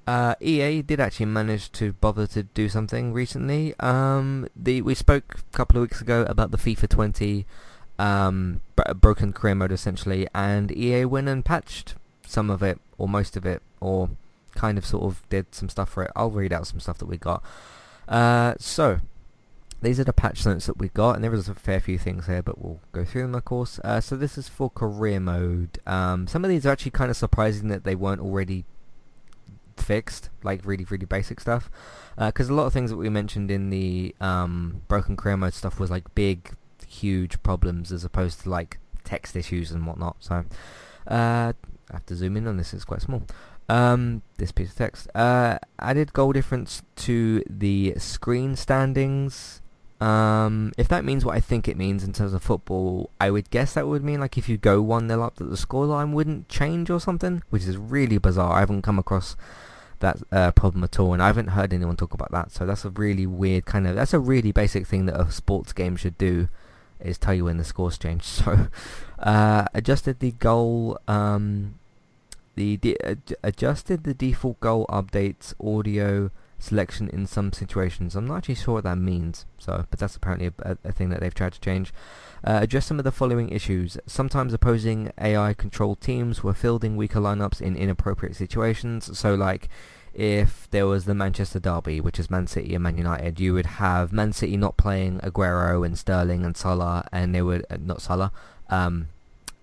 uh, 0.07 0.35
EA 0.41 0.83
did 0.83 1.01
actually 1.01 1.27
manage 1.27 1.72
to 1.72 1.95
bother 1.95 2.27
to 2.29 2.43
do 2.43 2.68
something 2.68 3.14
recently. 3.14 3.74
Um, 3.81 4.47
the 4.55 4.83
we 4.83 4.95
spoke 4.95 5.39
a 5.39 5.57
couple 5.57 5.79
of 5.79 5.83
weeks 5.83 6.03
ago 6.03 6.27
about 6.29 6.51
the 6.51 6.59
FIFA 6.59 6.89
20 6.91 7.47
um, 7.99 8.61
broken 9.01 9.33
career 9.33 9.55
mode, 9.55 9.72
essentially, 9.72 10.29
and 10.35 10.70
EA 10.70 11.07
went 11.07 11.29
and 11.29 11.45
patched 11.45 11.95
some 12.27 12.51
of 12.51 12.62
it, 12.62 12.79
or 12.99 13.09
most 13.09 13.39
of 13.39 13.47
it, 13.47 13.62
or 13.81 14.11
kind 14.55 14.77
of 14.77 14.85
sort 14.85 15.05
of 15.05 15.27
did 15.31 15.55
some 15.55 15.70
stuff 15.70 15.89
for 15.89 16.03
it. 16.03 16.11
I'll 16.14 16.31
read 16.31 16.53
out 16.53 16.66
some 16.66 16.81
stuff 16.81 16.99
that 16.99 17.07
we 17.07 17.16
got. 17.16 17.43
Uh, 18.07 18.55
so, 18.59 19.01
these 19.87 20.01
are 20.01 20.05
the 20.05 20.12
patch 20.12 20.45
notes 20.45 20.66
that 20.66 20.78
we 20.78 20.89
got, 20.89 21.14
and 21.14 21.22
there 21.22 21.32
is 21.32 21.49
a 21.49 21.55
fair 21.55 21.78
few 21.78 21.97
things 21.97 22.26
here, 22.26 22.43
but 22.43 22.61
we'll 22.61 22.80
go 22.91 23.05
through 23.05 23.22
them, 23.22 23.37
of 23.37 23.45
course. 23.45 23.78
Uh, 23.84 24.01
so 24.01 24.16
this 24.16 24.37
is 24.37 24.49
for 24.49 24.68
career 24.68 25.20
mode. 25.20 25.78
Um, 25.87 26.26
some 26.26 26.45
of 26.45 26.51
these 26.51 26.66
are 26.66 26.70
actually 26.70 26.91
kind 26.91 27.09
of 27.09 27.16
surprising 27.16 27.68
that 27.68 27.84
they 27.84 27.95
weren't 27.95 28.20
already 28.20 28.64
fixed, 29.76 30.30
like 30.43 30.66
really, 30.66 30.84
really 30.84 31.07
basic 31.07 31.39
stuff. 31.39 31.70
Because 32.18 32.51
uh, 32.51 32.53
a 32.53 32.57
lot 32.57 32.66
of 32.66 32.72
things 32.72 32.91
that 32.91 32.97
we 32.97 33.09
mentioned 33.09 33.49
in 33.49 33.70
the 33.70 34.14
um, 34.20 34.82
broken 34.89 35.16
career 35.16 35.37
mode 35.37 35.55
stuff 35.55 35.78
was 35.78 35.89
like 35.89 36.12
big, 36.16 36.57
huge 36.89 37.41
problems 37.45 37.93
as 37.93 38.05
opposed 38.05 38.41
to 38.41 38.51
like 38.51 38.78
text 39.05 39.37
issues 39.37 39.70
and 39.70 39.87
whatnot. 39.87 40.16
So 40.18 40.45
uh, 41.07 41.53
I 41.53 41.93
have 41.93 42.07
to 42.07 42.16
zoom 42.16 42.37
in 42.37 42.49
on 42.49 42.57
this; 42.57 42.74
it's 42.74 42.84
quite 42.84 43.03
small. 43.03 43.22
Um, 43.68 44.22
this 44.39 44.51
piece 44.51 44.70
of 44.70 44.76
text. 44.76 45.09
Uh, 45.14 45.59
added 45.78 46.12
goal 46.12 46.32
difference 46.32 46.82
to 46.97 47.45
the 47.49 47.95
screen 47.99 48.57
standings. 48.57 49.62
Um, 50.01 50.72
if 50.76 50.88
that 50.88 51.05
means 51.05 51.24
what 51.24 51.34
I 51.34 51.40
think 51.40 51.68
it 51.68 51.76
means 51.76 52.05
in 52.05 52.12
terms 52.12 52.34
of 52.34 52.42
football, 52.42 53.11
I 53.20 53.30
would 53.30 53.51
guess 53.51 53.74
that 53.74 53.88
would 53.88 54.05
mean 54.05 54.20
like 54.20 54.36
if 54.36 54.49
you 54.49 54.59
go 54.59 54.82
1-0 54.82 55.22
up 55.22 55.36
that 55.36 55.44
the 55.44 55.57
scoreline 55.57 56.12
wouldn't 56.12 56.49
change 56.49 56.90
or 56.90 57.01
something, 57.01 57.42
which 57.51 57.64
is 57.64 57.76
really 57.76 58.18
bizarre. 58.18 58.55
I 58.55 58.61
haven't 58.61 58.82
come 58.82 58.99
across 58.99 59.36
that 60.01 60.18
uh, 60.30 60.53
problem 60.53 60.84
at 60.84 60.99
all, 61.01 61.14
and 61.14 61.22
I 61.22 61.28
haven't 61.28 61.49
heard 61.49 61.72
anyone 61.72 61.97
talk 61.97 62.12
about 62.12 62.30
that. 62.32 62.53
So 62.53 62.66
that's 62.66 62.84
a 62.84 62.90
really 62.90 63.26
weird 63.26 63.64
kind 63.64 63.86
of, 63.86 63.94
that's 63.94 64.12
a 64.12 64.20
really 64.20 64.53
basic 64.53 64.86
thing 64.86 65.07
that 65.07 65.18
a 65.18 65.30
sports 65.30 65.72
game 65.72 65.97
should 65.97 66.18
do, 66.18 66.49
is 67.01 67.16
tell 67.16 67.34
you 67.34 67.44
when 67.44 67.57
the 67.57 67.64
scores 67.64 67.99
change. 67.99 68.24
So, 68.26 68.68
uh, 69.18 69.64
adjusted 69.72 70.20
the 70.20 70.32
goal, 70.32 70.99
um, 71.09 71.78
the, 72.55 72.76
the 72.76 72.99
adjusted 73.42 74.05
the 74.05 74.12
default 74.12 74.61
goal 74.61 74.84
updates 74.90 75.55
audio 75.59 76.30
selection 76.59 77.09
in 77.11 77.26
some 77.26 77.52
situations. 77.52 78.14
I'm 78.16 78.26
not 78.26 78.38
actually 78.38 78.57
sure 78.57 78.74
what 78.74 78.84
that 78.84 78.96
means, 78.96 79.46
so 79.59 79.86
but 79.90 79.98
that's 79.98 80.16
apparently 80.16 80.52
a, 80.61 80.76
a 80.84 80.92
thing 80.92 81.11
that 81.11 81.20
they've 81.20 81.34
tried 81.34 81.52
to 81.52 81.61
change. 81.61 81.92
Uh, 82.44 82.61
address 82.62 82.86
some 82.86 82.98
of 82.98 83.04
the 83.04 83.12
following 83.12 83.48
issues. 83.50 83.98
Sometimes 84.07 84.52
opposing 84.52 85.12
AI-controlled 85.20 86.00
teams 86.00 86.42
were 86.42 86.54
fielding 86.54 86.96
weaker 86.96 87.20
lineups 87.20 87.61
in 87.61 87.76
inappropriate 87.76 88.36
situations. 88.36 89.18
So, 89.18 89.34
like, 89.34 89.68
if 90.14 90.68
there 90.70 90.86
was 90.86 91.04
the 91.04 91.14
Manchester 91.14 91.59
Derby, 91.59 92.00
which 92.00 92.18
is 92.18 92.30
Man 92.30 92.46
City 92.46 92.74
and 92.74 92.82
Man 92.82 92.96
United, 92.96 93.38
you 93.38 93.52
would 93.52 93.66
have 93.66 94.12
Man 94.12 94.32
City 94.32 94.57
not 94.57 94.76
playing 94.76 95.20
Aguero 95.20 95.84
and 95.84 95.98
Sterling 95.98 96.44
and 96.44 96.57
Salah, 96.57 97.07
and 97.12 97.34
they 97.34 97.42
would 97.42 97.66
uh, 97.68 97.76
not 97.78 98.00
Salah. 98.00 98.32
Um, 98.70 99.09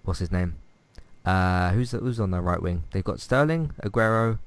what's 0.03 0.19
his 0.19 0.31
name? 0.31 0.55
Uh, 1.25 1.71
who's 1.71 1.91
who's 1.91 2.19
on 2.19 2.31
the 2.31 2.41
right 2.41 2.61
wing? 2.61 2.83
They've 2.91 3.03
got 3.03 3.19
Sterling, 3.19 3.71
Aguero, 3.81 4.39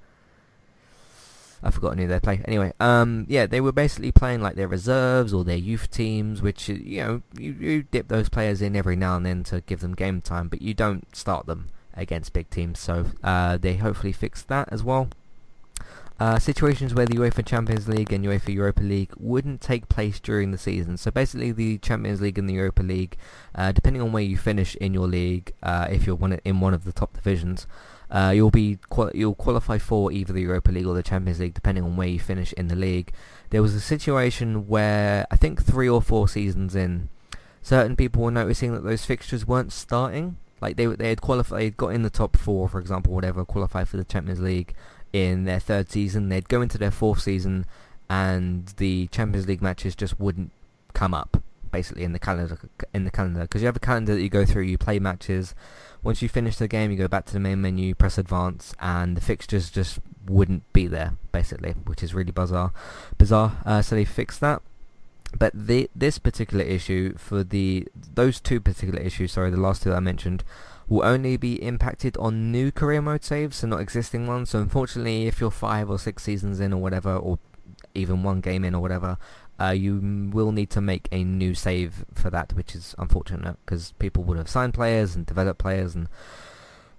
I've 1.63 1.75
forgotten 1.75 1.99
who 1.99 2.07
they 2.07 2.21
play. 2.21 2.43
Anyway, 2.45 2.73
um, 2.81 3.27
yeah, 3.29 3.47
they 3.47 3.61
were 3.61 3.73
basically 3.73 4.13
playing 4.13 4.43
like 4.43 4.57
their 4.57 4.69
reserves 4.69 5.33
or 5.33 5.45
their 5.45 5.57
youth 5.57 5.91
teams, 5.91 6.43
which 6.43 6.69
you 6.69 7.01
know 7.03 7.23
you, 7.39 7.53
you 7.53 7.83
dip 7.85 8.09
those 8.09 8.29
players 8.29 8.63
in 8.63 8.77
every 8.77 8.97
now 8.97 9.17
and 9.17 9.27
then 9.27 9.43
to 9.45 9.63
give 9.63 9.81
them 9.81 9.95
game 9.95 10.21
time, 10.21 10.49
but 10.49 10.63
you 10.63 10.75
don't 10.75 11.15
start 11.15 11.47
them 11.47 11.69
against 11.95 12.33
big 12.33 12.51
teams. 12.51 12.79
So 12.79 13.07
uh, 13.25 13.57
they 13.57 13.77
hopefully 13.77 14.13
fixed 14.13 14.49
that 14.49 14.69
as 14.71 14.83
well. 14.83 15.09
Uh, 16.19 16.39
situations 16.39 16.95
where 16.95 17.05
the 17.05 17.17
UEFA 17.17 17.45
Champions 17.45 17.89
League 17.89 18.11
and 18.11 18.25
UEFA 18.25 18.55
Europa 18.55 18.83
League 18.83 19.13
wouldn't 19.19 19.61
take 19.61 19.87
place 19.91 20.19
during 20.19 20.51
the 20.51 20.57
season. 20.57 20.97
So 20.97 21.11
basically, 21.11 21.53
the 21.53 21.77
Champions 21.79 22.23
League 22.23 22.39
and 22.39 22.49
the 22.49 22.55
Europa 22.55 22.83
League, 22.83 23.19
uh, 23.55 23.73
depending 23.73 24.01
on 24.01 24.13
where 24.13 24.23
you 24.23 24.39
finish 24.39 24.77
in 24.77 24.95
your 24.95 25.07
league, 25.07 25.53
uh, 25.63 25.89
if 25.91 26.07
you're 26.07 26.17
one 26.17 26.39
in 26.45 26.61
one 26.61 26.73
of 26.73 26.85
the 26.85 26.93
top 26.93 27.13
divisions, 27.13 27.67
uh, 28.11 28.33
you'll 28.35 28.51
be 28.51 28.79
qual- 28.89 29.11
you'll 29.15 29.35
qualify 29.35 29.79
for 29.79 30.13
either 30.13 30.33
the 30.33 30.43
Europa 30.43 30.71
League 30.71 30.87
or 30.87 30.95
the 30.95 31.03
Champions 31.03 31.41
League, 31.41 31.55
depending 31.55 31.85
on 31.85 31.97
where 31.97 32.09
you 32.09 32.21
finish 32.21 32.53
in 32.53 32.69
the 32.69 32.77
league. 32.77 33.13
There 33.51 33.63
was 33.63 33.75
a 33.75 33.81
situation 33.81 34.69
where 34.69 35.27
I 35.31 35.37
think 35.37 35.63
three 35.63 35.89
or 35.89 36.01
four 36.01 36.29
seasons 36.29 36.75
in, 36.75 37.09
certain 37.63 37.97
people 37.97 38.23
were 38.23 38.31
noticing 38.31 38.73
that 38.75 38.85
those 38.85 39.05
fixtures 39.05 39.47
weren't 39.47 39.73
starting. 39.73 40.37
Like 40.61 40.77
they 40.77 40.87
they 40.87 41.09
had 41.09 41.21
qualified, 41.21 41.61
they'd 41.61 41.77
got 41.77 41.89
in 41.89 42.03
the 42.03 42.11
top 42.11 42.37
four, 42.37 42.69
for 42.69 42.79
example, 42.81 43.13
whatever, 43.13 43.45
qualified 43.45 43.89
for 43.89 43.97
the 43.97 44.05
Champions 44.05 44.41
League 44.41 44.75
in 45.13 45.45
their 45.45 45.61
third 45.61 45.91
season. 45.91 46.29
They'd 46.29 46.49
go 46.49 46.63
into 46.63 46.79
their 46.79 46.91
fourth 46.91 47.21
season, 47.21 47.67
and 48.09 48.67
the 48.77 49.09
Champions 49.09 49.49
League 49.49 49.63
matches 49.63 49.95
just 49.97 50.19
wouldn't 50.21 50.53
come 50.95 51.13
up 51.13 51.43
basically 51.73 52.05
in 52.05 52.13
the 52.13 52.19
calendar 52.19 52.59
in 52.95 53.05
the 53.05 53.11
calendar 53.11 53.41
because 53.41 53.61
you 53.61 53.67
have 53.67 53.77
a 53.77 53.81
calendar 53.81 54.15
that 54.15 54.23
you 54.23 54.29
go 54.29 54.45
through. 54.45 54.63
You 54.63 54.79
play 54.79 54.99
matches 54.99 55.55
once 56.07 56.23
you 56.23 56.29
finish 56.29 56.57
the 56.57 56.69
game, 56.69 56.93
you 56.93 56.97
go 56.97 57.09
back 57.09 57.25
to 57.27 57.33
the 57.33 57.41
main 57.41 57.61
menu, 57.61 57.93
press 57.93 58.17
advance, 58.17 58.73
and 58.79 59.17
the 59.17 59.21
fixtures 59.21 59.71
just 59.71 59.99
wouldn't 60.25 60.63
be 60.73 60.87
there, 60.87 61.15
basically, 61.33 61.73
which 61.73 62.01
is 62.01 62.15
really 62.15 62.31
bizarre. 62.31 62.73
Bizarre. 63.19 63.59
Uh, 63.67 63.83
so 63.83 63.97
they 63.97 64.05
fixed 64.05 64.41
that. 64.41 64.63
But 65.37 65.53
the 65.53 65.91
this 65.97 66.19
particular 66.19 66.65
issue 66.65 67.19
for 67.19 67.43
the 67.43 67.89
those 68.15 68.41
two 68.41 68.61
particular 68.61 69.03
issues, 69.03 69.33
sorry, 69.33 69.51
the 69.51 69.57
last 69.57 69.83
two 69.83 69.91
that 69.91 69.97
I 69.97 70.01
mentioned, 70.01 70.45
will 70.89 71.05
only 71.05 71.37
be 71.37 71.61
impacted 71.61 72.17
on 72.19 72.53
new 72.53 72.71
career 72.71 73.03
mode 73.03 73.25
saves, 73.25 73.57
so 73.57 73.67
not 73.67 73.81
existing 73.81 74.29
ones. 74.29 74.51
So 74.51 74.61
unfortunately, 74.61 75.27
if 75.27 75.41
you're 75.41 75.51
five 75.51 75.91
or 75.91 75.99
six 75.99 76.23
seasons 76.23 76.61
in 76.61 76.73
or 76.73 76.81
whatever, 76.81 77.17
or 77.17 77.41
even 77.95 78.23
one 78.23 78.41
game 78.41 78.65
in 78.65 78.77
or 78.77 78.81
whatever, 78.81 79.19
uh, 79.61 79.71
you 79.71 80.31
will 80.33 80.53
need 80.53 80.71
to 80.71 80.81
make 80.81 81.09
a 81.11 81.25
new 81.25 81.55
save 81.55 82.05
for 82.15 82.31
that, 82.31 82.53
which 82.53 82.75
is 82.75 82.95
unfortunate 82.99 83.57
because 83.65 83.93
people 83.99 84.23
would 84.25 84.39
have 84.39 84.49
signed 84.49 84.75
players 84.75 85.17
and 85.17 85.25
developed 85.27 85.59
players 85.59 85.95
and 85.95 86.09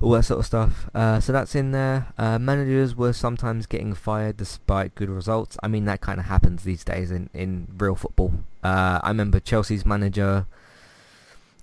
all 0.01 0.11
that 0.11 0.23
sort 0.23 0.39
of 0.39 0.45
stuff. 0.45 0.89
Uh, 0.93 1.19
so 1.19 1.31
that's 1.31 1.55
in 1.55 1.71
there. 1.71 2.07
Uh, 2.17 2.37
managers 2.37 2.95
were 2.95 3.13
sometimes 3.13 3.65
getting 3.65 3.93
fired 3.93 4.37
despite 4.37 4.95
good 4.95 5.09
results. 5.09 5.57
I 5.63 5.67
mean, 5.67 5.85
that 5.85 6.01
kind 6.01 6.19
of 6.19 6.25
happens 6.25 6.63
these 6.63 6.83
days 6.83 7.11
in, 7.11 7.29
in 7.33 7.67
real 7.77 7.95
football. 7.95 8.33
Uh, 8.63 8.99
I 9.01 9.09
remember 9.09 9.39
Chelsea's 9.39 9.85
manager, 9.85 10.45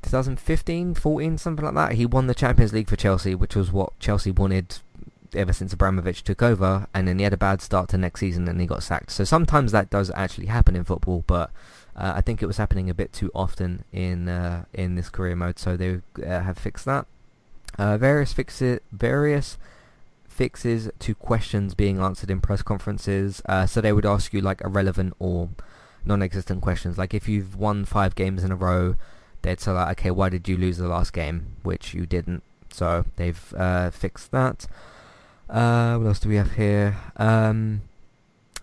2015, 0.03 0.95
14, 0.95 1.39
something 1.39 1.65
like 1.65 1.75
that. 1.75 1.93
He 1.93 2.07
won 2.07 2.27
the 2.27 2.35
Champions 2.35 2.73
League 2.73 2.89
for 2.89 2.97
Chelsea, 2.97 3.35
which 3.35 3.55
was 3.55 3.71
what 3.71 3.99
Chelsea 4.01 4.31
wanted 4.31 4.79
ever 5.37 5.53
since 5.53 5.72
Abramovich 5.72 6.22
took 6.22 6.43
over, 6.43 6.87
and 6.95 7.07
then 7.07 7.18
he 7.18 7.24
had 7.24 7.32
a 7.32 7.39
bad 7.39 7.61
start 7.61 7.89
to 7.91 7.99
next 7.99 8.20
season 8.20 8.49
and 8.49 8.61
he 8.61 8.66
got 8.66 8.82
sacked. 8.82 9.11
So 9.11 9.24
sometimes 9.24 9.72
that 9.72 9.91
does 9.91 10.11
actually 10.14 10.47
happen 10.47 10.76
in 10.76 10.85
football, 10.85 11.24
but 11.26 11.51
uh, 11.97 12.14
I 12.16 12.20
think 12.20 12.43
it 12.43 12.47
was 12.47 12.57
happening 12.57 12.91
a 12.91 12.95
bit 12.95 13.12
too 13.12 13.30
often 13.35 13.85
in 13.93 14.28
uh, 14.28 14.64
in 14.72 14.95
this 14.95 15.09
career 15.09 15.37
mode. 15.37 15.59
So 15.59 15.76
they 15.76 16.01
uh, 16.24 16.41
have 16.41 16.59
fixed 16.59 16.85
that. 16.87 17.07
Uh, 17.78 17.99
various 17.99 18.32
fixes, 18.32 18.80
various 18.93 19.59
fixes 20.28 20.91
to 20.99 21.14
questions 21.14 21.74
being 21.74 22.01
answered 22.01 22.30
in 22.30 22.41
press 22.41 22.62
conferences. 22.62 23.41
Uh, 23.47 23.66
so 23.66 23.80
they 23.80 23.93
would 23.93 24.07
ask 24.07 24.32
you 24.32 24.41
like 24.41 24.61
irrelevant 24.62 25.14
or 25.18 25.51
non-existent 26.05 26.61
questions. 26.61 26.99
Like 26.99 27.14
if 27.14 27.28
you've 27.28 27.57
won 27.57 27.85
five 27.85 28.14
games 28.14 28.45
in 28.45 28.51
a 28.51 28.57
row, 28.57 28.97
they'd 29.43 29.61
say 29.61 29.72
like, 29.72 29.99
okay, 29.99 30.11
why 30.11 30.28
did 30.28 30.49
you 30.49 30.57
lose 30.57 30.78
the 30.78 30.89
last 30.89 31.12
game, 31.12 31.57
which 31.62 31.95
you 31.95 32.07
didn't. 32.07 32.43
So 32.70 33.05
they've 33.16 33.55
uh, 33.57 33.91
fixed 33.91 34.32
that. 34.32 34.66
Uh, 35.49 35.97
what 35.99 36.07
else 36.07 36.21
do 36.21 36.29
we 36.29 36.37
have 36.37 36.53
here? 36.53 36.97
Um, 37.17 37.83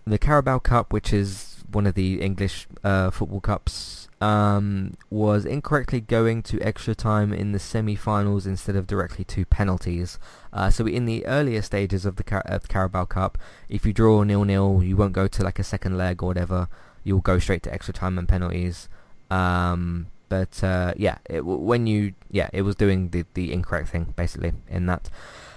the 0.04 0.18
Carabao 0.18 0.58
Cup, 0.58 0.92
which 0.92 1.12
is 1.12 1.64
one 1.70 1.86
of 1.86 1.94
the 1.94 2.20
English 2.20 2.66
uh, 2.84 3.10
football 3.10 3.40
cups, 3.40 4.08
um, 4.20 4.94
was 5.10 5.44
incorrectly 5.44 6.00
going 6.00 6.42
to 6.42 6.60
extra 6.60 6.94
time 6.94 7.32
in 7.32 7.52
the 7.52 7.58
semi-finals 7.58 8.46
instead 8.46 8.76
of 8.76 8.86
directly 8.86 9.24
to 9.24 9.44
penalties. 9.44 10.18
Uh, 10.52 10.70
so 10.70 10.86
in 10.86 11.06
the 11.06 11.24
earlier 11.26 11.62
stages 11.62 12.04
of 12.04 12.16
the, 12.16 12.24
Car- 12.24 12.42
of 12.46 12.62
the 12.62 12.68
Carabao 12.68 13.06
Cup, 13.06 13.38
if 13.68 13.86
you 13.86 13.92
draw 13.92 14.22
nil-nil, 14.22 14.82
you 14.82 14.96
won't 14.96 15.12
go 15.12 15.26
to 15.28 15.42
like 15.42 15.58
a 15.58 15.64
second 15.64 15.96
leg 15.96 16.22
or 16.22 16.26
whatever. 16.26 16.68
You'll 17.04 17.20
go 17.20 17.38
straight 17.38 17.62
to 17.64 17.72
extra 17.72 17.94
time 17.94 18.18
and 18.18 18.28
penalties. 18.28 18.88
Um, 19.30 20.08
But 20.28 20.64
uh, 20.64 20.94
yeah, 20.96 21.18
it, 21.28 21.44
when 21.44 21.86
you 21.86 22.14
yeah, 22.30 22.48
it 22.54 22.62
was 22.62 22.74
doing 22.74 23.10
the 23.10 23.24
the 23.34 23.52
incorrect 23.52 23.90
thing 23.90 24.14
basically 24.16 24.52
in 24.66 24.86
that. 24.86 25.10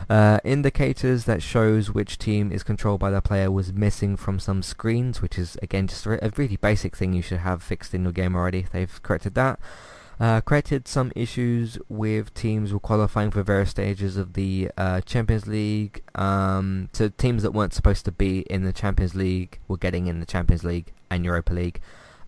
Uh, 0.09 0.39
indicators 0.43 1.25
that 1.25 1.41
shows 1.41 1.91
which 1.91 2.17
team 2.17 2.51
is 2.51 2.63
controlled 2.63 2.99
by 2.99 3.09
the 3.09 3.21
player 3.21 3.49
was 3.49 3.73
missing 3.73 4.15
from 4.15 4.39
some 4.39 4.61
screens, 4.61 5.21
which 5.21 5.37
is 5.37 5.57
again 5.63 5.87
just 5.87 6.05
a 6.05 6.31
really 6.37 6.57
basic 6.57 6.95
thing 6.95 7.13
you 7.13 7.21
should 7.21 7.39
have 7.39 7.63
fixed 7.63 7.93
in 7.93 8.03
your 8.03 8.11
game 8.11 8.35
already. 8.35 8.67
They've 8.71 9.01
corrected 9.01 9.33
that. 9.35 9.59
Uh, 10.17 10.39
created 10.39 10.87
some 10.87 11.11
issues 11.13 11.77
with 11.89 12.33
teams 12.33 12.71
were 12.71 12.79
qualifying 12.79 13.31
for 13.31 13.43
various 13.43 13.71
stages 13.71 14.15
of 14.15 14.33
the 14.33 14.71
uh, 14.77 15.01
Champions 15.01 15.45
League. 15.45 16.03
Um, 16.15 16.89
so 16.93 17.09
teams 17.09 17.43
that 17.43 17.51
weren't 17.51 17.73
supposed 17.73 18.05
to 18.05 18.11
be 18.11 18.41
in 18.41 18.63
the 18.63 18.71
Champions 18.71 19.13
League 19.13 19.59
were 19.67 19.77
getting 19.77 20.07
in 20.07 20.21
the 20.21 20.25
Champions 20.25 20.63
League 20.63 20.93
and 21.09 21.25
Europa 21.25 21.53
League. 21.53 21.81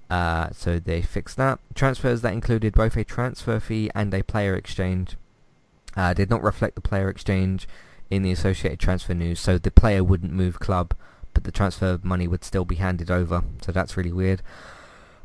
Uh, 0.10 0.50
so 0.52 0.80
they 0.80 1.02
fixed 1.02 1.38
that. 1.38 1.60
Transfers 1.76 2.22
that 2.22 2.34
included 2.34 2.74
both 2.74 2.98
a 2.98 3.04
transfer 3.04 3.60
fee 3.60 3.90
and 3.96 4.14
a 4.14 4.24
player 4.24 4.56
exchange 4.56 5.16
uh, 5.98 6.14
did 6.14 6.30
not 6.30 6.44
reflect 6.44 6.76
the 6.76 6.82
player 6.82 7.10
exchange 7.10 7.68
in 8.10 8.22
the 8.22 8.32
associated 8.32 8.80
transfer 8.80 9.14
news. 9.14 9.40
So 9.40 9.58
the 9.58 9.72
player 9.72 10.04
wouldn't 10.04 10.32
move 10.32 10.60
club, 10.60 10.94
but 11.34 11.44
the 11.44 11.52
transfer 11.52 12.00
money 12.04 12.28
would 12.28 12.44
still 12.44 12.66
be 12.66 12.76
handed 12.76 13.12
over. 13.12 13.44
So 13.62 13.72
that's 13.72 13.98
really 13.98 14.14
weird. 14.14 14.42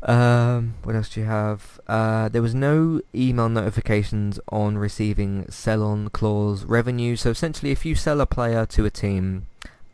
Um, 0.03 0.75
what 0.83 0.97
else 0.97 1.11
do 1.11 1.21
you 1.21 1.27
have? 1.27 1.81
Uh, 1.87 2.29
there 2.29 2.43
was 2.43 2.55
no 2.55 3.03
email 3.15 3.49
notifications 3.49 4.41
on 4.49 4.77
receiving 4.77 5.49
sell-on 5.49 6.09
clause 6.09 6.65
revenue. 6.65 7.15
So 7.15 7.31
essentially, 7.31 7.71
if 7.71 7.87
you 7.87 7.95
sell 7.95 8.21
a 8.21 8.27
player 8.27 8.67
to 8.67 8.85
a 8.85 8.91
team 8.91 9.47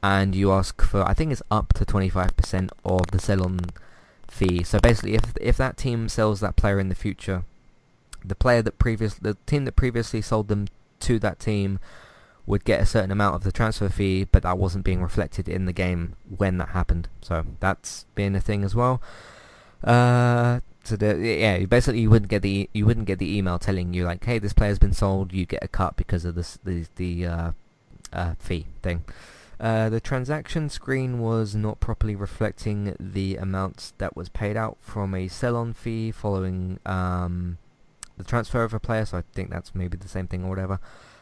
and 0.02 0.34
you 0.34 0.50
ask 0.50 0.80
for, 0.80 1.06
I 1.06 1.12
think 1.12 1.32
it's 1.32 1.42
up 1.50 1.74
to 1.74 1.84
25% 1.84 2.70
of 2.86 3.08
the 3.08 3.18
sell-on 3.18 3.60
fee. 4.28 4.62
So 4.62 4.78
basically, 4.78 5.14
if 5.14 5.34
if 5.40 5.56
that 5.58 5.76
team 5.76 6.08
sells 6.08 6.40
that 6.40 6.56
player 6.56 6.80
in 6.80 6.88
the 6.88 6.94
future, 6.94 7.44
the 8.24 8.34
player 8.34 8.62
that 8.62 8.78
previous 8.78 9.14
the 9.14 9.36
team 9.46 9.64
that 9.64 9.76
previously 9.76 10.20
sold 10.20 10.48
them 10.48 10.66
to 11.00 11.18
that 11.18 11.38
team 11.38 11.78
would 12.46 12.64
get 12.64 12.80
a 12.80 12.86
certain 12.86 13.10
amount 13.10 13.34
of 13.34 13.44
the 13.44 13.52
transfer 13.52 13.88
fee, 13.88 14.24
but 14.24 14.42
that 14.42 14.56
wasn't 14.56 14.84
being 14.84 15.02
reflected 15.02 15.48
in 15.48 15.66
the 15.66 15.72
game 15.72 16.16
when 16.36 16.56
that 16.58 16.70
happened. 16.70 17.08
So 17.20 17.44
that's 17.60 18.06
been 18.14 18.34
a 18.34 18.40
thing 18.40 18.64
as 18.64 18.74
well. 18.74 19.02
Uh, 19.84 20.60
so 20.82 20.96
the, 20.96 21.16
yeah, 21.18 21.64
basically 21.66 22.00
you 22.00 22.10
wouldn't 22.10 22.30
get 22.30 22.40
the 22.40 22.70
you 22.72 22.86
wouldn't 22.86 23.06
get 23.06 23.18
the 23.18 23.36
email 23.36 23.58
telling 23.58 23.92
you 23.92 24.04
like, 24.04 24.24
hey, 24.24 24.38
this 24.38 24.54
player's 24.54 24.78
been 24.78 24.94
sold, 24.94 25.32
you 25.32 25.44
get 25.44 25.62
a 25.62 25.68
cut 25.68 25.96
because 25.96 26.24
of 26.24 26.34
this 26.34 26.58
the 26.64 26.86
the 26.96 27.26
uh, 27.26 27.52
uh, 28.12 28.34
fee 28.38 28.66
thing. 28.82 29.04
Uh, 29.60 29.88
the 29.88 30.00
transaction 30.00 30.68
screen 30.68 31.18
was 31.18 31.54
not 31.54 31.80
properly 31.80 32.14
reflecting 32.14 32.94
the 32.98 33.36
amounts 33.36 33.92
that 33.98 34.16
was 34.16 34.28
paid 34.28 34.56
out 34.56 34.78
from 34.80 35.14
a 35.14 35.26
sell-on 35.26 35.72
fee 35.72 36.12
following 36.12 36.78
um, 36.86 37.58
the 38.18 38.24
transfer 38.24 38.64
of 38.64 38.74
a 38.74 38.80
player, 38.80 39.06
so 39.06 39.18
I 39.18 39.22
think 39.32 39.50
that's 39.50 39.74
maybe 39.74 39.96
the 39.96 40.08
same 40.08 40.26
thing 40.26 40.44
or 40.44 40.50
whatever. 40.50 40.80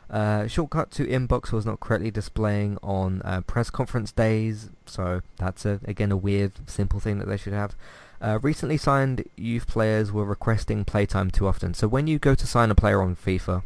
Uh, 0.09 0.47
shortcut 0.47 0.91
to 0.93 1.07
inbox 1.07 1.51
was 1.51 1.67
not 1.67 1.81
correctly 1.81 2.11
displaying 2.11 2.79
on 2.83 3.23
uh, 3.25 3.41
press 3.43 3.71
conference 3.71 4.13
days, 4.13 4.71
so 4.87 5.21
that's 5.37 5.65
a, 5.65 5.81
again 5.85 6.13
a 6.13 6.17
weird, 6.17 6.53
simple 6.69 7.01
thing 7.01 7.19
that 7.19 7.27
they 7.27 7.37
should 7.37 7.53
have. 7.53 7.75
Uh, 8.21 8.39
recently 8.41 8.77
signed 8.77 9.25
youth 9.37 9.67
players 9.67 10.11
were 10.13 10.25
requesting 10.25 10.85
playtime 10.85 11.31
too 11.31 11.47
often. 11.47 11.75
So 11.75 11.87
when 11.87 12.07
you 12.07 12.19
go 12.19 12.35
to 12.35 12.47
sign 12.47 12.71
a 12.71 12.75
player 12.75 13.03
on 13.03 13.15
FIFA, 13.15 13.63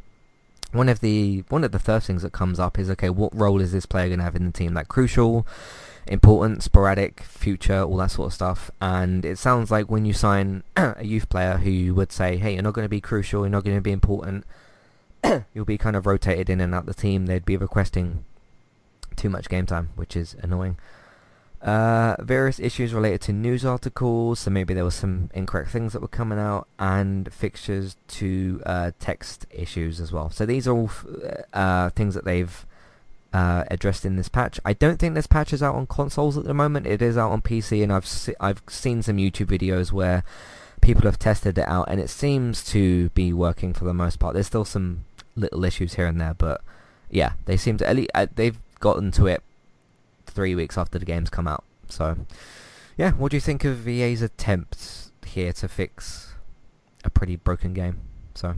one 0.73 0.89
of 0.89 1.01
the 1.01 1.45
one 1.49 1.65
of 1.65 1.73
the 1.73 1.79
first 1.79 2.07
things 2.07 2.23
that 2.23 2.33
comes 2.33 2.61
up 2.61 2.79
is 2.79 2.91
okay, 2.91 3.11
what 3.11 3.35
role 3.35 3.61
is 3.61 3.73
this 3.73 3.87
player 3.87 4.09
going 4.09 4.19
to 4.19 4.25
have 4.25 4.37
in 4.37 4.47
the 4.47 4.53
team? 4.53 4.75
Like 4.75 4.89
crucial, 4.89 5.47
important, 6.07 6.63
sporadic, 6.63 7.23
future, 7.23 7.83
all 7.83 7.97
that 7.99 8.11
sort 8.11 8.29
of 8.29 8.35
stuff. 8.35 8.71
And 8.81 9.25
it 9.25 9.39
sounds 9.39 9.71
like 9.71 9.91
when 9.91 10.05
you 10.05 10.13
sign 10.13 10.63
a 10.77 11.05
youth 11.05 11.29
player 11.29 11.59
who 11.59 11.95
would 11.95 12.13
say, 12.13 12.37
hey, 12.37 12.55
you're 12.55 12.63
not 12.63 12.75
going 12.75 12.85
to 12.85 12.91
be 12.91 13.01
crucial, 13.01 13.43
you're 13.43 13.51
not 13.51 13.65
going 13.65 13.77
to 13.77 13.83
be 13.83 13.93
important, 13.93 14.45
you'll 15.55 15.65
be 15.65 15.79
kind 15.79 15.97
of 15.97 16.07
rotated 16.07 16.49
in 16.49 16.61
and 16.61 16.75
out 16.75 16.87
the 16.87 16.95
team. 16.95 17.27
They'd 17.27 17.45
be 17.45 17.57
requesting 17.57 18.25
too 19.17 19.29
much 19.31 19.49
game 19.49 19.67
time, 19.67 19.91
which 19.97 20.17
is 20.17 20.37
annoying. 20.41 20.79
Uh, 21.63 22.17
various 22.21 22.59
issues 22.59 22.95
related 22.95 23.21
to 23.21 23.33
news 23.35 23.67
articles, 23.67 24.41
so 24.41 24.51
maybe 24.51 24.73
there 24.73 24.85
were 24.85 24.91
some 24.91 25.29
incorrect 25.35 25.71
things 25.71 25.93
that 25.93 26.01
were 26.01 26.09
coming 26.09 26.39
out, 26.39 26.67
and 26.79 27.31
fixtures 27.33 27.97
to 28.09 28.63
uh, 28.65 28.91
text 28.99 29.47
issues 29.51 30.01
as 30.01 30.11
well. 30.11 30.31
So 30.31 30.47
these 30.47 30.67
are 30.67 30.75
all 30.75 30.91
uh, 31.53 31.91
things 31.91 32.15
that 32.15 32.25
they've 32.25 32.65
uh, 33.35 33.65
addressed 33.71 34.07
in 34.07 34.17
this 34.17 34.29
patch. 34.29 34.59
I 34.65 34.73
don't 34.73 34.99
think 34.99 35.15
this 35.15 35.27
patch 35.27 35.53
is 35.53 35.63
out 35.63 35.75
on 35.75 35.87
consoles 35.87 36.39
at 36.39 36.45
the 36.45 36.55
moment. 36.55 36.87
It 36.87 37.03
is 37.03 37.19
out 37.19 37.31
on 37.31 37.43
PC, 37.43 37.83
and 37.83 37.93
I've 37.93 38.07
se- 38.07 38.37
I've 38.41 38.63
seen 38.67 39.03
some 39.03 39.19
YouTube 39.19 39.47
videos 39.47 39.93
where 39.93 40.25
people 40.81 41.03
have 41.03 41.19
tested 41.19 41.59
it 41.59 41.69
out, 41.69 41.91
and 41.91 42.01
it 42.01 42.09
seems 42.09 42.65
to 42.71 43.11
be 43.11 43.35
working 43.35 43.75
for 43.75 43.85
the 43.85 43.93
most 43.93 44.19
part. 44.19 44.33
There's 44.33 44.47
still 44.47 44.65
some 44.65 45.05
little 45.37 45.65
issues 45.65 45.95
here 45.95 46.07
and 46.07 46.19
there, 46.19 46.35
but 46.35 46.63
yeah, 47.11 47.33
they 47.45 47.59
seem 47.59 47.77
to 47.79 47.87
at 47.87 47.97
least 47.97 48.11
uh, 48.15 48.27
they've 48.35 48.59
gotten 48.81 49.11
to 49.13 49.27
it 49.27 49.43
three 50.31 50.55
weeks 50.55 50.79
after 50.79 50.99
the 50.99 51.05
game's 51.05 51.31
come 51.31 51.47
out. 51.47 51.65
So, 51.89 52.17
yeah, 52.97 53.13
what 53.13 53.31
do 53.31 53.37
you 53.37 53.41
think 53.41 53.65
of 53.65 53.87
EA's 53.87 54.23
attempts 54.23 55.13
here 55.27 55.53
to 55.55 55.69
fix 55.69 56.35
a 57.05 57.11
pretty 57.11 57.37
broken 57.37 57.73
game? 57.73 58.01
So, 58.35 58.55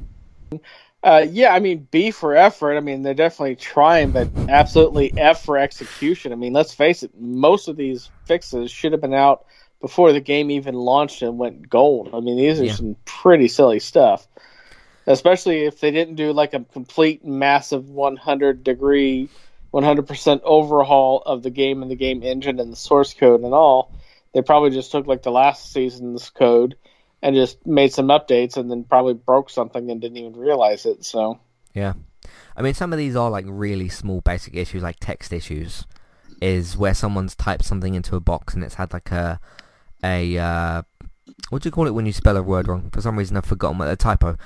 uh, 1.02 1.26
yeah, 1.28 1.52
I 1.52 1.58
mean, 1.58 1.88
B 1.90 2.10
for 2.10 2.36
effort. 2.36 2.76
I 2.76 2.80
mean, 2.80 3.02
they're 3.02 3.14
definitely 3.14 3.56
trying, 3.56 4.12
but 4.12 4.28
absolutely 4.48 5.12
F 5.16 5.44
for 5.44 5.58
execution. 5.58 6.32
I 6.32 6.36
mean, 6.36 6.52
let's 6.52 6.72
face 6.72 7.02
it, 7.02 7.10
most 7.18 7.68
of 7.68 7.76
these 7.76 8.10
fixes 8.24 8.70
should 8.70 8.92
have 8.92 9.00
been 9.00 9.14
out 9.14 9.44
before 9.80 10.12
the 10.12 10.20
game 10.20 10.50
even 10.50 10.74
launched 10.74 11.22
and 11.22 11.38
went 11.38 11.68
gold. 11.68 12.10
I 12.14 12.20
mean, 12.20 12.36
these 12.36 12.60
are 12.60 12.66
yeah. 12.66 12.74
some 12.74 12.96
pretty 13.04 13.48
silly 13.48 13.80
stuff, 13.80 14.28
especially 15.06 15.64
if 15.64 15.80
they 15.80 15.90
didn't 15.90 16.14
do 16.14 16.32
like 16.32 16.54
a 16.54 16.60
complete 16.60 17.24
massive 17.24 17.90
100 17.90 18.62
degree 18.62 19.28
100% 19.72 20.40
overhaul 20.44 21.22
of 21.24 21.42
the 21.42 21.50
game 21.50 21.82
and 21.82 21.90
the 21.90 21.96
game 21.96 22.22
engine 22.22 22.60
and 22.60 22.72
the 22.72 22.76
source 22.76 23.14
code 23.14 23.42
and 23.42 23.54
all. 23.54 23.92
They 24.34 24.42
probably 24.42 24.70
just 24.70 24.90
took 24.92 25.06
like 25.06 25.22
the 25.22 25.30
last 25.30 25.72
season's 25.72 26.30
code 26.30 26.76
and 27.22 27.36
just 27.36 27.64
made 27.66 27.92
some 27.92 28.08
updates 28.08 28.56
and 28.56 28.70
then 28.70 28.84
probably 28.84 29.14
broke 29.14 29.48
something 29.48 29.90
and 29.90 30.00
didn't 30.00 30.16
even 30.16 30.36
realize 30.36 30.84
it. 30.86 31.04
So 31.04 31.38
yeah, 31.74 31.94
I 32.56 32.62
mean 32.62 32.74
some 32.74 32.92
of 32.92 32.98
these 32.98 33.16
are 33.16 33.30
like 33.30 33.44
really 33.48 33.88
small 33.88 34.20
basic 34.20 34.54
issues 34.54 34.82
like 34.82 34.96
text 35.00 35.32
issues, 35.32 35.86
is 36.40 36.76
where 36.76 36.94
someone's 36.94 37.34
typed 37.34 37.64
something 37.64 37.94
into 37.94 38.16
a 38.16 38.20
box 38.20 38.54
and 38.54 38.64
it's 38.64 38.74
had 38.74 38.92
like 38.92 39.10
a 39.12 39.38
a 40.02 40.38
uh, 40.38 40.82
what 41.50 41.62
do 41.62 41.66
you 41.68 41.70
call 41.70 41.86
it 41.86 41.94
when 41.94 42.06
you 42.06 42.12
spell 42.12 42.36
a 42.36 42.42
word 42.42 42.68
wrong? 42.68 42.90
For 42.90 43.00
some 43.00 43.18
reason 43.18 43.36
I've 43.36 43.44
forgotten 43.44 43.78
what 43.78 43.88
a 43.88 43.96
typo 43.96 44.36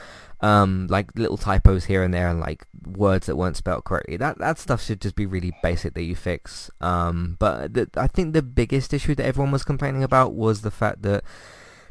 um, 0.41 0.87
like 0.89 1.17
little 1.17 1.37
typos 1.37 1.85
here 1.85 2.03
and 2.03 2.13
there, 2.13 2.29
and 2.29 2.41
like 2.41 2.67
words 2.87 3.27
that 3.27 3.37
weren't 3.37 3.57
spelled 3.57 3.85
correctly. 3.85 4.17
That 4.17 4.39
that 4.39 4.59
stuff 4.59 4.83
should 4.83 5.01
just 5.01 5.17
be 5.17 5.27
really 5.27 5.53
basic 5.63 5.95
that 5.95 6.03
you 6.03 6.15
fix. 6.15 6.71
Um, 6.81 7.37
but 7.39 7.75
the, 7.75 7.91
I 7.97 8.07
think 8.07 8.33
the 8.35 8.43
biggest 8.43 8.93
issue 8.93 9.15
that 9.15 9.27
everyone 9.27 9.53
was 9.53 9.65
complaining 9.65 10.03
about 10.03 10.35
was 10.35 10.63
the 10.63 10.71
fact 10.71 11.03
that 11.03 11.25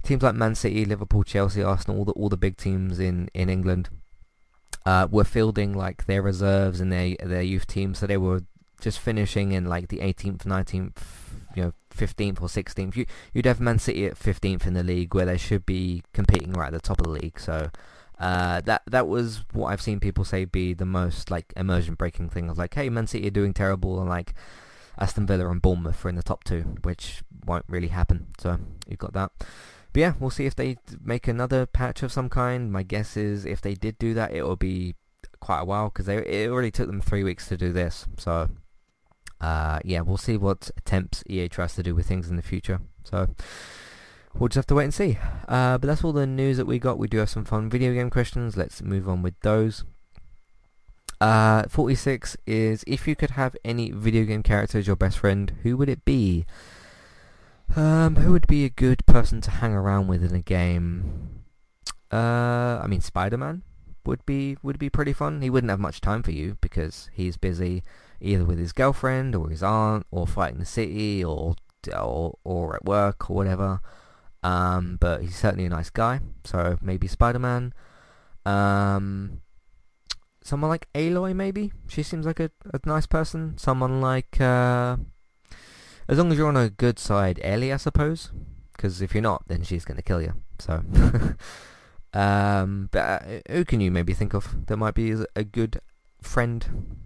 teams 0.04 0.24
like 0.24 0.36
Man 0.36 0.56
City, 0.56 0.86
Liverpool, 0.86 1.24
Chelsea, 1.24 1.64
Arsenal, 1.64 1.98
all 1.98 2.06
the 2.06 2.12
all 2.14 2.30
the 2.30 2.38
big 2.38 2.58
teams 2.58 3.00
in 3.00 3.30
in 3.34 3.50
England 3.50 3.90
uh, 4.86 5.08
were 5.10 5.24
fielding 5.24 5.74
like 5.74 6.06
their 6.06 6.22
reserves 6.22 6.80
and 6.80 6.92
their 6.92 7.16
their 7.24 7.42
youth 7.42 7.68
teams, 7.68 8.00
so 8.00 8.08
they 8.08 8.18
were 8.18 8.44
just 8.80 9.00
finishing 9.00 9.52
in 9.52 9.66
like 9.66 9.88
the 9.88 9.98
18th, 9.98 10.44
19th, 10.44 10.98
you 11.56 11.64
know, 11.64 11.74
15th 11.96 12.42
or 12.42 12.48
16th. 12.48 12.96
You, 12.96 13.06
you'd 13.34 13.46
have 13.46 13.60
Man 13.60 13.80
City 13.80 14.06
at 14.06 14.20
15th 14.20 14.68
in 14.68 14.74
the 14.74 14.84
league 14.84 15.16
where 15.16 15.26
they 15.26 15.38
should 15.38 15.66
be 15.66 16.04
competing 16.14 16.54
right 16.54 16.68
at 16.68 16.74
the 16.74 16.80
top 16.80 17.00
of 17.00 17.06
the 17.06 17.12
league. 17.12 17.40
So 17.40 17.70
uh, 18.20 18.62
that 18.62 18.84
that 18.88 19.08
was 19.08 19.44
what 19.52 19.68
I've 19.68 19.82
seen 19.82 20.00
people 20.00 20.24
say 20.24 20.46
be 20.46 20.74
the 20.74 20.86
most 20.86 21.30
like 21.30 21.54
immersion 21.56 21.96
breaking 21.96 22.30
thing. 22.30 22.50
of 22.50 22.58
like, 22.58 22.74
hey, 22.74 22.90
Man 22.90 23.08
City 23.08 23.28
are 23.28 23.32
doing 23.32 23.54
terrible, 23.54 24.00
and 24.00 24.10
like 24.10 24.34
Aston 24.98 25.26
Villa 25.26 25.50
and 25.50 25.62
Bournemouth 25.62 26.06
are 26.06 26.10
in 26.10 26.16
the 26.16 26.24
top 26.24 26.44
two, 26.44 26.76
which 26.84 27.24
won't 27.46 27.66
really 27.68 27.90
happen. 27.90 28.28
So 28.40 28.58
you've 28.88 29.00
got 29.00 29.14
that. 29.14 29.32
But 29.94 30.00
yeah, 30.00 30.14
we'll 30.20 30.30
see 30.30 30.46
if 30.46 30.56
they 30.56 30.78
make 31.02 31.28
another 31.28 31.66
patch 31.66 32.04
of 32.04 32.12
some 32.12 32.30
kind. 32.30 32.72
My 32.72 32.84
guess 32.84 33.16
is 33.16 33.46
if 33.46 33.62
they 33.62 33.74
did 33.74 33.98
do 33.98 34.14
that, 34.14 34.34
it 34.34 34.44
will 34.44 34.58
be 34.58 34.96
quite 35.40 35.62
a 35.62 35.66
while 35.66 35.90
because 35.90 36.08
it 36.08 36.50
already 36.50 36.72
took 36.72 36.88
them 36.88 37.02
three 37.02 37.24
weeks 37.24 37.48
to 37.48 37.58
do 37.58 37.72
this. 37.72 38.06
So 38.18 38.50
uh, 39.42 39.80
yeah, 39.84 40.02
we'll 40.02 40.18
see 40.18 40.38
what 40.38 40.70
attempts 40.78 41.24
EA 41.28 41.48
tries 41.48 41.76
to 41.76 41.84
do 41.84 41.94
with 41.94 42.08
things 42.08 42.30
in 42.30 42.36
the 42.36 42.42
future. 42.42 42.82
So 43.04 43.28
we'll 44.38 44.50
just 44.50 44.56
have 44.56 44.68
to 44.68 44.76
wait 44.76 44.86
and 44.86 44.94
see. 44.94 45.18
Uh, 45.48 45.78
but 45.78 45.88
that's 45.88 46.04
all 46.04 46.14
the 46.14 46.28
news 46.28 46.58
that 46.58 46.66
we 46.66 46.80
got. 46.80 46.98
We 46.98 47.08
do 47.08 47.18
have 47.18 47.30
some 47.30 47.46
fun 47.46 47.70
video 47.70 47.94
game 47.94 48.10
questions. 48.10 48.58
Let's 48.58 48.82
move 48.82 49.08
on 49.08 49.22
with 49.22 49.40
those. 49.42 49.84
Uh, 51.22 51.64
46 51.70 52.36
is 52.46 52.84
if 52.86 53.08
you 53.08 53.16
could 53.16 53.32
have 53.32 53.56
any 53.64 53.92
video 53.92 54.26
game 54.26 54.44
character 54.44 54.78
as 54.78 54.88
your 54.88 54.96
best 54.96 55.18
friend, 55.18 55.54
who 55.64 55.78
would 55.78 55.90
it 55.90 56.04
be? 56.06 56.46
Um, 57.76 58.18
who 58.18 58.32
would 58.32 58.48
be 58.48 58.66
a 58.66 58.70
good 58.70 59.06
person 59.06 59.42
to 59.42 59.52
hang 59.52 59.74
around 59.74 60.08
with 60.08 60.24
in 60.24 60.36
a 60.36 60.42
game? 60.42 61.44
Uh, 62.12 62.80
I 62.84 62.88
mean, 62.88 63.02
Spider-Man 63.02 63.64
would 64.06 64.26
be 64.26 64.58
would 64.62 64.78
be 64.78 64.90
pretty 64.90 65.14
fun. 65.14 65.42
He 65.42 65.50
wouldn't 65.50 65.72
have 65.72 65.80
much 65.80 66.00
time 66.00 66.22
for 66.22 66.32
you 66.32 66.58
because 66.62 67.10
he's 67.12 67.38
busy 67.38 67.82
either 68.22 68.46
with 68.46 68.60
his 68.60 68.72
girlfriend 68.72 69.36
or 69.36 69.50
his 69.50 69.64
aunt 69.64 70.06
or 70.12 70.28
fighting 70.28 70.60
the 70.60 70.66
city 70.66 71.24
or 71.24 71.56
or, 71.92 72.38
or 72.44 72.76
at 72.76 72.86
work 72.86 73.30
or 73.30 73.36
whatever. 73.36 73.80
Um, 74.46 74.98
but 75.02 75.24
he's 75.24 75.36
certainly 75.36 75.66
a 75.66 75.70
nice 75.70 75.90
guy. 75.90 76.20
So 76.44 76.78
maybe 76.80 77.08
Spider-Man. 77.08 77.74
Um, 78.46 79.42
someone 80.44 80.70
like 80.70 80.88
Aloy, 80.94 81.36
maybe. 81.36 81.72
She 81.88 82.04
seems 82.04 82.28
like 82.28 82.40
a, 82.40 82.52
a 82.72 82.80
nice 82.86 83.08
person. 83.08 83.58
Someone 83.58 84.02
like, 84.02 84.40
uh, 84.40 84.98
as 86.08 86.20
long 86.20 86.32
as 86.32 86.38
you're 86.38 86.48
on 86.48 86.58
a 86.58 86.70
good 86.70 87.00
side, 87.00 87.40
Ellie, 87.44 87.74
I 87.74 87.78
suppose. 87.78 88.32
Because 88.74 89.02
if 89.02 89.16
you're 89.16 89.24
not, 89.24 89.48
then 89.48 89.64
she's 89.64 89.84
going 89.84 89.98
to 89.98 90.04
kill 90.04 90.22
you. 90.22 90.36
So, 90.60 90.84
um, 92.14 92.90
but 92.92 93.00
uh, 93.00 93.20
who 93.50 93.66
can 93.66 93.82
you 93.82 93.90
maybe 93.90 94.14
think 94.14 94.36
of 94.36 94.68
that 94.68 94.78
might 94.78 94.94
be 94.94 95.16
a 95.36 95.44
good 95.44 95.82
friend? 96.22 97.02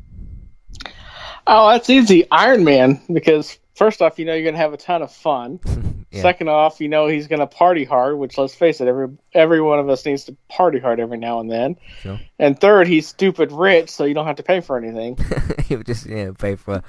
Oh, 1.48 1.70
that's 1.70 1.90
easy. 1.90 2.30
Iron 2.32 2.66
Man, 2.66 3.02
because 3.14 3.58
first 3.80 4.02
off, 4.02 4.20
you 4.20 4.26
know 4.26 4.34
you're 4.34 4.44
going 4.44 4.56
to 4.56 4.60
have 4.62 4.74
a 4.74 4.78
ton 4.78 5.02
of 5.02 5.12
fun. 5.12 5.60
yeah. 6.12 6.22
Second 6.22 6.50
off, 6.50 6.82
you 6.82 6.90
know 6.90 7.08
he's 7.08 7.28
going 7.28 7.40
to 7.40 7.48
party 7.48 7.86
hard, 7.86 8.20
which 8.20 8.38
let's 8.38 8.54
face 8.54 8.82
it, 8.82 8.88
every 8.88 9.08
every 9.34 9.62
one 9.62 9.80
of 9.80 9.90
us 9.90 10.06
needs 10.06 10.26
to 10.26 10.36
party 10.50 10.80
hard 10.80 11.00
every 11.00 11.18
now 11.18 11.40
and 11.40 11.50
then. 11.50 11.78
Sure. 12.02 12.20
And 12.38 12.60
third, 12.60 12.88
he's 12.88 13.08
stupid 13.08 13.52
rich, 13.52 13.90
so 13.90 14.04
you 14.04 14.14
don't 14.14 14.28
have 14.28 14.36
to 14.36 14.44
pay 14.44 14.60
for 14.60 14.78
anything. 14.78 15.18
he 15.66 15.78
would 15.78 15.88
just 15.88 16.06
you 16.06 16.16
know, 16.16 16.34
pay 16.34 16.56
for 16.56 16.84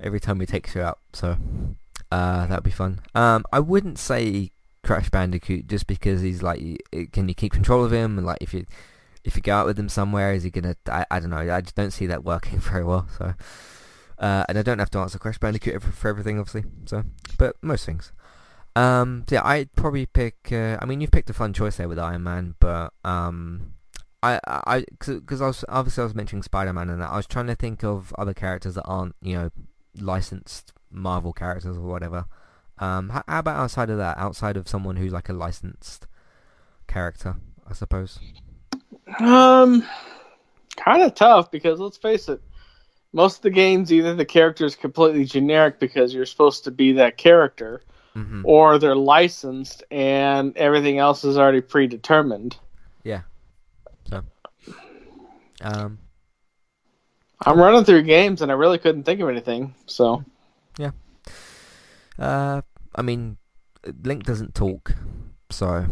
every 0.00 0.18
time 0.18 0.40
he 0.40 0.46
takes 0.46 0.74
you 0.74 0.80
out. 0.80 0.98
So 1.12 1.36
uh, 2.10 2.46
that'd 2.46 2.64
be 2.64 2.70
fun. 2.70 3.00
Um, 3.14 3.44
I 3.52 3.60
wouldn't 3.60 3.98
say 3.98 4.50
Crash 4.82 5.10
Bandicoot 5.10 5.68
just 5.68 5.86
because 5.86 6.22
he's 6.22 6.42
like, 6.42 6.60
can 7.12 7.28
you 7.28 7.34
keep 7.34 7.52
control 7.52 7.84
of 7.84 7.92
him? 7.92 8.16
And 8.16 8.26
like, 8.26 8.38
if 8.40 8.54
you 8.54 8.64
if 9.24 9.36
you 9.36 9.42
go 9.42 9.54
out 9.54 9.66
with 9.66 9.78
him 9.78 9.90
somewhere, 9.90 10.32
is 10.32 10.42
he 10.42 10.50
gonna? 10.50 10.76
I, 10.88 11.04
I 11.10 11.20
don't 11.20 11.30
know. 11.30 11.36
I 11.36 11.60
just 11.60 11.76
don't 11.76 11.92
see 11.92 12.06
that 12.06 12.24
working 12.24 12.58
very 12.70 12.84
well. 12.84 13.06
So. 13.18 13.34
Uh, 14.18 14.44
and 14.48 14.58
I 14.58 14.62
don't 14.62 14.78
have 14.78 14.90
to 14.90 14.98
answer 14.98 15.18
Crash 15.18 15.38
Bandicoot 15.38 15.82
for 15.82 16.08
everything, 16.08 16.38
obviously. 16.38 16.70
So, 16.86 17.04
but 17.38 17.56
most 17.62 17.84
things. 17.84 18.12
Um, 18.76 19.24
so 19.28 19.36
yeah, 19.36 19.42
I'd 19.44 19.74
probably 19.74 20.06
pick. 20.06 20.48
Uh, 20.50 20.78
I 20.80 20.86
mean, 20.86 21.00
you've 21.00 21.10
picked 21.10 21.30
a 21.30 21.34
fun 21.34 21.52
choice 21.52 21.76
there 21.76 21.88
with 21.88 21.98
Iron 21.98 22.22
Man, 22.22 22.54
but 22.58 22.92
um, 23.04 23.74
I, 24.22 24.40
I, 24.46 24.84
because 24.98 25.40
I 25.40 25.46
was 25.46 25.64
obviously 25.68 26.02
I 26.02 26.04
was 26.04 26.14
mentioning 26.14 26.42
Spider 26.42 26.72
Man 26.72 26.90
and 26.90 27.00
that. 27.00 27.10
I 27.10 27.16
was 27.16 27.26
trying 27.26 27.46
to 27.48 27.54
think 27.54 27.84
of 27.84 28.14
other 28.18 28.34
characters 28.34 28.74
that 28.74 28.84
aren't, 28.84 29.14
you 29.20 29.34
know, 29.34 29.50
licensed 30.00 30.72
Marvel 30.90 31.32
characters 31.32 31.76
or 31.76 31.82
whatever. 31.82 32.26
Um, 32.78 33.10
how, 33.10 33.22
how 33.28 33.38
about 33.40 33.56
outside 33.56 33.90
of 33.90 33.98
that? 33.98 34.18
Outside 34.18 34.56
of 34.56 34.68
someone 34.68 34.96
who's 34.96 35.12
like 35.12 35.28
a 35.28 35.32
licensed 35.32 36.06
character, 36.88 37.36
I 37.68 37.74
suppose. 37.74 38.18
Um, 39.20 39.86
kind 40.76 41.02
of 41.02 41.14
tough 41.14 41.50
because 41.50 41.78
let's 41.78 41.96
face 41.96 42.28
it, 42.28 42.40
most 43.14 43.36
of 43.36 43.42
the 43.42 43.50
games 43.50 43.92
either 43.92 44.12
the 44.14 44.24
character 44.24 44.66
is 44.66 44.74
completely 44.74 45.24
generic 45.24 45.78
because 45.78 46.12
you're 46.12 46.26
supposed 46.26 46.64
to 46.64 46.72
be 46.72 46.92
that 46.94 47.16
character 47.16 47.80
mm-hmm. 48.16 48.42
or 48.44 48.76
they're 48.78 48.96
licensed 48.96 49.84
and 49.90 50.54
everything 50.56 50.98
else 50.98 51.24
is 51.24 51.38
already 51.38 51.60
predetermined. 51.60 52.56
Yeah. 53.04 53.22
So, 54.10 54.24
um, 55.60 55.98
I'm 57.46 57.58
running 57.58 57.84
through 57.84 58.02
games 58.02 58.42
and 58.42 58.50
I 58.50 58.56
really 58.56 58.78
couldn't 58.78 59.04
think 59.04 59.20
of 59.20 59.28
anything. 59.28 59.74
So, 59.86 60.24
yeah. 60.76 60.90
Uh, 62.18 62.62
I 62.96 63.02
mean, 63.02 63.36
Link 64.02 64.24
doesn't 64.24 64.56
talk, 64.56 64.92
so 65.50 65.86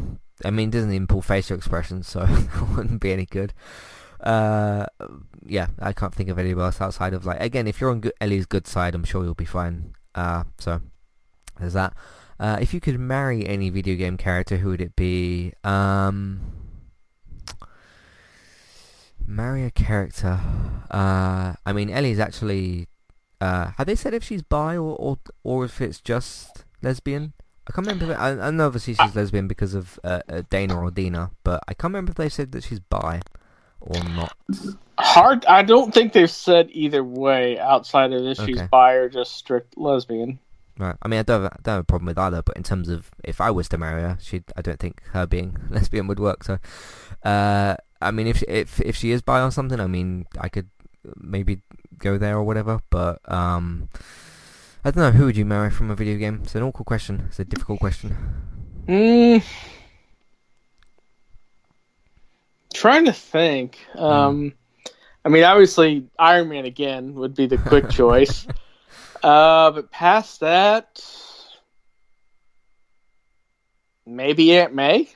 I 0.44 0.50
mean, 0.50 0.70
doesn't 0.70 0.92
even 0.92 1.06
pull 1.06 1.22
facial 1.22 1.56
expressions, 1.56 2.08
so 2.08 2.22
it 2.28 2.76
wouldn't 2.76 3.00
be 3.00 3.12
any 3.12 3.26
good. 3.26 3.52
Uh, 4.22 4.86
yeah, 5.44 5.66
I 5.80 5.92
can't 5.92 6.14
think 6.14 6.28
of 6.28 6.38
anybody 6.38 6.64
else 6.64 6.80
outside 6.80 7.12
of 7.14 7.26
like 7.26 7.40
again, 7.40 7.66
if 7.66 7.80
you're 7.80 7.90
on 7.90 8.00
good, 8.00 8.12
Ellie's 8.20 8.46
good 8.46 8.66
side, 8.66 8.94
I'm 8.94 9.04
sure 9.04 9.24
you'll 9.24 9.34
be 9.34 9.44
fine. 9.44 9.94
Uh, 10.14 10.44
so 10.58 10.80
there's 11.58 11.72
that. 11.72 11.94
Uh, 12.38 12.58
if 12.60 12.72
you 12.74 12.80
could 12.80 12.98
marry 12.98 13.46
any 13.46 13.70
video 13.70 13.96
game 13.96 14.16
character, 14.16 14.58
who 14.58 14.70
would 14.70 14.80
it 14.80 14.96
be? 14.96 15.52
Um, 15.64 16.40
marry 19.26 19.64
a 19.64 19.70
character. 19.70 20.40
Uh, 20.90 21.54
I 21.64 21.72
mean, 21.72 21.90
Ellie's 21.90 22.20
actually. 22.20 22.88
Uh, 23.40 23.72
have 23.76 23.88
they 23.88 23.96
said 23.96 24.14
if 24.14 24.22
she's 24.22 24.42
bi 24.42 24.76
or 24.76 24.94
or, 24.96 25.18
or 25.42 25.64
if 25.64 25.80
it's 25.80 26.00
just 26.00 26.64
lesbian? 26.80 27.32
I 27.66 27.72
can't 27.72 27.86
remember. 27.86 28.16
I, 28.16 28.48
I 28.48 28.50
know 28.50 28.66
obviously 28.66 28.94
she's 28.94 29.16
lesbian 29.16 29.48
because 29.48 29.74
of 29.74 29.98
uh, 30.04 30.20
uh, 30.28 30.42
Dana 30.48 30.80
or 30.80 30.90
Dina, 30.90 31.32
but 31.42 31.62
I 31.66 31.74
can't 31.74 31.92
remember 31.92 32.10
if 32.10 32.16
they 32.16 32.28
said 32.28 32.52
that 32.52 32.64
she's 32.64 32.80
bi 32.80 33.20
or 33.86 34.02
not. 34.04 34.36
Hard. 34.98 35.44
I 35.46 35.62
don't 35.62 35.92
think 35.92 36.12
they've 36.12 36.30
said 36.30 36.68
either 36.72 37.02
way 37.02 37.58
outside 37.58 38.12
of 38.12 38.24
if 38.24 38.40
okay. 38.40 38.52
she's 38.52 38.62
bi 38.62 38.94
or 38.94 39.08
just 39.08 39.34
strict 39.34 39.76
lesbian. 39.76 40.38
Right. 40.78 40.96
I 41.02 41.08
mean, 41.08 41.20
I 41.20 41.22
don't, 41.22 41.42
have, 41.42 41.52
I 41.52 41.56
don't 41.62 41.74
have 41.74 41.80
a 41.82 41.84
problem 41.84 42.06
with 42.06 42.18
either, 42.18 42.42
but 42.42 42.56
in 42.56 42.62
terms 42.62 42.88
of 42.88 43.10
if 43.22 43.40
I 43.40 43.50
was 43.50 43.68
to 43.70 43.78
marry 43.78 44.02
her, 44.02 44.18
she 44.20 44.42
I 44.56 44.62
don't 44.62 44.78
think 44.78 45.02
her 45.12 45.26
being 45.26 45.56
lesbian 45.70 46.06
would 46.06 46.18
work. 46.18 46.44
So, 46.44 46.58
uh, 47.24 47.76
I 48.00 48.10
mean, 48.10 48.26
if 48.26 48.42
if 48.48 48.80
if 48.80 48.96
she 48.96 49.10
is 49.10 49.22
bi 49.22 49.42
or 49.42 49.50
something, 49.50 49.80
I 49.80 49.86
mean, 49.86 50.26
I 50.40 50.48
could 50.48 50.70
maybe 51.16 51.62
go 51.98 52.18
there 52.18 52.36
or 52.36 52.42
whatever. 52.42 52.80
But 52.90 53.20
um, 53.30 53.88
I 54.84 54.90
don't 54.90 55.02
know. 55.02 55.10
Who 55.12 55.26
would 55.26 55.36
you 55.36 55.44
marry 55.44 55.70
from 55.70 55.90
a 55.90 55.94
video 55.94 56.16
game? 56.16 56.40
It's 56.42 56.54
an 56.54 56.62
awkward 56.62 56.86
question. 56.86 57.24
It's 57.28 57.38
a 57.38 57.44
difficult 57.44 57.80
question. 57.80 58.16
Mm. 58.88 59.44
Trying 62.72 63.06
to 63.06 63.12
think. 63.12 63.78
Um, 63.94 64.54
I 65.24 65.28
mean, 65.28 65.44
obviously, 65.44 66.08
Iron 66.18 66.48
Man 66.48 66.64
again 66.64 67.14
would 67.14 67.34
be 67.34 67.46
the 67.46 67.58
quick 67.58 67.90
choice. 67.90 68.46
Uh, 69.22 69.70
but 69.70 69.90
past 69.90 70.40
that, 70.40 71.04
maybe 74.04 74.56
Aunt 74.56 74.74
May. 74.74 75.08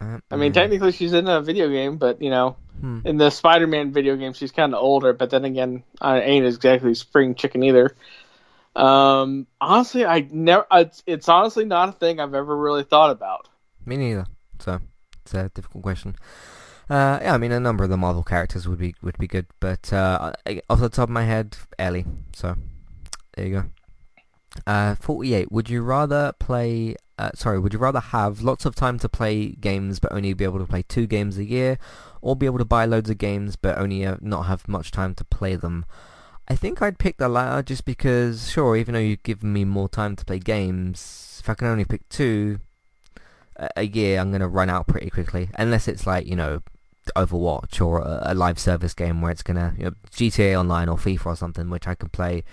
Aunt 0.00 0.22
I 0.30 0.36
mean, 0.36 0.52
technically 0.52 0.92
she's 0.92 1.12
in 1.12 1.28
a 1.28 1.40
video 1.40 1.68
game, 1.68 1.96
but 1.96 2.20
you 2.20 2.30
know, 2.30 2.56
hmm. 2.80 3.00
in 3.04 3.16
the 3.16 3.30
Spider-Man 3.30 3.92
video 3.92 4.16
game, 4.16 4.34
she's 4.34 4.52
kind 4.52 4.74
of 4.74 4.82
older. 4.82 5.12
But 5.12 5.30
then 5.30 5.44
again, 5.44 5.82
I 6.00 6.20
ain't 6.20 6.44
exactly 6.44 6.94
spring 6.94 7.34
chicken 7.34 7.62
either. 7.62 7.96
Um, 8.76 9.46
honestly, 9.60 10.04
I 10.04 10.26
never. 10.30 10.66
It's, 10.72 11.02
it's 11.06 11.28
honestly 11.28 11.64
not 11.64 11.88
a 11.88 11.92
thing 11.92 12.20
I've 12.20 12.34
ever 12.34 12.56
really 12.56 12.84
thought 12.84 13.10
about. 13.10 13.48
Me 13.86 13.96
neither. 13.96 14.26
So 14.58 14.80
it's 15.22 15.34
a 15.34 15.50
difficult 15.54 15.82
question. 15.82 16.16
Uh, 16.92 17.18
yeah, 17.22 17.32
I 17.32 17.38
mean, 17.38 17.52
a 17.52 17.58
number 17.58 17.84
of 17.84 17.88
the 17.88 17.96
Marvel 17.96 18.22
characters 18.22 18.68
would 18.68 18.78
be 18.78 18.94
would 19.00 19.16
be 19.16 19.26
good, 19.26 19.46
but 19.60 19.90
uh, 19.94 20.34
off 20.68 20.78
the 20.78 20.90
top 20.90 21.04
of 21.04 21.08
my 21.08 21.24
head, 21.24 21.56
Ellie. 21.78 22.04
So 22.34 22.54
there 23.34 23.46
you 23.46 23.52
go. 23.54 23.64
Uh, 24.66 24.94
48. 24.96 25.50
Would 25.50 25.70
you 25.70 25.80
rather 25.80 26.34
play... 26.38 26.96
Uh, 27.18 27.30
sorry, 27.34 27.58
would 27.58 27.72
you 27.72 27.78
rather 27.78 28.00
have 28.00 28.42
lots 28.42 28.66
of 28.66 28.74
time 28.74 28.98
to 28.98 29.08
play 29.08 29.52
games 29.52 30.00
but 30.00 30.12
only 30.12 30.34
be 30.34 30.44
able 30.44 30.58
to 30.58 30.66
play 30.66 30.82
two 30.82 31.06
games 31.06 31.38
a 31.38 31.44
year, 31.44 31.78
or 32.20 32.36
be 32.36 32.44
able 32.44 32.58
to 32.58 32.64
buy 32.66 32.84
loads 32.84 33.08
of 33.08 33.16
games 33.16 33.56
but 33.56 33.78
only 33.78 34.04
uh, 34.04 34.16
not 34.20 34.42
have 34.42 34.68
much 34.68 34.90
time 34.90 35.14
to 35.14 35.24
play 35.24 35.56
them? 35.56 35.86
I 36.46 36.56
think 36.56 36.82
I'd 36.82 36.98
pick 36.98 37.16
the 37.16 37.30
latter 37.30 37.62
just 37.62 37.86
because, 37.86 38.50
sure, 38.50 38.76
even 38.76 38.92
though 38.92 39.00
you've 39.00 39.22
given 39.22 39.50
me 39.54 39.64
more 39.64 39.88
time 39.88 40.14
to 40.16 40.26
play 40.26 40.40
games, 40.40 41.38
if 41.40 41.48
I 41.48 41.54
can 41.54 41.68
only 41.68 41.86
pick 41.86 42.06
two 42.10 42.58
a 43.76 43.86
year, 43.86 44.20
I'm 44.20 44.30
going 44.30 44.42
to 44.42 44.48
run 44.48 44.68
out 44.68 44.88
pretty 44.88 45.08
quickly. 45.08 45.48
Unless 45.54 45.88
it's 45.88 46.06
like, 46.06 46.26
you 46.26 46.36
know, 46.36 46.60
Overwatch 47.16 47.84
or 47.84 48.00
a, 48.00 48.22
a 48.26 48.34
live 48.34 48.58
service 48.58 48.94
game 48.94 49.20
where 49.20 49.32
it's 49.32 49.42
going 49.42 49.56
to, 49.56 49.74
you 49.76 49.84
know, 49.84 49.92
GTA 50.10 50.58
Online 50.58 50.88
or 50.88 50.96
FIFA 50.96 51.26
or 51.26 51.36
something, 51.36 51.70
which 51.70 51.86
I 51.86 51.94
can 51.94 52.08
play 52.08 52.44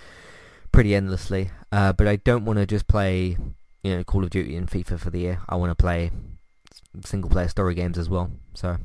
pretty 0.72 0.94
endlessly. 0.94 1.50
Uh, 1.72 1.92
but 1.92 2.08
I 2.08 2.16
don't 2.16 2.44
want 2.44 2.58
to 2.58 2.66
just 2.66 2.86
play, 2.86 3.36
you 3.82 3.96
know, 3.96 4.04
Call 4.04 4.24
of 4.24 4.30
Duty 4.30 4.56
and 4.56 4.68
FIFA 4.68 4.98
for 4.98 5.10
the 5.10 5.20
year. 5.20 5.40
I 5.48 5.56
want 5.56 5.70
to 5.70 5.74
play 5.74 6.10
single 7.04 7.30
player 7.30 7.48
story 7.48 7.74
games 7.74 7.98
as 7.98 8.08
well. 8.08 8.30
So, 8.54 8.76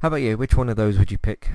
how 0.00 0.08
about 0.08 0.16
you? 0.16 0.36
Which 0.36 0.54
one 0.56 0.68
of 0.68 0.76
those 0.76 0.98
would 0.98 1.10
you 1.10 1.18
pick? 1.18 1.48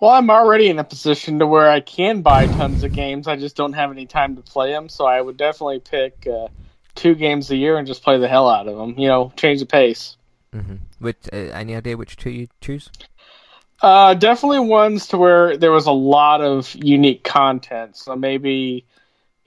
Well, 0.00 0.10
I'm 0.10 0.30
already 0.30 0.68
in 0.68 0.78
a 0.78 0.84
position 0.84 1.38
to 1.38 1.46
where 1.46 1.70
I 1.70 1.80
can 1.80 2.22
buy 2.22 2.46
tons 2.46 2.82
of 2.82 2.92
games. 2.92 3.28
I 3.28 3.36
just 3.36 3.56
don't 3.56 3.72
have 3.74 3.90
any 3.90 4.06
time 4.06 4.36
to 4.36 4.42
play 4.42 4.72
them. 4.72 4.88
So 4.88 5.06
I 5.06 5.20
would 5.20 5.36
definitely 5.36 5.80
pick 5.80 6.26
uh, 6.26 6.48
two 6.94 7.14
games 7.14 7.50
a 7.50 7.56
year 7.56 7.78
and 7.78 7.86
just 7.86 8.02
play 8.02 8.18
the 8.18 8.28
hell 8.28 8.48
out 8.48 8.68
of 8.68 8.76
them. 8.76 8.98
You 8.98 9.08
know, 9.08 9.32
change 9.36 9.60
the 9.60 9.66
pace. 9.66 10.16
Mm-hmm. 10.54 10.74
Which 11.04 11.28
uh, 11.32 11.36
any 11.36 11.76
idea 11.76 11.96
which 11.96 12.16
two 12.16 12.30
you 12.30 12.48
choose? 12.60 12.90
Uh, 13.80 14.14
definitely 14.14 14.60
ones 14.60 15.08
to 15.08 15.18
where 15.18 15.56
there 15.56 15.70
was 15.70 15.86
a 15.86 15.92
lot 15.92 16.40
of 16.40 16.74
unique 16.74 17.22
content. 17.22 17.96
So 17.96 18.16
maybe 18.16 18.86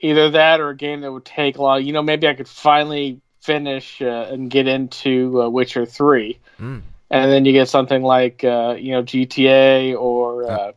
either 0.00 0.30
that 0.30 0.60
or 0.60 0.70
a 0.70 0.76
game 0.76 1.00
that 1.00 1.12
would 1.12 1.24
take 1.24 1.58
a 1.58 1.62
lot. 1.62 1.84
You 1.84 1.92
know, 1.92 2.02
maybe 2.02 2.28
I 2.28 2.34
could 2.34 2.48
finally 2.48 3.20
finish 3.40 4.00
uh, 4.00 4.28
and 4.30 4.50
get 4.50 4.68
into 4.68 5.42
uh, 5.42 5.48
Witcher 5.48 5.86
Three, 5.86 6.38
mm. 6.60 6.82
and 7.10 7.32
then 7.32 7.44
you 7.44 7.52
get 7.52 7.68
something 7.68 8.02
like 8.02 8.44
uh, 8.44 8.76
you 8.78 8.92
know 8.92 9.02
GTA 9.02 9.98
or 9.98 10.50
uh, 10.50 10.72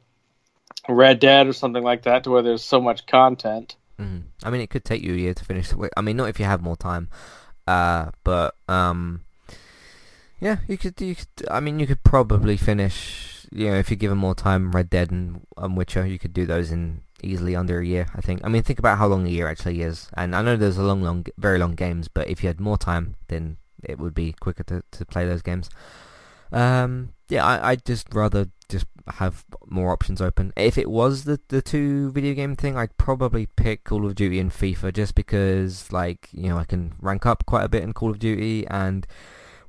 Red 0.90 1.20
Dead 1.20 1.48
or 1.48 1.54
something 1.54 1.84
like 1.84 2.04
that, 2.04 2.24
to 2.24 2.32
where 2.32 2.42
there's 2.42 2.64
so 2.64 2.82
much 2.82 3.06
content. 3.06 3.76
Mm. 4.00 4.24
I 4.44 4.50
mean, 4.50 4.62
it 4.62 4.70
could 4.70 4.86
take 4.86 5.04
you 5.04 5.14
a 5.14 5.18
year 5.18 5.34
to 5.34 5.46
finish. 5.46 5.72
I 5.96 6.02
mean, 6.02 6.18
not 6.18 6.30
if 6.30 6.40
you 6.40 6.46
have 6.46 6.62
more 6.62 6.78
time, 6.78 7.10
uh, 7.68 8.12
but 8.24 8.56
um, 8.68 9.22
yeah, 10.42 10.58
you 10.68 10.78
could. 10.78 11.00
You 11.00 11.16
could. 11.16 11.28
I 11.50 11.60
mean, 11.60 11.80
you 11.80 11.88
could 11.88 12.04
probably 12.04 12.58
finish 12.58 13.32
you 13.52 13.70
know, 13.70 13.78
if 13.78 13.92
you 13.92 13.98
give 13.98 14.10
given 14.10 14.18
more 14.18 14.34
time, 14.34 14.72
Red 14.72 14.90
Dead 14.90 15.12
and, 15.12 15.46
and 15.58 15.76
Witcher, 15.76 16.06
you 16.06 16.18
could 16.18 16.34
do 16.34 16.46
those 16.46 16.72
in 16.72 17.02
easily 17.22 17.56
under 17.56 17.80
a 17.80 17.86
year. 17.86 18.08
I 18.16 18.22
think. 18.22 18.42
I 18.44 18.50
mean, 18.50 18.64
think 18.64 18.80
about 18.80 18.98
how 18.98 19.08
long 19.08 19.28
a 19.28 19.30
year 19.30 19.48
actually 19.48 19.82
is, 19.82 20.10
and 20.16 20.36
I 20.36 20.42
know 20.42 20.56
there's 20.56 20.78
a 20.78 20.84
long, 20.84 21.04
long, 21.04 21.26
very 21.38 21.60
long 21.60 21.76
games, 21.76 22.08
but 22.08 22.30
if 22.30 22.42
you 22.42 22.48
had 22.48 22.62
more 22.62 22.78
time, 22.78 23.16
then 23.28 23.58
it 23.84 24.00
would 24.00 24.14
be 24.14 24.34
quicker 24.40 24.64
to, 24.64 24.84
to 24.92 25.06
play 25.06 25.26
those 25.26 25.42
games. 25.42 25.70
Um, 26.52 27.14
yeah, 27.28 27.46
I 27.46 27.72
I 27.72 27.76
just 27.76 28.14
rather 28.14 28.48
just 28.70 28.86
have 29.16 29.46
more 29.66 29.92
options 29.92 30.22
open. 30.22 30.54
If 30.56 30.78
it 30.78 30.90
was 30.90 31.26
the 31.26 31.40
the 31.50 31.62
two 31.62 32.12
video 32.12 32.34
game 32.34 32.56
thing, 32.56 32.78
I'd 32.78 32.98
probably 32.98 33.48
pick 33.48 33.84
Call 33.84 34.06
of 34.06 34.16
Duty 34.16 34.40
and 34.40 34.52
FIFA 34.52 34.94
just 34.94 35.14
because 35.14 35.92
like 35.92 36.30
you 36.32 36.48
know 36.48 36.58
I 36.58 36.64
can 36.64 36.94
rank 37.02 37.26
up 37.26 37.46
quite 37.46 37.66
a 37.66 37.70
bit 37.70 37.84
in 37.84 37.92
Call 37.92 38.12
of 38.12 38.20
Duty 38.20 38.66
and 38.68 39.06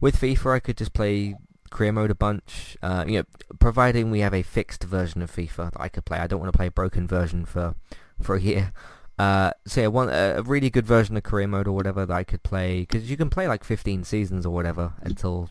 with 0.02 0.20
FIFA 0.20 0.56
I 0.56 0.60
could 0.60 0.76
just 0.76 0.92
play 0.92 1.36
career 1.70 1.92
mode 1.92 2.10
a 2.10 2.14
bunch. 2.14 2.76
Uh, 2.82 3.04
you 3.06 3.20
know, 3.20 3.24
providing 3.58 4.10
we 4.10 4.20
have 4.20 4.34
a 4.34 4.42
fixed 4.42 4.84
version 4.84 5.22
of 5.22 5.30
FIFA 5.30 5.72
that 5.72 5.80
I 5.80 5.88
could 5.88 6.04
play. 6.04 6.18
I 6.18 6.26
don't 6.26 6.40
want 6.40 6.52
to 6.52 6.56
play 6.56 6.66
a 6.66 6.70
broken 6.70 7.06
version 7.06 7.46
for 7.46 7.74
for 8.20 8.34
a 8.34 8.40
year. 8.40 8.72
Uh, 9.18 9.52
so 9.66 9.80
yeah, 9.80 9.86
one 9.86 10.08
a 10.10 10.42
really 10.42 10.68
good 10.68 10.86
version 10.86 11.16
of 11.16 11.22
career 11.22 11.46
mode 11.46 11.68
or 11.68 11.72
whatever 11.72 12.04
that 12.04 12.14
I 12.14 12.24
could 12.24 12.42
play 12.42 12.80
because 12.80 13.08
you 13.08 13.16
can 13.16 13.30
play 13.30 13.46
like 13.46 13.62
15 13.62 14.04
seasons 14.04 14.44
or 14.44 14.52
whatever 14.52 14.94
until 15.00 15.48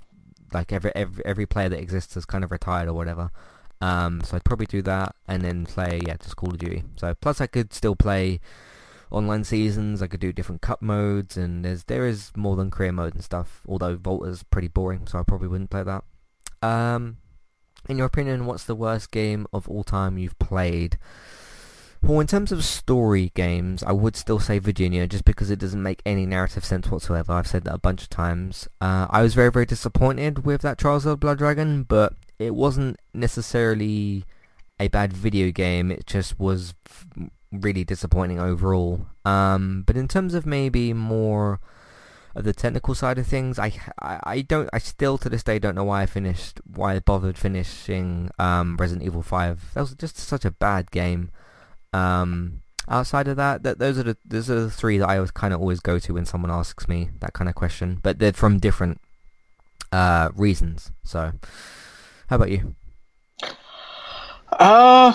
like 0.53 0.73
every 0.73 0.91
every 0.93 1.25
every 1.25 1.45
player 1.45 1.69
that 1.69 1.79
exists 1.79 2.17
is 2.17 2.25
kind 2.25 2.43
of 2.43 2.51
retired 2.51 2.89
or 2.89 2.93
whatever. 2.93 3.31
Um, 3.79 4.21
so 4.21 4.35
I'd 4.35 4.43
probably 4.43 4.67
do 4.67 4.81
that 4.83 5.15
and 5.27 5.41
then 5.41 5.65
play 5.65 6.01
yeah 6.05 6.17
just 6.17 6.35
Call 6.35 6.51
of 6.51 6.59
Duty. 6.59 6.83
So 6.97 7.15
plus 7.15 7.39
I 7.39 7.47
could 7.47 7.73
still 7.73 7.95
play 7.95 8.41
online 9.11 9.43
seasons. 9.43 10.01
I 10.01 10.07
could 10.07 10.19
do 10.19 10.33
different 10.33 10.61
cup 10.61 10.81
modes 10.81 11.37
and 11.37 11.63
there's 11.63 11.83
there 11.85 12.07
is 12.07 12.31
more 12.35 12.55
than 12.55 12.71
career 12.71 12.91
mode 12.91 13.13
and 13.13 13.23
stuff. 13.23 13.61
Although 13.67 13.97
Volta's 13.97 14.43
pretty 14.43 14.67
boring, 14.67 15.07
so 15.07 15.19
I 15.19 15.23
probably 15.23 15.47
wouldn't 15.47 15.69
play 15.69 15.83
that. 15.83 16.03
Um, 16.61 17.17
in 17.89 17.97
your 17.97 18.07
opinion, 18.07 18.45
what's 18.45 18.65
the 18.65 18.75
worst 18.75 19.11
game 19.11 19.47
of 19.51 19.67
all 19.67 19.83
time 19.83 20.17
you've 20.17 20.39
played? 20.39 20.97
Well, 22.03 22.19
in 22.19 22.25
terms 22.25 22.51
of 22.51 22.63
story 22.63 23.31
games, 23.35 23.83
I 23.83 23.91
would 23.91 24.15
still 24.15 24.39
say 24.39 24.57
Virginia, 24.57 25.05
just 25.05 25.23
because 25.23 25.51
it 25.51 25.59
doesn't 25.59 25.83
make 25.83 26.01
any 26.03 26.25
narrative 26.25 26.65
sense 26.65 26.89
whatsoever. 26.89 27.33
I've 27.33 27.45
said 27.45 27.63
that 27.65 27.75
a 27.75 27.79
bunch 27.79 28.01
of 28.01 28.09
times. 28.09 28.67
Uh, 28.79 29.05
I 29.09 29.21
was 29.21 29.35
very, 29.35 29.51
very 29.51 29.67
disappointed 29.67 30.43
with 30.43 30.61
that 30.61 30.79
Trials 30.79 31.05
of 31.05 31.19
Blood 31.19 31.37
Dragon, 31.37 31.83
but 31.83 32.13
it 32.39 32.55
wasn't 32.55 32.99
necessarily 33.13 34.25
a 34.79 34.87
bad 34.87 35.13
video 35.13 35.51
game. 35.51 35.91
It 35.91 36.07
just 36.07 36.39
was 36.39 36.73
really 37.51 37.83
disappointing 37.83 38.39
overall. 38.39 39.07
Um, 39.25 39.83
but 39.85 39.97
in 39.97 40.07
terms 40.07 40.33
of 40.33 40.45
maybe 40.45 40.93
more 40.93 41.59
of 42.35 42.43
the 42.45 42.53
technical 42.53 42.95
side 42.95 43.17
of 43.17 43.27
things, 43.27 43.59
I, 43.59 43.73
I, 44.01 44.19
I, 44.23 44.41
don't, 44.41 44.69
I 44.71 44.79
still 44.79 45.17
to 45.19 45.29
this 45.29 45.43
day 45.43 45.59
don't 45.59 45.75
know 45.75 45.83
why 45.83 46.03
I 46.03 46.05
finished, 46.05 46.61
why 46.65 46.95
I 46.95 46.99
bothered 46.99 47.37
finishing 47.37 48.31
um, 48.39 48.77
Resident 48.77 49.05
Evil 49.05 49.21
5. 49.21 49.73
That 49.73 49.81
was 49.81 49.93
just 49.95 50.17
such 50.17 50.45
a 50.45 50.51
bad 50.51 50.91
game. 50.91 51.31
Um, 51.93 52.61
outside 52.87 53.27
of 53.27 53.37
that, 53.37 53.63
that 53.63 53.79
those 53.79 53.97
are 53.97 54.03
the 54.03 54.17
those 54.25 54.49
are 54.49 54.61
the 54.61 54.69
three 54.69 54.97
that 54.97 55.09
I 55.09 55.15
always 55.15 55.31
kind 55.31 55.53
of 55.53 55.59
always 55.59 55.79
go 55.79 55.99
to 55.99 56.13
when 56.13 56.25
someone 56.25 56.51
asks 56.51 56.87
me 56.87 57.09
that 57.19 57.33
kind 57.33 57.49
of 57.49 57.55
question. 57.55 57.99
But 58.01 58.19
they're 58.19 58.33
from 58.33 58.59
different 58.59 58.99
uh, 59.91 60.29
reasons. 60.35 60.91
So, 61.03 61.33
how 62.27 62.35
about 62.35 62.51
you? 62.51 62.75
Uh, 64.51 65.13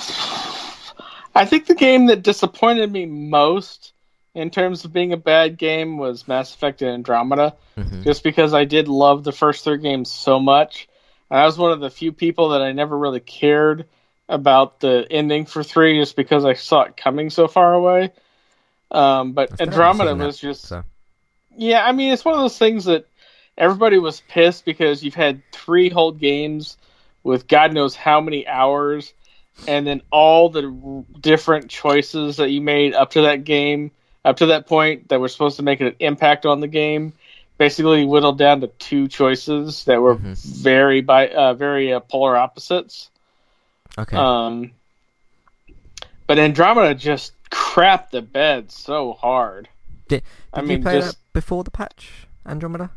I 1.36 1.44
think 1.44 1.66
the 1.66 1.74
game 1.74 2.06
that 2.06 2.22
disappointed 2.22 2.90
me 2.90 3.06
most 3.06 3.92
in 4.34 4.50
terms 4.50 4.84
of 4.84 4.92
being 4.92 5.12
a 5.12 5.16
bad 5.16 5.58
game 5.58 5.98
was 5.98 6.26
Mass 6.26 6.54
Effect 6.54 6.82
and 6.82 6.90
Andromeda, 6.90 7.54
mm-hmm. 7.76 8.02
just 8.02 8.22
because 8.22 8.54
I 8.54 8.64
did 8.64 8.88
love 8.88 9.24
the 9.24 9.32
first 9.32 9.64
three 9.64 9.78
games 9.78 10.10
so 10.10 10.40
much. 10.40 10.88
And 11.30 11.38
I 11.38 11.44
was 11.46 11.58
one 11.58 11.72
of 11.72 11.80
the 11.80 11.90
few 11.90 12.12
people 12.12 12.50
that 12.50 12.62
I 12.62 12.72
never 12.72 12.96
really 12.96 13.20
cared 13.20 13.86
about 14.28 14.80
the 14.80 15.06
ending 15.10 15.46
for 15.46 15.62
three 15.62 15.98
just 15.98 16.16
because 16.16 16.44
I 16.44 16.54
saw 16.54 16.82
it 16.82 16.96
coming 16.96 17.30
so 17.30 17.48
far 17.48 17.74
away. 17.74 18.12
Um, 18.90 19.32
but 19.32 19.60
Andromeda 19.60 20.14
was 20.14 20.38
just 20.38 20.62
so. 20.62 20.84
yeah. 21.56 21.84
I 21.84 21.92
mean, 21.92 22.12
it's 22.12 22.24
one 22.24 22.34
of 22.34 22.40
those 22.40 22.58
things 22.58 22.84
that 22.86 23.06
everybody 23.58 23.98
was 23.98 24.20
pissed 24.28 24.64
because 24.64 25.02
you've 25.02 25.14
had 25.14 25.42
three 25.52 25.88
whole 25.88 26.12
games 26.12 26.76
with 27.22 27.48
God 27.48 27.72
knows 27.72 27.96
how 27.96 28.20
many 28.20 28.46
hours, 28.46 29.12
and 29.66 29.86
then 29.86 30.02
all 30.10 30.48
the 30.48 31.04
different 31.20 31.70
choices 31.70 32.36
that 32.36 32.50
you 32.50 32.60
made 32.60 32.94
up 32.94 33.12
to 33.12 33.22
that 33.22 33.44
game, 33.44 33.90
up 34.24 34.38
to 34.38 34.46
that 34.46 34.66
point, 34.66 35.08
that 35.08 35.20
were 35.20 35.28
supposed 35.28 35.56
to 35.56 35.62
make 35.62 35.80
an 35.80 35.94
impact 35.98 36.46
on 36.46 36.60
the 36.60 36.68
game. 36.68 37.12
Basically, 37.58 38.04
whittled 38.04 38.36
down 38.36 38.60
to 38.60 38.66
two 38.66 39.08
choices 39.08 39.84
that 39.84 40.02
were 40.02 40.16
mm-hmm. 40.16 40.34
very 40.34 41.00
by 41.00 41.28
uh, 41.28 41.54
very 41.54 41.92
uh, 41.92 42.00
polar 42.00 42.36
opposites. 42.36 43.08
Okay. 43.96 44.14
Um, 44.14 44.72
but 46.26 46.38
Andromeda 46.38 46.94
just 46.94 47.32
crapped 47.50 48.10
the 48.10 48.20
bed 48.20 48.70
so 48.70 49.14
hard. 49.14 49.68
Did, 50.08 50.20
did 50.20 50.22
I 50.52 50.60
mean, 50.60 50.78
you 50.78 50.82
play 50.82 51.00
just, 51.00 51.12
that 51.12 51.32
before 51.32 51.64
the 51.64 51.70
patch, 51.70 52.10
Andromeda? 52.44 52.90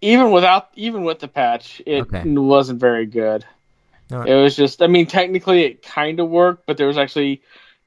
Even 0.00 0.30
without, 0.30 0.70
even 0.76 1.04
with 1.04 1.18
the 1.18 1.28
patch, 1.28 1.82
it 1.84 2.02
okay. 2.02 2.22
wasn't 2.24 2.80
very 2.80 3.04
good. 3.04 3.44
Right. 4.10 4.28
It 4.28 4.34
was 4.34 4.56
just, 4.56 4.82
I 4.82 4.86
mean, 4.86 5.06
technically 5.06 5.64
it 5.64 5.82
kind 5.82 6.20
of 6.20 6.28
worked, 6.28 6.66
but 6.66 6.76
there 6.76 6.86
was 6.88 6.98
actually 6.98 7.42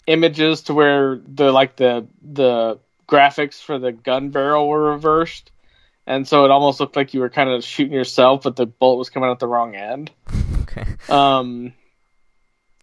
images 0.07 0.63
to 0.63 0.73
where 0.73 1.19
the 1.25 1.51
like 1.51 1.75
the 1.75 2.07
the 2.21 2.79
graphics 3.07 3.61
for 3.61 3.79
the 3.79 3.91
gun 3.91 4.29
barrel 4.29 4.67
were 4.67 4.91
reversed, 4.91 5.51
and 6.05 6.27
so 6.27 6.45
it 6.45 6.51
almost 6.51 6.79
looked 6.79 6.95
like 6.95 7.13
you 7.13 7.19
were 7.19 7.29
kind 7.29 7.49
of 7.49 7.63
shooting 7.63 7.93
yourself, 7.93 8.43
but 8.43 8.55
the 8.55 8.65
bullet 8.65 8.97
was 8.97 9.09
coming 9.09 9.29
out 9.29 9.39
the 9.39 9.47
wrong 9.47 9.75
end. 9.75 10.11
okay. 10.61 10.85
Um, 11.09 11.73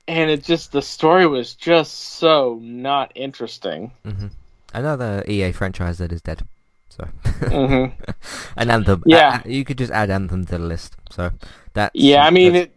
and 0.09 0.31
it 0.31 0.45
just 0.45 0.73
the 0.73 0.83
story 0.83 1.27
was 1.27 1.55
just 1.55 1.93
so 1.95 2.59
not 2.63 3.13
interesting. 3.15 3.93
Mm-hmm. 4.05 4.29
Another 4.73 5.25
EA 5.27 5.53
franchise 5.53 5.99
that 5.99 6.13
is 6.13 6.23
dead. 6.23 6.47
So, 6.91 7.09
mm-hmm. 7.25 8.03
and 8.57 8.71
Anthem. 8.71 9.03
Yeah, 9.07 9.43
uh, 9.45 9.49
you 9.49 9.65
could 9.65 9.79
just 9.79 9.93
add 9.93 10.11
Anthem 10.11 10.45
to 10.47 10.59
the 10.59 10.65
list. 10.65 10.97
So 11.11 11.31
that. 11.75 11.93
Yeah, 11.95 12.25
I 12.25 12.31
mean, 12.31 12.57
it, 12.57 12.75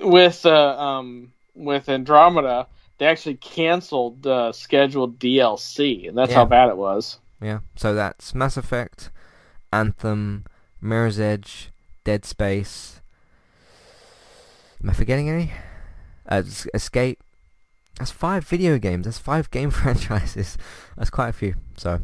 with 0.00 0.44
uh, 0.46 0.78
um 0.78 1.32
with 1.54 1.88
Andromeda, 1.88 2.66
they 2.98 3.06
actually 3.06 3.36
canceled 3.36 4.22
the 4.22 4.52
scheduled 4.52 5.18
DLC, 5.18 6.08
and 6.08 6.16
that's 6.16 6.30
yeah. 6.30 6.36
how 6.36 6.44
bad 6.44 6.68
it 6.68 6.76
was. 6.76 7.18
Yeah. 7.40 7.60
So 7.76 7.94
that's 7.94 8.34
Mass 8.34 8.56
Effect, 8.56 9.10
Anthem, 9.72 10.44
Mirror's 10.80 11.18
Edge, 11.18 11.70
Dead 12.04 12.24
Space. 12.24 13.00
Am 14.82 14.90
I 14.90 14.92
forgetting 14.92 15.28
any? 15.28 15.52
Uh, 16.28 16.42
Escape. 16.74 17.22
That's 17.98 18.10
five 18.10 18.46
video 18.46 18.78
games. 18.78 19.04
That's 19.04 19.18
five 19.18 19.50
game 19.52 19.70
franchises. 19.70 20.56
That's 20.96 21.10
quite 21.10 21.28
a 21.28 21.34
few. 21.34 21.54
So, 21.76 22.00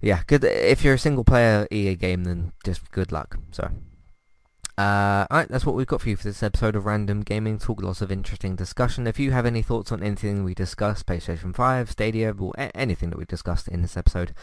yeah, 0.00 0.22
good. 0.26 0.44
If 0.44 0.84
you're 0.84 0.94
a 0.94 0.98
single 0.98 1.24
player 1.24 1.66
EA 1.70 1.96
game, 1.96 2.24
then 2.24 2.52
just 2.64 2.90
good 2.92 3.10
luck. 3.10 3.38
So, 3.50 3.70
uh, 4.80 5.26
alright, 5.30 5.48
that's 5.48 5.66
what 5.66 5.74
we've 5.74 5.86
got 5.86 6.00
for 6.00 6.08
you 6.08 6.16
for 6.16 6.24
this 6.24 6.42
episode 6.42 6.74
of 6.74 6.86
Random 6.86 7.20
Gaming 7.20 7.58
Talk. 7.58 7.82
Lots 7.82 8.00
of 8.00 8.10
interesting 8.10 8.56
discussion. 8.56 9.06
If 9.06 9.18
you 9.18 9.30
have 9.32 9.44
any 9.44 9.60
thoughts 9.60 9.92
on 9.92 10.02
anything 10.02 10.42
we 10.42 10.54
discussed, 10.54 11.04
PlayStation 11.04 11.54
5, 11.54 11.90
Stadia, 11.90 12.32
or 12.32 12.54
anything 12.56 13.10
that 13.10 13.18
we 13.18 13.26
discussed 13.26 13.68
in 13.68 13.82
this 13.82 13.98
episode, 13.98 14.34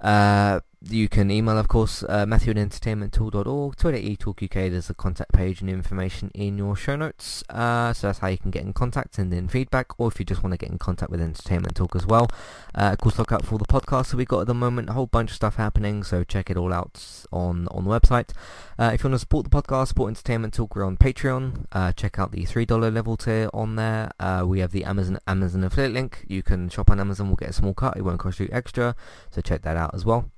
uh, 0.00 0.60
you 0.88 1.10
can 1.10 1.30
email, 1.30 1.58
of 1.58 1.68
course, 1.68 2.02
uh, 2.08 2.24
Matthew 2.24 2.52
at 2.52 2.56
entertainmenttalk.org, 2.56 3.76
Twitter 3.76 3.98
eTalkUK, 3.98 4.70
there's 4.70 4.88
a 4.88 4.94
contact 4.94 5.30
page 5.30 5.60
and 5.60 5.68
information 5.68 6.30
in 6.32 6.56
your 6.56 6.74
show 6.74 6.96
notes, 6.96 7.44
uh, 7.50 7.92
so 7.92 8.06
that's 8.06 8.20
how 8.20 8.28
you 8.28 8.38
can 8.38 8.50
get 8.50 8.62
in 8.62 8.72
contact, 8.72 9.18
and 9.18 9.30
then 9.30 9.46
feedback, 9.46 10.00
or 10.00 10.08
if 10.08 10.18
you 10.18 10.24
just 10.24 10.42
want 10.42 10.54
to 10.54 10.56
get 10.56 10.70
in 10.70 10.78
contact 10.78 11.10
with 11.10 11.20
Entertainment 11.20 11.76
Talk 11.76 11.94
as 11.94 12.06
well. 12.06 12.30
Uh, 12.74 12.90
of 12.92 12.98
course, 12.98 13.18
look 13.18 13.30
out 13.30 13.44
for 13.44 13.58
the 13.58 13.66
podcast 13.66 14.10
that 14.10 14.16
we've 14.16 14.26
got 14.26 14.40
at 14.40 14.46
the 14.46 14.54
moment, 14.54 14.88
a 14.88 14.94
whole 14.94 15.06
bunch 15.06 15.30
of 15.30 15.36
stuff 15.36 15.56
happening, 15.56 16.02
so 16.02 16.24
check 16.24 16.48
it 16.48 16.56
all 16.56 16.72
out 16.72 17.26
on, 17.30 17.68
on 17.68 17.84
the 17.84 17.90
website. 17.90 18.30
Uh, 18.78 18.90
if 18.94 19.02
you 19.02 19.10
want 19.10 19.16
to 19.16 19.18
support 19.18 19.50
the 19.50 19.62
podcast, 19.62 19.88
support 19.88 20.08
Entertainment 20.08 20.54
Talk, 20.54 20.74
we're 20.74 20.84
on 20.84 20.96
Patreon, 20.96 21.66
uh, 21.72 21.92
check 21.92 22.18
out 22.18 22.32
the 22.32 22.44
$3 22.44 22.94
level 22.94 23.18
tier 23.18 23.50
on 23.52 23.76
there, 23.76 24.10
uh, 24.18 24.44
we 24.46 24.60
have 24.60 24.72
the 24.72 24.84
Amazon 24.84 25.18
Amazon 25.26 25.62
affiliate 25.62 25.92
link, 25.92 26.24
you 26.26 26.42
can 26.42 26.70
shop 26.70 26.90
on 26.90 26.98
Amazon, 26.98 27.26
we'll 27.26 27.36
get 27.36 27.50
a 27.50 27.52
small 27.52 27.74
cut, 27.74 27.98
it 27.98 28.02
won't 28.02 28.18
cost 28.18 28.40
you 28.40 28.48
extra, 28.50 28.96
so 29.30 29.42
check 29.42 29.60
that 29.60 29.76
out 29.76 29.94
as 29.94 30.06
well. 30.06 30.30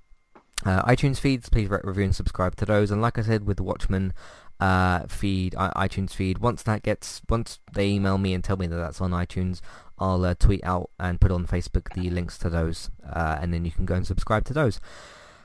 Uh, 0.64 0.82
iTunes 0.82 1.18
feeds, 1.18 1.48
please 1.48 1.68
rate, 1.68 1.84
review, 1.84 2.04
and 2.04 2.14
subscribe 2.14 2.56
to 2.56 2.64
those. 2.64 2.90
And 2.90 3.02
like 3.02 3.18
I 3.18 3.22
said, 3.22 3.46
with 3.46 3.56
the 3.56 3.62
Watchmen 3.62 4.12
uh, 4.60 5.06
feed, 5.08 5.54
iTunes 5.54 6.10
feed, 6.12 6.38
once 6.38 6.62
that 6.62 6.82
gets, 6.82 7.20
once 7.28 7.58
they 7.72 7.88
email 7.88 8.18
me 8.18 8.32
and 8.34 8.44
tell 8.44 8.56
me 8.56 8.66
that 8.66 8.76
that's 8.76 9.00
on 9.00 9.10
iTunes, 9.10 9.60
I'll 9.98 10.24
uh, 10.24 10.34
tweet 10.34 10.64
out 10.64 10.90
and 10.98 11.20
put 11.20 11.30
on 11.30 11.46
Facebook 11.46 11.92
the 11.94 12.10
links 12.10 12.38
to 12.38 12.50
those, 12.50 12.90
uh, 13.08 13.38
and 13.40 13.52
then 13.52 13.64
you 13.64 13.70
can 13.70 13.84
go 13.84 13.94
and 13.94 14.06
subscribe 14.06 14.44
to 14.46 14.52
those. 14.52 14.80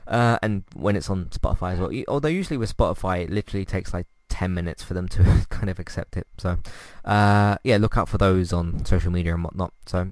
Uh, 0.06 0.38
and 0.42 0.64
when 0.74 0.96
it's 0.96 1.10
on 1.10 1.26
Spotify 1.26 1.74
as 1.74 1.78
well, 1.78 1.92
although 2.08 2.28
usually 2.28 2.56
with 2.56 2.74
Spotify 2.74 3.24
it 3.24 3.30
literally 3.30 3.64
takes 3.64 3.92
like 3.92 4.06
10 4.30 4.54
minutes 4.54 4.82
for 4.82 4.94
them 4.94 5.08
to 5.08 5.46
kind 5.50 5.68
of 5.68 5.78
accept 5.78 6.16
it. 6.16 6.26
So, 6.38 6.58
uh, 7.04 7.56
yeah, 7.62 7.76
look 7.76 7.96
out 7.96 8.08
for 8.08 8.18
those 8.18 8.52
on 8.52 8.84
social 8.84 9.10
media 9.10 9.34
and 9.34 9.44
whatnot. 9.44 9.72
So, 9.86 10.08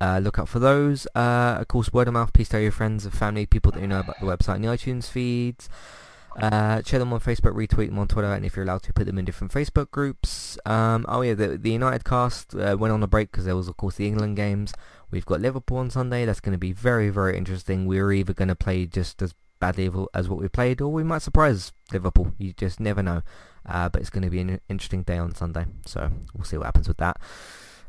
uh, 0.00 0.20
look 0.22 0.38
out 0.38 0.48
for 0.48 0.58
those. 0.58 1.06
Uh, 1.14 1.58
of 1.60 1.68
course, 1.68 1.92
word 1.92 2.08
of 2.08 2.14
mouth. 2.14 2.32
Please 2.32 2.48
tell 2.48 2.60
your 2.60 2.72
friends 2.72 3.04
and 3.04 3.14
family, 3.14 3.46
people 3.46 3.72
that 3.72 3.80
you 3.80 3.86
know 3.86 4.00
about 4.00 4.20
the 4.20 4.26
website 4.26 4.56
and 4.56 4.64
the 4.64 4.68
iTunes 4.68 5.08
feeds. 5.08 5.68
Uh, 6.40 6.82
share 6.84 6.98
them 6.98 7.12
on 7.14 7.20
Facebook, 7.20 7.54
retweet 7.54 7.88
them 7.88 7.98
on 7.98 8.06
Twitter, 8.06 8.30
and 8.30 8.44
if 8.44 8.56
you're 8.56 8.64
allowed 8.64 8.82
to, 8.82 8.92
put 8.92 9.06
them 9.06 9.18
in 9.18 9.24
different 9.24 9.52
Facebook 9.52 9.90
groups. 9.90 10.58
Um, 10.66 11.06
oh 11.08 11.22
yeah, 11.22 11.32
the, 11.32 11.56
the 11.56 11.70
United 11.70 12.04
cast 12.04 12.54
uh, 12.54 12.76
went 12.78 12.92
on 12.92 13.02
a 13.02 13.06
break 13.06 13.30
because 13.30 13.46
there 13.46 13.56
was, 13.56 13.68
of 13.68 13.76
course, 13.78 13.96
the 13.96 14.06
England 14.06 14.36
games. 14.36 14.74
We've 15.10 15.24
got 15.24 15.40
Liverpool 15.40 15.78
on 15.78 15.88
Sunday. 15.88 16.26
That's 16.26 16.40
going 16.40 16.52
to 16.52 16.58
be 16.58 16.72
very, 16.72 17.08
very 17.08 17.38
interesting. 17.38 17.86
We're 17.86 18.12
either 18.12 18.34
going 18.34 18.48
to 18.48 18.54
play 18.54 18.84
just 18.86 19.22
as 19.22 19.34
badly 19.60 19.90
as 20.12 20.28
what 20.28 20.38
we 20.38 20.48
played, 20.48 20.82
or 20.82 20.92
we 20.92 21.02
might 21.02 21.22
surprise 21.22 21.72
Liverpool. 21.90 22.32
You 22.36 22.52
just 22.52 22.80
never 22.80 23.02
know. 23.02 23.22
Uh, 23.64 23.88
but 23.88 24.00
it's 24.00 24.10
going 24.10 24.22
to 24.22 24.30
be 24.30 24.40
an 24.40 24.60
interesting 24.68 25.02
day 25.02 25.18
on 25.18 25.34
Sunday, 25.34 25.64
so 25.86 26.10
we'll 26.34 26.44
see 26.44 26.56
what 26.56 26.66
happens 26.66 26.86
with 26.86 26.98
that. 26.98 27.18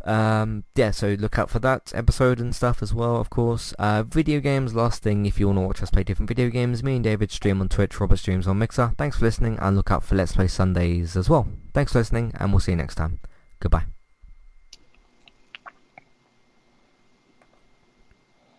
Um, 0.08 0.64
yeah, 0.76 0.92
so 0.92 1.18
look 1.20 1.38
out 1.38 1.50
for 1.50 1.60
that 1.60 1.92
episode 1.94 2.40
and 2.40 2.56
stuff 2.56 2.82
as 2.82 2.94
well, 2.94 3.18
of 3.18 3.30
course. 3.30 3.74
Uh, 3.74 4.04
video 4.04 4.40
games, 4.40 4.74
last 4.74 5.04
thing, 5.04 5.26
if 5.26 5.40
you 5.40 5.48
want 5.48 5.58
to 5.58 5.62
watch 5.62 5.84
us 5.84 5.92
play 5.92 6.04
different 6.04 6.30
video 6.30 6.50
games, 6.50 6.82
me 6.82 6.96
and 6.96 7.04
David 7.04 7.30
stream 7.30 7.60
on 7.60 7.68
Twitch, 7.68 8.00
Robert 8.00 8.18
streams 8.18 8.48
on 8.48 8.58
Mixer. 8.58 8.94
Thanks 8.98 9.18
for 9.18 9.26
listening, 9.26 9.58
and 9.60 9.76
look 9.76 9.92
out 9.92 10.06
for 10.06 10.16
Let's 10.16 10.34
Play 10.34 10.48
Sundays 10.48 11.18
as 11.18 11.30
well. 11.30 11.46
Thanks 11.74 11.92
for 11.92 12.00
listening, 12.00 12.32
and 12.40 12.54
we'll 12.54 12.62
see 12.62 12.72
you 12.72 12.78
next 12.78 12.96
time. 12.96 13.20
Goodbye. 13.60 13.97